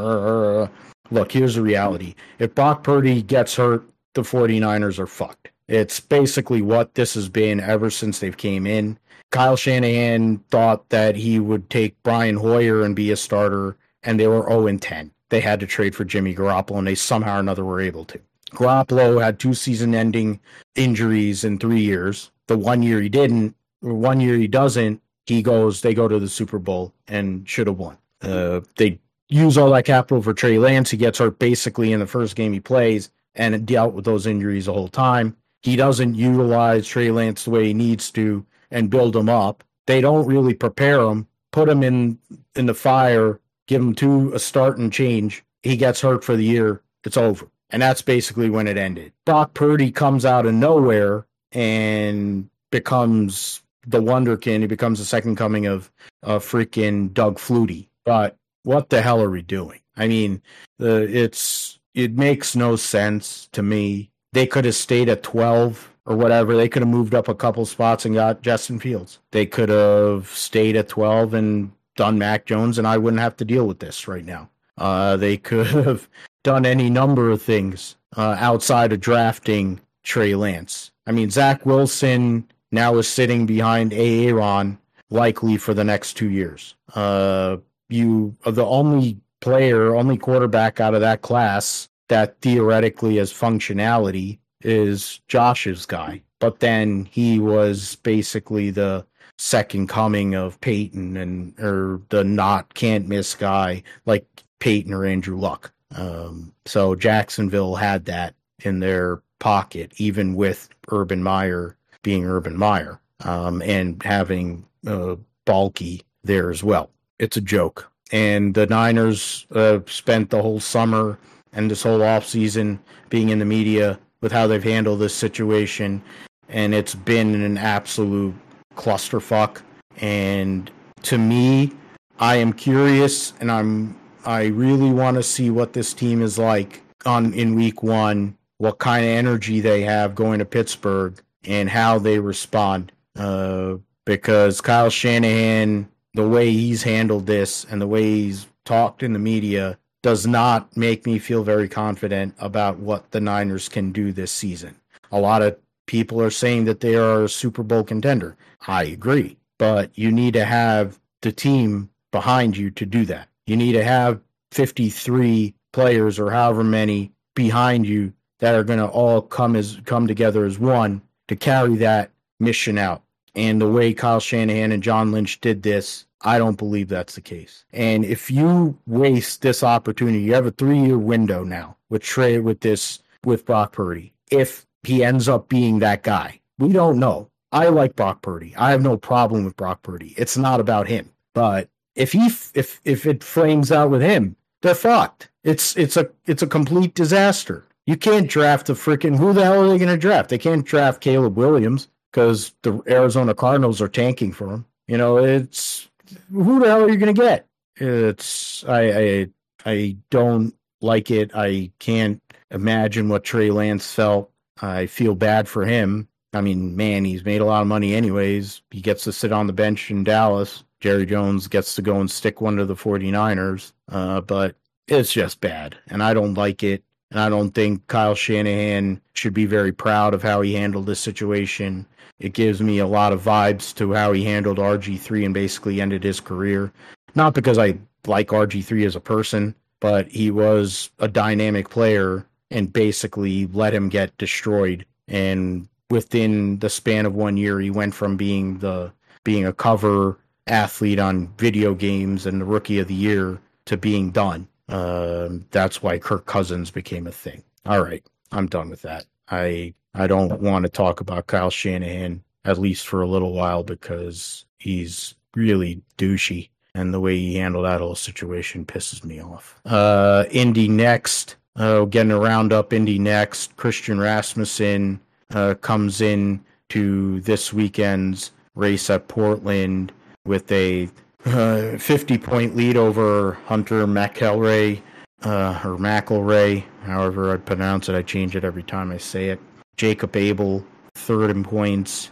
Look, 1.09 1.31
here's 1.31 1.55
the 1.55 1.61
reality. 1.61 2.13
If 2.37 2.53
Brock 2.53 2.83
Purdy 2.83 3.23
gets 3.23 3.55
hurt, 3.55 3.83
the 4.13 4.21
49ers 4.21 4.99
are 4.99 5.07
fucked. 5.07 5.49
It's 5.67 5.99
basically 5.99 6.61
what 6.61 6.93
this 6.95 7.15
has 7.15 7.27
been 7.27 7.59
ever 7.59 7.89
since 7.89 8.19
they've 8.19 8.37
came 8.37 8.67
in. 8.67 8.99
Kyle 9.31 9.55
Shanahan 9.55 10.39
thought 10.51 10.89
that 10.89 11.15
he 11.15 11.39
would 11.39 11.69
take 11.69 12.01
Brian 12.03 12.35
Hoyer 12.35 12.83
and 12.83 12.95
be 12.95 13.11
a 13.11 13.15
starter, 13.15 13.77
and 14.03 14.19
they 14.19 14.27
were 14.27 14.43
0 14.47 14.67
and 14.67 14.81
10. 14.81 15.11
They 15.29 15.39
had 15.39 15.61
to 15.61 15.65
trade 15.65 15.95
for 15.95 16.03
Jimmy 16.03 16.35
Garoppolo, 16.35 16.77
and 16.77 16.87
they 16.87 16.95
somehow 16.95 17.37
or 17.37 17.39
another 17.39 17.63
were 17.63 17.79
able 17.79 18.03
to. 18.05 18.19
Garoppolo 18.51 19.21
had 19.21 19.39
two 19.39 19.53
season-ending 19.53 20.39
injuries 20.75 21.43
in 21.43 21.57
three 21.57 21.81
years. 21.81 22.31
The 22.47 22.57
one 22.57 22.83
year 22.83 23.01
he 23.01 23.09
didn't, 23.09 23.55
one 23.81 24.19
year 24.19 24.35
he 24.35 24.47
doesn't. 24.47 25.01
He 25.25 25.41
goes, 25.41 25.81
they 25.81 25.93
go 25.93 26.07
to 26.07 26.19
the 26.19 26.29
Super 26.29 26.59
Bowl 26.59 26.93
and 27.07 27.47
should 27.47 27.67
have 27.67 27.77
won. 27.77 27.97
Uh, 28.21 28.61
they 28.77 28.99
use 29.29 29.57
all 29.57 29.71
that 29.71 29.85
capital 29.85 30.21
for 30.21 30.33
Trey 30.33 30.59
Lance. 30.59 30.91
He 30.91 30.97
gets 30.97 31.19
hurt 31.19 31.39
basically 31.39 31.93
in 31.93 31.99
the 31.99 32.07
first 32.07 32.35
game 32.35 32.53
he 32.53 32.59
plays, 32.59 33.09
and 33.35 33.65
dealt 33.65 33.93
with 33.93 34.05
those 34.05 34.27
injuries 34.27 34.65
the 34.65 34.73
whole 34.73 34.89
time. 34.89 35.35
He 35.63 35.75
doesn't 35.75 36.15
utilize 36.15 36.87
Trey 36.87 37.11
Lance 37.11 37.45
the 37.45 37.51
way 37.51 37.67
he 37.67 37.73
needs 37.73 38.11
to 38.11 38.45
and 38.71 38.89
build 38.89 39.15
him 39.15 39.29
up. 39.29 39.63
They 39.87 40.01
don't 40.01 40.25
really 40.25 40.53
prepare 40.53 41.01
him, 41.01 41.27
put 41.51 41.69
him 41.69 41.83
in 41.83 42.17
in 42.55 42.65
the 42.65 42.73
fire, 42.73 43.39
give 43.67 43.81
him 43.81 43.95
two 43.95 44.33
a 44.33 44.39
start 44.39 44.77
and 44.77 44.91
change. 44.91 45.43
He 45.63 45.77
gets 45.77 46.01
hurt 46.01 46.23
for 46.23 46.35
the 46.35 46.43
year. 46.43 46.81
It's 47.03 47.17
over. 47.17 47.47
And 47.71 47.81
that's 47.81 48.01
basically 48.01 48.49
when 48.49 48.67
it 48.67 48.77
ended. 48.77 49.13
Brock 49.25 49.53
Purdy 49.53 49.91
comes 49.91 50.25
out 50.25 50.45
of 50.45 50.53
nowhere 50.53 51.25
and 51.51 52.49
becomes 52.71 53.63
the 53.87 54.01
wonderkin. 54.01 54.61
He 54.61 54.67
becomes 54.67 54.99
the 54.99 55.05
second 55.05 55.37
coming 55.37 55.65
of 55.65 55.91
uh, 56.23 56.39
freaking 56.39 57.13
Doug 57.13 57.37
Flutie. 57.37 57.87
But 58.05 58.35
what 58.63 58.89
the 58.89 59.01
hell 59.01 59.21
are 59.21 59.29
we 59.29 59.41
doing? 59.41 59.79
I 59.95 60.07
mean, 60.07 60.41
the 60.79 61.07
it's 61.09 61.79
it 61.93 62.17
makes 62.17 62.55
no 62.55 62.75
sense 62.75 63.49
to 63.53 63.61
me. 63.61 64.11
They 64.33 64.47
could 64.47 64.65
have 64.65 64.75
stayed 64.75 65.09
at 65.09 65.23
twelve 65.23 65.91
or 66.05 66.15
whatever. 66.15 66.55
They 66.55 66.69
could 66.69 66.81
have 66.81 66.89
moved 66.89 67.13
up 67.15 67.27
a 67.27 67.35
couple 67.35 67.65
spots 67.65 68.05
and 68.05 68.15
got 68.15 68.41
Justin 68.41 68.79
Fields. 68.79 69.19
They 69.31 69.45
could 69.45 69.69
have 69.69 70.27
stayed 70.29 70.75
at 70.75 70.89
12 70.89 71.33
and 71.33 71.71
done 71.95 72.17
Mac 72.17 72.45
Jones, 72.45 72.77
and 72.77 72.87
I 72.87 72.97
wouldn't 72.97 73.21
have 73.21 73.37
to 73.37 73.45
deal 73.45 73.67
with 73.67 73.79
this 73.79 74.07
right 74.07 74.25
now. 74.25 74.49
Uh, 74.77 75.17
they 75.17 75.37
could 75.37 75.67
have 75.67 76.07
done 76.43 76.65
any 76.65 76.89
number 76.89 77.29
of 77.29 77.41
things 77.41 77.95
uh, 78.17 78.35
outside 78.39 78.91
of 78.93 78.99
drafting 78.99 79.79
Trey 80.03 80.35
Lance. 80.35 80.91
I 81.05 81.11
mean, 81.11 81.29
Zach 81.29 81.65
Wilson 81.65 82.49
now 82.71 82.97
is 82.97 83.07
sitting 83.07 83.45
behind 83.45 83.93
Aaron 83.93 84.77
likely 85.09 85.57
for 85.57 85.73
the 85.73 85.83
next 85.83 86.13
two 86.13 86.29
years. 86.29 86.75
Uh, 86.95 87.57
you 87.89 88.35
are 88.45 88.51
the 88.51 88.65
only 88.65 89.17
player, 89.41 89.95
only 89.95 90.17
quarterback 90.17 90.79
out 90.79 90.93
of 90.93 91.01
that 91.01 91.21
class 91.21 91.89
that 92.07 92.39
theoretically 92.41 93.17
has 93.17 93.31
functionality 93.33 94.39
is 94.61 95.21
Josh's 95.27 95.85
guy, 95.85 96.21
but 96.39 96.59
then 96.59 97.07
he 97.11 97.39
was 97.39 97.95
basically 97.97 98.69
the 98.69 99.05
second 99.37 99.87
coming 99.87 100.35
of 100.35 100.59
Peyton 100.61 101.17
and 101.17 101.59
or 101.59 102.01
the 102.09 102.23
not 102.23 102.73
can't 102.75 103.07
miss 103.07 103.33
guy 103.33 103.81
like 104.05 104.25
Peyton 104.61 104.93
or 104.93 105.03
Andrew 105.03 105.37
Luck. 105.37 105.73
Um, 105.95 106.53
so 106.65 106.95
Jacksonville 106.95 107.75
had 107.75 108.05
that 108.05 108.33
in 108.63 108.79
their 108.79 109.21
pocket, 109.39 109.91
even 109.97 110.35
with 110.35 110.69
Urban 110.89 111.21
Meyer 111.21 111.75
being 112.03 112.25
Urban 112.25 112.55
Meyer 112.55 113.01
um, 113.25 113.61
and 113.61 114.01
having 114.01 114.65
uh, 114.87 115.15
Baalke 115.45 116.01
there 116.23 116.49
as 116.49 116.63
well. 116.63 116.89
It's 117.19 117.35
a 117.35 117.41
joke. 117.41 117.91
And 118.11 118.53
the 118.53 118.67
Niners 118.67 119.45
uh, 119.51 119.79
spent 119.87 120.29
the 120.29 120.41
whole 120.41 120.59
summer 120.59 121.17
and 121.53 121.69
this 121.69 121.83
whole 121.83 122.03
off 122.03 122.25
season 122.25 122.79
being 123.09 123.29
in 123.29 123.39
the 123.39 123.45
media 123.45 123.99
with 124.21 124.31
how 124.31 124.47
they've 124.47 124.63
handled 124.63 124.99
this 124.99 125.15
situation, 125.15 126.01
and 126.49 126.73
it's 126.73 126.93
been 126.93 127.33
an 127.41 127.57
absolute 127.57 128.35
clusterfuck. 128.75 129.61
And 129.97 130.69
to 131.03 131.17
me, 131.17 131.71
I 132.19 132.35
am 132.35 132.53
curious, 132.53 133.33
and 133.39 133.51
I'm 133.51 133.99
I 134.25 134.45
really 134.45 134.91
want 134.91 135.17
to 135.17 135.23
see 135.23 135.49
what 135.49 135.73
this 135.73 135.93
team 135.93 136.21
is 136.21 136.37
like 136.37 136.81
on 137.05 137.33
in 137.33 137.55
week 137.55 137.83
one, 137.83 138.37
what 138.57 138.79
kind 138.79 139.03
of 139.03 139.11
energy 139.11 139.59
they 139.59 139.81
have 139.81 140.15
going 140.15 140.39
to 140.39 140.45
Pittsburgh, 140.45 141.21
and 141.45 141.69
how 141.69 141.99
they 141.99 142.19
respond. 142.19 142.91
Uh, 143.15 143.77
because 144.05 144.61
Kyle 144.61 144.89
Shanahan 144.89 145.87
the 146.13 146.27
way 146.27 146.51
he's 146.51 146.83
handled 146.83 147.25
this 147.25 147.65
and 147.65 147.81
the 147.81 147.87
way 147.87 148.03
he's 148.03 148.47
talked 148.65 149.03
in 149.03 149.13
the 149.13 149.19
media 149.19 149.77
does 150.03 150.25
not 150.25 150.75
make 150.75 151.05
me 151.05 151.19
feel 151.19 151.43
very 151.43 151.69
confident 151.69 152.33
about 152.39 152.79
what 152.79 153.11
the 153.11 153.21
Niners 153.21 153.69
can 153.69 153.91
do 153.91 154.11
this 154.11 154.31
season. 154.31 154.75
A 155.11 155.19
lot 155.19 155.41
of 155.41 155.57
people 155.85 156.21
are 156.21 156.31
saying 156.31 156.65
that 156.65 156.79
they 156.79 156.95
are 156.95 157.23
a 157.23 157.29
Super 157.29 157.63
Bowl 157.63 157.83
contender. 157.83 158.35
I 158.67 158.83
agree, 158.85 159.37
but 159.57 159.97
you 159.97 160.11
need 160.11 160.33
to 160.33 160.45
have 160.45 160.99
the 161.21 161.31
team 161.31 161.89
behind 162.11 162.57
you 162.57 162.71
to 162.71 162.85
do 162.85 163.05
that. 163.05 163.29
You 163.45 163.57
need 163.57 163.73
to 163.73 163.83
have 163.83 164.19
53 164.51 165.53
players 165.71 166.19
or 166.19 166.31
however 166.31 166.63
many 166.63 167.11
behind 167.35 167.85
you 167.85 168.13
that 168.39 168.55
are 168.55 168.63
going 168.63 168.79
to 168.79 168.87
all 168.87 169.21
come 169.21 169.55
as 169.55 169.79
come 169.85 170.07
together 170.07 170.45
as 170.45 170.59
one 170.59 171.01
to 171.27 171.35
carry 171.35 171.75
that 171.77 172.11
mission 172.39 172.77
out. 172.77 173.03
And 173.35 173.61
the 173.61 173.69
way 173.69 173.93
Kyle 173.93 174.19
Shanahan 174.19 174.71
and 174.71 174.83
John 174.83 175.11
Lynch 175.11 175.39
did 175.39 175.63
this, 175.63 176.05
I 176.21 176.37
don't 176.37 176.57
believe 176.57 176.89
that's 176.89 177.15
the 177.15 177.21
case. 177.21 177.63
And 177.71 178.03
if 178.03 178.29
you 178.29 178.77
waste 178.85 179.41
this 179.41 179.63
opportunity, 179.63 180.19
you 180.19 180.33
have 180.33 180.45
a 180.45 180.51
three 180.51 180.79
year 180.79 180.97
window 180.97 181.43
now 181.43 181.77
with 181.89 182.03
Trey 182.03 182.39
with 182.39 182.59
this 182.59 182.99
with 183.23 183.45
Brock 183.45 183.71
Purdy. 183.73 184.13
If 184.31 184.65
he 184.83 185.03
ends 185.03 185.29
up 185.29 185.47
being 185.47 185.79
that 185.79 186.03
guy, 186.03 186.41
we 186.57 186.73
don't 186.73 186.99
know. 186.99 187.29
I 187.51 187.67
like 187.67 187.95
Brock 187.95 188.21
Purdy. 188.21 188.55
I 188.55 188.71
have 188.71 188.81
no 188.81 188.97
problem 188.97 189.45
with 189.45 189.57
Brock 189.57 189.81
Purdy. 189.83 190.13
It's 190.17 190.37
not 190.37 190.59
about 190.59 190.87
him. 190.87 191.11
But 191.33 191.69
if 191.95 192.11
he 192.11 192.27
if 192.53 192.81
if 192.83 193.05
it 193.05 193.23
flames 193.23 193.71
out 193.71 193.89
with 193.89 194.01
him, 194.01 194.35
they're 194.61 194.75
fucked. 194.75 195.29
It's 195.43 195.75
it's 195.77 195.97
a 195.97 196.09
it's 196.25 196.41
a 196.41 196.47
complete 196.47 196.93
disaster. 196.95 197.65
You 197.85 197.97
can't 197.97 198.29
draft 198.29 198.69
a 198.69 198.73
freaking 198.73 199.17
who 199.17 199.33
the 199.33 199.43
hell 199.43 199.63
are 199.63 199.67
they 199.67 199.77
going 199.77 199.89
to 199.89 199.97
draft? 199.97 200.29
They 200.29 200.37
can't 200.37 200.65
draft 200.65 201.01
Caleb 201.01 201.35
Williams 201.35 201.87
because 202.11 202.53
the 202.61 202.81
Arizona 202.87 203.33
Cardinals 203.33 203.81
are 203.81 203.87
tanking 203.87 204.31
for 204.31 204.47
him. 204.53 204.65
You 204.87 204.97
know, 204.97 205.17
it's 205.17 205.89
who 206.31 206.59
the 206.59 206.67
hell 206.67 206.83
are 206.83 206.89
you 206.89 206.97
going 206.97 207.13
to 207.13 207.21
get? 207.21 207.47
It's 207.77 208.63
I 208.65 208.81
I 208.81 209.27
I 209.65 209.97
don't 210.09 210.53
like 210.81 211.09
it. 211.11 211.31
I 211.33 211.71
can't 211.79 212.21
imagine 212.51 213.09
what 213.09 213.23
Trey 213.23 213.49
Lance 213.51 213.91
felt. 213.91 214.31
I 214.61 214.85
feel 214.85 215.15
bad 215.15 215.47
for 215.47 215.65
him. 215.65 216.07
I 216.33 216.41
mean, 216.41 216.75
man, 216.75 217.03
he's 217.03 217.25
made 217.25 217.41
a 217.41 217.45
lot 217.45 217.61
of 217.61 217.67
money 217.67 217.93
anyways. 217.93 218.61
He 218.71 218.81
gets 218.81 219.03
to 219.05 219.11
sit 219.11 219.31
on 219.31 219.47
the 219.47 219.53
bench 219.53 219.91
in 219.91 220.03
Dallas. 220.03 220.63
Jerry 220.81 221.05
Jones 221.05 221.47
gets 221.47 221.75
to 221.75 221.81
go 221.81 221.99
and 221.99 222.09
stick 222.09 222.41
one 222.41 222.57
to 222.57 222.65
the 222.65 222.75
49ers. 222.75 223.71
Uh, 223.87 224.19
but 224.21 224.55
it's 224.87 225.13
just 225.13 225.39
bad. 225.39 225.77
And 225.87 226.03
I 226.03 226.13
don't 226.13 226.33
like 226.33 226.63
it. 226.63 226.83
And 227.11 227.19
I 227.19 227.29
don't 227.29 227.51
think 227.51 227.85
Kyle 227.87 228.15
Shanahan 228.15 228.99
should 229.13 229.33
be 229.33 229.45
very 229.45 229.71
proud 229.71 230.13
of 230.13 230.23
how 230.23 230.41
he 230.41 230.55
handled 230.55 230.87
this 230.87 230.99
situation. 230.99 231.85
It 232.19 232.33
gives 232.33 232.61
me 232.61 232.79
a 232.79 232.87
lot 232.87 233.13
of 233.13 233.23
vibes 233.23 233.73
to 233.75 233.93
how 233.93 234.11
he 234.11 234.23
handled 234.23 234.57
RG3 234.57 235.25
and 235.25 235.33
basically 235.33 235.81
ended 235.81 236.03
his 236.03 236.19
career. 236.19 236.71
Not 237.15 237.33
because 237.33 237.57
I 237.57 237.77
like 238.07 238.29
RG3 238.29 238.85
as 238.85 238.95
a 238.95 239.01
person, 239.01 239.53
but 239.81 240.07
he 240.07 240.31
was 240.31 240.89
a 240.99 241.07
dynamic 241.07 241.69
player 241.69 242.25
and 242.49 242.71
basically 242.71 243.47
let 243.47 243.73
him 243.73 243.89
get 243.89 244.17
destroyed. 244.17 244.85
And 245.07 245.67
within 245.89 246.59
the 246.59 246.69
span 246.69 247.05
of 247.05 247.13
one 247.13 247.37
year, 247.37 247.59
he 247.59 247.69
went 247.69 247.93
from 247.93 248.17
being 248.17 248.59
the 248.59 248.91
being 249.23 249.45
a 249.45 249.53
cover 249.53 250.17
athlete 250.51 250.99
on 250.99 251.27
video 251.37 251.73
games 251.73 252.25
and 252.25 252.41
the 252.41 252.45
rookie 252.45 252.79
of 252.79 252.87
the 252.87 252.93
year 252.93 253.39
to 253.65 253.77
being 253.77 254.11
done. 254.11 254.47
Um, 254.69 255.45
that's 255.51 255.81
why 255.81 255.97
Kirk 255.97 256.25
Cousins 256.25 256.69
became 256.69 257.07
a 257.07 257.11
thing. 257.11 257.43
All 257.65 257.81
right, 257.81 258.03
I'm 258.31 258.47
done 258.47 258.69
with 258.69 258.81
that. 258.83 259.05
I 259.29 259.73
I 259.93 260.07
don't 260.07 260.39
want 260.41 260.63
to 260.63 260.69
talk 260.69 261.01
about 261.01 261.27
Kyle 261.27 261.49
Shanahan 261.49 262.23
at 262.45 262.57
least 262.57 262.87
for 262.87 263.01
a 263.01 263.07
little 263.07 263.33
while 263.33 263.63
because 263.63 264.45
he's 264.57 265.15
really 265.35 265.81
douchey, 265.97 266.49
and 266.73 266.93
the 266.93 266.99
way 266.99 267.17
he 267.17 267.35
handled 267.35 267.65
that 267.65 267.81
whole 267.81 267.95
situation 267.95 268.65
pisses 268.65 269.03
me 269.03 269.21
off. 269.21 269.59
Uh, 269.65 270.25
Indy 270.31 270.67
NXT. 270.67 271.35
Uh, 271.57 271.83
getting 271.83 272.11
a 272.11 272.19
roundup. 272.19 272.71
Indy 272.71 272.97
NXT. 272.97 273.55
Christian 273.57 273.99
Rasmussen 273.99 274.99
uh, 275.33 275.53
comes 275.55 276.01
in 276.01 276.43
to 276.69 277.19
this 277.21 277.51
weekend's 277.51 278.31
race 278.55 278.89
at 278.89 279.07
Portland 279.07 279.91
with 280.25 280.51
a 280.51 280.89
uh, 281.25 281.77
50 281.77 282.17
point 282.17 282.55
lead 282.55 282.77
over 282.77 283.33
Hunter 283.45 283.85
McElrea, 283.85 284.81
uh, 285.23 285.61
or 285.63 285.77
McElrea, 285.77 286.63
however 286.83 287.31
I 287.31 287.37
pronounce 287.37 287.89
it. 287.89 287.95
I 287.95 288.01
change 288.01 288.35
it 288.35 288.43
every 288.43 288.63
time 288.63 288.91
I 288.91 288.97
say 288.97 289.29
it. 289.29 289.39
Jacob 289.77 290.15
Abel, 290.15 290.65
third 290.95 291.29
in 291.29 291.43
points. 291.43 292.09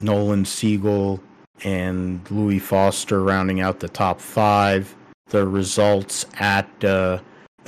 Nolan 0.00 0.44
Siegel 0.44 1.20
and 1.62 2.28
Louis 2.30 2.58
Foster 2.58 3.22
rounding 3.22 3.60
out 3.60 3.80
the 3.80 3.88
top 3.88 4.20
five. 4.20 4.94
The 5.28 5.46
results 5.46 6.26
at 6.34 6.68
uh, 6.84 7.20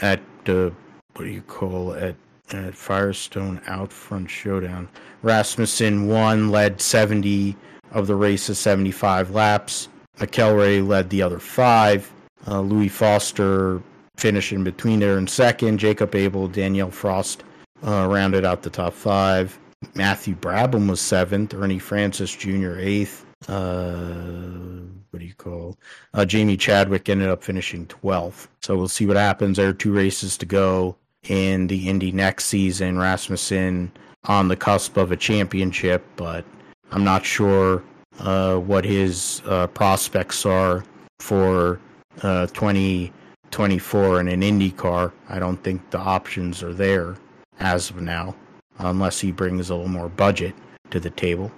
at 0.03 0.21
uh, 0.47 0.71
what 1.15 1.25
do 1.25 1.31
you 1.31 1.43
call 1.43 1.93
it? 1.93 2.17
At 2.51 2.75
Firestone 2.75 3.61
Outfront 3.67 4.29
Showdown. 4.29 4.89
Rasmussen 5.23 6.07
won, 6.07 6.51
led 6.51 6.81
70 6.81 7.57
of 7.93 8.07
the 8.07 8.15
race's 8.15 8.59
75 8.59 9.31
laps. 9.31 9.89
McElrea 10.19 10.87
led 10.87 11.11
the 11.11 11.23
other 11.23 11.39
five. 11.39 12.11
Uh, 12.47 12.61
Louis 12.61 12.89
Foster 12.89 13.83
finished 14.17 14.53
in 14.53 14.65
between 14.65 15.01
there 15.01 15.19
in 15.19 15.27
second. 15.27 15.79
Jacob 15.79 16.15
Abel, 16.15 16.49
Danial 16.49 16.93
Frost 16.93 17.45
uh, 17.87 18.07
rounded 18.09 18.45
out 18.45 18.63
the 18.63 18.71
top 18.71 18.95
five. 18.95 19.59
Matthew 19.95 20.35
Brabham 20.35 20.89
was 20.89 21.01
seventh. 21.01 21.55
Ernie 21.55 21.79
Francis 21.79 22.35
Jr. 22.35 22.79
eighth. 22.79 23.25
Uh, 23.49 24.87
what 25.11 25.21
do 25.21 25.27
you 25.27 25.35
call? 25.35 25.79
Uh, 26.15 26.25
Jamie 26.25 26.57
Chadwick 26.57 27.09
ended 27.09 27.29
up 27.29 27.45
finishing 27.45 27.87
12th. 27.87 28.49
So 28.63 28.77
we'll 28.77 28.89
see 28.89 29.07
what 29.07 29.17
happens. 29.17 29.57
There 29.57 29.69
are 29.69 29.75
two 29.75 29.93
races 29.93 30.37
to 30.39 30.47
go 30.47 30.97
in 31.29 31.67
the 31.67 31.89
Indy 31.89 32.13
NXT 32.13 32.41
season. 32.41 32.99
Rasmussen 32.99 33.93
on 34.25 34.49
the 34.49 34.57
cusp 34.57 34.97
of 34.97 35.13
a 35.13 35.17
championship, 35.17 36.05
but 36.17 36.45
I'm 36.93 37.05
not 37.05 37.25
sure 37.25 37.83
uh, 38.21 38.57
what 38.57 38.85
his 38.85 39.43
uh, 39.47 39.67
prospects 39.69 40.47
are 40.47 40.85
for 41.19 41.81
uh, 42.23 42.47
2024 42.49 44.21
in 44.21 44.29
an 44.29 44.41
IndyCar. 44.41 45.13
I 45.29 45.39
don't 45.39 45.63
think 45.63 45.91
the 45.91 45.99
options 45.99 46.63
are 46.63 46.73
there 46.73 47.17
as 47.61 47.91
of 47.91 48.01
now, 48.01 48.35
unless 48.79 49.21
he 49.21 49.33
brings 49.33 49.71
a 49.71 49.75
little 49.75 49.89
more 49.89 50.09
budget 50.09 50.55
to 50.91 51.01
the 51.01 51.11
table. 51.11 51.51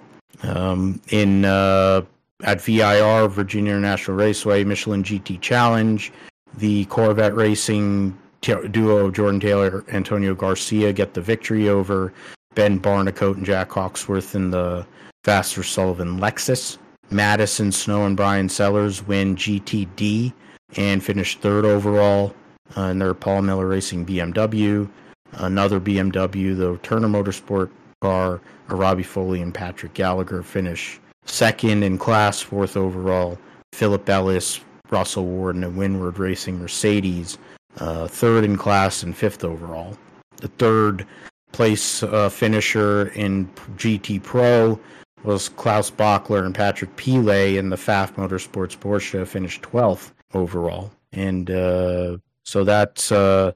Um, 0.43 1.01
in 1.09 1.45
uh, 1.45 2.01
at 2.43 2.61
VIR, 2.61 3.27
Virginia 3.27 3.73
International 3.73 4.17
Raceway, 4.17 4.63
Michelin 4.63 5.03
GT 5.03 5.41
Challenge, 5.41 6.11
the 6.57 6.85
Corvette 6.85 7.35
Racing 7.35 8.17
duo 8.41 9.11
Jordan 9.11 9.39
Taylor, 9.39 9.83
Antonio 9.89 10.33
Garcia 10.33 10.93
get 10.93 11.13
the 11.13 11.21
victory 11.21 11.67
over 11.67 12.13
Ben 12.55 12.79
Barnicoat 12.79 13.35
and 13.35 13.45
Jack 13.45 13.71
Hawksworth 13.71 14.33
in 14.33 14.49
the 14.49 14.85
Vasser 15.23 15.63
Sullivan 15.63 16.19
Lexus. 16.19 16.77
Madison 17.11 17.71
Snow 17.71 18.05
and 18.05 18.15
Bryan 18.15 18.49
Sellers 18.49 19.05
win 19.05 19.35
GTD 19.35 20.31
and 20.75 21.03
finish 21.03 21.37
third 21.37 21.65
overall 21.65 22.35
uh, 22.77 22.83
in 22.83 22.99
their 22.99 23.13
Paul 23.13 23.41
Miller 23.41 23.67
Racing 23.67 24.05
BMW. 24.05 24.89
Another 25.33 25.79
BMW, 25.79 26.55
the 26.55 26.77
Turner 26.83 27.07
Motorsport 27.07 27.69
car, 28.01 28.41
Robbie 28.67 29.03
Foley 29.03 29.41
and 29.41 29.53
Patrick 29.53 29.93
Gallagher 29.93 30.43
finish 30.43 30.99
second 31.25 31.83
in 31.83 31.97
class, 31.97 32.41
fourth 32.41 32.77
overall. 32.77 33.37
Philip 33.73 34.09
Ellis, 34.09 34.61
Russell 34.89 35.25
Warden, 35.25 35.63
and 35.63 35.77
Winward 35.77 36.17
Racing 36.17 36.59
Mercedes, 36.59 37.37
uh, 37.77 38.07
third 38.07 38.43
in 38.43 38.57
class 38.57 39.03
and 39.03 39.15
fifth 39.15 39.43
overall. 39.43 39.97
The 40.37 40.47
third 40.47 41.05
place 41.51 42.03
uh, 42.03 42.29
finisher 42.29 43.07
in 43.09 43.47
GT 43.77 44.21
Pro 44.23 44.79
was 45.23 45.49
Klaus 45.49 45.91
Bachler 45.91 46.45
and 46.45 46.55
Patrick 46.55 46.95
Pilet 46.95 47.57
in 47.57 47.69
the 47.69 47.75
Pfaff 47.75 48.13
Motorsports 48.13 48.77
Porsche 48.77 49.27
finished 49.27 49.61
12th 49.61 50.11
overall. 50.33 50.91
And 51.11 51.49
uh, 51.49 52.17
so 52.43 52.63
that's, 52.63 53.11
uh, 53.11 53.51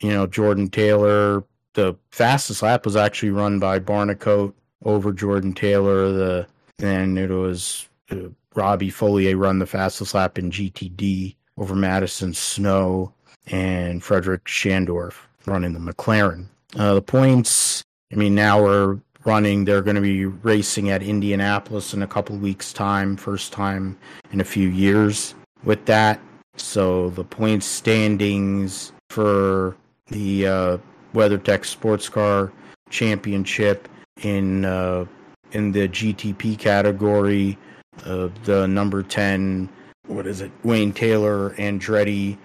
you 0.00 0.10
know, 0.10 0.26
Jordan 0.26 0.68
Taylor. 0.68 1.44
The 1.74 1.96
fastest 2.10 2.62
lap 2.62 2.84
was 2.84 2.96
actually 2.96 3.30
run 3.30 3.58
by 3.58 3.78
Barnicoat 3.78 4.52
over 4.84 5.12
Jordan 5.12 5.54
Taylor. 5.54 6.12
The 6.12 6.46
And 6.80 7.18
it 7.18 7.30
was 7.30 7.88
uh, 8.10 8.28
Robbie 8.54 8.90
Foley 8.90 9.34
run 9.34 9.58
the 9.58 9.66
fastest 9.66 10.14
lap 10.14 10.38
in 10.38 10.50
GTD 10.50 11.36
over 11.56 11.74
Madison 11.74 12.34
Snow 12.34 13.12
and 13.46 14.02
Frederik 14.02 14.44
Schandorff 14.44 15.14
running 15.46 15.72
the 15.72 15.92
McLaren. 15.92 16.46
Uh, 16.76 16.94
the 16.94 17.02
points, 17.02 17.82
I 18.12 18.16
mean, 18.16 18.34
now 18.34 18.62
we're 18.62 18.98
running. 19.24 19.64
They're 19.64 19.82
going 19.82 19.96
to 19.96 20.02
be 20.02 20.26
racing 20.26 20.90
at 20.90 21.02
Indianapolis 21.02 21.94
in 21.94 22.02
a 22.02 22.06
couple 22.06 22.36
weeks' 22.36 22.72
time, 22.72 23.16
first 23.16 23.52
time 23.52 23.96
in 24.32 24.40
a 24.40 24.44
few 24.44 24.68
years 24.68 25.34
with 25.64 25.84
that. 25.86 26.20
So 26.56 27.10
the 27.10 27.24
point 27.24 27.62
standings 27.62 28.92
for 29.10 29.76
the 30.08 30.46
uh, 30.46 30.78
WeatherTech 31.14 31.64
Sports 31.64 32.08
Car 32.08 32.52
Championship 32.90 33.88
in 34.22 34.64
uh, 34.64 35.06
in 35.52 35.72
the 35.72 35.88
GTP 35.88 36.58
category 36.58 37.58
Uh, 38.06 38.28
the 38.44 38.66
number 38.66 39.02
10, 39.02 39.68
what 40.06 40.26
is 40.26 40.40
it? 40.40 40.50
Wayne 40.64 40.92
Taylor 40.92 41.50
Andretti 41.50 42.38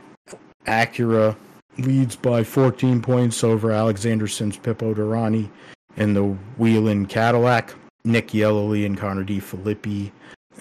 Acura 0.66 1.36
leads 1.78 2.16
by 2.16 2.44
14 2.44 3.02
points 3.02 3.44
over 3.44 3.72
Alexanderson's 3.72 4.58
Pipo 4.58 4.94
Derani 4.94 5.50
in 5.98 6.14
the 6.14 6.24
Whelen 6.58 7.06
Cadillac. 7.06 7.74
Nick 8.06 8.30
Yelloly 8.30 8.86
and 8.86 8.98
Connor 8.98 9.24
De 9.24 9.40
Phillippi 9.40 10.12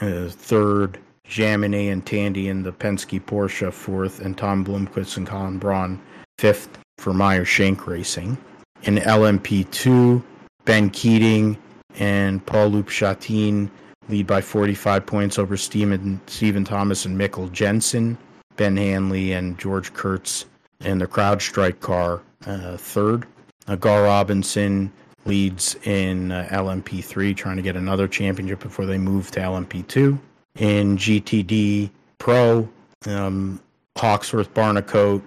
uh, 0.01 0.29
third. 0.29 0.99
Jaminet 1.29 1.93
and 1.93 2.07
Tandy 2.07 2.49
in 2.49 2.63
the 2.63 2.73
Penske 2.73 3.21
Porsche 3.21 3.73
fourth, 3.73 4.21
and 4.21 4.39
Tom 4.39 4.65
Blomqvist 4.65 5.17
and 5.17 5.27
Colin 5.27 5.59
Braun 5.59 6.01
fifth 6.39 6.79
for 6.99 7.13
Meyer 7.13 7.45
Shank 7.45 7.87
Racing. 7.87 8.39
In 8.83 8.97
LMP2, 8.97 10.23
Ben 10.65 10.91
Keating 10.91 11.59
and 11.99 12.45
Paul-Loup 12.47 12.89
Chatin 12.89 13.71
lead 14.09 14.27
by 14.27 14.41
45 14.41 15.07
points 15.07 15.39
over 15.39 15.57
Steven, 15.57 16.21
Stephen 16.27 16.65
Thomas 16.65 17.05
and 17.05 17.19
Mikkel 17.19 17.51
Jensen. 17.51 18.17
Ben 18.57 18.77
Hanley 18.77 19.33
and 19.33 19.59
George 19.59 19.93
Kurtz 19.93 20.47
in 20.81 20.99
the 20.99 21.07
CrowdStrike 21.07 21.81
car 21.81 22.23
uh, 22.47 22.77
third. 22.77 23.27
Uh, 23.67 23.77
Gar 23.77 24.05
Robinson 24.05 24.93
leads 25.27 25.77
in 25.85 26.33
uh, 26.33 26.49
LMP3, 26.51 27.37
trying 27.37 27.57
to 27.57 27.63
get 27.63 27.77
another 27.77 28.09
championship 28.09 28.61
before 28.61 28.87
they 28.87 28.99
move 28.99 29.31
to 29.33 29.41
LMP2. 29.41 30.19
In 30.59 30.97
GTD 30.97 31.91
Pro, 32.19 32.69
um, 33.07 33.61
Hawksworth 33.97 34.53
Barnicoat 34.55 35.23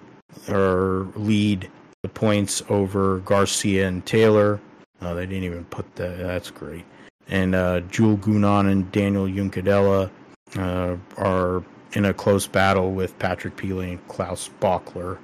lead 1.15 1.69
the 2.01 2.09
points 2.09 2.63
over 2.69 3.19
Garcia 3.19 3.87
and 3.87 4.05
Taylor. 4.05 4.59
They 5.01 5.25
didn't 5.25 5.43
even 5.43 5.65
put 5.65 5.95
that. 5.95 6.17
That's 6.17 6.51
great. 6.51 6.85
And 7.27 7.55
uh, 7.55 7.81
Jules 7.81 8.19
Gounon 8.19 8.71
and 8.71 8.91
Daniel 8.91 9.25
Juncadella 9.25 10.09
uh, 10.57 10.97
are 11.17 11.63
in 11.93 12.05
a 12.05 12.13
close 12.13 12.47
battle 12.47 12.91
with 12.91 13.17
Patrick 13.19 13.55
Pilet 13.55 13.89
and 13.89 14.07
Klaus 14.07 14.49
Bachler. 14.59 15.17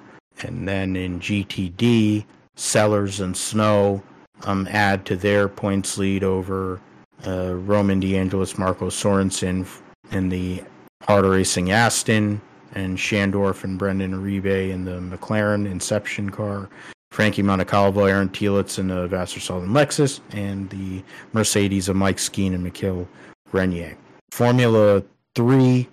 And 0.44 0.68
then 0.68 0.96
in 0.96 1.20
GTD, 1.20 2.26
Sellers 2.56 3.20
and 3.20 3.36
Snow 3.36 4.04
um, 4.44 4.68
add 4.70 5.06
to 5.06 5.16
their 5.16 5.48
points 5.48 5.98
lead 5.98 6.24
over 6.24 6.80
uh, 7.26 7.56
Roman 7.56 8.02
DeAngelis, 8.02 8.58
Marco 8.58 8.90
Sorensen 8.90 9.68
in 10.12 10.30
the 10.30 10.64
Hard 11.04 11.26
Racing 11.26 11.72
Aston, 11.72 12.42
and 12.74 12.98
Schandorff 12.98 13.64
and 13.64 13.80
Brendan 13.80 14.14
Iribe 14.14 14.70
in 14.70 14.86
the 14.86 15.00
McLaren 15.00 15.70
Inception 15.70 16.30
car. 16.30 16.70
Frankie 17.12 17.44
Montecalvo, 17.44 18.10
Aaron 18.10 18.28
Telitz 18.28 18.78
in 18.78 18.90
the 18.90 19.08
Vasser 19.08 19.40
Southern 19.40 19.70
Lexus, 19.70 20.20
and 20.32 20.70
the 20.70 21.02
Mercedes 21.32 21.88
of 21.88 21.96
Mike 21.96 22.18
Skeen 22.18 22.54
and 22.54 22.62
Mikhail 22.62 23.08
Grenier. 23.50 23.96
Formula 24.32 25.02
3 25.36 25.88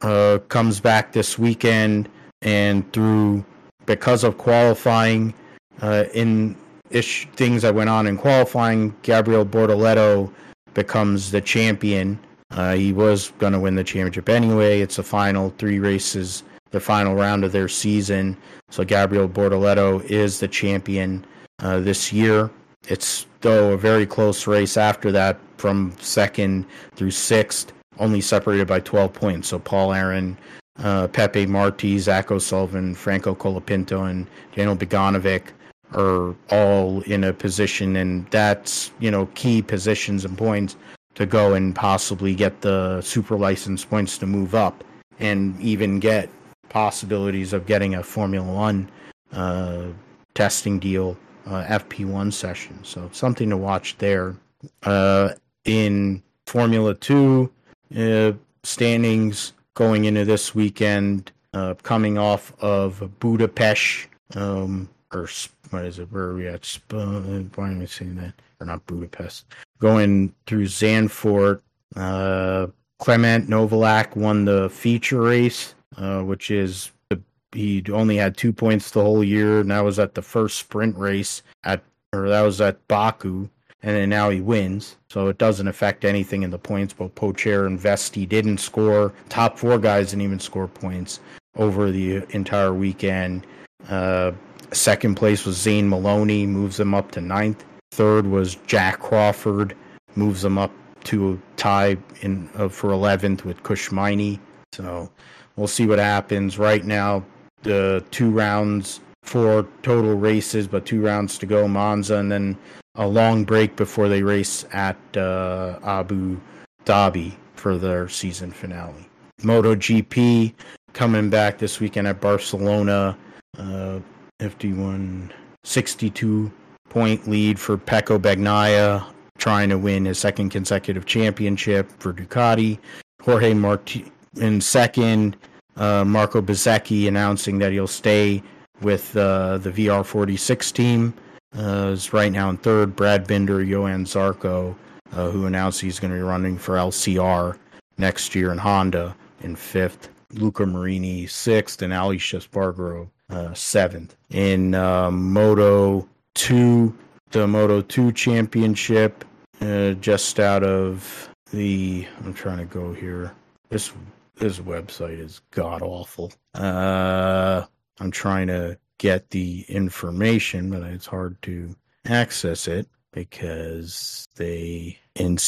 uh, 0.00 0.38
comes 0.48 0.80
back 0.80 1.12
this 1.12 1.38
weekend, 1.38 2.08
and 2.40 2.90
through 2.94 3.44
because 3.84 4.24
of 4.24 4.38
qualifying 4.38 5.34
uh, 5.82 6.04
in 6.14 6.56
ish 6.90 7.26
things 7.34 7.62
that 7.62 7.74
went 7.74 7.90
on 7.90 8.06
in 8.06 8.16
qualifying, 8.16 8.94
Gabriel 9.02 9.44
Bortoleto 9.44 10.32
becomes 10.74 11.30
the 11.30 11.40
champion. 11.40 12.18
Uh, 12.50 12.74
he 12.74 12.92
was 12.92 13.32
going 13.38 13.52
to 13.52 13.60
win 13.60 13.74
the 13.74 13.84
championship 13.84 14.28
anyway. 14.28 14.80
It's 14.80 14.96
the 14.96 15.02
final 15.02 15.50
three 15.58 15.78
races, 15.78 16.42
the 16.70 16.80
final 16.80 17.14
round 17.14 17.44
of 17.44 17.52
their 17.52 17.68
season. 17.68 18.36
So 18.70 18.84
Gabriel 18.84 19.28
Bortoleto 19.28 20.04
is 20.04 20.40
the 20.40 20.48
champion 20.48 21.24
uh, 21.60 21.80
this 21.80 22.12
year. 22.12 22.50
It's 22.88 23.26
though 23.40 23.72
a 23.72 23.78
very 23.78 24.06
close 24.06 24.46
race 24.46 24.76
after 24.76 25.10
that, 25.12 25.38
from 25.56 25.92
second 25.98 26.66
through 26.96 27.12
sixth, 27.12 27.72
only 27.98 28.20
separated 28.20 28.66
by 28.66 28.80
12 28.80 29.12
points. 29.12 29.48
So 29.48 29.58
Paul 29.58 29.94
Aron, 29.94 30.36
uh, 30.78 31.08
Pepe 31.08 31.46
Marti, 31.46 31.98
Zach 31.98 32.30
O'Sullivan, 32.30 32.94
Franco 32.94 33.34
Colapinto, 33.34 34.10
and 34.10 34.26
Daniel 34.54 34.76
Beganovic 34.76 35.48
are 35.94 36.34
all 36.50 37.00
in 37.02 37.24
a 37.24 37.32
position, 37.32 37.96
and 37.96 38.26
that's 38.30 38.90
you 39.00 39.10
know 39.10 39.26
key 39.34 39.62
positions 39.62 40.24
and 40.24 40.36
points 40.36 40.76
to 41.14 41.26
go 41.26 41.54
and 41.54 41.74
possibly 41.74 42.34
get 42.34 42.60
the 42.62 43.00
super 43.00 43.36
license 43.36 43.84
points 43.84 44.18
to 44.18 44.26
move 44.26 44.54
up, 44.54 44.84
and 45.20 45.58
even 45.60 46.00
get 46.00 46.28
possibilities 46.68 47.52
of 47.52 47.66
getting 47.66 47.94
a 47.94 48.02
Formula 48.02 48.50
One 48.52 48.90
uh, 49.32 49.86
testing 50.34 50.78
deal, 50.78 51.16
uh, 51.46 51.64
FP1 51.64 52.32
session. 52.32 52.78
So 52.82 53.08
something 53.12 53.48
to 53.50 53.56
watch 53.56 53.96
there. 53.98 54.36
Uh, 54.82 55.30
in 55.64 56.22
Formula 56.46 56.94
Two 56.94 57.50
uh, 57.96 58.32
standings 58.62 59.52
going 59.74 60.04
into 60.04 60.24
this 60.24 60.54
weekend, 60.54 61.32
uh, 61.52 61.74
coming 61.82 62.18
off 62.18 62.52
of 62.60 63.18
Budapest. 63.20 64.08
Um, 64.34 64.88
or 65.14 65.28
what 65.70 65.84
is 65.84 65.98
it? 65.98 66.10
Where 66.10 66.24
are 66.24 66.34
we 66.34 66.48
at? 66.48 66.78
why 66.90 67.68
am 67.68 67.80
I 67.80 67.84
saying 67.86 68.16
that? 68.16 68.34
Or 68.60 68.66
not 68.66 68.84
Budapest? 68.86 69.46
Going 69.78 70.34
through 70.46 70.66
Zandvoort. 70.66 71.60
Uh, 71.96 72.66
Clement 72.98 73.48
Novalak 73.48 74.16
won 74.16 74.44
the 74.44 74.70
feature 74.70 75.20
race, 75.20 75.74
uh, 75.96 76.22
which 76.22 76.50
is 76.50 76.90
the, 77.08 77.20
he 77.52 77.84
only 77.92 78.16
had 78.16 78.36
two 78.36 78.52
points 78.52 78.90
the 78.90 79.02
whole 79.02 79.22
year, 79.22 79.60
and 79.60 79.70
that 79.70 79.84
was 79.84 79.98
at 79.98 80.14
the 80.14 80.22
first 80.22 80.58
sprint 80.58 80.96
race 80.96 81.42
at, 81.64 81.82
or 82.12 82.28
that 82.28 82.42
was 82.42 82.60
at 82.60 82.86
Baku, 82.88 83.48
and 83.82 83.96
then 83.96 84.08
now 84.08 84.30
he 84.30 84.40
wins. 84.40 84.96
So 85.10 85.28
it 85.28 85.38
doesn't 85.38 85.68
affect 85.68 86.04
anything 86.04 86.42
in 86.42 86.50
the 86.50 86.58
points. 86.58 86.94
But 86.94 87.14
Pourchaire 87.14 87.66
and 87.66 87.78
Vesti 87.78 88.28
didn't 88.28 88.58
score. 88.58 89.12
Top 89.28 89.58
four 89.58 89.78
guys 89.78 90.10
didn't 90.10 90.22
even 90.22 90.40
score 90.40 90.68
points 90.68 91.20
over 91.56 91.90
the 91.90 92.24
entire 92.30 92.72
weekend. 92.72 93.46
Uh, 93.88 94.32
Second 94.74 95.14
place 95.14 95.46
was 95.46 95.56
Zane 95.56 95.88
Maloney, 95.88 96.46
moves 96.46 96.80
him 96.80 96.94
up 96.94 97.12
to 97.12 97.20
ninth. 97.20 97.64
Third 97.92 98.26
was 98.26 98.56
Jack 98.66 98.98
Crawford, 98.98 99.76
moves 100.16 100.44
him 100.44 100.58
up 100.58 100.72
to 101.04 101.34
a 101.34 101.56
tie 101.56 101.96
in 102.22 102.48
uh, 102.56 102.68
for 102.68 102.90
11th 102.90 103.44
with 103.44 103.62
Kush 103.62 103.90
Maini. 103.90 104.40
So 104.72 105.08
we'll 105.56 105.68
see 105.68 105.86
what 105.86 105.98
happens. 105.98 106.58
Right 106.58 106.84
now, 106.84 107.24
the 107.62 108.04
two 108.10 108.30
rounds, 108.30 109.00
four 109.22 109.66
total 109.82 110.14
races, 110.14 110.66
but 110.66 110.86
two 110.86 111.00
rounds 111.00 111.38
to 111.38 111.46
go. 111.46 111.68
Monza, 111.68 112.16
and 112.16 112.32
then 112.32 112.58
a 112.96 113.06
long 113.06 113.44
break 113.44 113.76
before 113.76 114.08
they 114.08 114.22
race 114.22 114.64
at 114.72 114.96
uh, 115.16 115.78
Abu 115.84 116.40
Dhabi 116.84 117.34
for 117.54 117.78
their 117.78 118.08
season 118.08 118.50
finale. 118.50 119.08
MotoGP 119.42 120.52
coming 120.92 121.30
back 121.30 121.58
this 121.58 121.80
weekend 121.80 122.06
at 122.06 122.20
Barcelona. 122.20 123.16
Uh, 123.58 124.00
51 124.44 125.32
62 125.64 126.52
point 126.90 127.26
lead 127.26 127.58
for 127.58 127.78
Pecco 127.78 128.18
Bagnaia, 128.18 129.02
trying 129.38 129.70
to 129.70 129.78
win 129.78 130.04
his 130.04 130.18
second 130.18 130.50
consecutive 130.50 131.06
championship 131.06 131.90
for 131.98 132.12
Ducati. 132.12 132.78
Jorge 133.22 133.54
Marti 133.54 134.12
in 134.36 134.60
second. 134.60 135.38
Uh, 135.78 136.04
Marco 136.04 136.42
Bezzecchi 136.42 137.08
announcing 137.08 137.58
that 137.58 137.72
he'll 137.72 137.86
stay 137.86 138.42
with 138.82 139.16
uh, 139.16 139.56
the 139.56 139.70
VR46 139.70 140.72
team. 140.74 141.14
Uh, 141.56 141.92
is 141.94 142.12
right 142.12 142.30
now 142.30 142.50
in 142.50 142.58
third. 142.58 142.94
Brad 142.94 143.26
Binder, 143.26 143.62
Johann 143.62 144.04
Zarco, 144.04 144.76
uh, 145.12 145.30
who 145.30 145.46
announced 145.46 145.80
he's 145.80 145.98
going 145.98 146.10
to 146.10 146.18
be 146.18 146.22
running 146.22 146.58
for 146.58 146.74
LCR 146.74 147.56
next 147.96 148.34
year 148.34 148.52
in 148.52 148.58
Honda 148.58 149.16
in 149.40 149.56
fifth. 149.56 150.10
Luca 150.34 150.66
Marini 150.66 151.26
sixth, 151.26 151.80
and 151.80 151.94
Aleix 151.94 152.38
Espargaro 152.38 153.08
uh, 153.30 153.54
seventh. 153.54 154.16
In 154.30 154.74
uh, 154.74 155.10
Moto 155.10 156.08
2, 156.34 156.96
the 157.30 157.46
Moto 157.46 157.80
2 157.80 158.12
championship, 158.12 159.24
uh, 159.60 159.92
just 159.92 160.40
out 160.40 160.62
of 160.62 161.28
the. 161.50 162.06
I'm 162.24 162.34
trying 162.34 162.58
to 162.58 162.64
go 162.64 162.92
here. 162.92 163.32
This 163.70 163.92
this 164.36 164.58
website 164.58 165.18
is 165.18 165.40
god 165.50 165.82
awful. 165.82 166.32
Uh, 166.54 167.64
I'm 168.00 168.10
trying 168.10 168.48
to 168.48 168.78
get 168.98 169.30
the 169.30 169.64
information, 169.68 170.70
but 170.70 170.82
it's 170.82 171.06
hard 171.06 171.40
to 171.42 171.74
access 172.06 172.68
it 172.68 172.88
because 173.12 174.26
they 174.34 174.98
in 175.14 175.38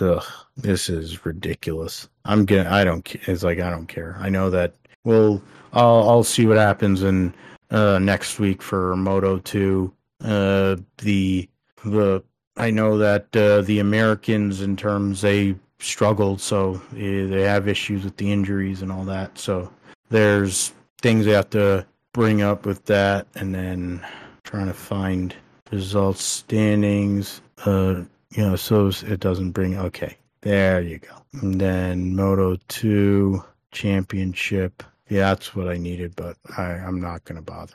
ugh, 0.00 0.24
this 0.56 0.88
is 0.88 1.26
ridiculous. 1.26 2.08
I'm 2.24 2.44
gonna. 2.44 2.70
I 2.70 2.84
don't 2.84 3.06
it's 3.28 3.42
like 3.42 3.58
I 3.60 3.70
don't 3.70 3.86
care. 3.86 4.16
I 4.18 4.28
know 4.28 4.50
that 4.50 4.74
we'll 5.04 5.42
I'll 5.72 6.08
I'll 6.08 6.24
see 6.24 6.46
what 6.46 6.56
happens 6.56 7.02
in 7.02 7.34
uh, 7.70 7.98
next 7.98 8.38
week 8.38 8.62
for 8.62 8.96
Moto 8.96 9.38
Two. 9.38 9.92
Uh, 10.22 10.76
the 10.98 11.48
the 11.84 12.22
I 12.56 12.70
know 12.70 12.98
that 12.98 13.34
uh, 13.34 13.62
the 13.62 13.78
Americans 13.78 14.60
in 14.60 14.76
terms 14.76 15.20
they 15.22 15.56
struggled, 15.78 16.40
so 16.40 16.80
they, 16.92 17.24
they 17.24 17.42
have 17.42 17.66
issues 17.66 18.04
with 18.04 18.16
the 18.16 18.30
injuries 18.30 18.82
and 18.82 18.92
all 18.92 19.04
that. 19.04 19.38
So 19.38 19.72
there's 20.10 20.72
things 21.00 21.24
they 21.24 21.32
have 21.32 21.50
to 21.50 21.86
bring 22.12 22.42
up 22.42 22.66
with 22.66 22.84
that, 22.86 23.26
and 23.34 23.54
then 23.54 24.04
trying 24.44 24.66
to 24.66 24.74
find 24.74 25.34
results 25.70 26.22
standings. 26.22 27.40
Uh, 27.64 28.02
you 28.30 28.42
know, 28.42 28.56
so 28.56 28.90
it 29.02 29.20
doesn't 29.20 29.52
bring 29.52 29.78
okay. 29.78 30.16
There 30.42 30.80
you 30.80 30.98
go. 30.98 31.22
And 31.40 31.60
then 31.60 32.16
Moto 32.16 32.56
2 32.68 33.42
Championship. 33.70 34.82
Yeah, 35.12 35.28
that's 35.28 35.54
what 35.54 35.68
I 35.68 35.76
needed, 35.76 36.16
but 36.16 36.38
I, 36.56 36.62
I'm 36.62 36.98
not 36.98 37.22
going 37.24 37.36
to 37.36 37.42
bother. 37.42 37.74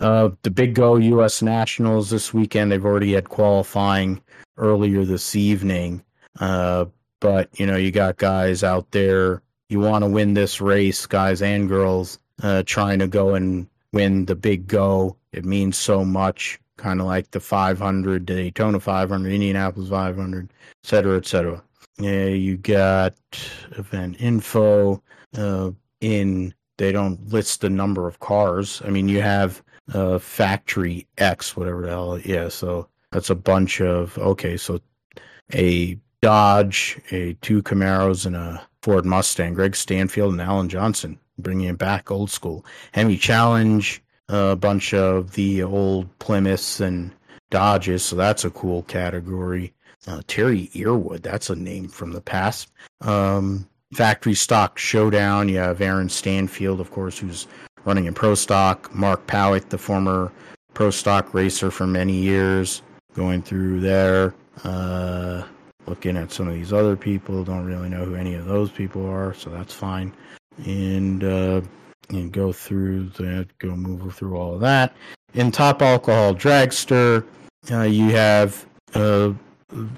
Uh, 0.00 0.30
the 0.40 0.50
Big 0.50 0.74
Go 0.74 0.96
U.S. 0.96 1.42
Nationals 1.42 2.08
this 2.08 2.32
weekend. 2.32 2.72
They've 2.72 2.82
already 2.82 3.12
had 3.12 3.28
qualifying 3.28 4.22
earlier 4.56 5.04
this 5.04 5.36
evening. 5.36 6.02
Uh, 6.40 6.86
but 7.20 7.50
you 7.60 7.66
know, 7.66 7.76
you 7.76 7.90
got 7.90 8.16
guys 8.16 8.64
out 8.64 8.90
there. 8.92 9.42
You 9.68 9.80
want 9.80 10.02
to 10.02 10.08
win 10.08 10.32
this 10.32 10.62
race, 10.62 11.04
guys 11.04 11.42
and 11.42 11.68
girls, 11.68 12.20
uh, 12.42 12.62
trying 12.64 13.00
to 13.00 13.06
go 13.06 13.34
and 13.34 13.66
win 13.92 14.24
the 14.24 14.34
Big 14.34 14.66
Go. 14.66 15.14
It 15.32 15.44
means 15.44 15.76
so 15.76 16.06
much, 16.06 16.58
kind 16.78 17.02
of 17.02 17.06
like 17.06 17.32
the 17.32 17.40
500, 17.40 18.24
Daytona 18.24 18.80
500, 18.80 19.30
Indianapolis 19.30 19.90
500, 19.90 20.48
et 20.50 20.88
cetera, 20.88 21.18
et 21.18 21.26
cetera. 21.26 21.62
Yeah, 21.98 22.28
you 22.28 22.56
got 22.56 23.14
event 23.72 24.16
info 24.20 25.02
uh, 25.36 25.72
in. 26.00 26.54
They 26.78 26.92
don't 26.92 27.28
list 27.32 27.60
the 27.60 27.70
number 27.70 28.08
of 28.08 28.20
cars. 28.20 28.80
I 28.84 28.90
mean, 28.90 29.08
you 29.08 29.20
have 29.20 29.62
uh, 29.92 30.18
factory 30.18 31.06
X, 31.18 31.56
whatever 31.56 31.82
the 31.82 31.88
hell. 31.88 32.18
Yeah, 32.24 32.48
so 32.48 32.88
that's 33.12 33.30
a 33.30 33.34
bunch 33.34 33.80
of 33.80 34.16
okay. 34.18 34.56
So 34.56 34.80
a 35.54 35.98
Dodge, 36.20 37.00
a 37.10 37.34
two 37.34 37.62
Camaros, 37.62 38.26
and 38.26 38.36
a 38.36 38.66
Ford 38.82 39.04
Mustang. 39.04 39.54
Greg 39.54 39.76
Stanfield 39.76 40.32
and 40.32 40.40
Alan 40.40 40.68
Johnson 40.68 41.18
bringing 41.38 41.68
it 41.68 41.78
back 41.78 42.10
old 42.10 42.30
school. 42.30 42.64
Hemi 42.92 43.16
Challenge, 43.16 44.02
a 44.28 44.56
bunch 44.56 44.92
of 44.92 45.32
the 45.32 45.62
old 45.62 46.18
Plymouths 46.18 46.80
and 46.80 47.12
Dodges. 47.50 48.04
So 48.04 48.16
that's 48.16 48.44
a 48.44 48.50
cool 48.50 48.82
category. 48.82 49.72
Uh, 50.06 50.22
Terry 50.26 50.70
Earwood, 50.74 51.22
that's 51.22 51.50
a 51.50 51.56
name 51.56 51.88
from 51.88 52.12
the 52.12 52.20
past. 52.20 52.70
Um, 53.00 53.68
factory 53.92 54.34
Stock 54.34 54.78
Showdown, 54.78 55.48
you 55.48 55.58
have 55.58 55.80
Aaron 55.80 56.08
Stanfield, 56.08 56.80
of 56.80 56.90
course, 56.90 57.18
who's 57.18 57.46
running 57.84 58.06
in 58.06 58.14
Pro 58.14 58.34
Stock. 58.34 58.94
Mark 58.94 59.26
Pawuk, 59.26 59.68
the 59.68 59.78
former 59.78 60.32
Pro 60.74 60.90
Stock 60.90 61.32
racer 61.34 61.70
for 61.70 61.86
many 61.86 62.14
years, 62.14 62.82
going 63.14 63.42
through 63.42 63.80
there. 63.80 64.34
Uh, 64.64 65.44
looking 65.86 66.16
at 66.16 66.32
some 66.32 66.48
of 66.48 66.54
these 66.54 66.72
other 66.72 66.96
people, 66.96 67.44
don't 67.44 67.64
really 67.64 67.88
know 67.88 68.04
who 68.04 68.14
any 68.14 68.34
of 68.34 68.44
those 68.44 68.70
people 68.70 69.06
are, 69.06 69.32
so 69.32 69.50
that's 69.50 69.72
fine. 69.72 70.12
And 70.66 71.24
uh, 71.24 71.60
and 72.10 72.32
go 72.32 72.52
through 72.52 73.10
that, 73.10 73.46
go 73.58 73.76
move 73.76 74.14
through 74.14 74.36
all 74.36 74.54
of 74.54 74.60
that. 74.60 74.94
In 75.34 75.50
Top 75.50 75.82
Alcohol 75.82 76.34
Dragster, 76.34 77.24
uh, 77.70 77.82
you 77.82 78.08
have 78.10 78.66
a 78.94 79.34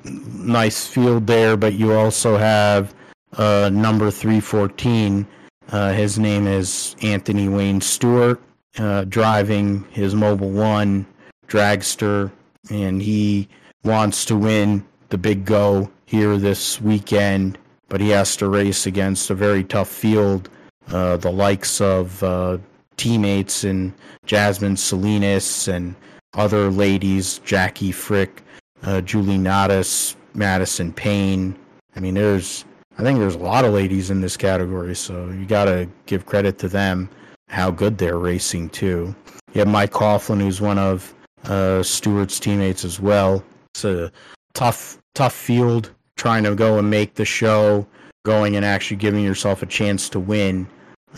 nice 0.05 0.87
field 0.87 1.27
there, 1.27 1.57
but 1.57 1.75
you 1.75 1.93
also 1.93 2.37
have 2.37 2.95
uh, 3.37 3.71
number 3.73 4.11
314. 4.11 5.27
Uh, 5.71 5.93
his 5.93 6.19
name 6.19 6.47
is 6.47 6.97
Anthony 7.03 7.49
Wayne 7.49 7.81
Stewart, 7.81 8.41
uh, 8.79 9.05
driving 9.05 9.85
his 9.91 10.15
Mobil 10.15 10.51
One 10.51 11.07
dragster, 11.47 12.31
and 12.71 13.01
he 13.01 13.49
wants 13.85 14.25
to 14.27 14.37
win 14.37 14.85
the 15.09 15.19
big 15.19 15.45
go 15.45 15.91
here 16.07 16.37
this 16.37 16.81
weekend, 16.81 17.59
but 17.89 18.01
he 18.01 18.11
has 18.11 18.37
to 18.37 18.49
race 18.49 18.87
against 18.87 19.31
a 19.31 19.35
very 19.35 19.65
tough 19.65 19.89
field 19.89 20.49
uh, 20.93 21.17
the 21.17 21.31
likes 21.31 21.81
of 21.81 22.23
uh, 22.23 22.59
teammates 22.97 23.65
and 23.65 23.93
Jasmine 24.27 24.77
Salinas 24.77 25.69
and 25.69 25.95
other 26.35 26.71
ladies, 26.71 27.39
Jackie 27.45 27.93
Frick, 27.93 28.43
uh, 28.83 29.01
Julie 29.01 29.39
Nataas, 29.39 30.17
Madison 30.35 30.93
Payne. 30.93 31.57
I 31.97 32.01
mean, 32.01 32.15
there's, 32.15 32.65
I 33.01 33.03
think 33.03 33.19
there's 33.19 33.35
a 33.35 33.39
lot 33.39 33.65
of 33.65 33.73
ladies 33.73 34.11
in 34.11 34.21
this 34.21 34.37
category, 34.37 34.95
so 34.95 35.31
you 35.31 35.47
got 35.47 35.65
to 35.65 35.89
give 36.05 36.27
credit 36.27 36.59
to 36.59 36.69
them 36.69 37.09
how 37.49 37.71
good 37.71 37.97
they're 37.97 38.19
racing 38.19 38.69
too. 38.69 39.15
You 39.55 39.61
have 39.61 39.69
Mike 39.69 39.93
Coughlin, 39.93 40.39
who's 40.39 40.61
one 40.61 40.79
of 40.79 41.15
uh, 41.45 41.83
Stewart's 41.83 42.39
teammates 42.39 42.85
as 42.85 43.01
well. 43.01 43.43
It's 43.73 43.87
a 43.87 44.13
tough, 44.53 44.99
tough 45.15 45.33
field 45.33 45.93
trying 46.17 46.45
to 46.45 46.55
go 46.55 46.79
and 46.79 46.91
make 46.91 47.15
the 47.15 47.25
show, 47.25 47.87
going 48.27 48.55
and 48.55 48.67
actually 48.67 48.99
giving 48.99 49.25
yourself 49.25 49.63
a 49.63 49.67
chance 49.67 50.11
to 50.11 50.21
win 50.21 50.69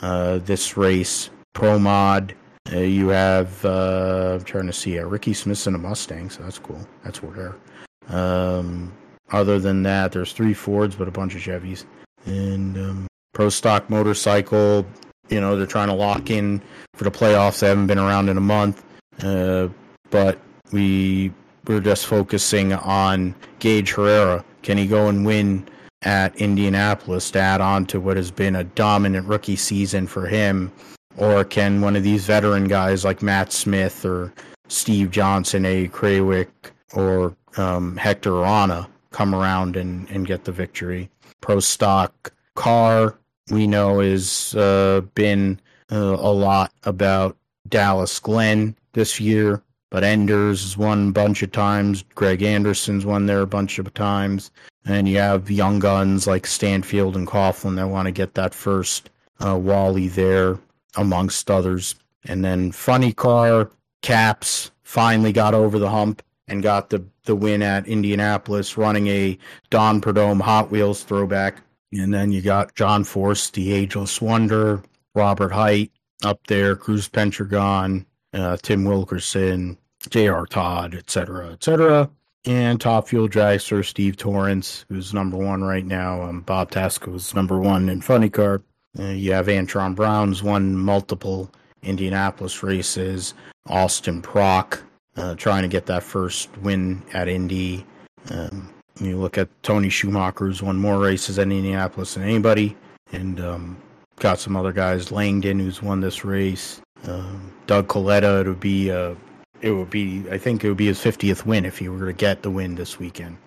uh, 0.02 0.38
this 0.38 0.76
race. 0.76 1.30
Pro 1.52 1.80
Mod, 1.80 2.32
uh, 2.72 2.78
you 2.78 3.08
have, 3.08 3.64
uh, 3.64 4.36
I'm 4.38 4.44
trying 4.44 4.68
to 4.68 4.72
see, 4.72 5.00
uh, 5.00 5.04
Ricky 5.06 5.34
Smith's 5.34 5.66
in 5.66 5.74
a 5.74 5.78
Mustang, 5.78 6.30
so 6.30 6.44
that's 6.44 6.60
cool. 6.60 6.86
That's 7.02 7.24
rare. 7.24 7.56
Um, 8.08 8.92
other 9.32 9.58
than 9.58 9.82
that, 9.82 10.12
there's 10.12 10.32
three 10.32 10.54
Fords, 10.54 10.94
but 10.94 11.08
a 11.08 11.10
bunch 11.10 11.34
of 11.34 11.40
Chevys. 11.40 11.84
And 12.24 12.76
um, 12.76 13.06
Pro 13.32 13.48
Stock 13.48 13.88
Motorcycle, 13.90 14.86
you 15.28 15.40
know, 15.40 15.56
they're 15.56 15.66
trying 15.66 15.88
to 15.88 15.94
lock 15.94 16.30
in 16.30 16.62
for 16.94 17.04
the 17.04 17.10
playoffs. 17.10 17.60
They 17.60 17.68
haven't 17.68 17.86
been 17.86 17.98
around 17.98 18.28
in 18.28 18.36
a 18.36 18.42
month. 18.42 18.84
Uh, 19.22 19.68
but 20.10 20.38
we 20.72 21.32
we're 21.66 21.80
just 21.80 22.06
focusing 22.06 22.72
on 22.72 23.34
Gage 23.58 23.92
Herrera. 23.92 24.44
Can 24.62 24.78
he 24.78 24.86
go 24.86 25.08
and 25.08 25.24
win 25.24 25.68
at 26.02 26.34
Indianapolis 26.36 27.30
to 27.32 27.38
add 27.38 27.60
on 27.60 27.86
to 27.86 28.00
what 28.00 28.16
has 28.16 28.30
been 28.30 28.56
a 28.56 28.64
dominant 28.64 29.26
rookie 29.26 29.56
season 29.56 30.06
for 30.06 30.26
him? 30.26 30.72
Or 31.16 31.44
can 31.44 31.80
one 31.80 31.94
of 31.94 32.02
these 32.02 32.26
veteran 32.26 32.68
guys 32.68 33.04
like 33.04 33.22
Matt 33.22 33.52
Smith 33.52 34.04
or 34.04 34.32
Steve 34.68 35.10
Johnson, 35.10 35.64
a 35.66 35.88
Krawiec, 35.88 36.48
or 36.94 37.36
um, 37.56 37.96
Hector 37.96 38.30
Arana 38.30 38.88
come 39.12 39.34
around 39.34 39.76
and, 39.76 40.08
and 40.10 40.26
get 40.26 40.44
the 40.44 40.52
victory? 40.52 41.10
Pro 41.40 41.60
stock 41.60 42.32
car, 42.54 43.18
we 43.50 43.66
know, 43.66 44.00
has 44.00 44.54
uh, 44.54 45.02
been 45.14 45.60
uh, 45.90 46.16
a 46.18 46.32
lot 46.32 46.72
about 46.84 47.36
Dallas 47.68 48.18
Glenn 48.18 48.76
this 48.92 49.20
year, 49.20 49.62
but 49.90 50.04
Enders 50.04 50.62
has 50.62 50.76
won 50.76 51.08
a 51.08 51.12
bunch 51.12 51.42
of 51.42 51.52
times. 51.52 52.04
Greg 52.14 52.42
Anderson's 52.42 53.06
won 53.06 53.26
there 53.26 53.42
a 53.42 53.46
bunch 53.46 53.78
of 53.78 53.92
times. 53.94 54.50
And 54.84 55.08
you 55.08 55.18
have 55.18 55.50
young 55.50 55.78
guns 55.78 56.26
like 56.26 56.46
Stanfield 56.46 57.16
and 57.16 57.26
Coughlin 57.26 57.76
that 57.76 57.88
want 57.88 58.06
to 58.06 58.12
get 58.12 58.34
that 58.34 58.54
first 58.54 59.10
uh, 59.44 59.56
Wally 59.56 60.08
there, 60.08 60.58
amongst 60.96 61.50
others. 61.50 61.94
And 62.24 62.44
then 62.44 62.72
Funny 62.72 63.12
Car, 63.12 63.70
Capps 64.02 64.70
finally 64.82 65.32
got 65.32 65.54
over 65.54 65.78
the 65.78 65.90
hump 65.90 66.22
and 66.48 66.62
got 66.62 66.90
the, 66.90 67.04
the 67.24 67.36
win 67.36 67.62
at 67.62 67.86
Indianapolis, 67.86 68.76
running 68.76 69.06
a 69.08 69.38
Don 69.70 70.00
Prudhomme 70.00 70.40
Hot 70.40 70.70
Wheels 70.70 71.02
throwback. 71.02 71.62
And 71.92 72.12
then 72.12 72.32
you 72.32 72.40
got 72.40 72.74
John 72.74 73.04
Force, 73.04 73.50
the 73.50 73.72
Ageless 73.72 74.20
Wonder, 74.20 74.82
Robert 75.14 75.52
Hight 75.52 75.92
up 76.24 76.46
there, 76.46 76.74
Cruz 76.74 77.08
Pedregon, 77.08 78.06
uh, 78.32 78.56
Tim 78.62 78.84
Wilkerson, 78.84 79.76
J.R. 80.08 80.46
Todd, 80.46 80.94
etc., 80.94 81.50
etc 81.50 82.10
and 82.44 82.80
top 82.80 83.08
fuel 83.08 83.28
dragster 83.28 83.84
Steve 83.84 84.16
Torrence, 84.16 84.84
who's 84.88 85.14
number 85.14 85.36
one 85.36 85.62
right 85.62 85.86
now. 85.86 86.22
Um, 86.22 86.40
Bob 86.40 86.70
Tasca's 86.70 87.34
number 87.34 87.58
one 87.58 87.88
in 87.88 88.00
Funny 88.00 88.30
Car. 88.30 88.62
Uh, 88.98 89.04
you 89.04 89.32
have 89.32 89.46
Antron 89.46 89.94
Brown's 89.94 90.42
won 90.42 90.76
multiple 90.76 91.50
Indianapolis 91.82 92.62
races. 92.62 93.34
Austin 93.66 94.20
Prock 94.20 94.82
uh, 95.16 95.34
trying 95.34 95.62
to 95.62 95.68
get 95.68 95.86
that 95.86 96.02
first 96.02 96.56
win 96.58 97.02
at 97.12 97.28
Indy. 97.28 97.86
Um, 98.30 98.72
you 99.00 99.16
look 99.16 99.38
at 99.38 99.48
Tony 99.62 99.88
Schumacher, 99.88 100.46
who's 100.46 100.62
won 100.62 100.76
more 100.76 100.98
races 100.98 101.38
at 101.38 101.42
Indianapolis 101.42 102.14
than 102.14 102.22
anybody, 102.24 102.76
and 103.12 103.40
um, 103.40 103.76
got 104.20 104.38
some 104.38 104.56
other 104.56 104.72
guys. 104.72 105.10
Langdon, 105.10 105.58
who's 105.58 105.82
won 105.82 106.00
this 106.00 106.24
race. 106.24 106.80
Um, 107.06 107.52
Doug 107.66 107.88
Kalitta. 107.88 108.40
it'll 108.40 108.54
be 108.54 108.90
uh, 108.90 109.14
it 109.60 109.72
would 109.72 109.90
be 109.90 110.24
I 110.30 110.38
think 110.38 110.64
it 110.64 110.68
would 110.68 110.76
be 110.76 110.86
his 110.86 110.98
50th 110.98 111.46
win 111.46 111.64
if 111.64 111.78
he 111.78 111.88
were 111.88 112.06
to 112.06 112.12
get 112.12 112.42
the 112.42 112.50
win 112.50 112.74
this 112.74 112.98
weekend. 112.98 113.38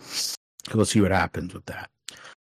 We'll 0.73 0.85
see 0.85 1.01
what 1.01 1.11
happens 1.11 1.53
with 1.53 1.65
that. 1.67 1.89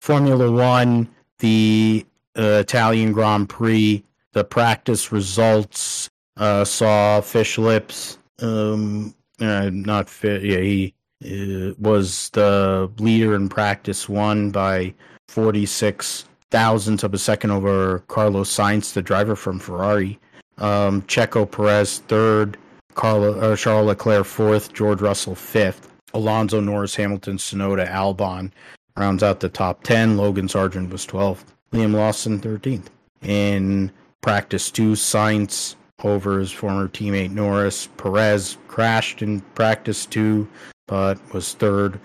Formula 0.00 0.50
One, 0.50 1.08
the 1.38 2.06
uh, 2.36 2.60
Italian 2.60 3.12
Grand 3.12 3.48
Prix, 3.48 4.04
the 4.32 4.44
practice 4.44 5.12
results 5.12 6.08
uh, 6.36 6.64
saw 6.64 7.20
Fish 7.20 7.58
Lips, 7.58 8.18
um, 8.42 9.14
uh, 9.40 9.70
not 9.72 10.08
fit. 10.08 10.42
Yeah, 10.42 10.58
he 10.58 10.94
uh, 11.24 11.74
was 11.78 12.30
the 12.30 12.90
leader 12.98 13.34
in 13.34 13.48
practice 13.48 14.08
one 14.08 14.50
by 14.50 14.94
46 15.28 16.24
thousandths 16.50 17.02
of 17.02 17.14
a 17.14 17.18
second 17.18 17.50
over 17.50 18.00
Carlos 18.08 18.54
Sainz, 18.54 18.92
the 18.92 19.02
driver 19.02 19.34
from 19.34 19.58
Ferrari. 19.58 20.18
Um, 20.58 21.02
Checo 21.02 21.50
Perez 21.50 22.00
third, 22.00 22.58
Carla, 22.94 23.32
uh, 23.38 23.56
Charles 23.56 23.86
Leclerc 23.86 24.26
fourth, 24.26 24.72
George 24.74 25.00
Russell 25.00 25.34
fifth, 25.34 25.90
Alonso 26.12 26.60
Norris, 26.60 26.94
Hamilton, 26.94 27.38
Tsunoda, 27.38 27.88
Albon 27.88 28.52
rounds 28.96 29.22
out 29.22 29.40
the 29.40 29.48
top 29.48 29.82
10. 29.84 30.18
Logan 30.18 30.46
Sargeant 30.46 30.90
was 30.90 31.06
12th, 31.06 31.44
Liam 31.72 31.94
Lawson 31.94 32.38
13th. 32.38 32.88
In 33.22 33.90
practice 34.20 34.70
two, 34.70 34.92
Sainz 34.92 35.76
over 36.04 36.38
his 36.38 36.52
former 36.52 36.88
teammate 36.88 37.30
Norris. 37.30 37.88
Perez 37.96 38.58
crashed 38.68 39.22
in 39.22 39.40
practice 39.54 40.06
two, 40.06 40.48
but 40.86 41.18
was 41.32 41.54
third. 41.54 41.98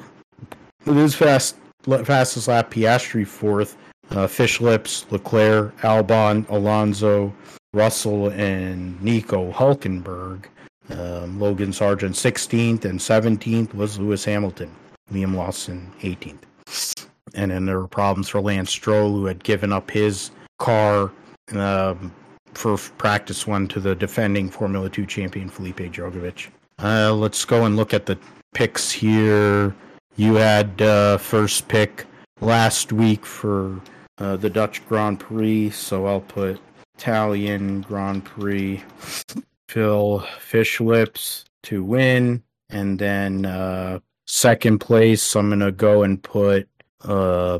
With 0.85 0.97
his 0.97 1.15
fast 1.15 1.57
fastest 1.83 2.47
lap, 2.47 2.71
Piastri 2.71 3.25
fourth. 3.25 3.77
Uh, 4.09 4.25
Fish 4.25 4.61
Lips, 4.61 5.05
Leclerc, 5.11 5.77
Albon, 5.81 6.49
Alonso, 6.49 7.33
Russell, 7.73 8.29
and 8.29 9.01
Nico 9.01 9.51
Hulkenberg. 9.51 10.45
Um, 10.89 11.39
Logan 11.39 11.71
Sargeant 11.71 12.15
16th 12.15 12.85
and 12.85 12.99
17th 12.99 13.73
was 13.73 13.99
Lewis 13.99 14.23
Hamilton. 14.23 14.73
Liam 15.11 15.35
Lawson 15.35 15.91
18th. 16.01 17.05
And 17.33 17.51
then 17.51 17.65
there 17.65 17.79
were 17.79 17.87
problems 17.87 18.29
for 18.29 18.41
Lance 18.41 18.71
Stroll, 18.71 19.11
who 19.11 19.25
had 19.25 19.43
given 19.43 19.73
up 19.73 19.91
his 19.91 20.31
car 20.59 21.11
um, 21.53 22.13
for 22.57 22.77
practice 22.97 23.45
one 23.45 23.67
to 23.69 23.79
the 23.79 23.95
defending 23.95 24.49
Formula 24.49 24.89
2 24.89 25.05
champion 25.05 25.49
Felipe 25.49 25.77
Drugovich. 25.77 26.47
Uh, 26.81 27.13
let's 27.13 27.45
go 27.45 27.65
and 27.65 27.75
look 27.75 27.93
at 27.93 28.05
the 28.05 28.17
picks 28.53 28.91
here. 28.91 29.75
You 30.15 30.35
had 30.35 30.81
uh, 30.81 31.17
first 31.17 31.67
pick 31.67 32.05
last 32.41 32.91
week 32.91 33.25
for 33.25 33.79
uh, 34.17 34.35
the 34.37 34.49
Dutch 34.49 34.85
Grand 34.87 35.19
Prix, 35.19 35.69
so 35.71 36.07
I'll 36.07 36.21
put 36.21 36.59
Italian 36.97 37.81
Grand 37.81 38.25
Prix. 38.25 38.83
Phil 39.69 40.19
Fish 40.39 40.79
Lips 40.79 41.45
to 41.63 41.83
win, 41.83 42.41
and 42.69 42.97
then 42.97 43.45
uh, 43.45 43.99
second 44.25 44.79
place. 44.79 45.35
I'm 45.35 45.49
gonna 45.49 45.71
go 45.71 46.03
and 46.03 46.21
put. 46.21 46.67
Uh, 47.03 47.59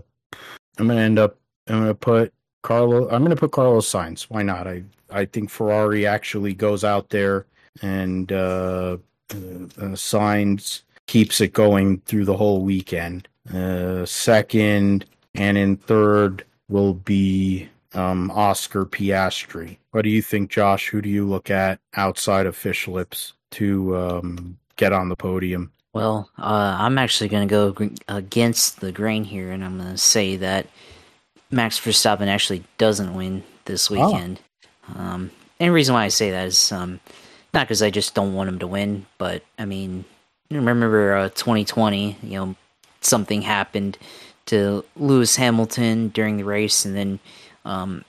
I'm 0.77 0.87
gonna 0.87 1.01
end 1.01 1.19
up. 1.19 1.37
I'm 1.67 1.79
gonna 1.79 1.95
put 1.95 2.33
Carlo. 2.67 3.09
I'm 3.09 3.23
gonna 3.23 3.37
put 3.37 3.51
Carlos 3.51 3.89
Sainz. 3.89 4.23
Why 4.23 4.43
not? 4.43 4.67
I 4.67 4.83
I 5.09 5.23
think 5.23 5.49
Ferrari 5.49 6.05
actually 6.05 6.53
goes 6.53 6.83
out 6.83 7.09
there 7.09 7.45
and 7.81 8.29
uh, 8.29 8.97
uh, 9.33 9.37
uh, 9.77 9.95
Sainz 9.95 10.81
keeps 11.05 11.39
it 11.39 11.53
going 11.53 11.99
through 12.01 12.25
the 12.25 12.35
whole 12.35 12.61
weekend. 12.63 13.29
Uh, 13.53 14.05
second 14.05 15.05
and 15.35 15.57
in 15.57 15.77
third 15.77 16.43
will 16.67 16.95
be 16.95 17.69
um, 17.93 18.29
Oscar 18.31 18.85
Piastri. 18.85 19.77
What 19.91 20.01
do 20.01 20.09
you 20.09 20.21
think, 20.21 20.49
Josh? 20.49 20.89
Who 20.89 21.01
do 21.01 21.07
you 21.07 21.25
look 21.25 21.49
at 21.49 21.79
outside 21.95 22.45
of 22.47 22.55
Fish 22.57 22.85
Lips 22.85 23.31
to 23.51 23.95
um, 23.95 24.57
get 24.75 24.91
on 24.91 25.07
the 25.07 25.15
podium? 25.15 25.71
Well, 25.93 26.29
uh, 26.37 26.75
I'm 26.77 26.97
actually 26.97 27.29
going 27.29 27.47
to 27.47 27.73
go 27.73 27.91
against 28.09 28.81
the 28.81 28.91
grain 28.91 29.23
here, 29.23 29.51
and 29.51 29.63
I'm 29.63 29.77
going 29.77 29.91
to 29.91 29.97
say 29.97 30.35
that 30.35 30.67
Max 31.51 31.79
Verstappen 31.79 32.27
actually 32.27 32.63
doesn't 32.77 33.13
win 33.13 33.43
this 33.65 33.89
oh. 33.91 33.93
weekend. 33.93 34.39
Oh. 34.95 34.99
Um, 34.99 35.31
and 35.59 35.69
the 35.69 35.73
reason 35.73 35.93
why 35.95 36.05
I 36.05 36.09
say 36.09 36.31
that 36.31 36.47
is 36.47 36.71
um, 36.71 36.99
not 37.53 37.67
because 37.67 37.81
I 37.81 37.89
just 37.89 38.13
don't 38.13 38.33
want 38.33 38.49
him 38.49 38.59
to 38.59 38.67
win, 38.67 39.05
but 39.17 39.43
I 39.57 39.65
mean, 39.65 40.05
remember 40.51 41.15
uh, 41.15 41.29
2020, 41.29 42.17
you 42.21 42.29
know, 42.31 42.55
something 43.01 43.41
happened 43.41 43.97
to 44.47 44.83
Lewis 44.95 45.35
Hamilton 45.35 46.09
during 46.09 46.37
the 46.37 46.43
race, 46.43 46.85
and 46.85 46.95
then 46.95 47.19
um, 47.65 48.05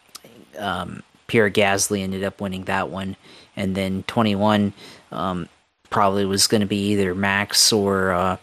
um, 0.59 1.03
Pierre 1.27 1.51
Gasly 1.51 2.03
ended 2.03 2.25
up 2.25 2.41
winning 2.41 2.65
that 2.65 2.91
one, 2.91 3.17
and 3.57 3.75
then 3.75 4.05
21 4.05 4.73
um, 5.11 5.49
probably 5.91 6.25
was 6.25 6.47
going 6.47 6.61
to 6.61 6.67
be 6.67 6.91
either 6.91 7.15
Max 7.15 7.73
or 7.73 8.13
uh, 8.13 8.37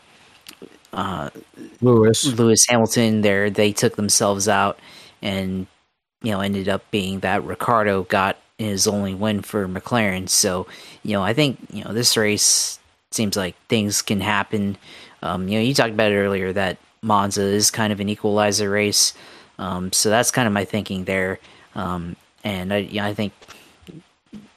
Lewis 1.81 2.25
Lewis 2.25 2.65
Hamilton. 2.67 3.21
There, 3.21 3.49
they 3.49 3.71
took 3.71 3.95
themselves 3.95 4.47
out, 4.47 4.79
and 5.21 5.67
you 6.21 6.31
know 6.31 6.41
ended 6.41 6.69
up 6.69 6.89
being 6.91 7.19
that 7.21 7.43
Ricciardo 7.43 8.03
got 8.03 8.37
his 8.57 8.87
only 8.87 9.13
win 9.13 9.41
for 9.41 9.67
McLaren. 9.67 10.29
So 10.29 10.67
you 11.03 11.13
know, 11.13 11.23
I 11.23 11.33
think 11.33 11.59
you 11.71 11.83
know 11.83 11.93
this 11.93 12.17
race 12.17 12.79
seems 13.11 13.35
like 13.35 13.55
things 13.67 14.01
can 14.01 14.21
happen. 14.21 14.77
Um, 15.21 15.47
you 15.47 15.57
know, 15.57 15.63
you 15.63 15.73
talked 15.73 15.93
about 15.93 16.11
it 16.11 16.17
earlier 16.17 16.53
that 16.53 16.77
Monza 17.01 17.41
is 17.41 17.71
kind 17.71 17.93
of 17.93 17.99
an 17.99 18.09
equalizer 18.09 18.69
race. 18.69 19.13
Um, 19.57 19.91
so 19.93 20.09
that's 20.09 20.31
kind 20.31 20.47
of 20.47 20.53
my 20.53 20.65
thinking 20.65 21.05
there. 21.05 21.39
Um, 21.75 22.15
and 22.43 22.73
I, 22.73 22.77
you 22.77 23.01
know, 23.01 23.07
I 23.07 23.13
think 23.13 23.33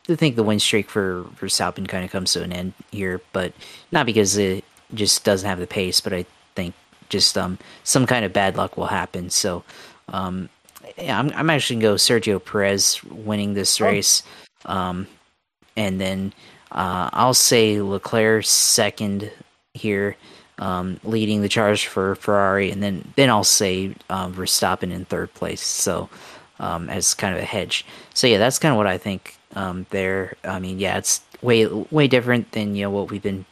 I 0.08 0.14
think 0.14 0.36
the 0.36 0.42
win 0.42 0.58
streak 0.58 0.88
for 0.88 1.24
for 1.36 1.46
Verstappen 1.46 1.86
kind 1.88 2.04
of 2.04 2.10
comes 2.10 2.32
to 2.32 2.42
an 2.42 2.52
end 2.52 2.72
here, 2.90 3.20
but 3.32 3.52
not 3.92 4.06
because 4.06 4.36
it 4.38 4.64
just 4.94 5.24
doesn't 5.24 5.48
have 5.48 5.58
the 5.58 5.66
pace, 5.66 6.00
but 6.00 6.12
I 6.12 6.26
think 6.54 6.74
just 7.08 7.38
um, 7.38 7.58
some 7.84 8.06
kind 8.06 8.24
of 8.24 8.32
bad 8.32 8.56
luck 8.56 8.76
will 8.76 8.86
happen. 8.86 9.30
So 9.30 9.64
um, 10.08 10.48
yeah, 10.96 11.18
I'm, 11.18 11.30
I'm 11.34 11.50
actually 11.50 11.80
gonna 11.80 11.92
go 11.92 11.96
Sergio 11.96 12.44
Perez 12.44 13.02
winning 13.04 13.54
this 13.54 13.80
oh. 13.80 13.86
race, 13.86 14.22
um, 14.66 15.06
and 15.76 16.00
then 16.00 16.32
uh, 16.72 17.10
I'll 17.12 17.34
say 17.34 17.80
Leclerc 17.80 18.44
second 18.44 19.30
here 19.74 20.16
um, 20.58 20.98
leading 21.04 21.42
the 21.42 21.48
charge 21.48 21.86
for 21.86 22.14
Ferrari, 22.16 22.70
and 22.70 22.82
then 22.82 23.12
then 23.16 23.30
I'll 23.30 23.44
say 23.44 23.94
um, 24.10 24.34
Verstappen 24.34 24.92
in 24.92 25.04
third 25.04 25.32
place. 25.34 25.62
So 25.62 26.08
um, 26.60 26.88
as 26.90 27.14
kind 27.14 27.34
of 27.34 27.42
a 27.42 27.46
hedge. 27.46 27.84
So 28.14 28.26
yeah, 28.26 28.38
that's 28.38 28.58
kind 28.58 28.72
of 28.72 28.76
what 28.76 28.86
I 28.86 28.98
think 28.98 29.36
um, 29.54 29.86
there. 29.90 30.34
I 30.44 30.58
mean, 30.58 30.78
yeah, 30.78 30.98
it's 30.98 31.20
way 31.42 31.66
way 31.66 32.08
different 32.08 32.52
than 32.52 32.74
you 32.74 32.82
know 32.82 32.90
what 32.90 33.10
we've 33.10 33.22
been 33.22 33.44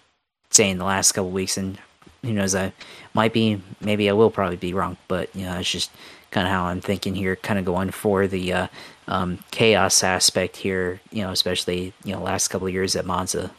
saying 0.57 0.79
the 0.79 0.85
last 0.85 1.13
couple 1.13 1.31
weeks, 1.31 1.57
and 1.57 1.79
who 2.23 2.33
knows, 2.33 2.55
I 2.55 2.73
might 3.15 3.33
be, 3.33 3.63
maybe 3.81 4.09
I 4.11 4.13
will 4.13 4.31
probably 4.31 4.57
be 4.57 4.75
wrong, 4.75 4.97
but 5.09 5.35
you 5.35 5.45
know, 5.45 5.59
it's 5.59 5.71
just 5.71 5.91
kind 6.31 6.47
of 6.47 6.53
how 6.53 6.65
I'm 6.65 6.81
thinking 6.81 7.15
here, 7.15 7.37
kind 7.37 7.59
of 7.59 7.65
going 7.65 7.91
for 7.91 8.27
the 8.27 8.53
uh, 8.53 8.67
um, 9.09 9.39
chaos 9.51 10.03
aspect 10.03 10.57
here, 10.57 11.01
you 11.13 11.23
know, 11.23 11.31
especially 11.31 11.93
you 12.05 12.13
know 12.13 12.23
last 12.23 12.49
couple 12.49 12.67
of 12.67 12.73
years 12.73 12.97
at 12.97 13.07
Monza. 13.07 13.51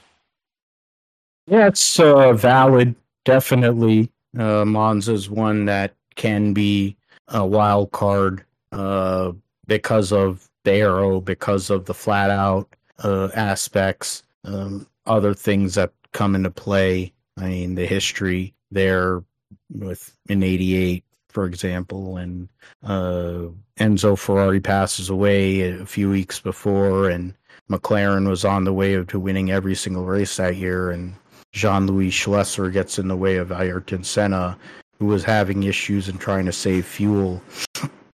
Yeah, 1.47 1.67
it's 1.67 1.99
uh, 1.99 2.33
valid 2.33 2.95
definitely 3.23 4.11
uh, 4.37 4.63
Monza's 4.65 5.29
one 5.29 5.65
that 5.65 5.93
can 6.15 6.53
be 6.53 6.95
a 7.29 7.45
wild 7.45 7.91
card 7.91 8.43
uh, 8.71 9.31
because 9.65 10.11
of 10.11 10.49
the 10.63 10.73
aero, 10.73 11.21
because 11.21 11.69
of 11.69 11.85
the 11.85 11.93
flat 11.93 12.29
out 12.29 12.67
uh, 13.03 13.29
aspects, 13.35 14.23
um, 14.43 14.87
other 15.05 15.33
things 15.33 15.75
that 15.75 15.91
come 16.17 16.33
into 16.33 16.49
play. 16.49 17.13
I 17.37 17.47
mean, 17.47 17.75
the 17.75 17.85
history 17.85 18.55
there 18.71 19.23
with 19.71 20.17
in 20.27 20.41
'88, 20.41 21.03
for 21.29 21.45
example, 21.45 22.17
and 22.17 22.49
uh, 22.83 23.49
Enzo 23.79 24.17
Ferrari 24.17 24.59
passes 24.59 25.09
away 25.09 25.61
a 25.61 25.85
few 25.85 26.09
weeks 26.09 26.39
before, 26.39 27.07
and 27.09 27.35
McLaren 27.69 28.27
was 28.27 28.43
on 28.43 28.63
the 28.63 28.73
way 28.73 29.03
to 29.03 29.19
winning 29.19 29.51
every 29.51 29.75
single 29.75 30.05
race 30.05 30.37
that 30.37 30.55
year, 30.55 30.89
and 30.89 31.13
Jean 31.53 31.85
Louis 31.85 32.09
Schlesser 32.09 32.73
gets 32.73 32.97
in 32.97 33.07
the 33.07 33.15
way 33.15 33.37
of 33.37 33.51
Ayrton 33.51 34.03
Senna, 34.03 34.57
who 34.97 35.05
was 35.05 35.23
having 35.23 35.63
issues 35.63 36.09
and 36.09 36.19
trying 36.19 36.45
to 36.45 36.51
save 36.51 36.85
fuel 36.87 37.41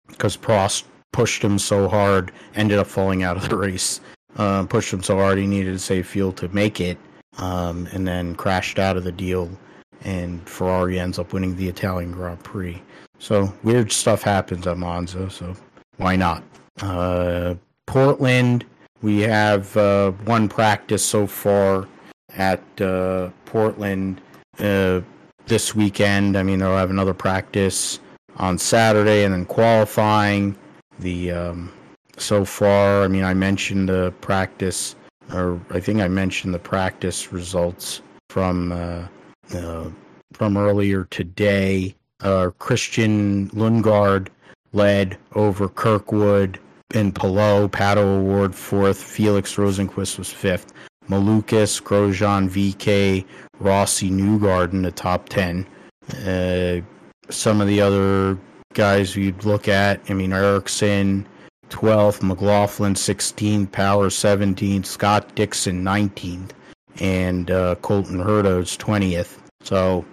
because 0.07 0.35
Prost 0.35 0.83
pushed 1.13 1.41
him 1.41 1.57
so 1.57 1.87
hard, 1.87 2.33
ended 2.55 2.79
up 2.79 2.87
falling 2.87 3.23
out 3.23 3.37
of 3.37 3.47
the 3.47 3.55
race. 3.55 4.01
Uh, 4.35 4.65
pushed 4.65 4.91
him 4.91 5.03
so 5.03 5.15
hard 5.15 5.37
he 5.37 5.45
needed 5.45 5.71
to 5.71 5.79
save 5.79 6.07
fuel 6.07 6.33
to 6.33 6.49
make 6.49 6.81
it, 6.81 6.97
um, 7.37 7.87
and 7.91 8.07
then 8.07 8.35
crashed 8.35 8.79
out 8.79 8.97
of 8.97 9.03
the 9.03 9.11
deal. 9.11 9.49
And 10.03 10.47
Ferrari 10.47 10.99
ends 10.99 11.17
up 11.17 11.33
winning 11.33 11.55
the 11.55 11.67
Italian 11.67 12.11
Grand 12.11 12.43
Prix. 12.43 12.81
So 13.19 13.53
weird 13.63 13.91
stuff 13.91 14.21
happens 14.21 14.67
at 14.67 14.77
Monza. 14.77 15.29
So 15.29 15.55
why 15.97 16.15
not? 16.15 16.43
Uh, 16.81 17.55
Portland, 17.85 18.65
we 19.01 19.21
have 19.21 19.75
uh, 19.77 20.11
one 20.25 20.49
practice 20.49 21.05
so 21.05 21.27
far 21.27 21.87
at 22.35 22.61
uh, 22.81 23.29
Portland 23.45 24.21
uh, 24.59 25.01
this 25.45 25.75
weekend. 25.75 26.37
I 26.37 26.43
mean, 26.43 26.59
they'll 26.59 26.75
have 26.75 26.89
another 26.89 27.13
practice 27.13 27.99
on 28.37 28.57
Saturday 28.57 29.23
and 29.23 29.33
then 29.33 29.45
qualifying. 29.45 30.57
The 30.99 31.31
um, 31.31 31.71
so 32.17 32.45
far, 32.45 33.03
I 33.03 33.07
mean, 33.07 33.23
I 33.23 33.33
mentioned 33.33 33.89
the 33.89 34.13
practice, 34.21 34.95
or 35.31 35.59
I 35.69 35.79
think 35.79 36.01
I 36.01 36.07
mentioned 36.07 36.53
the 36.53 36.59
practice 36.59 37.31
results 37.31 38.01
from 38.29 38.71
uh, 38.71 39.07
uh 39.53 39.89
from 40.33 40.57
earlier 40.57 41.05
today. 41.05 41.95
Uh, 42.21 42.51
Christian 42.57 43.49
Lundgaard 43.49 44.29
led 44.71 45.17
over 45.35 45.69
Kirkwood 45.69 46.59
and 46.93 47.13
Palou. 47.13 47.67
Pato 47.67 47.97
O'Ward 47.97 48.55
fourth. 48.55 49.01
Felix 49.01 49.55
Rosenqvist 49.55 50.17
was 50.17 50.31
fifth. 50.31 50.73
Malukas, 51.09 51.81
Grosjean, 51.81 52.47
VeeKay, 52.49 53.25
Rossi, 53.59 54.09
Newgarden, 54.09 54.83
the 54.83 54.91
top 54.91 55.29
10. 55.29 55.65
Uh, 56.25 56.81
some 57.29 57.61
of 57.61 57.67
the 57.67 57.81
other 57.81 58.37
guys 58.73 59.15
you'd 59.15 59.43
look 59.45 59.67
at, 59.67 59.99
I 60.09 60.13
mean, 60.13 60.33
Ericsson, 60.33 61.27
12th, 61.69 62.21
McLaughlin, 62.21 62.93
16th, 62.93 63.71
Power, 63.71 64.09
17th, 64.09 64.85
Scott 64.85 65.35
Dixon, 65.35 65.83
19th, 65.83 66.51
and 66.99 67.49
uh, 67.51 67.75
Colton 67.75 68.19
Herta's 68.19 68.77
20th. 68.77 69.37
So, 69.61 70.05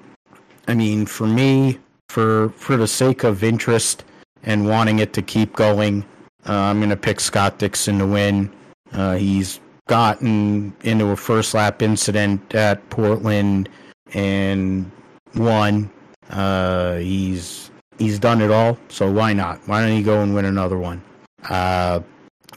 I 0.69 0.75
mean, 0.75 1.07
for 1.07 1.27
me, 1.27 1.79
for 2.09 2.51
for 2.51 2.77
the 2.77 2.89
sake 2.89 3.25
of 3.25 3.45
interest 3.45 4.05
and 4.43 4.67
wanting 4.67 4.99
it 4.99 5.13
to 5.15 5.23
keep 5.23 5.55
going, 5.55 6.05
uh, 6.49 6.55
I'm 6.55 6.79
going 6.79 6.91
to 6.91 6.97
pick 6.97 7.21
Scott 7.21 7.59
Dixon 7.59 7.99
to 7.99 8.07
win. 8.07 8.51
Uh, 8.93 9.17
he's 9.17 9.61
gotten 9.87 10.75
into 10.83 11.07
a 11.07 11.17
first 11.17 11.55
lap 11.55 11.83
incident 11.83 12.55
at 12.55 12.89
Portland 12.91 13.69
and 14.15 14.91
won. 15.35 15.91
Uh, 16.31 16.97
he's 16.97 17.71
he's 17.99 18.19
done 18.19 18.41
it 18.41 18.51
all, 18.51 18.79
so 18.89 19.11
why 19.11 19.33
not? 19.33 19.61
Why 19.67 19.81
don't 19.81 19.97
he 19.97 20.03
go 20.03 20.23
and 20.23 20.35
win 20.35 20.45
another 20.45 20.79
one? 20.79 21.03
Uh, 21.49 22.01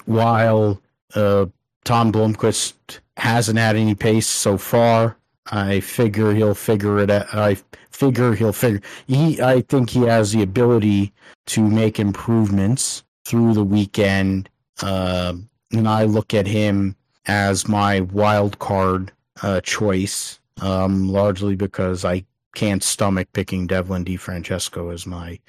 while 0.06 0.82
uh, 1.16 1.46
Tom 1.84 2.12
Blomqvist 2.12 3.00
hasn't 3.18 3.60
had 3.60 3.76
any 3.76 3.96
pace 3.96 4.28
so 4.28 4.58
far, 4.58 5.18
I 5.52 5.80
figure 5.82 6.34
he'll 6.34 6.56
figure 6.56 7.00
it 7.00 7.10
out. 7.10 7.34
I 7.34 7.58
figure 7.92 8.34
he'll 8.34 8.54
figure. 8.54 8.82
He, 9.08 9.42
I 9.42 9.62
think 9.62 9.90
he 9.90 10.02
has 10.02 10.32
the 10.32 10.42
ability 10.42 11.14
to 11.48 11.62
make 11.62 12.00
improvements 12.00 13.04
through 13.26 13.54
the 13.54 13.64
weekend. 13.64 14.50
Uh, 14.82 15.34
and 15.72 15.88
I 15.88 16.06
look 16.06 16.34
at 16.34 16.48
him 16.48 16.96
as 17.26 17.68
my 17.68 18.02
wild 18.02 18.60
card 18.60 19.12
uh, 19.42 19.62
choice, 19.62 20.40
um, 20.62 21.10
largely 21.10 21.56
because 21.56 22.06
I 22.06 22.26
can't 22.56 22.84
stomach 22.84 23.28
picking 23.34 23.68
Devlin 23.68 24.06
DeFrancesco 24.06 24.94
as 24.94 25.06
my 25.06 25.40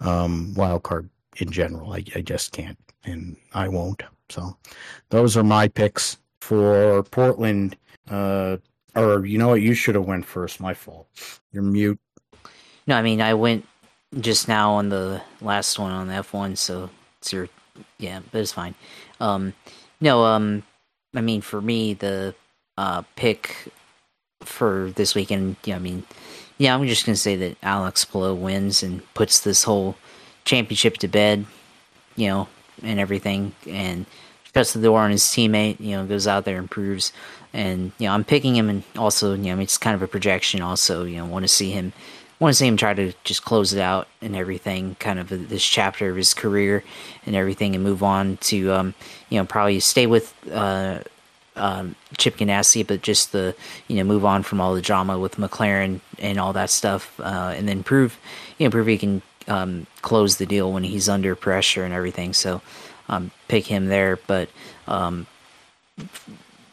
um, 0.00 0.54
wild 0.54 0.82
card 0.82 1.08
in 1.36 1.50
general. 1.50 1.92
I, 1.92 2.04
I 2.14 2.22
just 2.22 2.52
can't, 2.52 2.78
and 3.04 3.36
I 3.52 3.68
won't. 3.68 4.02
So 4.28 4.56
those 5.10 5.36
are 5.36 5.44
my 5.44 5.68
picks 5.68 6.18
for 6.40 7.02
Portland. 7.04 7.76
Uh, 8.10 8.58
or 8.94 9.24
you 9.26 9.38
know 9.38 9.48
what? 9.48 9.62
You 9.62 9.74
should 9.74 9.94
have 9.94 10.04
went 10.04 10.24
first. 10.24 10.60
My 10.60 10.74
fault. 10.74 11.08
You're 11.52 11.62
mute. 11.62 11.98
No, 12.86 12.96
I 12.96 13.02
mean 13.02 13.20
I 13.20 13.34
went 13.34 13.66
just 14.20 14.48
now 14.48 14.72
on 14.72 14.88
the 14.88 15.20
last 15.40 15.78
one 15.78 15.90
on 15.90 16.08
the 16.08 16.14
F1, 16.14 16.56
so 16.56 16.90
it's 17.20 17.32
your 17.32 17.48
yeah, 17.98 18.20
but 18.30 18.40
it's 18.40 18.52
fine. 18.52 18.74
Um, 19.20 19.54
no, 20.00 20.24
um, 20.24 20.62
I 21.14 21.20
mean 21.20 21.40
for 21.40 21.60
me 21.60 21.94
the 21.94 22.34
uh 22.76 23.02
pick 23.16 23.72
for 24.42 24.92
this 24.94 25.14
weekend. 25.14 25.56
Yeah, 25.64 25.76
I 25.76 25.80
mean, 25.80 26.04
yeah, 26.58 26.74
I'm 26.74 26.86
just 26.86 27.06
gonna 27.06 27.16
say 27.16 27.36
that 27.36 27.56
Alex 27.62 28.04
Palou 28.04 28.34
wins 28.34 28.82
and 28.82 29.02
puts 29.14 29.40
this 29.40 29.64
whole 29.64 29.96
championship 30.44 30.98
to 30.98 31.08
bed. 31.08 31.46
You 32.16 32.28
know, 32.28 32.48
and 32.82 32.98
everything, 32.98 33.52
and 33.68 34.06
shuts 34.52 34.72
the 34.72 34.82
door 34.82 35.00
on 35.00 35.10
his 35.10 35.22
teammate. 35.22 35.80
You 35.80 35.96
know, 35.96 36.06
goes 36.06 36.26
out 36.26 36.44
there 36.44 36.58
and 36.58 36.70
proves. 36.70 37.12
And 37.52 37.92
you 37.98 38.08
know, 38.08 38.14
I'm 38.14 38.24
picking 38.24 38.56
him, 38.56 38.68
and 38.68 38.82
also, 38.96 39.34
you 39.34 39.54
know, 39.54 39.60
it's 39.60 39.78
kind 39.78 39.94
of 39.94 40.02
a 40.02 40.08
projection. 40.08 40.60
Also, 40.60 41.04
you 41.04 41.18
know, 41.18 41.26
want 41.26 41.44
to 41.44 41.48
see 41.48 41.70
him, 41.70 41.92
want 42.40 42.52
to 42.52 42.58
see 42.58 42.66
him 42.66 42.76
try 42.76 42.94
to 42.94 43.12
just 43.22 43.44
close 43.44 43.72
it 43.72 43.80
out 43.80 44.08
and 44.20 44.34
everything. 44.34 44.96
Kind 44.98 45.20
of 45.20 45.28
this 45.28 45.64
chapter 45.64 46.10
of 46.10 46.16
his 46.16 46.34
career 46.34 46.82
and 47.24 47.36
everything, 47.36 47.76
and 47.76 47.84
move 47.84 48.02
on 48.02 48.38
to, 48.38 48.72
um, 48.72 48.94
you 49.28 49.38
know, 49.38 49.46
probably 49.46 49.80
stay 49.80 50.06
with. 50.06 50.34
Uh, 50.50 51.00
um, 51.56 51.94
Chip 52.18 52.36
Ganassi, 52.36 52.84
but 52.84 53.02
just 53.02 53.30
the 53.30 53.54
you 53.86 53.96
know 53.96 54.02
move 54.02 54.24
on 54.24 54.42
from 54.42 54.60
all 54.60 54.74
the 54.74 54.82
drama 54.82 55.18
with 55.18 55.36
McLaren 55.36 56.00
and 56.18 56.40
all 56.40 56.52
that 56.52 56.68
stuff, 56.68 57.18
uh, 57.20 57.54
and 57.56 57.68
then 57.68 57.84
prove 57.84 58.18
you 58.58 58.66
know 58.66 58.72
prove 58.72 58.88
he 58.88 58.98
can 58.98 59.22
um, 59.48 59.86
close 60.02 60.36
the 60.36 60.46
deal 60.46 60.72
when 60.72 60.84
he's 60.84 61.08
under 61.08 61.34
pressure 61.34 61.84
and 61.84 61.94
everything. 61.94 62.32
So 62.32 62.62
um, 63.08 63.30
pick 63.48 63.66
him 63.66 63.86
there. 63.86 64.18
But 64.26 64.48
um, 64.86 65.26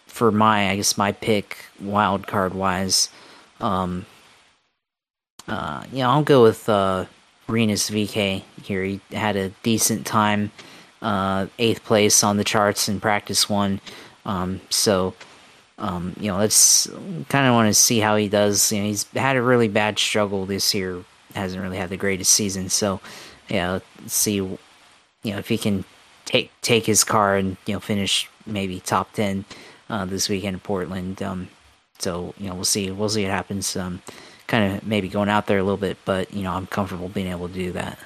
for 0.07 0.31
my, 0.31 0.69
I 0.69 0.75
guess 0.75 0.97
my 0.97 1.11
pick 1.11 1.57
wild 1.79 2.27
card 2.27 2.53
wise, 2.53 3.09
um, 3.59 4.05
uh, 5.47 5.83
yeah, 5.91 6.09
I'll 6.09 6.23
go 6.23 6.43
with 6.43 6.69
uh, 6.69 7.05
Rinus 7.47 7.89
VeeKay 7.89 8.43
here. 8.61 8.83
He 8.83 9.01
had 9.11 9.35
a 9.35 9.49
decent 9.63 10.05
time, 10.05 10.51
uh, 11.01 11.47
eighth 11.59 11.83
place 11.83 12.23
on 12.23 12.37
the 12.37 12.43
charts 12.43 12.87
in 12.87 12.99
practice 12.99 13.49
one. 13.49 13.81
Um, 14.25 14.61
so, 14.69 15.13
um, 15.77 16.15
you 16.19 16.31
know, 16.31 16.37
let's 16.37 16.87
kind 17.27 17.47
of 17.47 17.53
want 17.53 17.67
to 17.67 17.73
see 17.73 17.99
how 17.99 18.15
he 18.15 18.29
does. 18.29 18.71
You 18.71 18.79
know, 18.79 18.85
he's 18.85 19.05
had 19.13 19.35
a 19.35 19.41
really 19.41 19.67
bad 19.67 19.97
struggle 19.97 20.45
this 20.45 20.73
year. 20.73 21.03
Hasn't 21.35 21.61
really 21.61 21.77
had 21.77 21.89
the 21.89 21.97
greatest 21.97 22.33
season. 22.33 22.69
So, 22.69 22.99
yeah, 23.49 23.79
let's 23.99 24.13
see, 24.13 24.35
you 24.35 24.57
know, 25.23 25.37
if 25.37 25.47
he 25.47 25.57
can 25.57 25.85
take 26.25 26.51
take 26.61 26.85
his 26.85 27.03
car 27.03 27.35
and 27.35 27.57
you 27.65 27.73
know 27.73 27.79
finish 27.79 28.29
maybe 28.45 28.79
top 28.79 29.11
ten 29.13 29.45
uh, 29.89 30.05
this 30.05 30.29
weekend 30.29 30.55
in 30.55 30.59
Portland. 30.59 31.21
Um, 31.21 31.49
so 31.99 32.33
you 32.37 32.47
know 32.47 32.55
we'll 32.55 32.65
see 32.65 32.89
we'll 32.91 33.09
see 33.09 33.23
what 33.23 33.31
happens. 33.31 33.75
Um, 33.75 34.01
kind 34.47 34.73
of 34.73 34.85
maybe 34.85 35.07
going 35.07 35.29
out 35.29 35.47
there 35.47 35.59
a 35.59 35.63
little 35.63 35.77
bit, 35.77 35.97
but 36.05 36.33
you 36.33 36.43
know 36.43 36.53
I'm 36.53 36.67
comfortable 36.67 37.09
being 37.09 37.27
able 37.27 37.47
to 37.47 37.53
do 37.53 37.71
that. 37.73 37.99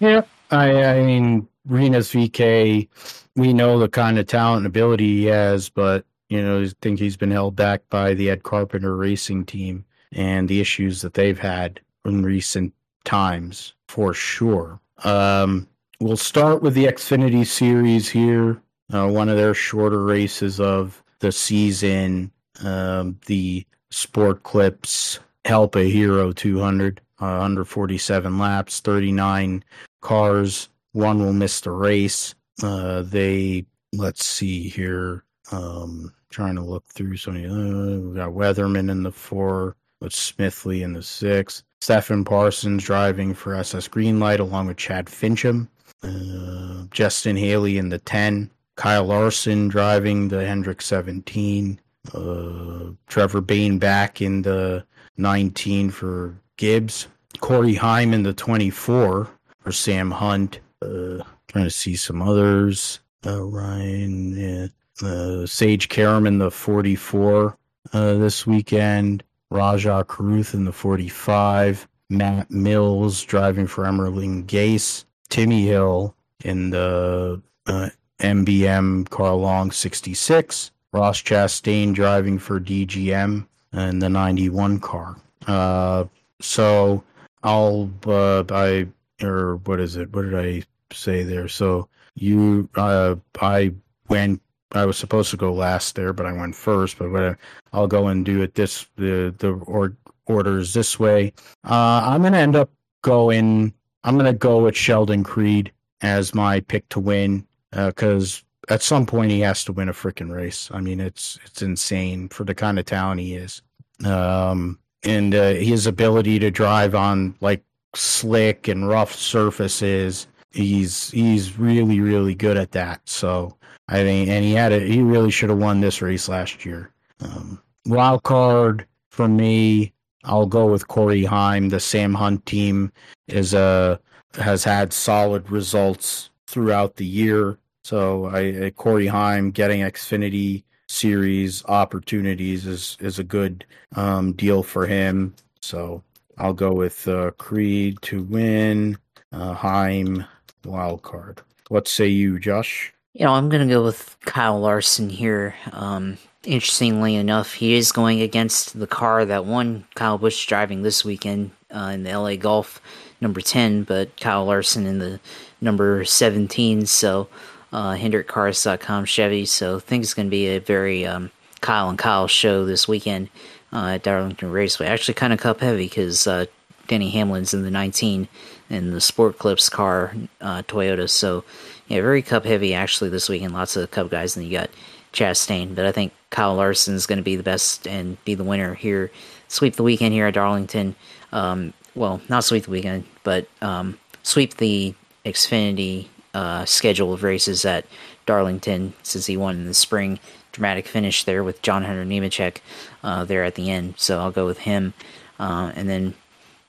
Yeah, 0.00 0.22
I 0.50 0.84
I 0.84 1.02
mean 1.02 1.48
Rinus 1.66 2.12
VeeKay, 2.12 2.88
we 3.36 3.52
know 3.52 3.78
the 3.78 3.88
kind 3.88 4.18
of 4.18 4.26
talent 4.26 4.58
and 4.58 4.66
ability 4.66 5.18
he 5.18 5.24
has, 5.26 5.68
but 5.68 6.04
you 6.28 6.42
know 6.42 6.62
I 6.62 6.70
think 6.80 6.98
he's 6.98 7.16
been 7.16 7.30
held 7.30 7.56
back 7.56 7.82
by 7.88 8.14
the 8.14 8.30
Ed 8.30 8.42
Carpenter 8.42 8.96
Racing 8.96 9.46
team 9.46 9.84
and 10.12 10.48
the 10.48 10.60
issues 10.60 11.00
that 11.02 11.14
they've 11.14 11.38
had 11.38 11.80
in 12.04 12.22
recent 12.22 12.72
times 13.04 13.74
for 13.88 14.14
sure. 14.14 14.80
Um, 15.04 15.66
we'll 16.00 16.16
start 16.16 16.62
with 16.62 16.74
the 16.74 16.86
Xfinity 16.86 17.46
Series 17.46 18.08
here, 18.08 18.60
uh, 18.92 19.08
one 19.08 19.28
of 19.28 19.36
their 19.36 19.54
shorter 19.54 20.04
races 20.04 20.60
of 20.60 21.02
the 21.20 21.32
season. 21.32 22.30
Um, 22.62 23.18
the 23.26 23.66
Sport 23.90 24.42
Clips 24.42 25.18
Help 25.44 25.74
a 25.74 25.90
Hero 25.90 26.30
200, 26.32 27.00
uh, 27.20 27.40
under 27.40 27.64
47 27.64 28.38
laps, 28.38 28.78
39 28.80 29.64
cars. 30.00 30.68
One 30.92 31.18
will 31.18 31.32
miss 31.32 31.60
the 31.60 31.72
race. 31.72 32.34
Uh, 32.62 33.02
they, 33.02 33.66
let's 33.92 34.24
see 34.24 34.68
here. 34.68 35.24
Um, 35.50 36.14
trying 36.30 36.54
to 36.54 36.62
look 36.62 36.84
through 36.86 37.16
some. 37.16 37.34
Uh, 37.34 38.08
we 38.08 38.16
got 38.16 38.30
Weatherman 38.30 38.88
in 38.88 39.02
the 39.02 39.10
four, 39.10 39.76
with 40.02 40.12
Smithley 40.12 40.82
in 40.82 40.92
the 40.92 41.02
six. 41.02 41.62
Stefan 41.80 42.24
Parsons 42.24 42.84
driving 42.84 43.34
for 43.34 43.54
SS 43.54 43.88
Greenlight 43.88 44.40
along 44.40 44.66
with 44.66 44.76
Chad 44.76 45.06
Finchum. 45.06 45.68
Uh, 46.02 46.84
Justin 46.90 47.36
Haley 47.36 47.78
in 47.78 47.88
the 47.88 47.98
10. 47.98 48.50
Kyle 48.76 49.04
Larson 49.04 49.68
driving 49.68 50.28
the 50.28 50.44
Hendrick 50.44 50.82
17. 50.82 51.80
Uh, 52.12 52.90
Trevor 53.06 53.40
Bayne 53.40 53.78
back 53.78 54.20
in 54.20 54.42
the 54.42 54.84
19 55.16 55.90
for 55.90 56.36
Gibbs. 56.56 57.06
Corey 57.40 57.74
Heim 57.74 58.12
in 58.12 58.22
the 58.22 58.32
24 58.32 59.28
for 59.60 59.72
Sam 59.72 60.10
Hunt. 60.10 60.60
Uh, 60.80 61.22
trying 61.48 61.64
to 61.64 61.70
see 61.70 61.96
some 61.96 62.22
others. 62.22 63.00
Uh, 63.24 63.42
Ryan, 63.42 64.36
yeah. 64.36 64.66
Uh, 65.06 65.46
Sage 65.46 65.88
Karam 65.88 66.26
in 66.26 66.38
the 66.38 66.50
44 66.50 67.56
uh, 67.92 68.14
this 68.14 68.46
weekend. 68.46 69.22
Rajah 69.52 70.04
Caruth 70.08 70.54
in 70.54 70.64
the 70.64 70.72
45. 70.72 71.86
Matt 72.08 72.50
Mills 72.50 73.22
driving 73.22 73.66
for 73.66 73.84
Emerling 73.84 74.46
Gase. 74.46 75.04
Timmy 75.28 75.66
Hill 75.66 76.14
in 76.44 76.70
the 76.70 77.40
uh, 77.66 77.88
MBM 78.18 79.08
Carl 79.10 79.38
Long 79.38 79.70
66. 79.70 80.70
Ross 80.92 81.22
Chastain 81.22 81.94
driving 81.94 82.38
for 82.38 82.60
DGM 82.60 83.46
in 83.72 83.98
the 83.98 84.08
91 84.08 84.80
car. 84.80 85.16
Uh, 85.46 86.04
so 86.40 87.02
I'll, 87.42 87.90
uh, 88.06 88.44
I, 88.50 88.86
or 89.22 89.56
what 89.56 89.80
is 89.80 89.96
it? 89.96 90.12
What 90.14 90.22
did 90.22 90.34
I 90.34 90.62
say 90.94 91.22
there? 91.22 91.48
So 91.48 91.88
you, 92.14 92.68
uh, 92.74 93.16
I 93.40 93.72
went, 94.08 94.42
I 94.72 94.86
was 94.86 94.96
supposed 94.96 95.30
to 95.30 95.36
go 95.36 95.52
last 95.52 95.94
there, 95.94 96.12
but 96.12 96.26
I 96.26 96.32
went 96.32 96.54
first, 96.54 96.98
but 96.98 97.10
whatever. 97.10 97.38
I'll 97.72 97.86
go 97.86 98.08
and 98.08 98.24
do 98.24 98.42
it 98.42 98.54
this, 98.54 98.86
the, 98.96 99.34
the 99.38 99.52
or, 99.66 99.96
orders 100.26 100.72
this 100.72 100.98
way. 100.98 101.32
Uh, 101.64 102.02
I'm 102.04 102.22
to 102.22 102.38
end 102.38 102.56
up 102.56 102.70
going 103.02 103.74
I'm 104.04 104.18
to 104.18 104.32
go 104.32 104.62
with 104.62 104.76
Sheldon 104.76 105.22
Creed 105.22 105.72
as 106.00 106.34
my 106.34 106.60
pick 106.60 106.88
to 106.90 107.00
win 107.00 107.46
because 107.70 108.42
uh, 108.68 108.74
at 108.74 108.82
some 108.82 109.06
point 109.06 109.30
he 109.30 109.40
has 109.40 109.64
to 109.64 109.72
win 109.72 109.88
a 109.88 109.92
freaking 109.92 110.32
race. 110.32 110.68
I 110.72 110.80
mean, 110.80 111.00
it's 111.00 111.38
it's 111.44 111.62
insane 111.62 112.28
for 112.28 112.44
the 112.44 112.54
kind 112.54 112.78
of 112.78 112.84
talent 112.84 113.20
he 113.20 113.34
is, 113.34 113.62
um, 114.04 114.78
and 115.04 115.34
uh, 115.34 115.52
his 115.52 115.86
ability 115.86 116.38
to 116.40 116.50
drive 116.50 116.94
on 116.94 117.36
like 117.40 117.62
slick 117.94 118.68
and 118.68 118.88
rough 118.88 119.14
surfaces. 119.14 120.26
He's 120.50 121.10
he's 121.12 121.58
really 121.58 122.00
really 122.00 122.34
good 122.34 122.56
at 122.56 122.72
that. 122.72 123.08
So 123.08 123.56
I 123.92 124.04
mean, 124.04 124.30
and 124.30 124.42
he 124.42 124.54
had 124.54 124.72
a 124.72 124.80
he 124.80 125.02
really 125.02 125.30
should 125.30 125.50
have 125.50 125.58
won 125.58 125.82
this 125.82 126.00
race 126.00 126.26
last 126.26 126.64
year. 126.64 126.90
Um, 127.20 127.60
wild 127.84 128.22
card 128.22 128.86
for 129.10 129.28
me. 129.28 129.92
I'll 130.24 130.46
go 130.46 130.66
with 130.66 130.88
Corey 130.88 131.24
Heim. 131.24 131.68
The 131.68 131.78
Sam 131.78 132.14
Hunt 132.14 132.46
team 132.46 132.90
is 133.28 133.52
a 133.52 134.00
uh, 134.38 134.42
has 134.42 134.64
had 134.64 134.94
solid 134.94 135.50
results 135.50 136.30
throughout 136.46 136.96
the 136.96 137.04
year. 137.04 137.58
So 137.84 138.26
I, 138.26 138.70
Corey 138.70 139.08
Heim 139.08 139.50
getting 139.50 139.82
Xfinity 139.82 140.64
series 140.88 141.62
opportunities 141.66 142.64
is 142.66 142.96
is 142.98 143.18
a 143.18 143.24
good 143.24 143.66
um, 143.94 144.32
deal 144.32 144.62
for 144.62 144.86
him. 144.86 145.34
So 145.60 146.02
I'll 146.38 146.54
go 146.54 146.72
with 146.72 147.06
uh, 147.08 147.32
Creed 147.32 147.98
to 148.02 148.22
win. 148.22 148.96
Uh, 149.32 149.52
Heim 149.52 150.24
wild 150.64 151.02
card. 151.02 151.42
What 151.68 151.88
say 151.88 152.06
you, 152.06 152.38
Josh? 152.38 152.91
You 153.14 153.26
know, 153.26 153.32
I'm 153.34 153.50
gonna 153.50 153.66
go 153.66 153.84
with 153.84 154.16
Kyle 154.22 154.58
Larson 154.58 155.10
here. 155.10 155.54
Um, 155.72 156.16
interestingly 156.44 157.14
enough, 157.14 157.54
he 157.54 157.74
is 157.74 157.92
going 157.92 158.22
against 158.22 158.78
the 158.78 158.86
car 158.86 159.24
that 159.24 159.44
won 159.44 159.84
Kyle 159.94 160.18
Busch 160.18 160.46
driving 160.46 160.82
this 160.82 161.04
weekend 161.04 161.50
uh, 161.74 161.90
in 161.92 162.04
the 162.04 162.16
LA 162.16 162.36
Golf 162.36 162.80
number 163.20 163.40
10, 163.40 163.84
but 163.84 164.18
Kyle 164.18 164.44
Larson 164.44 164.86
in 164.86 164.98
the 164.98 165.20
number 165.60 166.04
17. 166.04 166.86
So, 166.86 167.28
uh, 167.72 167.92
HendrickCars.com 167.94 169.04
Chevy. 169.04 169.46
So, 169.46 169.76
it's 169.76 170.14
going 170.14 170.26
to 170.26 170.30
be 170.30 170.48
a 170.48 170.58
very 170.58 171.06
um, 171.06 171.30
Kyle 171.60 171.88
and 171.88 171.98
Kyle 171.98 172.26
show 172.26 172.64
this 172.64 172.88
weekend 172.88 173.28
uh, 173.72 173.88
at 173.94 174.02
Darlington 174.02 174.50
Raceway. 174.50 174.86
Actually, 174.86 175.14
kind 175.14 175.32
of 175.32 175.38
cup 175.38 175.60
heavy 175.60 175.84
because 175.84 176.26
uh, 176.26 176.46
Denny 176.92 177.08
Hamlin's 177.08 177.54
in 177.54 177.62
the 177.62 177.70
19 177.70 178.28
and 178.68 178.92
the 178.92 179.00
Sport 179.00 179.38
Clips 179.38 179.70
car, 179.70 180.14
uh, 180.42 180.60
Toyota. 180.68 181.08
So, 181.08 181.42
yeah, 181.88 182.02
very 182.02 182.20
cup 182.20 182.44
heavy 182.44 182.74
actually 182.74 183.08
this 183.08 183.30
weekend. 183.30 183.54
Lots 183.54 183.76
of 183.76 183.90
cup 183.90 184.10
guys, 184.10 184.36
and 184.36 184.44
you 184.44 184.52
got 184.52 184.68
Chastain. 185.14 185.74
But 185.74 185.86
I 185.86 185.92
think 185.92 186.12
Kyle 186.28 186.54
Larson 186.54 186.94
is 186.94 187.06
going 187.06 187.16
to 187.16 187.22
be 187.22 187.34
the 187.34 187.42
best 187.42 187.88
and 187.88 188.22
be 188.26 188.34
the 188.34 188.44
winner 188.44 188.74
here. 188.74 189.10
Sweep 189.48 189.76
the 189.76 189.82
weekend 189.82 190.12
here 190.12 190.26
at 190.26 190.34
Darlington. 190.34 190.94
Um, 191.32 191.72
well, 191.94 192.20
not 192.28 192.44
sweep 192.44 192.64
the 192.64 192.70
weekend, 192.70 193.04
but 193.22 193.48
um, 193.62 193.98
sweep 194.22 194.58
the 194.58 194.94
Xfinity 195.24 196.08
uh, 196.34 196.66
schedule 196.66 197.14
of 197.14 197.22
races 197.22 197.64
at 197.64 197.86
Darlington 198.26 198.92
since 199.02 199.24
he 199.24 199.38
won 199.38 199.56
in 199.56 199.64
the 199.64 199.72
spring. 199.72 200.20
Dramatic 200.52 200.86
finish 200.86 201.24
there 201.24 201.42
with 201.42 201.62
John 201.62 201.84
Hunter 201.84 202.04
Nemechek 202.04 202.58
uh, 203.02 203.24
there 203.24 203.44
at 203.44 203.54
the 203.54 203.70
end. 203.70 203.94
So 203.96 204.18
I'll 204.18 204.30
go 204.30 204.44
with 204.44 204.58
him. 204.58 204.92
Uh, 205.40 205.72
and 205.74 205.88
then 205.88 206.12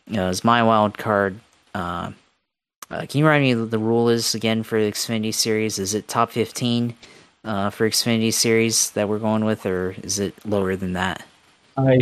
you 0.08 0.18
know, 0.18 0.28
as 0.28 0.44
my 0.44 0.64
wild 0.64 0.98
card, 0.98 1.40
uh, 1.74 2.12
uh, 2.90 3.06
can 3.08 3.20
you 3.20 3.26
remind 3.26 3.44
me 3.44 3.54
the 3.54 3.80
rule 3.80 4.10
is 4.10 4.36
again 4.36 4.64
for 4.64 4.82
the 4.82 4.92
Xfinity 4.92 5.34
series? 5.34 5.80
Is 5.80 5.94
it 5.94 6.08
top 6.08 6.32
15 6.32 6.94
uh, 7.44 7.70
for 7.70 7.90
Xfinity 7.90 8.34
series 8.34 8.92
that 8.92 9.10
we're 9.10 9.20
going 9.20 9.46
with, 9.46 9.66
or 9.66 9.96
is 10.04 10.20
it 10.20 10.34
lower 10.46 10.76
than 10.76 10.94
that? 10.94 11.26
I, 11.78 12.02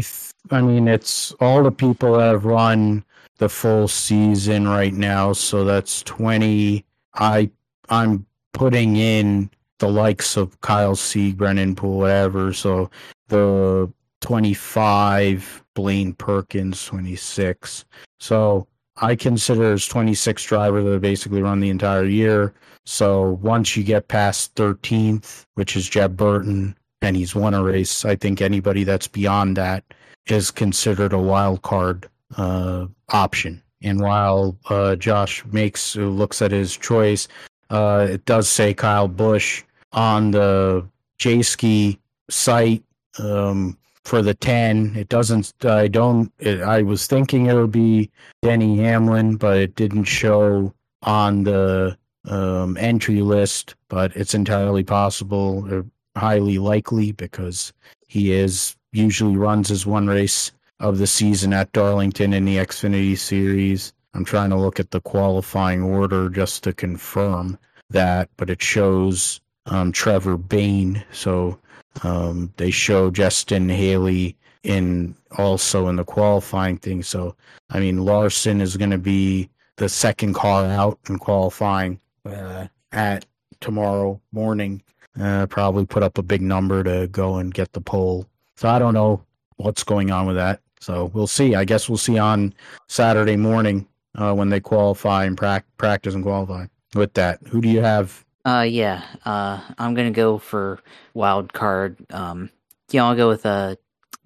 I 0.49 0.61
mean, 0.61 0.87
it's 0.87 1.31
all 1.39 1.63
the 1.63 1.71
people 1.71 2.17
that 2.17 2.31
have 2.31 2.45
run 2.45 3.05
the 3.37 3.49
full 3.49 3.87
season 3.87 4.67
right 4.67 4.93
now. 4.93 5.33
So 5.33 5.63
that's 5.63 6.03
20. 6.03 6.85
I 7.15 7.49
I'm 7.89 8.25
putting 8.53 8.97
in 8.97 9.49
the 9.79 9.89
likes 9.89 10.37
of 10.37 10.59
Kyle 10.61 10.95
Sieg, 10.95 11.37
Brennan 11.37 11.75
Poole, 11.75 11.97
whatever. 11.97 12.53
So 12.53 12.89
the 13.29 13.91
25, 14.21 15.63
Blaine 15.75 16.13
Perkins, 16.13 16.85
26. 16.85 17.85
So 18.19 18.67
I 18.97 19.15
consider 19.15 19.73
as 19.73 19.87
26 19.87 20.43
driver 20.43 20.81
that 20.83 21.01
basically 21.01 21.41
run 21.41 21.59
the 21.59 21.69
entire 21.69 22.05
year. 22.05 22.53
So 22.85 23.39
once 23.41 23.75
you 23.75 23.83
get 23.83 24.07
past 24.07 24.55
13th, 24.55 25.45
which 25.55 25.75
is 25.75 25.89
Jeb 25.89 26.17
Burton, 26.17 26.75
and 27.01 27.15
he's 27.15 27.35
won 27.35 27.53
a 27.53 27.63
race, 27.63 28.05
I 28.05 28.15
think 28.15 28.41
anybody 28.41 28.83
that's 28.83 29.07
beyond 29.07 29.57
that 29.57 29.83
is 30.27 30.51
considered 30.51 31.13
a 31.13 31.19
wild 31.19 31.61
card 31.63 32.07
uh, 32.37 32.87
option. 33.09 33.61
And 33.81 33.99
while 33.99 34.55
uh, 34.69 34.95
Josh 34.95 35.43
makes 35.45 35.95
uh, 35.95 36.01
looks 36.01 36.41
at 36.41 36.51
his 36.51 36.77
choice, 36.77 37.27
uh, 37.71 38.07
it 38.09 38.25
does 38.25 38.47
say 38.47 38.73
Kyle 38.73 39.07
Busch 39.07 39.63
on 39.93 40.31
the 40.31 40.85
Jayski 41.17 41.97
site 42.29 42.83
um, 43.19 43.77
for 44.05 44.21
the 44.21 44.33
ten. 44.33 44.95
It 44.95 45.09
doesn't. 45.09 45.53
I 45.65 45.87
don't. 45.87 46.31
It, 46.39 46.61
I 46.61 46.81
was 46.81 47.07
thinking 47.07 47.45
it 47.45 47.53
would 47.53 47.71
be 47.71 48.09
Denny 48.41 48.77
Hamlin, 48.77 49.37
but 49.37 49.57
it 49.57 49.75
didn't 49.75 50.05
show 50.05 50.73
on 51.03 51.43
the 51.43 51.97
um, 52.25 52.77
entry 52.77 53.21
list. 53.21 53.75
But 53.89 54.15
it's 54.15 54.33
entirely 54.33 54.83
possible, 54.83 55.67
or 55.71 55.85
highly 56.15 56.57
likely, 56.57 57.11
because 57.11 57.73
he 58.07 58.31
is 58.31 58.75
usually 58.91 59.37
runs 59.37 59.69
his 59.69 59.85
one 59.85 60.07
race 60.07 60.51
of 60.79 60.97
the 60.97 61.07
season 61.07 61.53
at 61.53 61.71
Darlington 61.71 62.33
in 62.33 62.45
the 62.45 62.57
Xfinity 62.57 63.17
Series. 63.17 63.93
I'm 64.13 64.25
trying 64.25 64.49
to 64.49 64.57
look 64.57 64.79
at 64.79 64.91
the 64.91 64.99
qualifying 64.99 65.83
order 65.83 66.27
just 66.29 66.63
to 66.63 66.73
confirm 66.73 67.57
that, 67.89 68.29
but 68.35 68.49
it 68.49 68.61
shows 68.61 69.39
um, 69.67 69.91
Trevor 69.91 70.37
Bayne. 70.37 71.03
So 71.11 71.57
um, 72.03 72.53
they 72.57 72.71
show 72.71 73.11
Justin 73.11 73.69
Haley 73.69 74.35
in 74.63 75.15
also 75.37 75.87
in 75.87 75.95
the 75.95 76.03
qualifying 76.03 76.77
thing. 76.77 77.03
So 77.03 77.35
I 77.69 77.79
mean 77.79 78.05
Larson 78.05 78.61
is 78.61 78.77
going 78.77 78.91
to 78.91 78.97
be 78.97 79.49
the 79.77 79.89
second 79.89 80.33
car 80.33 80.65
out 80.65 80.99
in 81.09 81.17
qualifying 81.17 81.99
uh, 82.25 82.67
at 82.91 83.25
tomorrow 83.59 84.21
morning. 84.31 84.81
Uh, 85.19 85.45
probably 85.47 85.85
put 85.85 86.03
up 86.03 86.17
a 86.17 86.23
big 86.23 86.41
number 86.41 86.83
to 86.83 87.07
go 87.07 87.35
and 87.35 87.53
get 87.53 87.73
the 87.73 87.81
pole. 87.81 88.25
So 88.55 88.69
I 88.69 88.79
don't 88.79 88.93
know 88.93 89.23
what's 89.57 89.83
going 89.83 90.11
on 90.11 90.25
with 90.25 90.35
that. 90.35 90.61
So 90.79 91.05
we'll 91.13 91.27
see. 91.27 91.55
I 91.55 91.65
guess 91.65 91.89
we'll 91.89 91.97
see 91.97 92.17
on 92.17 92.53
Saturday 92.87 93.35
morning 93.35 93.87
uh, 94.15 94.33
when 94.33 94.49
they 94.49 94.59
qualify 94.59 95.25
and 95.25 95.37
pra- 95.37 95.63
practice 95.77 96.15
and 96.15 96.23
qualify. 96.23 96.65
With 96.95 97.13
that, 97.13 97.39
who 97.47 97.61
do 97.61 97.69
you 97.69 97.81
have? 97.81 98.25
Uh, 98.45 98.65
yeah. 98.67 99.03
Uh, 99.25 99.61
I'm 99.77 99.93
gonna 99.93 100.11
go 100.11 100.37
for 100.37 100.79
wild 101.13 101.53
card. 101.53 101.97
Um, 102.09 102.49
yeah, 102.89 103.05
I'll 103.05 103.15
go 103.15 103.27
with 103.27 103.45
uh 103.45 103.75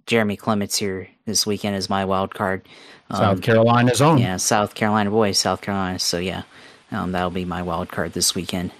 Jeremy 0.05 0.37
Clements 0.37 0.77
here 0.77 1.07
this 1.25 1.45
weekend 1.45 1.75
as 1.75 1.89
my 1.89 2.05
wild 2.05 2.33
card. 2.33 2.67
Um, 3.09 3.17
South 3.17 3.41
Carolina's 3.41 4.01
own. 4.01 4.17
Yeah, 4.17 4.37
South 4.37 4.75
Carolina 4.75 5.09
boys, 5.09 5.39
South 5.39 5.61
Carolina. 5.61 5.99
So 5.99 6.19
yeah, 6.19 6.43
um, 6.91 7.11
that'll 7.11 7.31
be 7.31 7.45
my 7.45 7.61
wild 7.61 7.89
card 7.89 8.13
this 8.13 8.35
weekend. 8.35 8.71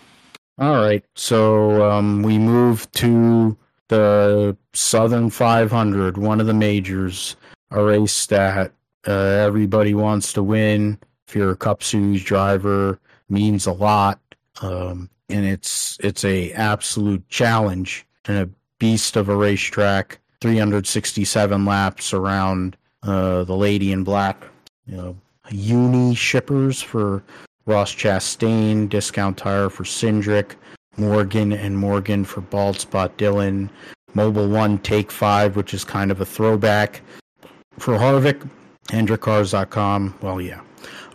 All 0.58 0.76
right. 0.76 1.04
So 1.16 1.90
um, 1.92 2.24
we 2.24 2.38
move 2.38 2.90
to 2.94 3.58
the 3.90 4.56
Southern 4.74 5.30
500, 5.30 6.18
one 6.18 6.40
of 6.40 6.48
the 6.48 6.54
majors 6.54 7.36
a 7.72 7.84
race 7.84 8.26
that 8.28 8.72
uh, 9.08 9.12
everybody 9.12 9.94
wants 9.94 10.34
to 10.34 10.44
win. 10.44 10.98
If 11.28 11.36
you're 11.36 11.52
a 11.52 11.56
Cup 11.56 11.84
Series 11.84 12.24
driver, 12.24 13.00
means 13.28 13.66
a 13.66 13.74
lot, 13.74 14.20
um, 14.62 15.10
and 15.30 15.46
it's 15.46 15.98
it's 16.02 16.24
a 16.24 16.52
absolute 16.54 17.28
challenge 17.30 18.06
and 18.26 18.38
a 18.38 18.50
beast 18.80 19.16
of 19.16 19.30
a 19.30 19.36
racetrack. 19.36 20.20
367 20.42 21.66
laps 21.66 22.14
around 22.14 22.78
uh, 23.04 23.44
the 23.44 23.56
Lady 23.56 23.92
in 23.92 24.04
Black. 24.04 24.44
You 24.86 24.98
know, 24.98 25.18
Unishippers 25.50 26.84
for 26.84 27.24
Ross 27.66 27.94
Chastain, 27.94 28.88
discount 28.90 29.38
tire 29.38 29.70
for 29.70 29.84
Cindric, 29.84 30.56
Morgan 30.98 31.52
and 31.52 31.78
Morgan 31.78 32.24
for 32.26 32.42
Bald 32.42 32.80
Spot 32.80 33.16
Dillon, 33.18 33.70
Mobil 34.14 34.50
One 34.50 34.78
Take 34.80 35.12
Five, 35.12 35.56
which 35.56 35.74
is 35.74 35.84
kind 35.84 36.12
of 36.12 36.22
a 36.22 36.26
throwback 36.26 37.02
for 37.80 37.98
Harvick, 37.98 38.48
HendrickCars.com. 38.90 40.16
Well, 40.22 40.42
yeah. 40.42 40.62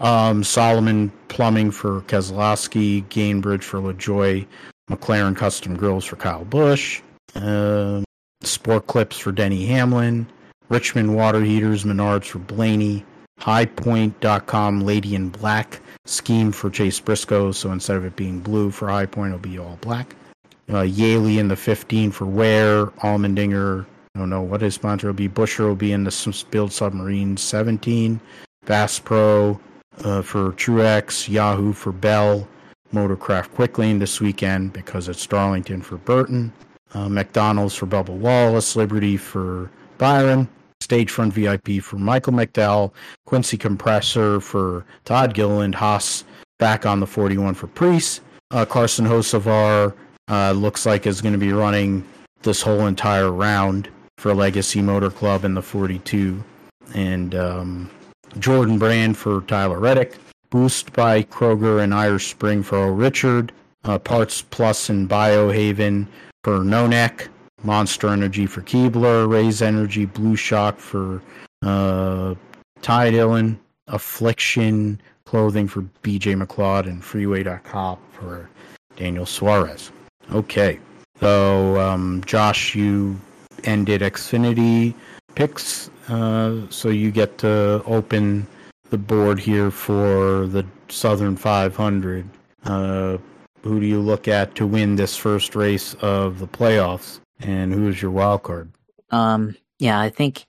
Um, 0.01 0.43
Solomon 0.43 1.13
Plumbing 1.29 1.71
for 1.71 2.01
Keselowski, 2.03 3.05
Gainbridge 3.09 3.63
for 3.63 3.81
LaJoie, 3.81 4.47
McLaren 4.91 5.37
Custom 5.37 5.77
Grills 5.77 6.05
for 6.05 6.17
Kyle 6.17 6.45
Busch, 6.45 7.03
uh, 7.37 8.03
Sport 8.43 8.87
Clips 8.87 9.19
for 9.19 9.31
Denny 9.31 9.67
Hamlin, 9.67 10.27
Richmond 10.69 11.15
Water 11.15 11.43
Heaters, 11.43 11.85
Menards 11.85 12.27
for 12.27 12.39
Blaney, 12.39 13.05
HighPoint.com 13.41 14.81
Lady 14.81 15.15
in 15.15 15.29
Black 15.29 15.81
scheme 16.07 16.51
for 16.51 16.71
Chase 16.71 16.99
Briscoe. 16.99 17.53
So 17.53 17.71
instead 17.73 17.97
of 17.97 18.05
it 18.05 18.17
being 18.17 18.41
blue 18.41 18.71
for 18.71 18.89
High 18.89 19.07
Point, 19.07 19.35
it'll 19.35 19.41
be 19.41 19.59
all 19.59 19.79
black. 19.81 20.15
Uh, 20.69 20.83
Yaley 20.83 21.39
in 21.39 21.49
the 21.49 21.57
15 21.57 22.11
for 22.11 22.27
Ware, 22.27 22.87
Allmendinger 22.87 23.85
I 24.15 24.19
don't 24.19 24.31
know 24.31 24.43
what 24.43 24.61
his 24.61 24.75
sponsor 24.75 25.07
will 25.07 25.15
be. 25.15 25.29
Buescher 25.29 25.61
will 25.61 25.77
be 25.77 25.93
in 25.93 26.05
the 26.05 26.45
Build 26.51 26.73
Submarine 26.73 27.37
17. 27.37 28.21
Bass 28.67 28.99
Pro 28.99 29.61
uh, 30.05 30.23
for 30.23 30.53
Truex. 30.53 31.29
Yahoo 31.29 31.73
for 31.73 31.93
Bell. 31.93 32.47
Motorcraft 32.93 33.51
Quicklane 33.51 34.01
this 34.01 34.21
weekend 34.21 34.73
because 34.73 35.09
it's 35.09 35.25
Darlington 35.27 35.81
for 35.81 35.97
Burton. 35.99 36.53
Uh, 36.93 37.09
McDonald's 37.09 37.75
for 37.75 37.87
Bubba 37.87 38.11
Wallace. 38.11 38.75
Liberty 38.75 39.17
for 39.17 39.71
Byron. 39.99 40.49
Stagefront 40.81 41.33
VIP 41.33 41.83
for 41.83 41.97
Michael 41.97 42.33
McDowell. 42.33 42.93
Quincy 43.27 43.57
Compressor 43.57 44.41
for 44.41 44.85
Todd 45.05 45.35
Gilliland. 45.35 45.75
Haas 45.75 46.25
back 46.59 46.87
on 46.87 47.01
the 47.01 47.07
41 47.07 47.55
for 47.55 47.69
Preece. 47.69 48.21
Uh, 48.51 48.65
Carson 48.65 49.07
Hocevar 49.07 49.95
uh, 50.29 50.53
looks 50.53 50.87
like 50.87 51.07
is 51.07 51.21
going 51.21 51.33
to 51.33 51.39
be 51.39 51.53
running 51.53 52.05
this 52.43 52.63
whole 52.63 52.87
entire 52.87 53.31
round 53.31 53.89
for 54.19 54.35
Legacy 54.35 54.83
Motor 54.83 55.11
Club 55.11 55.45
in 55.45 55.55
the 55.55 55.63
42, 55.63 56.43
and 56.95 57.35
um, 57.35 57.91
Jordan 58.39 58.79
Brand 58.79 59.17
for 59.17 59.43
Tyler 59.43 59.79
Reddick. 59.79 60.17
Boost 60.51 60.93
by 60.93 61.23
Kroger 61.23 61.83
and 61.83 61.95
Irish 61.95 62.31
Spring 62.31 62.63
for 62.63 62.79
O. 62.79 62.91
Richard. 62.91 63.53
Uh, 63.85 63.99
Parts 63.99 64.43
Plus 64.43 64.89
and 64.89 65.09
Biohaven 65.09 66.07
for 66.45 66.59
Nonek. 66.59 67.29
Monster 67.63 68.09
Energy 68.09 68.47
for 68.47 68.63
Keebler. 68.63 69.31
Raise 69.31 69.63
Energy 69.63 70.05
Blue 70.07 70.37
Shock 70.37 70.79
for 70.79 71.23
uh, 71.63 72.35
Ty 72.83 73.11
Dillon. 73.11 73.59
Affliction 73.89 75.01
Clothing 75.25 75.69
for 75.69 75.83
BJ 76.03 76.41
McLeod 76.41 76.87
and 76.87 77.05
Freeway.com 77.05 77.99
for 78.13 78.51
Daniel 78.97 79.27
Suarez. 79.27 79.93
Okay. 80.33 80.81
So, 81.21 81.79
um, 81.81 82.23
Josh, 82.27 82.75
you 82.75 83.21
ended 83.65 84.01
Xfinity 84.01 84.95
picks. 85.35 85.91
Uh, 86.11 86.69
so 86.71 86.89
you 86.89 87.11
get 87.11 87.39
to 87.39 87.83
open 87.87 88.47
the 88.91 88.99
board 88.99 89.39
here 89.39 89.71
for 89.71 90.47
the 90.47 90.67
Southern 90.89 91.37
500. 91.37 92.29
Uh, 92.65 93.19
who 93.63 93.79
do 93.81 93.87
you 93.87 94.01
look 94.01 94.27
at 94.27 94.55
to 94.57 94.67
win 94.67 94.97
this 94.97 95.17
first 95.17 95.55
race 95.55 95.95
of 96.03 96.41
the 96.41 96.49
playoffs, 96.49 97.21
and 97.39 97.73
who 97.73 97.89
is 97.89 98.03
your 98.03 98.11
wild 98.11 98.43
card? 98.43 98.73
Um, 99.11 99.57
yeah, 99.79 100.01
I 100.01 100.11
think, 100.11 100.47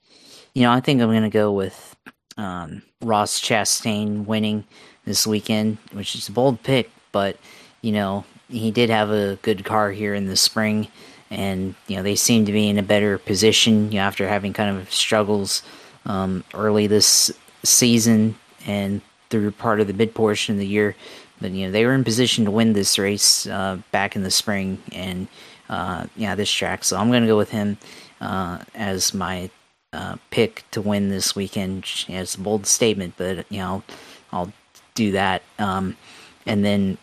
you 0.56 0.64
know, 0.64 0.72
I 0.72 0.80
think 0.80 1.02
I'm 1.02 1.10
going 1.10 1.22
to 1.24 1.30
go 1.30 1.52
with 1.52 1.96
um, 2.38 2.82
Ross 3.02 3.40
Chastain 3.40 4.26
winning 4.26 4.66
this 5.06 5.28
weekend, 5.28 5.78
which 5.94 6.16
is 6.16 6.28
a 6.28 6.32
bold 6.32 6.64
pick, 6.64 6.90
but 7.12 7.38
you 7.82 7.92
know 7.92 8.26
he 8.50 8.72
did 8.72 8.90
have 8.90 9.10
a 9.10 9.38
good 9.42 9.64
car 9.64 9.92
here 9.92 10.14
in 10.14 10.26
the 10.26 10.36
spring, 10.36 10.88
and 11.32 11.74
you 11.88 11.96
know 11.96 12.04
they 12.04 12.16
seem 12.16 12.46
to 12.46 12.52
be 12.52 12.70
in 12.70 12.78
a 12.78 12.84
better 12.84 13.18
position 13.18 13.92
you 13.92 13.98
know, 13.98 14.04
after 14.04 14.28
having 14.28 14.54
kind 14.54 14.78
of 14.78 14.92
struggles 14.94 15.64
um, 16.06 16.44
early 16.54 16.86
this 16.86 17.32
season 17.64 18.36
and 18.68 19.02
through 19.30 19.50
part 19.52 19.80
of 19.80 19.88
the 19.88 19.94
mid 19.94 20.14
portion 20.14 20.54
of 20.54 20.60
the 20.60 20.68
year. 20.68 20.96
But 21.40 21.52
you 21.52 21.66
know 21.66 21.72
they 21.72 21.86
were 21.86 21.94
in 21.94 22.04
position 22.04 22.46
to 22.46 22.52
win 22.52 22.74
this 22.74 23.00
race 23.00 23.48
uh, 23.48 23.80
back 23.92 24.16
in 24.16 24.22
the 24.22 24.30
spring, 24.30 24.78
and 24.92 25.28
uh, 25.70 26.06
yeah, 26.16 26.36
this 26.36 26.52
track. 26.52 26.84
So 26.84 26.98
I'm 26.98 27.10
going 27.10 27.24
to 27.24 27.28
go 27.28 27.38
with 27.38 27.50
him 27.50 27.78
uh, 28.20 28.60
as 28.76 29.14
my 29.14 29.50
uh, 29.94 30.18
pick 30.30 30.64
to 30.72 30.82
win 30.82 31.10
this 31.10 31.36
weekend. 31.36 31.86
It's 32.08 32.36
a 32.36 32.40
bold 32.40 32.68
statement, 32.68 33.16
but 33.18 33.46
you 33.50 33.60
know 33.60 33.66
I'll, 33.68 33.84
I'll 34.32 34.54
do 34.94 35.12
that. 35.14 35.42
Um, 35.58 35.98
and 36.46 36.66
then, 36.66 36.98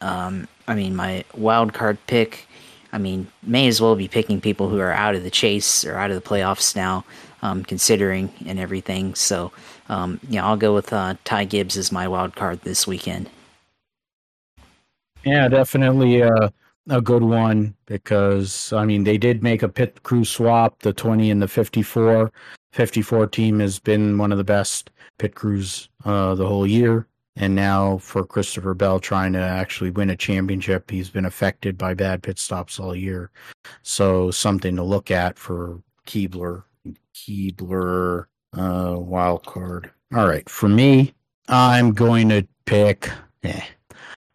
um, 0.00 0.48
I 0.66 0.74
mean, 0.74 0.94
my 0.94 1.24
wild 1.36 1.72
card 1.72 1.98
pick. 2.06 2.46
I 2.92 2.98
mean, 2.98 3.26
may 3.42 3.68
as 3.68 3.80
well 3.80 3.96
be 3.96 4.08
picking 4.08 4.40
people 4.40 4.68
who 4.68 4.78
are 4.78 4.92
out 4.92 5.14
of 5.14 5.22
the 5.22 5.30
chase 5.30 5.84
or 5.84 5.96
out 5.96 6.10
of 6.10 6.22
the 6.22 6.28
playoffs 6.28 6.74
now, 6.74 7.04
um, 7.42 7.64
considering 7.64 8.32
and 8.46 8.58
everything. 8.58 9.14
So, 9.14 9.52
um, 9.88 10.20
yeah, 10.28 10.46
I'll 10.46 10.56
go 10.56 10.74
with 10.74 10.92
uh, 10.92 11.14
Ty 11.24 11.44
Gibbs 11.44 11.76
as 11.76 11.92
my 11.92 12.08
wild 12.08 12.34
card 12.34 12.62
this 12.62 12.86
weekend. 12.86 13.28
Yeah, 15.24 15.48
definitely 15.48 16.22
a, 16.22 16.52
a 16.88 17.00
good 17.00 17.22
one 17.22 17.74
because 17.86 18.72
I 18.72 18.84
mean 18.84 19.04
they 19.04 19.18
did 19.18 19.42
make 19.42 19.62
a 19.62 19.68
pit 19.68 20.02
crew 20.02 20.24
swap. 20.24 20.78
The 20.80 20.92
twenty 20.92 21.30
and 21.30 21.42
the 21.42 21.48
fifty 21.48 21.82
four. 21.82 22.32
54 22.72 23.26
team 23.28 23.60
has 23.60 23.78
been 23.78 24.18
one 24.18 24.30
of 24.30 24.38
the 24.38 24.44
best 24.44 24.90
pit 25.18 25.34
crews 25.34 25.88
uh, 26.04 26.34
the 26.34 26.46
whole 26.46 26.66
year. 26.66 27.06
And 27.40 27.54
now 27.54 27.98
for 27.98 28.24
Christopher 28.24 28.74
Bell 28.74 28.98
trying 28.98 29.32
to 29.34 29.38
actually 29.38 29.90
win 29.90 30.10
a 30.10 30.16
championship, 30.16 30.90
he's 30.90 31.08
been 31.08 31.24
affected 31.24 31.78
by 31.78 31.94
bad 31.94 32.20
pit 32.20 32.36
stops 32.36 32.80
all 32.80 32.96
year. 32.96 33.30
So 33.82 34.32
something 34.32 34.74
to 34.74 34.82
look 34.82 35.12
at 35.12 35.38
for 35.38 35.80
Keebler. 36.04 36.64
Keebler 37.14 38.24
uh, 38.56 38.96
wild 38.98 39.46
card. 39.46 39.90
All 40.12 40.26
right, 40.26 40.48
for 40.48 40.68
me, 40.68 41.14
I'm 41.48 41.92
going 41.92 42.28
to 42.30 42.46
pick. 42.64 43.08
Eh, 43.44 43.60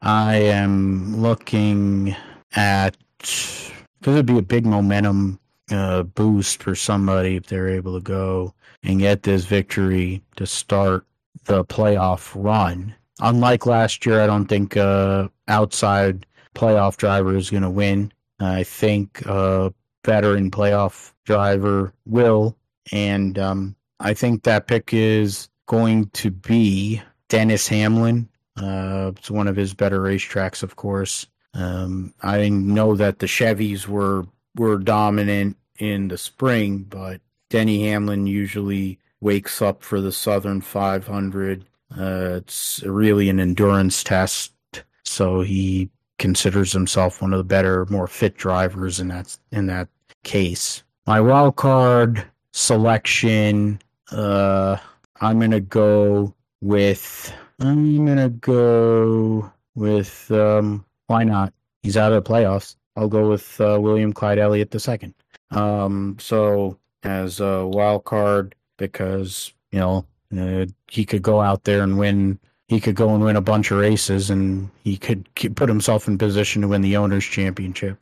I 0.01 0.35
am 0.35 1.21
looking 1.21 2.15
at 2.55 2.95
because 3.17 4.15
it'd 4.15 4.25
be 4.25 4.37
a 4.37 4.41
big 4.41 4.65
momentum 4.65 5.39
uh, 5.71 6.03
boost 6.03 6.63
for 6.63 6.75
somebody 6.75 7.35
if 7.35 7.47
they're 7.47 7.69
able 7.69 7.95
to 7.95 8.03
go 8.03 8.53
and 8.83 8.99
get 8.99 9.23
this 9.23 9.45
victory 9.45 10.21
to 10.35 10.45
start 10.45 11.05
the 11.45 11.63
playoff 11.65 12.31
run. 12.35 12.95
Unlike 13.19 13.65
last 13.65 14.05
year, 14.05 14.21
I 14.21 14.27
don't 14.27 14.47
think 14.47 14.75
uh, 14.75 15.27
outside 15.47 16.25
playoff 16.55 16.97
driver 16.97 17.35
is 17.35 17.49
going 17.49 17.63
to 17.63 17.69
win. 17.69 18.11
I 18.39 18.63
think 18.63 19.25
uh, 19.27 19.69
veteran 20.05 20.51
playoff 20.51 21.13
driver 21.25 21.93
will, 22.05 22.57
and 22.91 23.37
um, 23.39 23.75
I 23.99 24.13
think 24.13 24.43
that 24.43 24.67
pick 24.67 24.93
is 24.93 25.49
going 25.67 26.09
to 26.09 26.31
be 26.31 27.01
Dennis 27.29 27.67
Hamlin. 27.67 28.27
Uh, 28.57 29.11
it's 29.15 29.31
one 29.31 29.47
of 29.47 29.55
his 29.55 29.73
better 29.73 29.99
racetracks, 29.99 30.61
of 30.61 30.75
course. 30.75 31.25
Um, 31.53 32.13
I 32.21 32.49
know 32.49 32.95
that 32.95 33.19
the 33.19 33.27
Chevys 33.27 33.87
were 33.87 34.25
were 34.55 34.77
dominant 34.77 35.57
in 35.79 36.07
the 36.07 36.17
spring, 36.17 36.79
but 36.79 37.21
Denny 37.49 37.87
Hamlin 37.87 38.27
usually 38.27 38.99
wakes 39.23 39.61
up 39.61 39.81
for 39.81 40.01
the 40.01 40.11
Southern 40.11 40.59
500. 40.61 41.65
Uh, 41.97 42.35
it's 42.35 42.83
really 42.83 43.29
an 43.29 43.39
endurance 43.39 44.03
test, 44.03 44.53
so 45.03 45.41
he 45.41 45.89
considers 46.19 46.71
himself 46.71 47.21
one 47.21 47.33
of 47.33 47.37
the 47.37 47.43
better, 47.43 47.85
more 47.89 48.07
fit 48.07 48.35
drivers 48.35 48.99
in 48.99 49.07
that 49.07 49.37
in 49.51 49.67
that 49.67 49.87
case. 50.23 50.83
My 51.07 51.21
wild 51.21 51.55
card 51.55 52.23
selection, 52.51 53.79
uh, 54.11 54.77
I'm 55.21 55.39
gonna 55.39 55.59
go 55.59 56.33
with 56.61 57.33
I'm 57.59 58.05
gonna 58.05 58.29
go 58.29 59.51
with 59.75 60.31
um, 60.31 60.85
why 61.07 61.23
not? 61.23 61.53
He's 61.81 61.97
out 61.97 62.11
of 62.11 62.23
the 62.23 62.29
playoffs. 62.29 62.75
I'll 62.95 63.07
go 63.07 63.29
with 63.29 63.59
uh, 63.61 63.77
William 63.79 64.13
Clyde 64.13 64.39
Elliott 64.39 64.79
second. 64.81 65.13
Um, 65.51 66.17
so 66.19 66.77
as 67.03 67.39
a 67.39 67.67
wild 67.67 68.05
card 68.05 68.55
because 68.77 69.53
you 69.71 69.79
know 69.79 70.05
uh, 70.37 70.65
he 70.87 71.05
could 71.05 71.21
go 71.21 71.41
out 71.41 71.63
there 71.63 71.81
and 71.81 71.97
win. 71.97 72.39
He 72.67 72.79
could 72.79 72.95
go 72.95 73.13
and 73.13 73.23
win 73.23 73.35
a 73.35 73.41
bunch 73.41 73.71
of 73.71 73.77
races, 73.77 74.29
and 74.29 74.69
he 74.83 74.97
could 74.97 75.27
put 75.55 75.69
himself 75.69 76.07
in 76.07 76.17
position 76.17 76.61
to 76.61 76.67
win 76.67 76.81
the 76.81 76.97
owners' 76.97 77.25
championship 77.25 77.97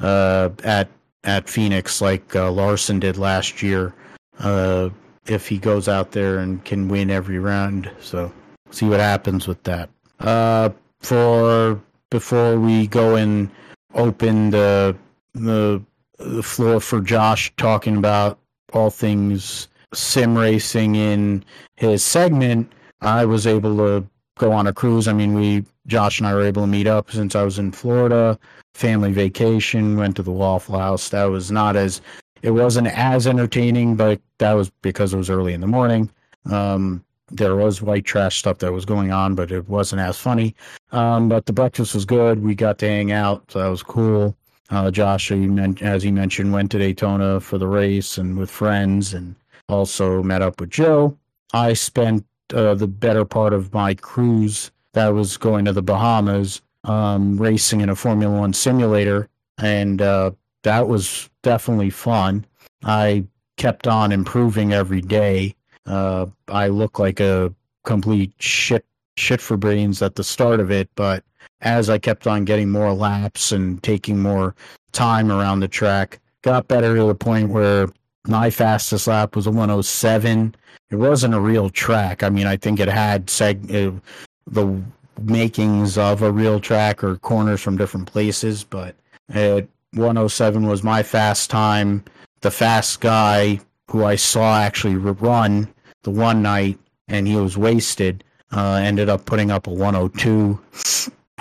uh, 0.00 0.50
at 0.64 0.88
at 1.24 1.48
Phoenix, 1.48 2.00
like 2.00 2.34
uh, 2.34 2.50
Larson 2.50 2.98
did 2.98 3.16
last 3.16 3.62
year. 3.62 3.94
Uh, 4.38 4.90
if 5.26 5.46
he 5.46 5.58
goes 5.58 5.88
out 5.88 6.12
there 6.12 6.38
and 6.38 6.64
can 6.64 6.88
win 6.88 7.10
every 7.10 7.38
round, 7.38 7.90
so 8.00 8.32
see 8.70 8.86
what 8.88 9.00
happens 9.00 9.46
with 9.46 9.62
that. 9.64 9.90
Uh, 10.18 10.70
for 11.00 11.80
before 12.10 12.58
we 12.58 12.86
go 12.86 13.16
and 13.16 13.50
open 13.94 14.50
the 14.50 14.96
the 15.34 15.82
the 16.18 16.42
floor 16.42 16.80
for 16.80 17.00
Josh 17.00 17.52
talking 17.56 17.96
about 17.96 18.38
all 18.72 18.90
things 18.90 19.68
sim 19.92 20.36
racing 20.36 20.94
in 20.94 21.44
his 21.76 22.02
segment, 22.02 22.70
I 23.00 23.24
was 23.24 23.46
able 23.46 23.76
to 23.78 24.06
go 24.38 24.52
on 24.52 24.66
a 24.66 24.72
cruise. 24.72 25.08
I 25.08 25.12
mean, 25.12 25.34
we 25.34 25.64
Josh 25.86 26.18
and 26.18 26.26
I 26.26 26.34
were 26.34 26.42
able 26.42 26.62
to 26.62 26.68
meet 26.68 26.86
up 26.86 27.10
since 27.10 27.34
I 27.34 27.42
was 27.42 27.58
in 27.58 27.72
Florida, 27.72 28.38
family 28.74 29.12
vacation, 29.12 29.96
went 29.96 30.16
to 30.16 30.22
the 30.22 30.30
Waffle 30.30 30.78
House. 30.78 31.08
That 31.08 31.24
was 31.24 31.50
not 31.50 31.76
as 31.76 32.00
it 32.42 32.52
wasn't 32.52 32.86
as 32.88 33.26
entertaining, 33.26 33.96
but 33.96 34.20
that 34.38 34.52
was 34.52 34.70
because 34.82 35.12
it 35.12 35.18
was 35.18 35.30
early 35.30 35.52
in 35.52 35.60
the 35.60 35.66
morning. 35.66 36.10
Um, 36.50 37.04
there 37.30 37.54
was 37.54 37.82
white 37.82 38.04
trash 38.04 38.38
stuff 38.38 38.58
that 38.58 38.72
was 38.72 38.84
going 38.84 39.12
on, 39.12 39.34
but 39.34 39.52
it 39.52 39.68
wasn't 39.68 40.00
as 40.00 40.18
funny. 40.18 40.54
Um, 40.92 41.28
but 41.28 41.46
the 41.46 41.52
breakfast 41.52 41.94
was 41.94 42.04
good. 42.04 42.42
We 42.42 42.54
got 42.54 42.78
to 42.78 42.88
hang 42.88 43.12
out, 43.12 43.50
so 43.50 43.60
that 43.60 43.68
was 43.68 43.82
cool. 43.82 44.36
Uh, 44.70 44.90
Josh, 44.90 45.30
as 45.32 46.02
he 46.02 46.10
mentioned, 46.10 46.52
went 46.52 46.70
to 46.70 46.78
Daytona 46.78 47.40
for 47.40 47.58
the 47.58 47.66
race 47.66 48.18
and 48.18 48.38
with 48.38 48.50
friends, 48.50 49.14
and 49.14 49.34
also 49.70 50.22
met 50.22 50.42
up 50.42 50.60
with 50.60 50.70
Joe. 50.70 51.16
I 51.52 51.72
spent 51.72 52.24
uh, 52.54 52.74
the 52.74 52.86
better 52.86 53.24
part 53.24 53.52
of 53.52 53.72
my 53.72 53.94
cruise 53.94 54.70
that 54.92 55.08
was 55.08 55.36
going 55.36 55.64
to 55.64 55.72
the 55.72 55.82
Bahamas 55.82 56.60
um, 56.84 57.36
racing 57.36 57.80
in 57.80 57.88
a 57.88 57.96
Formula 57.96 58.36
One 58.36 58.52
simulator, 58.52 59.28
and 59.58 60.02
uh, 60.02 60.32
that 60.62 60.88
was 60.88 61.28
definitely 61.42 61.90
fun. 61.90 62.44
I 62.84 63.24
kept 63.56 63.86
on 63.86 64.12
improving 64.12 64.72
every 64.72 65.00
day. 65.00 65.54
Uh, 65.86 66.26
I 66.48 66.68
look 66.68 66.98
like 66.98 67.20
a 67.20 67.54
complete 67.84 68.32
shit 68.38 68.84
shit 69.16 69.40
for 69.40 69.56
brains 69.56 70.00
at 70.00 70.14
the 70.14 70.24
start 70.24 70.60
of 70.60 70.70
it, 70.70 70.88
but 70.94 71.22
as 71.60 71.90
I 71.90 71.98
kept 71.98 72.26
on 72.26 72.44
getting 72.44 72.70
more 72.70 72.92
laps 72.94 73.52
and 73.52 73.82
taking 73.82 74.18
more 74.18 74.54
time 74.92 75.30
around 75.30 75.60
the 75.60 75.68
track, 75.68 76.20
got 76.42 76.68
better 76.68 76.96
to 76.96 77.04
the 77.04 77.14
point 77.14 77.50
where 77.50 77.88
my 78.26 78.50
fastest 78.50 79.06
lap 79.06 79.36
was 79.36 79.46
a 79.46 79.50
107. 79.50 80.54
It 80.90 80.96
wasn't 80.96 81.34
a 81.34 81.40
real 81.40 81.70
track. 81.70 82.22
I 82.22 82.28
mean, 82.28 82.46
I 82.46 82.56
think 82.56 82.80
it 82.80 82.88
had 82.88 83.26
seg- 83.26 83.70
uh, 83.70 83.98
the 84.46 84.82
makings 85.22 85.98
of 85.98 86.22
a 86.22 86.32
real 86.32 86.60
track 86.60 87.04
or 87.04 87.16
corners 87.16 87.60
from 87.60 87.76
different 87.76 88.10
places, 88.10 88.64
but 88.64 88.94
at 89.28 89.68
107 89.94 90.66
was 90.66 90.82
my 90.82 91.02
fast 91.02 91.50
time. 91.50 92.04
The 92.40 92.50
fast 92.50 93.00
guy 93.00 93.60
who 93.88 94.04
I 94.04 94.16
saw 94.16 94.58
actually 94.58 94.96
run 94.96 95.68
the 96.02 96.10
one 96.10 96.42
night 96.42 96.78
and 97.08 97.26
he 97.26 97.36
was 97.36 97.58
wasted 97.58 98.24
uh, 98.52 98.80
ended 98.82 99.08
up 99.08 99.26
putting 99.26 99.50
up 99.50 99.66
a 99.66 99.70
102 99.70 100.58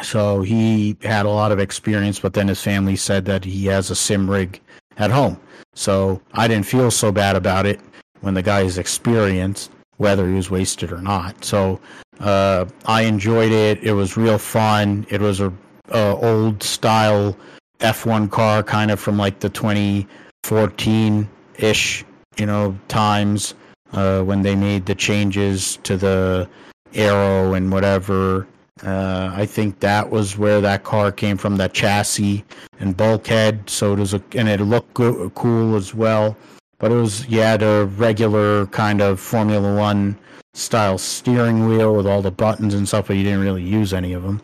so 0.02 0.42
he 0.42 0.96
had 1.02 1.26
a 1.26 1.30
lot 1.30 1.52
of 1.52 1.60
experience, 1.60 2.20
but 2.20 2.34
then 2.34 2.48
his 2.48 2.62
family 2.62 2.96
said 2.96 3.26
that 3.26 3.44
he 3.44 3.66
has 3.66 3.90
a 3.90 3.96
sim 3.96 4.30
rig 4.30 4.60
at 4.98 5.12
home. 5.12 5.40
So 5.74 6.22
I 6.34 6.48
didn't 6.48 6.66
feel 6.66 6.92
so 6.92 7.12
bad 7.12 7.36
about 7.36 7.66
it 7.66 7.80
when 8.22 8.34
the 8.34 8.42
guy 8.42 8.62
is 8.62 8.78
experienced, 8.78 9.72
whether 9.98 10.28
he 10.28 10.34
was 10.34 10.50
wasted 10.50 10.92
or 10.92 11.02
not. 11.02 11.44
So 11.44 11.80
uh, 12.20 12.66
I 12.86 13.04
enjoyed 13.04 13.52
it. 13.52 13.84
It 13.84 13.94
was 13.94 14.18
real 14.18 14.38
fun. 14.38 15.06
It 15.10 15.22
was 15.22 15.40
a, 15.40 15.54
a 15.90 16.16
old 16.16 16.62
style 16.64 17.38
F1 17.80 18.30
car, 18.30 18.62
kind 18.62 18.92
of 18.92 19.00
from 19.00 19.18
like 19.18 19.40
the 19.40 19.50
2014 19.50 21.30
ish, 21.58 22.06
you 22.38 22.46
know, 22.46 22.78
times 22.88 23.56
uh, 23.94 24.22
when 24.22 24.42
they 24.42 24.56
made 24.56 24.86
the 24.86 24.96
changes 24.96 25.78
to 25.84 25.98
the 25.98 26.50
aero 26.94 27.54
and 27.54 27.72
whatever. 27.72 28.48
Uh, 28.84 29.32
I 29.34 29.46
think 29.46 29.80
that 29.80 30.10
was 30.10 30.38
where 30.38 30.62
that 30.62 30.84
car 30.84 31.12
came 31.12 31.38
from, 31.38 31.58
that 31.58 31.74
chassis 31.74 32.46
and 32.80 32.96
bulkhead. 32.96 33.70
So 33.70 33.94
it 33.94 34.00
was, 34.00 34.14
a, 34.14 34.24
and 34.36 34.48
it 34.48 34.62
looked 34.62 34.94
go- 34.94 35.30
cool 35.32 35.76
as 35.76 35.94
well. 35.94 36.38
But 36.78 36.92
it 36.92 36.96
was, 36.96 37.28
yeah, 37.28 37.58
the 37.58 37.90
regular 37.98 38.68
kind 38.68 39.02
of 39.02 39.20
Formula 39.20 39.76
One 39.76 40.18
style 40.54 40.98
steering 40.98 41.68
wheel 41.68 41.96
with 41.96 42.08
all 42.08 42.22
the 42.22 42.32
buttons 42.32 42.74
and 42.74 42.88
stuff, 42.88 43.08
but 43.08 43.18
you 43.18 43.24
didn't 43.24 43.42
really 43.42 43.64
use 43.64 43.94
any 43.94 44.14
of 44.14 44.24
them. 44.24 44.42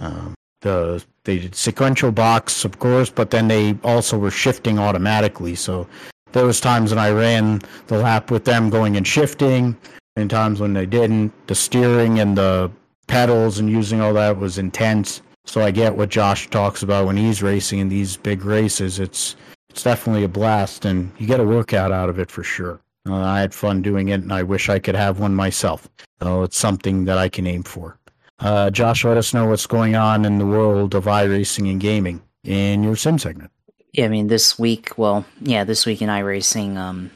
Um, 0.00 0.34
the 0.60 1.04
they 1.24 1.38
did 1.38 1.54
sequential 1.54 2.10
box, 2.10 2.64
of 2.64 2.78
course, 2.78 3.10
but 3.10 3.30
then 3.30 3.48
they 3.48 3.76
also 3.84 4.18
were 4.18 4.30
shifting 4.30 4.78
automatically. 4.78 5.54
So 5.54 5.86
there 6.32 6.46
was 6.46 6.60
times 6.60 6.90
when 6.90 6.98
I 6.98 7.10
ran 7.10 7.60
the 7.86 7.98
lap 7.98 8.30
with 8.30 8.44
them 8.44 8.70
going 8.70 8.96
and 8.96 9.06
shifting, 9.06 9.76
and 10.16 10.30
times 10.30 10.60
when 10.60 10.72
they 10.72 10.86
didn't. 10.86 11.32
The 11.46 11.54
steering 11.54 12.18
and 12.18 12.36
the 12.36 12.70
pedals 13.08 13.58
and 13.58 13.68
using 13.68 14.00
all 14.00 14.14
that 14.14 14.38
was 14.38 14.58
intense. 14.58 15.20
So 15.44 15.62
I 15.62 15.70
get 15.70 15.96
what 15.96 16.10
Josh 16.10 16.48
talks 16.50 16.82
about 16.82 17.06
when 17.06 17.16
he's 17.16 17.42
racing 17.42 17.80
in 17.80 17.88
these 17.88 18.16
big 18.16 18.44
races. 18.44 19.00
It's 19.00 19.34
it's 19.70 19.82
definitely 19.82 20.24
a 20.24 20.28
blast, 20.28 20.84
and 20.84 21.10
you 21.18 21.26
get 21.26 21.40
a 21.40 21.44
workout 21.44 21.92
out 21.92 22.08
of 22.08 22.18
it 22.18 22.30
for 22.30 22.42
sure. 22.42 22.80
Uh, 23.08 23.16
I 23.16 23.40
had 23.40 23.54
fun 23.54 23.82
doing 23.82 24.08
it, 24.08 24.22
and 24.22 24.32
I 24.32 24.42
wish 24.42 24.68
I 24.68 24.78
could 24.78 24.94
have 24.94 25.20
one 25.20 25.34
myself. 25.34 25.88
So 26.22 26.42
it's 26.42 26.58
something 26.58 27.04
that 27.04 27.18
I 27.18 27.28
can 27.28 27.46
aim 27.46 27.62
for. 27.62 27.98
Uh, 28.38 28.70
Josh, 28.70 29.04
let 29.04 29.16
us 29.16 29.34
know 29.34 29.46
what's 29.46 29.66
going 29.66 29.96
on 29.96 30.24
in 30.24 30.38
the 30.38 30.46
world 30.46 30.94
of 30.94 31.04
iRacing 31.04 31.70
and 31.70 31.80
gaming 31.80 32.22
in 32.44 32.82
your 32.82 32.96
sim 32.96 33.18
segment. 33.18 33.50
Yeah, 33.92 34.04
I 34.04 34.08
mean 34.08 34.28
this 34.28 34.58
week. 34.58 34.96
Well, 34.98 35.24
yeah, 35.40 35.64
this 35.64 35.86
week 35.86 36.02
in 36.02 36.08
iRacing, 36.08 36.76
um, 36.76 37.10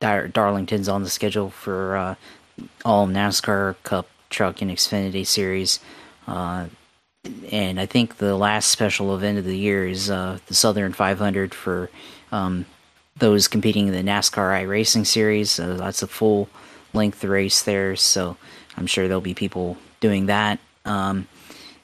Dar- 0.00 0.28
Darlington's 0.28 0.88
on 0.88 1.02
the 1.02 1.10
schedule 1.10 1.50
for 1.50 1.96
uh, 1.96 2.14
all 2.84 3.06
NASCAR 3.06 3.76
Cup 3.82 4.08
Truck 4.30 4.62
and 4.62 4.70
Xfinity 4.70 5.26
Series. 5.26 5.80
Uh, 6.26 6.66
and 7.50 7.80
I 7.80 7.86
think 7.86 8.18
the 8.18 8.36
last 8.36 8.68
special 8.68 9.14
event 9.14 9.38
of 9.38 9.44
the 9.44 9.56
year 9.56 9.86
is 9.86 10.10
uh, 10.10 10.38
the 10.46 10.54
Southern 10.54 10.92
500 10.92 11.54
for 11.54 11.90
um, 12.32 12.66
those 13.18 13.48
competing 13.48 13.88
in 13.88 13.94
the 13.94 14.10
NASCAR 14.10 14.64
iRacing 14.64 15.06
Series. 15.06 15.56
That's 15.56 16.02
a 16.02 16.06
full 16.06 16.48
length 16.94 17.24
race 17.24 17.62
there, 17.62 17.96
so 17.96 18.36
I'm 18.76 18.86
sure 18.86 19.08
there'll 19.08 19.20
be 19.20 19.34
people 19.34 19.76
doing 20.00 20.26
that. 20.26 20.58
Um, 20.84 21.26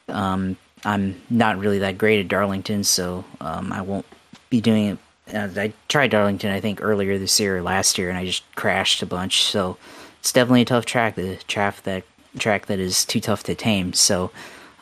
um, 0.09 0.57
I'm 0.85 1.21
not 1.31 1.59
really 1.59 1.79
that 1.81 1.99
great 1.99 2.21
at 2.21 2.29
Darlington, 2.29 2.85
so 2.85 3.25
um, 3.41 3.73
I 3.73 3.81
won't 3.81 4.07
be 4.51 4.61
doing 4.61 4.85
it. 4.87 4.99
I 5.33 5.73
tried 5.89 6.11
Darlington, 6.11 6.51
I 6.51 6.61
think, 6.61 6.81
earlier 6.83 7.19
this 7.19 7.41
year 7.41 7.59
or 7.59 7.63
last 7.63 7.97
year, 7.97 8.11
and 8.11 8.19
I 8.19 8.27
just 8.27 8.45
crashed 8.55 9.03
a 9.03 9.07
bunch. 9.07 9.43
So 9.43 9.79
it's 10.21 10.33
definitely 10.33 10.63
a 10.63 10.67
tough 10.67 10.85
track. 10.85 11.15
The 11.15 11.37
track 11.49 11.83
that 11.85 12.05
track 12.39 12.67
that 12.67 12.79
is 12.79 13.05
too 13.05 13.21
tough 13.21 13.43
to 13.45 13.55
tame. 13.55 13.93
So, 13.93 14.31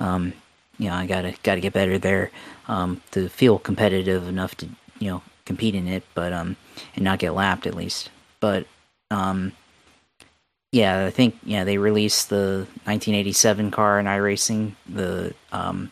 um, 0.01 0.33
you 0.79 0.89
know, 0.89 0.95
I 0.95 1.07
gotta 1.07 1.35
gotta 1.43 1.61
get 1.61 1.73
better 1.73 1.99
there 1.99 2.31
um, 2.69 3.03
to 3.13 3.29
feel 3.29 3.59
competitive 3.59 4.27
enough 4.29 4.55
to 4.57 4.69
you 4.99 5.11
know 5.11 5.23
compete 5.45 5.75
in 5.75 5.89
it, 5.89 6.05
but 6.15 6.33
um, 6.33 6.57
and 6.95 7.05
not 7.05 7.19
get 7.19 7.35
lapped 7.35 7.67
at 7.67 7.75
least. 7.75 8.11
But 8.41 8.67
um, 9.11 9.53
yeah, 10.73 11.05
I 11.05 11.11
think 11.11 11.37
yeah 11.45 11.65
they 11.65 11.79
released 11.79 12.31
the 12.31 12.67
1987 12.85 13.71
car 13.71 14.01
in 14.01 14.07
iRacing, 14.07 14.73
the 14.89 15.35
um, 15.53 15.91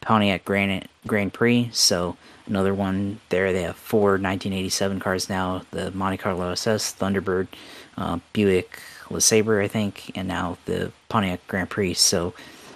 Pontiac 0.00 0.44
Grand 0.44 0.88
Grand 1.06 1.32
Prix. 1.32 1.70
So 1.72 2.16
another 2.46 2.74
one 2.74 3.20
there. 3.28 3.52
They 3.52 3.62
have 3.62 3.76
four 3.76 4.12
1987 4.12 5.00
cars 5.00 5.28
now: 5.28 5.62
the 5.70 5.90
Monte 5.92 6.18
Carlo 6.18 6.50
SS, 6.50 6.94
Thunderbird, 6.94 7.48
uh, 7.96 8.18
Buick 8.32 8.80
LeSabre, 9.12 9.62
I 9.62 9.68
think, 9.68 10.12
and 10.14 10.28
now 10.28 10.58
the 10.64 10.92
Pontiac 11.08 11.46
Grand 11.46 11.70
Prix. 11.70 11.94
So 11.94 12.34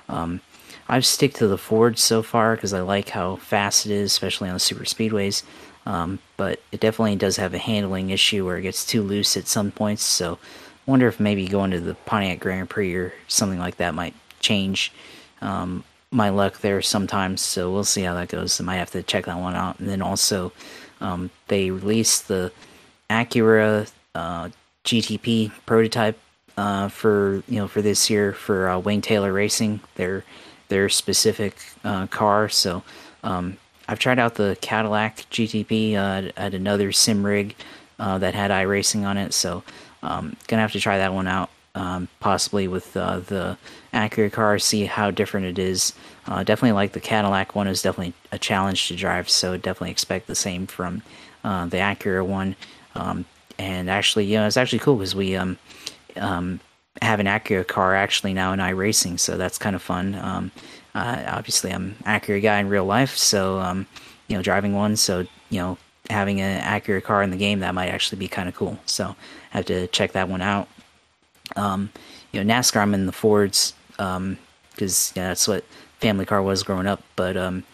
um, 0.08 0.40
I've 0.89 1.06
stick 1.06 1.34
to 1.34 1.48
the 1.48 1.58
Ford 1.58 1.98
so 1.98 2.23
far 2.23 2.55
because 2.55 2.73
I 2.73 2.81
like 2.81 3.10
how 3.10 3.36
fast 3.36 3.86
it 3.86 3.92
is, 3.92 4.12
especially 4.12 4.48
on 4.48 4.55
the 4.55 4.60
super 4.60 4.84
speedways. 4.84 5.42
Um, 5.84 6.18
but 6.36 6.60
it 6.73 6.81
definitely 6.81 7.16
does 7.16 7.36
have 7.36 7.55
a 7.55 7.58
handling 7.58 8.10
issue 8.10 8.44
where 8.44 8.56
it 8.56 8.62
gets 8.62 8.84
too 8.84 9.02
loose 9.02 9.36
at 9.36 9.47
some 9.47 9.70
points. 9.70 10.02
So 10.02 10.34
I 10.86 10.90
wonder 10.90 11.06
if 11.06 11.20
maybe 11.20 11.47
going 11.47 11.70
to 11.73 11.81
the 11.81 11.94
Pontiac 11.94 12.40
Grand 12.40 12.68
Prix 12.68 12.94
or 12.94 13.12
something 13.28 13.58
like 13.58 13.76
that 13.76 13.94
might 13.94 14.15
change 14.40 14.92
um, 15.40 15.84
my 16.10 16.31
luck 16.31 16.60
there 16.60 16.82
sometimes. 16.82 17.40
So 17.40 17.73
we'll 17.73 17.84
see 17.84 18.02
how 18.02 18.15
that 18.15 18.28
goes. 18.28 18.60
I 18.60 18.65
might 18.65 18.76
have 18.76 18.90
to 18.92 19.02
check 19.02 19.26
that 19.26 19.39
one 19.39 19.55
out. 19.55 19.78
And 19.78 19.89
then 19.89 20.02
also, 20.02 20.52
um, 21.00 21.31
they 21.48 21.70
released 21.70 22.28
the 22.28 22.52
Acura 23.10 23.90
uh, 24.15 24.48
GTP 24.84 25.52
prototype 25.66 26.18
uh, 26.57 26.89
for 26.89 27.43
you 27.49 27.59
know 27.59 27.68
for 27.68 27.83
this 27.83 28.09
year 28.09 28.33
for 28.33 28.68
uh, 28.68 28.78
Wayne 28.78 29.02
Taylor 29.02 29.33
Racing, 29.33 29.81
their 29.97 30.25
their 30.68 30.89
specific 30.89 31.57
uh, 31.85 32.07
car. 32.07 32.49
So 32.49 32.83
um, 33.23 33.59
I've 33.89 33.99
tried 33.99 34.18
out 34.18 34.35
the 34.35 34.57
Cadillac 34.60 35.26
GTP 35.31 35.94
uh, 35.94 36.33
at 36.36 36.55
another 36.55 36.93
sim 36.93 37.25
rig 37.25 37.55
uh, 37.99 38.18
that 38.18 38.35
had 38.35 38.51
iRacing 38.51 39.07
on 39.07 39.17
it. 39.17 39.33
So 39.33 39.62
um, 40.02 40.36
gonna 40.49 40.62
have 40.62 40.73
to 40.73 40.81
try 40.81 40.99
that 40.99 41.12
one 41.12 41.28
out. 41.28 41.51
Um, 41.75 42.09
possibly 42.20 42.68
with 42.68 42.97
uh, 42.97 43.18
the 43.18 43.59
Acura 43.93 44.33
car, 44.33 44.59
see 44.59 44.86
how 44.86 45.10
different 45.10 45.44
it 45.44 45.59
is. 45.59 45.93
definitely 46.26 46.73
like 46.73 46.93
the 46.93 47.01
Cadillac 47.01 47.55
one 47.55 47.67
is 47.67 47.83
definitely 47.83 48.15
a 48.33 48.39
challenge 48.39 48.89
to 48.89 48.97
drive, 48.97 49.28
so 49.28 49.59
definitely 49.59 49.91
expect 49.91 50.26
the 50.26 50.35
same 50.35 50.67
from 50.67 51.02
the 51.43 51.76
Acura 51.76 52.25
one. 52.25 52.57
Um, 52.94 53.26
and 53.59 53.91
actually, 53.91 54.25
know, 54.39 54.47
it's 54.47 54.57
actually 54.57 54.78
cool 54.78 54.97
because 54.97 55.15
we 55.15 55.36
um, 55.36 55.59
um, 56.19 56.61
have 57.03 57.20
an 57.20 57.27
Acura 57.27 57.67
car 57.67 57.95
actually 57.95 58.35
now 58.35 58.53
in 58.53 58.59
iRacing, 58.59 59.19
so 59.19 59.36
that's 59.36 59.59
kind 59.59 59.77
of 59.77 59.83
fun. 59.83 60.15
Um, 60.15 60.51
uh, 60.95 61.25
obviously, 61.27 61.73
I'm 61.73 61.97
Acura 62.05 62.41
guy 62.41 62.59
in 62.59 62.69
real 62.69 62.85
life, 62.85 63.17
so 63.17 63.59
um, 63.59 63.86
you 64.28 64.36
know, 64.36 64.43
driving 64.43 64.75
one, 64.75 64.97
so 64.97 65.27
you 65.51 65.61
know, 65.61 65.78
having 66.11 66.41
an 66.41 66.61
Acura 66.62 67.03
car 67.03 67.23
in 67.23 67.31
the 67.31 67.36
game 67.36 67.61
that 67.61 67.75
might 67.75 67.89
actually 67.89 68.19
be 68.19 68.28
kind 68.28 68.49
of 68.49 68.55
cool. 68.55 68.78
So 68.86 69.15
I 69.53 69.57
have 69.59 69.67
to 69.67 69.86
check 69.89 70.12
that 70.12 70.28
one 70.28 70.43
out. 70.43 70.69
Um, 71.55 71.91
you 72.33 72.43
know, 72.43 72.55
NASCAR, 72.55 72.81
I'm 72.81 72.95
in 72.95 73.07
the 73.07 73.12
Fords 73.12 73.75
because 73.91 74.17
um, 74.17 74.39
yeah, 74.78 75.28
that's 75.28 75.47
what 75.47 75.65
family 76.01 76.25
car 76.25 76.43
was 76.43 76.62
growing 76.62 76.86
up. 76.86 77.03
But 77.15 77.36
um, 77.36 77.65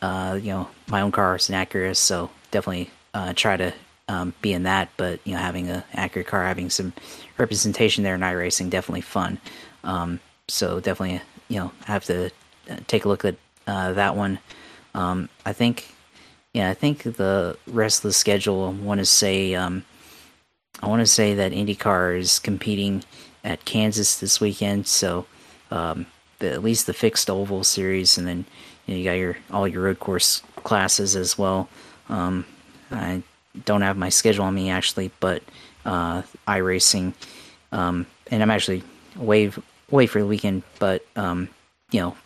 uh, 0.00 0.38
you 0.40 0.50
know, 0.50 0.68
my 0.88 1.00
own 1.00 1.12
car 1.12 1.36
is 1.36 1.48
an 1.48 1.54
Acura, 1.54 1.96
so 1.96 2.30
definitely 2.50 2.90
uh, 3.14 3.32
try 3.34 3.56
to 3.56 3.72
um, 4.08 4.34
be 4.42 4.52
in 4.52 4.64
that, 4.64 4.90
but 4.96 5.20
you 5.24 5.32
know, 5.32 5.38
having 5.38 5.68
an 5.68 5.82
Acura 5.94 6.26
car, 6.26 6.44
having 6.44 6.70
some 6.70 6.92
representation 7.42 8.04
there 8.04 8.14
in 8.14 8.20
iRacing, 8.22 8.70
definitely 8.70 9.02
fun. 9.02 9.38
Um, 9.84 10.20
so 10.48 10.80
definitely, 10.80 11.20
you 11.48 11.58
know, 11.58 11.72
have 11.84 12.04
to 12.06 12.30
uh, 12.70 12.76
take 12.86 13.04
a 13.04 13.08
look 13.08 13.24
at 13.24 13.36
uh, 13.66 13.92
that 13.92 14.16
one. 14.16 14.38
Um, 14.94 15.28
I 15.44 15.52
think, 15.52 15.94
yeah, 16.54 16.70
I 16.70 16.74
think 16.74 17.02
the 17.02 17.56
rest 17.66 17.98
of 17.98 18.08
the 18.10 18.12
schedule. 18.12 18.64
I 18.66 18.84
want 18.84 19.00
to 19.00 19.06
say, 19.06 19.54
um, 19.54 19.84
I 20.82 20.86
want 20.86 21.00
to 21.00 21.06
say 21.06 21.34
that 21.34 21.52
IndyCar 21.52 22.18
is 22.18 22.38
competing 22.38 23.04
at 23.44 23.64
Kansas 23.64 24.20
this 24.20 24.40
weekend. 24.40 24.86
So 24.86 25.26
um, 25.70 26.06
the, 26.38 26.52
at 26.52 26.62
least 26.62 26.86
the 26.86 26.94
fixed 26.94 27.28
oval 27.28 27.64
series, 27.64 28.18
and 28.18 28.26
then 28.26 28.44
you, 28.86 28.94
know, 28.94 28.98
you 28.98 29.04
got 29.04 29.12
your 29.12 29.36
all 29.50 29.66
your 29.66 29.82
road 29.82 29.98
course 29.98 30.42
classes 30.62 31.16
as 31.16 31.36
well. 31.36 31.68
Um, 32.08 32.44
I 32.90 33.22
don't 33.64 33.82
have 33.82 33.96
my 33.96 34.10
schedule 34.10 34.44
on 34.44 34.54
me 34.54 34.70
actually, 34.70 35.10
but 35.20 35.42
uh, 35.84 36.22
iRacing, 36.46 37.14
um, 37.72 38.06
and 38.30 38.42
I'm 38.42 38.50
actually 38.50 38.82
away 39.18 39.50
away 39.90 40.06
for 40.06 40.20
the 40.20 40.26
weekend. 40.26 40.62
But 40.78 41.04
um, 41.16 41.48
you 41.90 42.00
know, 42.00 42.16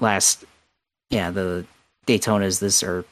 last 0.00 0.44
yeah, 1.10 1.30
the 1.30 1.64
Daytona's 2.06 2.60
this 2.60 2.82
or 2.82 3.04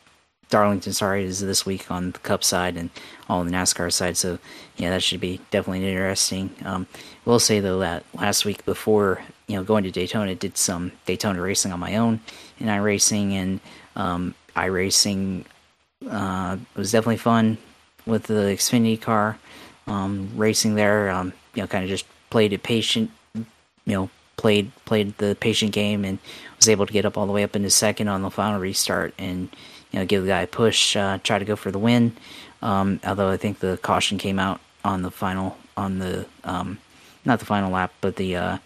Darlington, 0.51 0.93
sorry, 0.93 1.25
is 1.25 1.41
this 1.41 1.67
week 1.67 1.91
on 1.91 2.13
the 2.13 2.19
Cup 2.21 2.43
side 2.43 2.77
and 2.77 2.91
all 3.29 3.41
on 3.41 3.47
the 3.47 3.53
NASCAR 3.53 3.93
side. 3.93 4.17
So 4.17 4.39
yeah, 4.77 4.91
that 4.91 5.03
should 5.03 5.21
be 5.21 5.41
definitely 5.51 5.87
interesting. 5.87 6.51
Um, 6.65 6.87
will 7.25 7.39
say 7.39 7.61
though 7.61 7.81
that 7.81 8.05
last 8.15 8.45
week 8.45 8.65
before 8.65 9.21
you 9.47 9.57
know 9.57 9.65
going 9.65 9.85
to 9.85 9.91
Daytona, 9.91 10.35
did 10.35 10.57
some 10.57 10.93
Daytona 11.07 11.41
racing 11.41 11.73
on 11.73 11.81
my 11.81 11.97
own 11.97 12.21
in 12.59 12.67
iRacing 12.67 13.33
and 13.33 13.61
um, 13.97 14.35
iRacing 14.57 15.45
uh, 16.09 16.57
was 16.77 16.93
definitely 16.93 17.17
fun 17.17 17.59
with 18.09 18.25
the 18.25 18.35
Xfinity 18.57 19.01
car 19.01 19.39
um, 19.87 20.31
racing 20.35 20.75
there. 20.75 21.11
Um, 21.11 21.33
you 21.55 21.63
know, 21.63 21.67
kind 21.67 21.85
of 21.85 21.91
just 21.91 22.07
played 22.31 22.53
it 22.53 22.63
patient. 22.63 23.11
You 23.35 23.45
know, 23.87 24.11
played 24.37 24.73
played 24.85 25.17
the 25.19 25.37
patient 25.39 25.73
game 25.73 26.05
and 26.05 26.19
was 26.57 26.69
able 26.69 26.87
to 26.87 26.93
get 26.93 27.05
up 27.05 27.17
all 27.17 27.27
the 27.27 27.33
way 27.33 27.45
up 27.45 27.55
into 27.55 27.71
second 27.71 28.09
on 28.09 28.23
the 28.23 28.31
final 28.31 28.59
restart 28.59 29.15
and 29.19 29.49
you 29.93 29.99
know 29.99 30.07
give 30.07 30.23
the 30.23 30.29
guy 30.29 30.43
a 30.43 30.47
push, 30.47 30.97
uh, 30.97 31.19
try 31.23 31.39
to 31.39 31.45
go 31.45 31.57
for 31.57 31.71
the 31.71 31.79
win. 31.79 32.17
Um, 32.63 33.01
although 33.07 33.31
I 33.31 33.37
think 33.37 33.61
the 33.61 33.79
caution 33.79 34.19
came 34.19 34.39
out 34.39 34.61
on 34.85 35.03
the 35.03 35.11
final 35.11 35.57
on 35.77 35.99
the 35.99 36.27
um, 36.45 36.79
not 37.25 37.39
the 37.39 37.47
final 37.47 37.71
lap, 37.71 37.93
but 38.01 38.17
the 38.17 38.37
uh, 38.37 38.59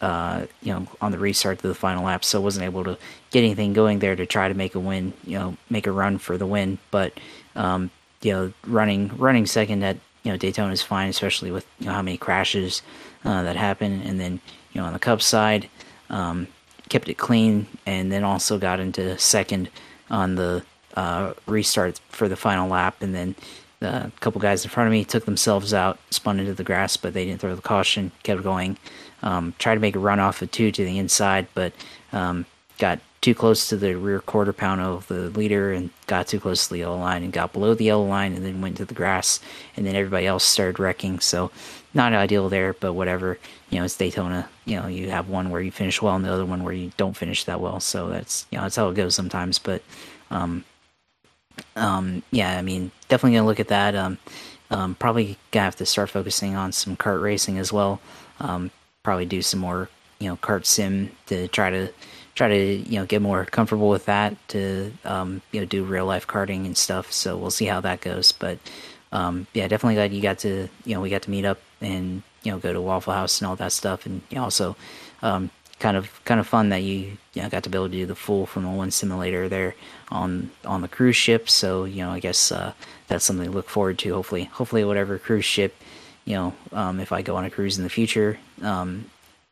uh, 0.00 0.46
you 0.62 0.72
know, 0.72 0.86
on 1.00 1.10
the 1.10 1.18
restart 1.18 1.58
to 1.58 1.68
the 1.68 1.74
final 1.74 2.04
lap, 2.04 2.24
so 2.24 2.40
wasn't 2.40 2.64
able 2.64 2.84
to 2.84 2.96
get 3.30 3.40
anything 3.40 3.72
going 3.72 3.98
there 3.98 4.14
to 4.14 4.26
try 4.26 4.46
to 4.46 4.54
make 4.54 4.74
a 4.74 4.80
win, 4.80 5.12
you 5.24 5.36
know, 5.38 5.56
make 5.70 5.86
a 5.86 5.92
run 5.92 6.18
for 6.18 6.38
the 6.38 6.46
win. 6.46 6.78
But 6.90 7.12
um, 7.56 7.90
you 8.22 8.32
know, 8.32 8.52
running 8.66 9.16
running 9.16 9.46
second 9.46 9.82
at 9.82 9.96
you 10.22 10.32
know 10.32 10.36
Daytona 10.36 10.72
is 10.72 10.82
fine, 10.82 11.08
especially 11.08 11.50
with 11.50 11.66
you 11.78 11.86
know 11.86 11.92
how 11.92 12.02
many 12.02 12.16
crashes 12.16 12.82
uh, 13.24 13.42
that 13.42 13.56
happen. 13.56 14.02
And 14.02 14.18
then 14.20 14.40
you 14.72 14.80
know 14.80 14.86
on 14.86 14.92
the 14.92 14.98
Cup 14.98 15.22
side, 15.22 15.68
um, 16.10 16.48
kept 16.88 17.08
it 17.08 17.18
clean, 17.18 17.66
and 17.86 18.10
then 18.10 18.24
also 18.24 18.58
got 18.58 18.80
into 18.80 19.18
second 19.18 19.70
on 20.10 20.34
the 20.34 20.64
uh, 20.94 21.34
restart 21.46 22.00
for 22.10 22.28
the 22.28 22.36
final 22.36 22.68
lap, 22.68 23.02
and 23.02 23.14
then. 23.14 23.34
Uh, 23.80 24.10
a 24.16 24.18
couple 24.18 24.40
guys 24.40 24.64
in 24.64 24.70
front 24.70 24.88
of 24.88 24.90
me 24.90 25.04
took 25.04 25.24
themselves 25.24 25.72
out, 25.72 26.00
spun 26.10 26.40
into 26.40 26.52
the 26.52 26.64
grass, 26.64 26.96
but 26.96 27.14
they 27.14 27.24
didn't 27.24 27.40
throw 27.40 27.54
the 27.54 27.62
caution. 27.62 28.10
Kept 28.24 28.42
going. 28.42 28.76
Um, 29.22 29.54
tried 29.58 29.76
to 29.76 29.80
make 29.80 29.94
a 29.94 30.00
run 30.00 30.18
off 30.18 30.42
of 30.42 30.50
two 30.50 30.72
to 30.72 30.84
the 30.84 30.98
inside, 30.98 31.46
but 31.54 31.72
um, 32.12 32.44
got 32.78 32.98
too 33.20 33.34
close 33.34 33.68
to 33.68 33.76
the 33.76 33.96
rear 33.96 34.20
quarter 34.20 34.52
pound 34.52 34.80
of 34.80 35.06
the 35.08 35.30
leader 35.30 35.72
and 35.72 35.90
got 36.06 36.28
too 36.28 36.38
close 36.38 36.66
to 36.66 36.74
the 36.74 36.80
yellow 36.80 36.98
line 36.98 37.22
and 37.24 37.32
got 37.32 37.52
below 37.52 37.74
the 37.74 37.84
yellow 37.84 38.06
line 38.06 38.32
and 38.32 38.44
then 38.44 38.60
went 38.60 38.76
to 38.76 38.84
the 38.84 38.94
grass 38.94 39.40
and 39.76 39.84
then 39.84 39.96
everybody 39.96 40.26
else 40.26 40.44
started 40.44 40.78
wrecking. 40.78 41.18
So 41.18 41.50
not 41.94 42.12
ideal 42.12 42.48
there, 42.48 42.74
but 42.74 42.92
whatever. 42.92 43.38
You 43.70 43.78
know, 43.78 43.84
it's 43.84 43.96
Daytona. 43.96 44.48
You 44.64 44.80
know, 44.80 44.86
you 44.86 45.10
have 45.10 45.28
one 45.28 45.50
where 45.50 45.60
you 45.60 45.72
finish 45.72 46.00
well 46.00 46.14
and 46.14 46.24
the 46.24 46.32
other 46.32 46.46
one 46.46 46.62
where 46.62 46.72
you 46.72 46.92
don't 46.96 47.16
finish 47.16 47.44
that 47.44 47.60
well. 47.60 47.80
So 47.80 48.08
that's 48.08 48.46
you 48.50 48.58
know 48.58 48.62
that's 48.62 48.76
how 48.76 48.88
it 48.88 48.94
goes 48.94 49.14
sometimes. 49.14 49.58
But 49.58 49.82
um, 50.30 50.64
um, 51.74 52.22
yeah, 52.30 52.56
I 52.56 52.62
mean, 52.62 52.92
definitely 53.08 53.36
gonna 53.36 53.48
look 53.48 53.60
at 53.60 53.68
that. 53.68 53.96
Um, 53.96 54.18
um, 54.70 54.94
probably 54.94 55.38
gonna 55.50 55.64
have 55.64 55.76
to 55.76 55.86
start 55.86 56.10
focusing 56.10 56.54
on 56.54 56.72
some 56.72 56.96
kart 56.96 57.20
racing 57.20 57.58
as 57.58 57.72
well. 57.72 58.00
Um, 58.38 58.70
probably 59.02 59.26
do 59.26 59.42
some 59.42 59.60
more 59.60 59.88
you 60.18 60.28
know 60.28 60.36
kart 60.36 60.66
sim 60.66 61.10
to 61.26 61.48
try 61.48 61.70
to 61.70 61.88
try 62.38 62.48
to 62.48 62.76
you 62.88 63.00
know 63.00 63.04
get 63.04 63.20
more 63.20 63.44
comfortable 63.44 63.88
with 63.88 64.06
that 64.06 64.36
to 64.48 64.92
um, 65.04 65.42
you 65.50 65.60
know 65.60 65.66
do 65.66 65.84
real 65.84 66.06
life 66.06 66.26
karting 66.26 66.64
and 66.64 66.76
stuff. 66.76 67.12
So 67.12 67.36
we'll 67.36 67.50
see 67.50 67.66
how 67.66 67.80
that 67.80 68.00
goes. 68.00 68.30
But 68.30 68.58
um, 69.10 69.48
yeah, 69.52 69.66
definitely 69.66 69.96
glad 69.96 70.12
you 70.12 70.22
got 70.22 70.38
to 70.40 70.68
you 70.84 70.94
know 70.94 71.00
we 71.00 71.10
got 71.10 71.22
to 71.22 71.30
meet 71.30 71.44
up 71.44 71.60
and 71.80 72.22
you 72.44 72.52
know 72.52 72.58
go 72.58 72.72
to 72.72 72.80
Waffle 72.80 73.12
House 73.12 73.40
and 73.40 73.48
all 73.48 73.56
that 73.56 73.72
stuff, 73.72 74.06
and 74.06 74.22
you 74.30 74.36
know, 74.36 74.44
also 74.44 74.76
um, 75.20 75.50
kind 75.80 75.96
of 75.96 76.24
kind 76.24 76.38
of 76.38 76.46
fun 76.46 76.68
that 76.68 76.82
you, 76.84 77.18
you 77.34 77.42
know, 77.42 77.48
got 77.48 77.64
to 77.64 77.70
be 77.70 77.76
able 77.76 77.88
to 77.88 77.92
do 77.92 78.06
the 78.06 78.14
full 78.14 78.46
Formula 78.46 78.76
One 78.76 78.92
simulator 78.92 79.48
there 79.48 79.74
on 80.10 80.52
on 80.64 80.80
the 80.80 80.88
cruise 80.88 81.16
ship. 81.16 81.50
So 81.50 81.84
you 81.84 82.04
know 82.04 82.10
I 82.10 82.20
guess 82.20 82.52
uh, 82.52 82.72
that's 83.08 83.24
something 83.24 83.46
to 83.46 83.52
look 83.52 83.68
forward 83.68 83.98
to. 83.98 84.14
Hopefully, 84.14 84.44
hopefully 84.44 84.84
whatever 84.84 85.18
cruise 85.18 85.44
ship 85.44 85.74
you 86.24 86.34
know 86.34 86.54
um, 86.72 87.00
if 87.00 87.10
I 87.10 87.22
go 87.22 87.34
on 87.34 87.44
a 87.44 87.50
cruise 87.50 87.78
in 87.78 87.84
the 87.84 87.90
future 87.90 88.38
um, 88.62 89.06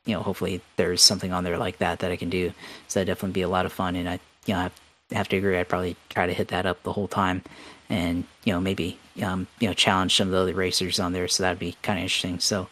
you 0.06 0.14
know, 0.14 0.22
hopefully 0.22 0.62
there's 0.76 1.02
something 1.02 1.32
on 1.32 1.44
there 1.44 1.58
like 1.58 1.78
that 1.78 1.98
that 1.98 2.10
I 2.10 2.16
can 2.16 2.30
do. 2.30 2.52
So 2.88 3.00
that'd 3.00 3.08
definitely 3.08 3.34
be 3.34 3.42
a 3.42 3.48
lot 3.48 3.66
of 3.66 3.72
fun. 3.72 3.96
And 3.96 4.08
I, 4.08 4.20
you 4.46 4.54
know, 4.54 4.60
I 4.60 5.14
have 5.14 5.28
to 5.28 5.36
agree. 5.36 5.58
I'd 5.58 5.68
probably 5.68 5.96
try 6.08 6.26
to 6.26 6.32
hit 6.32 6.48
that 6.48 6.66
up 6.66 6.82
the 6.82 6.92
whole 6.92 7.08
time, 7.08 7.42
and 7.88 8.24
you 8.44 8.52
know, 8.52 8.60
maybe 8.60 8.98
um, 9.22 9.46
you 9.60 9.68
know, 9.68 9.74
challenge 9.74 10.16
some 10.16 10.28
of 10.28 10.32
the 10.32 10.38
other 10.38 10.54
racers 10.54 10.98
on 10.98 11.12
there. 11.12 11.28
So 11.28 11.42
that'd 11.42 11.58
be 11.58 11.76
kind 11.82 11.98
of 11.98 12.04
interesting. 12.04 12.40
So, 12.40 12.68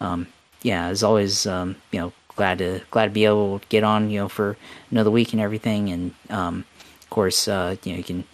um, 0.00 0.26
yeah, 0.62 0.86
as 0.86 1.02
always, 1.02 1.46
um, 1.46 1.76
you 1.92 2.00
know, 2.00 2.12
glad 2.34 2.58
to 2.58 2.80
glad 2.90 3.06
to 3.06 3.10
be 3.10 3.24
able 3.24 3.58
to 3.58 3.66
get 3.68 3.84
on, 3.84 4.10
you 4.10 4.20
know, 4.20 4.28
for 4.28 4.56
another 4.90 5.10
week 5.10 5.32
and 5.32 5.40
everything. 5.40 5.90
And 5.90 6.14
um, 6.30 6.64
of 7.00 7.10
course, 7.10 7.48
uh, 7.48 7.76
you 7.84 7.92
know, 7.92 7.98
you 7.98 8.04
can 8.04 8.24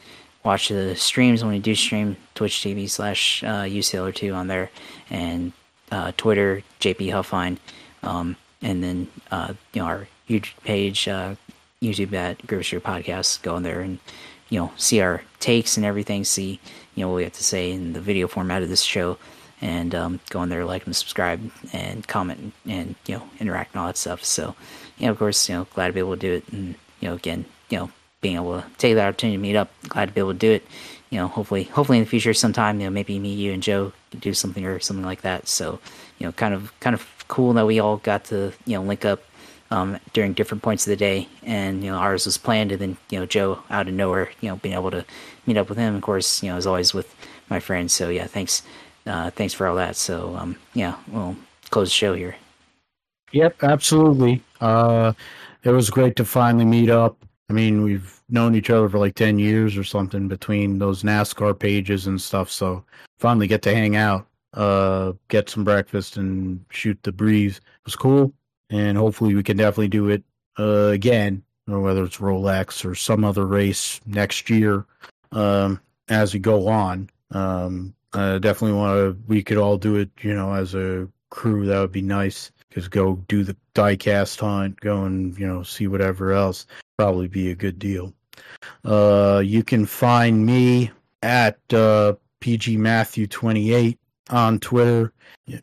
watch 0.44 0.68
the 0.68 0.96
streams 0.96 1.42
when 1.42 1.52
we 1.52 1.58
do 1.58 1.74
stream 1.74 2.16
Twitch 2.34 2.54
TV 2.54 2.88
slash 2.88 3.44
uh, 3.44 3.62
UCLR2 3.62 4.34
on 4.34 4.48
there, 4.48 4.70
and 5.10 5.52
uh, 5.90 6.12
Twitter 6.16 6.62
JP 6.80 7.12
Huffine. 7.12 7.58
Um, 8.02 8.36
and 8.62 8.82
then 8.82 9.08
uh, 9.30 9.54
you 9.72 9.82
know 9.82 9.86
our 9.86 10.08
YouTube 10.28 10.62
page, 10.64 11.08
uh, 11.08 11.34
YouTube 11.80 12.12
at 12.12 12.38
Street 12.64 12.84
Podcast. 12.84 13.42
Go 13.42 13.56
in 13.56 13.62
there 13.62 13.80
and 13.80 13.98
you 14.48 14.58
know 14.58 14.72
see 14.76 15.00
our 15.00 15.22
takes 15.40 15.76
and 15.76 15.84
everything. 15.84 16.24
See 16.24 16.60
you 16.94 17.02
know 17.02 17.08
what 17.08 17.16
we 17.16 17.24
have 17.24 17.32
to 17.32 17.44
say 17.44 17.70
in 17.70 17.92
the 17.92 18.00
video 18.00 18.28
format 18.28 18.62
of 18.62 18.68
this 18.68 18.82
show, 18.82 19.18
and 19.60 19.94
um, 19.94 20.20
go 20.30 20.42
in 20.42 20.48
there, 20.48 20.64
like 20.64 20.86
and 20.86 20.96
subscribe, 20.96 21.50
and 21.72 22.06
comment, 22.06 22.52
and 22.66 22.94
you 23.06 23.16
know 23.16 23.22
interact 23.40 23.74
and 23.74 23.80
all 23.80 23.86
that 23.86 23.96
stuff. 23.96 24.24
So 24.24 24.54
you 24.98 25.06
know, 25.06 25.12
of 25.12 25.18
course, 25.18 25.48
you 25.48 25.56
know, 25.56 25.66
glad 25.74 25.88
to 25.88 25.92
be 25.92 26.00
able 26.00 26.16
to 26.16 26.20
do 26.20 26.32
it, 26.34 26.48
and 26.52 26.74
you 27.00 27.08
know, 27.08 27.14
again, 27.14 27.44
you 27.68 27.78
know, 27.78 27.90
being 28.20 28.36
able 28.36 28.60
to 28.60 28.66
take 28.78 28.94
the 28.94 29.02
opportunity 29.02 29.36
to 29.36 29.42
meet 29.42 29.56
up, 29.56 29.70
glad 29.88 30.06
to 30.06 30.12
be 30.12 30.20
able 30.20 30.32
to 30.32 30.38
do 30.38 30.52
it. 30.52 30.66
You 31.10 31.18
know, 31.18 31.28
hopefully, 31.28 31.64
hopefully 31.64 31.98
in 31.98 32.04
the 32.04 32.08
future, 32.08 32.32
sometime, 32.32 32.80
you 32.80 32.86
know, 32.86 32.90
maybe 32.90 33.18
me, 33.18 33.34
you, 33.34 33.52
and 33.52 33.62
Joe 33.62 33.92
do 34.18 34.32
something 34.32 34.64
or 34.64 34.80
something 34.80 35.04
like 35.04 35.22
that. 35.22 35.48
So, 35.48 35.80
you 36.18 36.26
know, 36.26 36.32
kind 36.32 36.54
of, 36.54 36.78
kind 36.80 36.94
of 36.94 37.02
cool 37.28 37.52
that 37.54 37.66
we 37.66 37.80
all 37.80 37.98
got 37.98 38.24
to 38.26 38.52
you 38.66 38.76
know 38.76 38.82
link 38.82 39.04
up 39.04 39.22
um, 39.70 39.98
during 40.12 40.34
different 40.34 40.62
points 40.62 40.86
of 40.86 40.90
the 40.90 40.96
day, 40.96 41.28
and 41.42 41.82
you 41.82 41.90
know 41.90 41.96
ours 41.96 42.26
was 42.26 42.36
planned, 42.36 42.72
and 42.72 42.80
then 42.80 42.96
you 43.10 43.18
know 43.18 43.26
Joe 43.26 43.62
out 43.70 43.88
of 43.88 43.94
nowhere, 43.94 44.30
you 44.40 44.48
know 44.48 44.56
being 44.56 44.74
able 44.74 44.90
to 44.90 45.04
meet 45.46 45.56
up 45.56 45.68
with 45.68 45.78
him, 45.78 45.94
of 45.94 46.02
course, 46.02 46.42
you 46.42 46.50
know 46.50 46.56
as 46.56 46.66
always 46.66 46.92
with 46.92 47.14
my 47.48 47.58
friends. 47.58 47.92
So 47.92 48.10
yeah, 48.10 48.26
thanks, 48.26 48.62
uh, 49.06 49.30
thanks 49.30 49.54
for 49.54 49.66
all 49.66 49.76
that. 49.76 49.96
So 49.96 50.36
um, 50.36 50.56
yeah, 50.74 50.96
we'll 51.08 51.36
close 51.70 51.88
the 51.88 51.94
show 51.94 52.14
here. 52.14 52.36
Yep, 53.32 53.62
absolutely. 53.62 54.42
Uh, 54.60 55.14
it 55.64 55.70
was 55.70 55.88
great 55.88 56.16
to 56.16 56.24
finally 56.24 56.66
meet 56.66 56.90
up. 56.90 57.16
I 57.48 57.54
mean, 57.54 57.82
we've 57.82 58.20
known 58.28 58.54
each 58.54 58.68
other 58.68 58.90
for 58.90 58.98
like 58.98 59.14
ten 59.14 59.38
years 59.38 59.78
or 59.78 59.84
something 59.84 60.28
between 60.28 60.78
those 60.78 61.02
NASCAR 61.02 61.58
pages 61.58 62.06
and 62.06 62.20
stuff. 62.20 62.50
So 62.50 62.84
finally 63.18 63.46
get 63.46 63.62
to 63.62 63.74
hang 63.74 63.96
out 63.96 64.26
uh, 64.54 65.12
get 65.28 65.48
some 65.48 65.64
breakfast 65.64 66.16
and 66.16 66.64
shoot 66.70 66.98
the 67.02 67.12
breeze. 67.12 67.58
It 67.58 67.84
was 67.84 67.96
cool, 67.96 68.32
and 68.70 68.96
hopefully 68.96 69.34
we 69.34 69.42
can 69.42 69.56
definitely 69.56 69.88
do 69.88 70.08
it 70.08 70.22
uh, 70.58 70.88
again, 70.88 71.42
or 71.68 71.80
whether 71.80 72.04
it's 72.04 72.18
Rolex 72.18 72.84
or 72.84 72.94
some 72.94 73.24
other 73.24 73.46
race 73.46 74.00
next 74.06 74.50
year 74.50 74.84
um, 75.32 75.80
as 76.08 76.34
we 76.34 76.40
go 76.40 76.68
on. 76.68 77.08
Um, 77.30 77.94
definitely 78.12 78.72
want 78.72 78.96
to. 78.96 79.22
We 79.26 79.42
could 79.42 79.58
all 79.58 79.78
do 79.78 79.96
it, 79.96 80.10
you 80.20 80.34
know, 80.34 80.52
as 80.52 80.74
a 80.74 81.08
crew. 81.30 81.66
That 81.66 81.80
would 81.80 81.92
be 81.92 82.02
nice. 82.02 82.50
Because 82.68 82.88
go 82.88 83.16
do 83.28 83.44
the 83.44 83.54
diecast 83.74 84.40
hunt, 84.40 84.80
go 84.80 85.04
and 85.04 85.38
you 85.38 85.46
know 85.46 85.62
see 85.62 85.86
whatever 85.86 86.32
else. 86.32 86.66
Probably 86.96 87.28
be 87.28 87.50
a 87.50 87.54
good 87.54 87.78
deal. 87.78 88.14
Uh, 88.84 89.42
you 89.44 89.62
can 89.62 89.84
find 89.84 90.46
me 90.46 90.90
at 91.22 91.58
uh, 91.72 92.14
PG 92.40 92.78
Matthew 92.78 93.26
twenty 93.26 93.72
eight 93.72 93.98
on 94.32 94.58
Twitter 94.58 95.12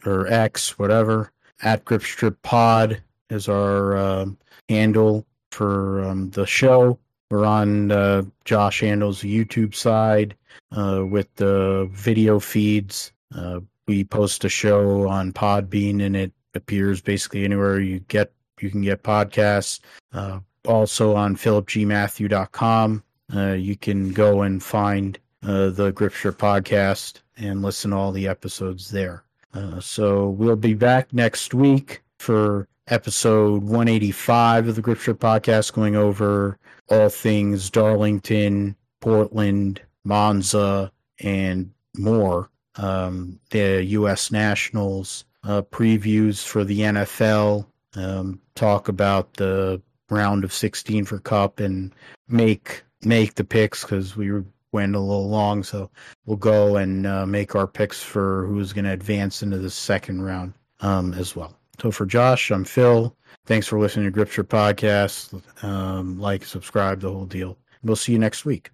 or 0.05 0.27
X, 0.27 0.77
whatever. 0.79 1.31
At 1.61 1.83
Gripstrip 1.83 2.37
Pod 2.41 3.01
is 3.29 3.49
our 3.49 3.97
um, 3.97 4.37
handle 4.69 5.25
for 5.51 6.03
um, 6.05 6.29
the 6.29 6.45
show. 6.45 6.97
We're 7.29 7.45
on 7.45 7.91
uh, 7.91 8.23
Josh 8.45 8.79
Handel's 8.79 9.21
YouTube 9.21 9.75
side 9.75 10.35
uh, 10.71 11.05
with 11.05 11.33
the 11.35 11.89
video 11.91 12.39
feeds. 12.39 13.11
Uh, 13.35 13.59
we 13.87 14.03
post 14.03 14.45
a 14.45 14.49
show 14.49 15.07
on 15.07 15.33
Podbean, 15.33 16.03
and 16.03 16.15
it 16.15 16.31
appears 16.55 17.01
basically 17.01 17.43
anywhere 17.43 17.79
you 17.79 17.99
get 18.01 18.31
you 18.61 18.69
can 18.69 18.81
get 18.81 19.03
podcasts. 19.03 19.79
Uh, 20.13 20.39
also 20.67 21.15
on 21.15 21.35
philipgmatthew.com, 21.35 23.03
uh, 23.35 23.51
you 23.53 23.75
can 23.75 24.11
go 24.11 24.41
and 24.41 24.61
find 24.61 25.17
uh, 25.43 25.69
the 25.69 25.93
Gripstrip 25.93 26.35
podcast 26.35 27.19
and 27.39 27.61
listen 27.61 27.91
to 27.91 27.97
all 27.97 28.11
the 28.11 28.27
episodes 28.27 28.91
there. 28.91 29.23
Uh, 29.53 29.79
so 29.79 30.29
we'll 30.29 30.55
be 30.55 30.73
back 30.75 31.11
next 31.13 31.53
week 31.53 32.03
for 32.19 32.67
episode 32.87 33.63
185 33.63 34.67
of 34.67 34.75
the 34.75 34.81
Gripstrip 34.81 35.15
podcast, 35.15 35.73
going 35.73 35.95
over 35.95 36.57
all 36.89 37.09
things 37.09 37.69
Darlington, 37.69 38.75
Portland, 38.99 39.81
Monza, 40.03 40.91
and 41.19 41.71
more. 41.97 42.49
Um, 42.75 43.39
the 43.49 43.83
U.S. 43.83 44.31
Nationals 44.31 45.25
uh, 45.43 45.61
previews 45.63 46.45
for 46.45 46.63
the 46.63 46.81
NFL, 46.81 47.65
um, 47.95 48.39
talk 48.55 48.87
about 48.87 49.33
the 49.33 49.81
round 50.09 50.43
of 50.43 50.53
16 50.53 51.05
for 51.05 51.19
Cup, 51.19 51.59
and 51.59 51.93
make 52.27 52.83
make 53.01 53.35
the 53.35 53.43
picks 53.43 53.81
because 53.83 54.15
we 54.15 54.31
were 54.31 54.45
went 54.71 54.95
a 54.95 54.99
little 54.99 55.29
long, 55.29 55.63
so 55.63 55.89
we'll 56.25 56.37
go 56.37 56.77
and 56.77 57.05
uh, 57.07 57.25
make 57.25 57.55
our 57.55 57.67
picks 57.67 58.01
for 58.01 58.45
who's 58.47 58.73
going 58.73 58.85
to 58.85 58.91
advance 58.91 59.41
into 59.43 59.57
the 59.57 59.69
second 59.69 60.21
round 60.21 60.53
um, 60.81 61.13
as 61.13 61.35
well. 61.35 61.55
So 61.81 61.91
for 61.91 62.05
Josh, 62.05 62.51
I'm 62.51 62.65
Phil. 62.65 63.15
Thanks 63.45 63.67
for 63.67 63.79
listening 63.79 64.11
to 64.11 64.17
Gripstrip 64.17 64.47
Podcast. 64.47 65.41
Um, 65.63 66.19
like, 66.19 66.43
subscribe, 66.43 66.99
the 66.99 67.11
whole 67.11 67.25
deal. 67.25 67.57
We'll 67.83 67.95
see 67.95 68.11
you 68.11 68.19
next 68.19 68.45
week. 68.45 68.71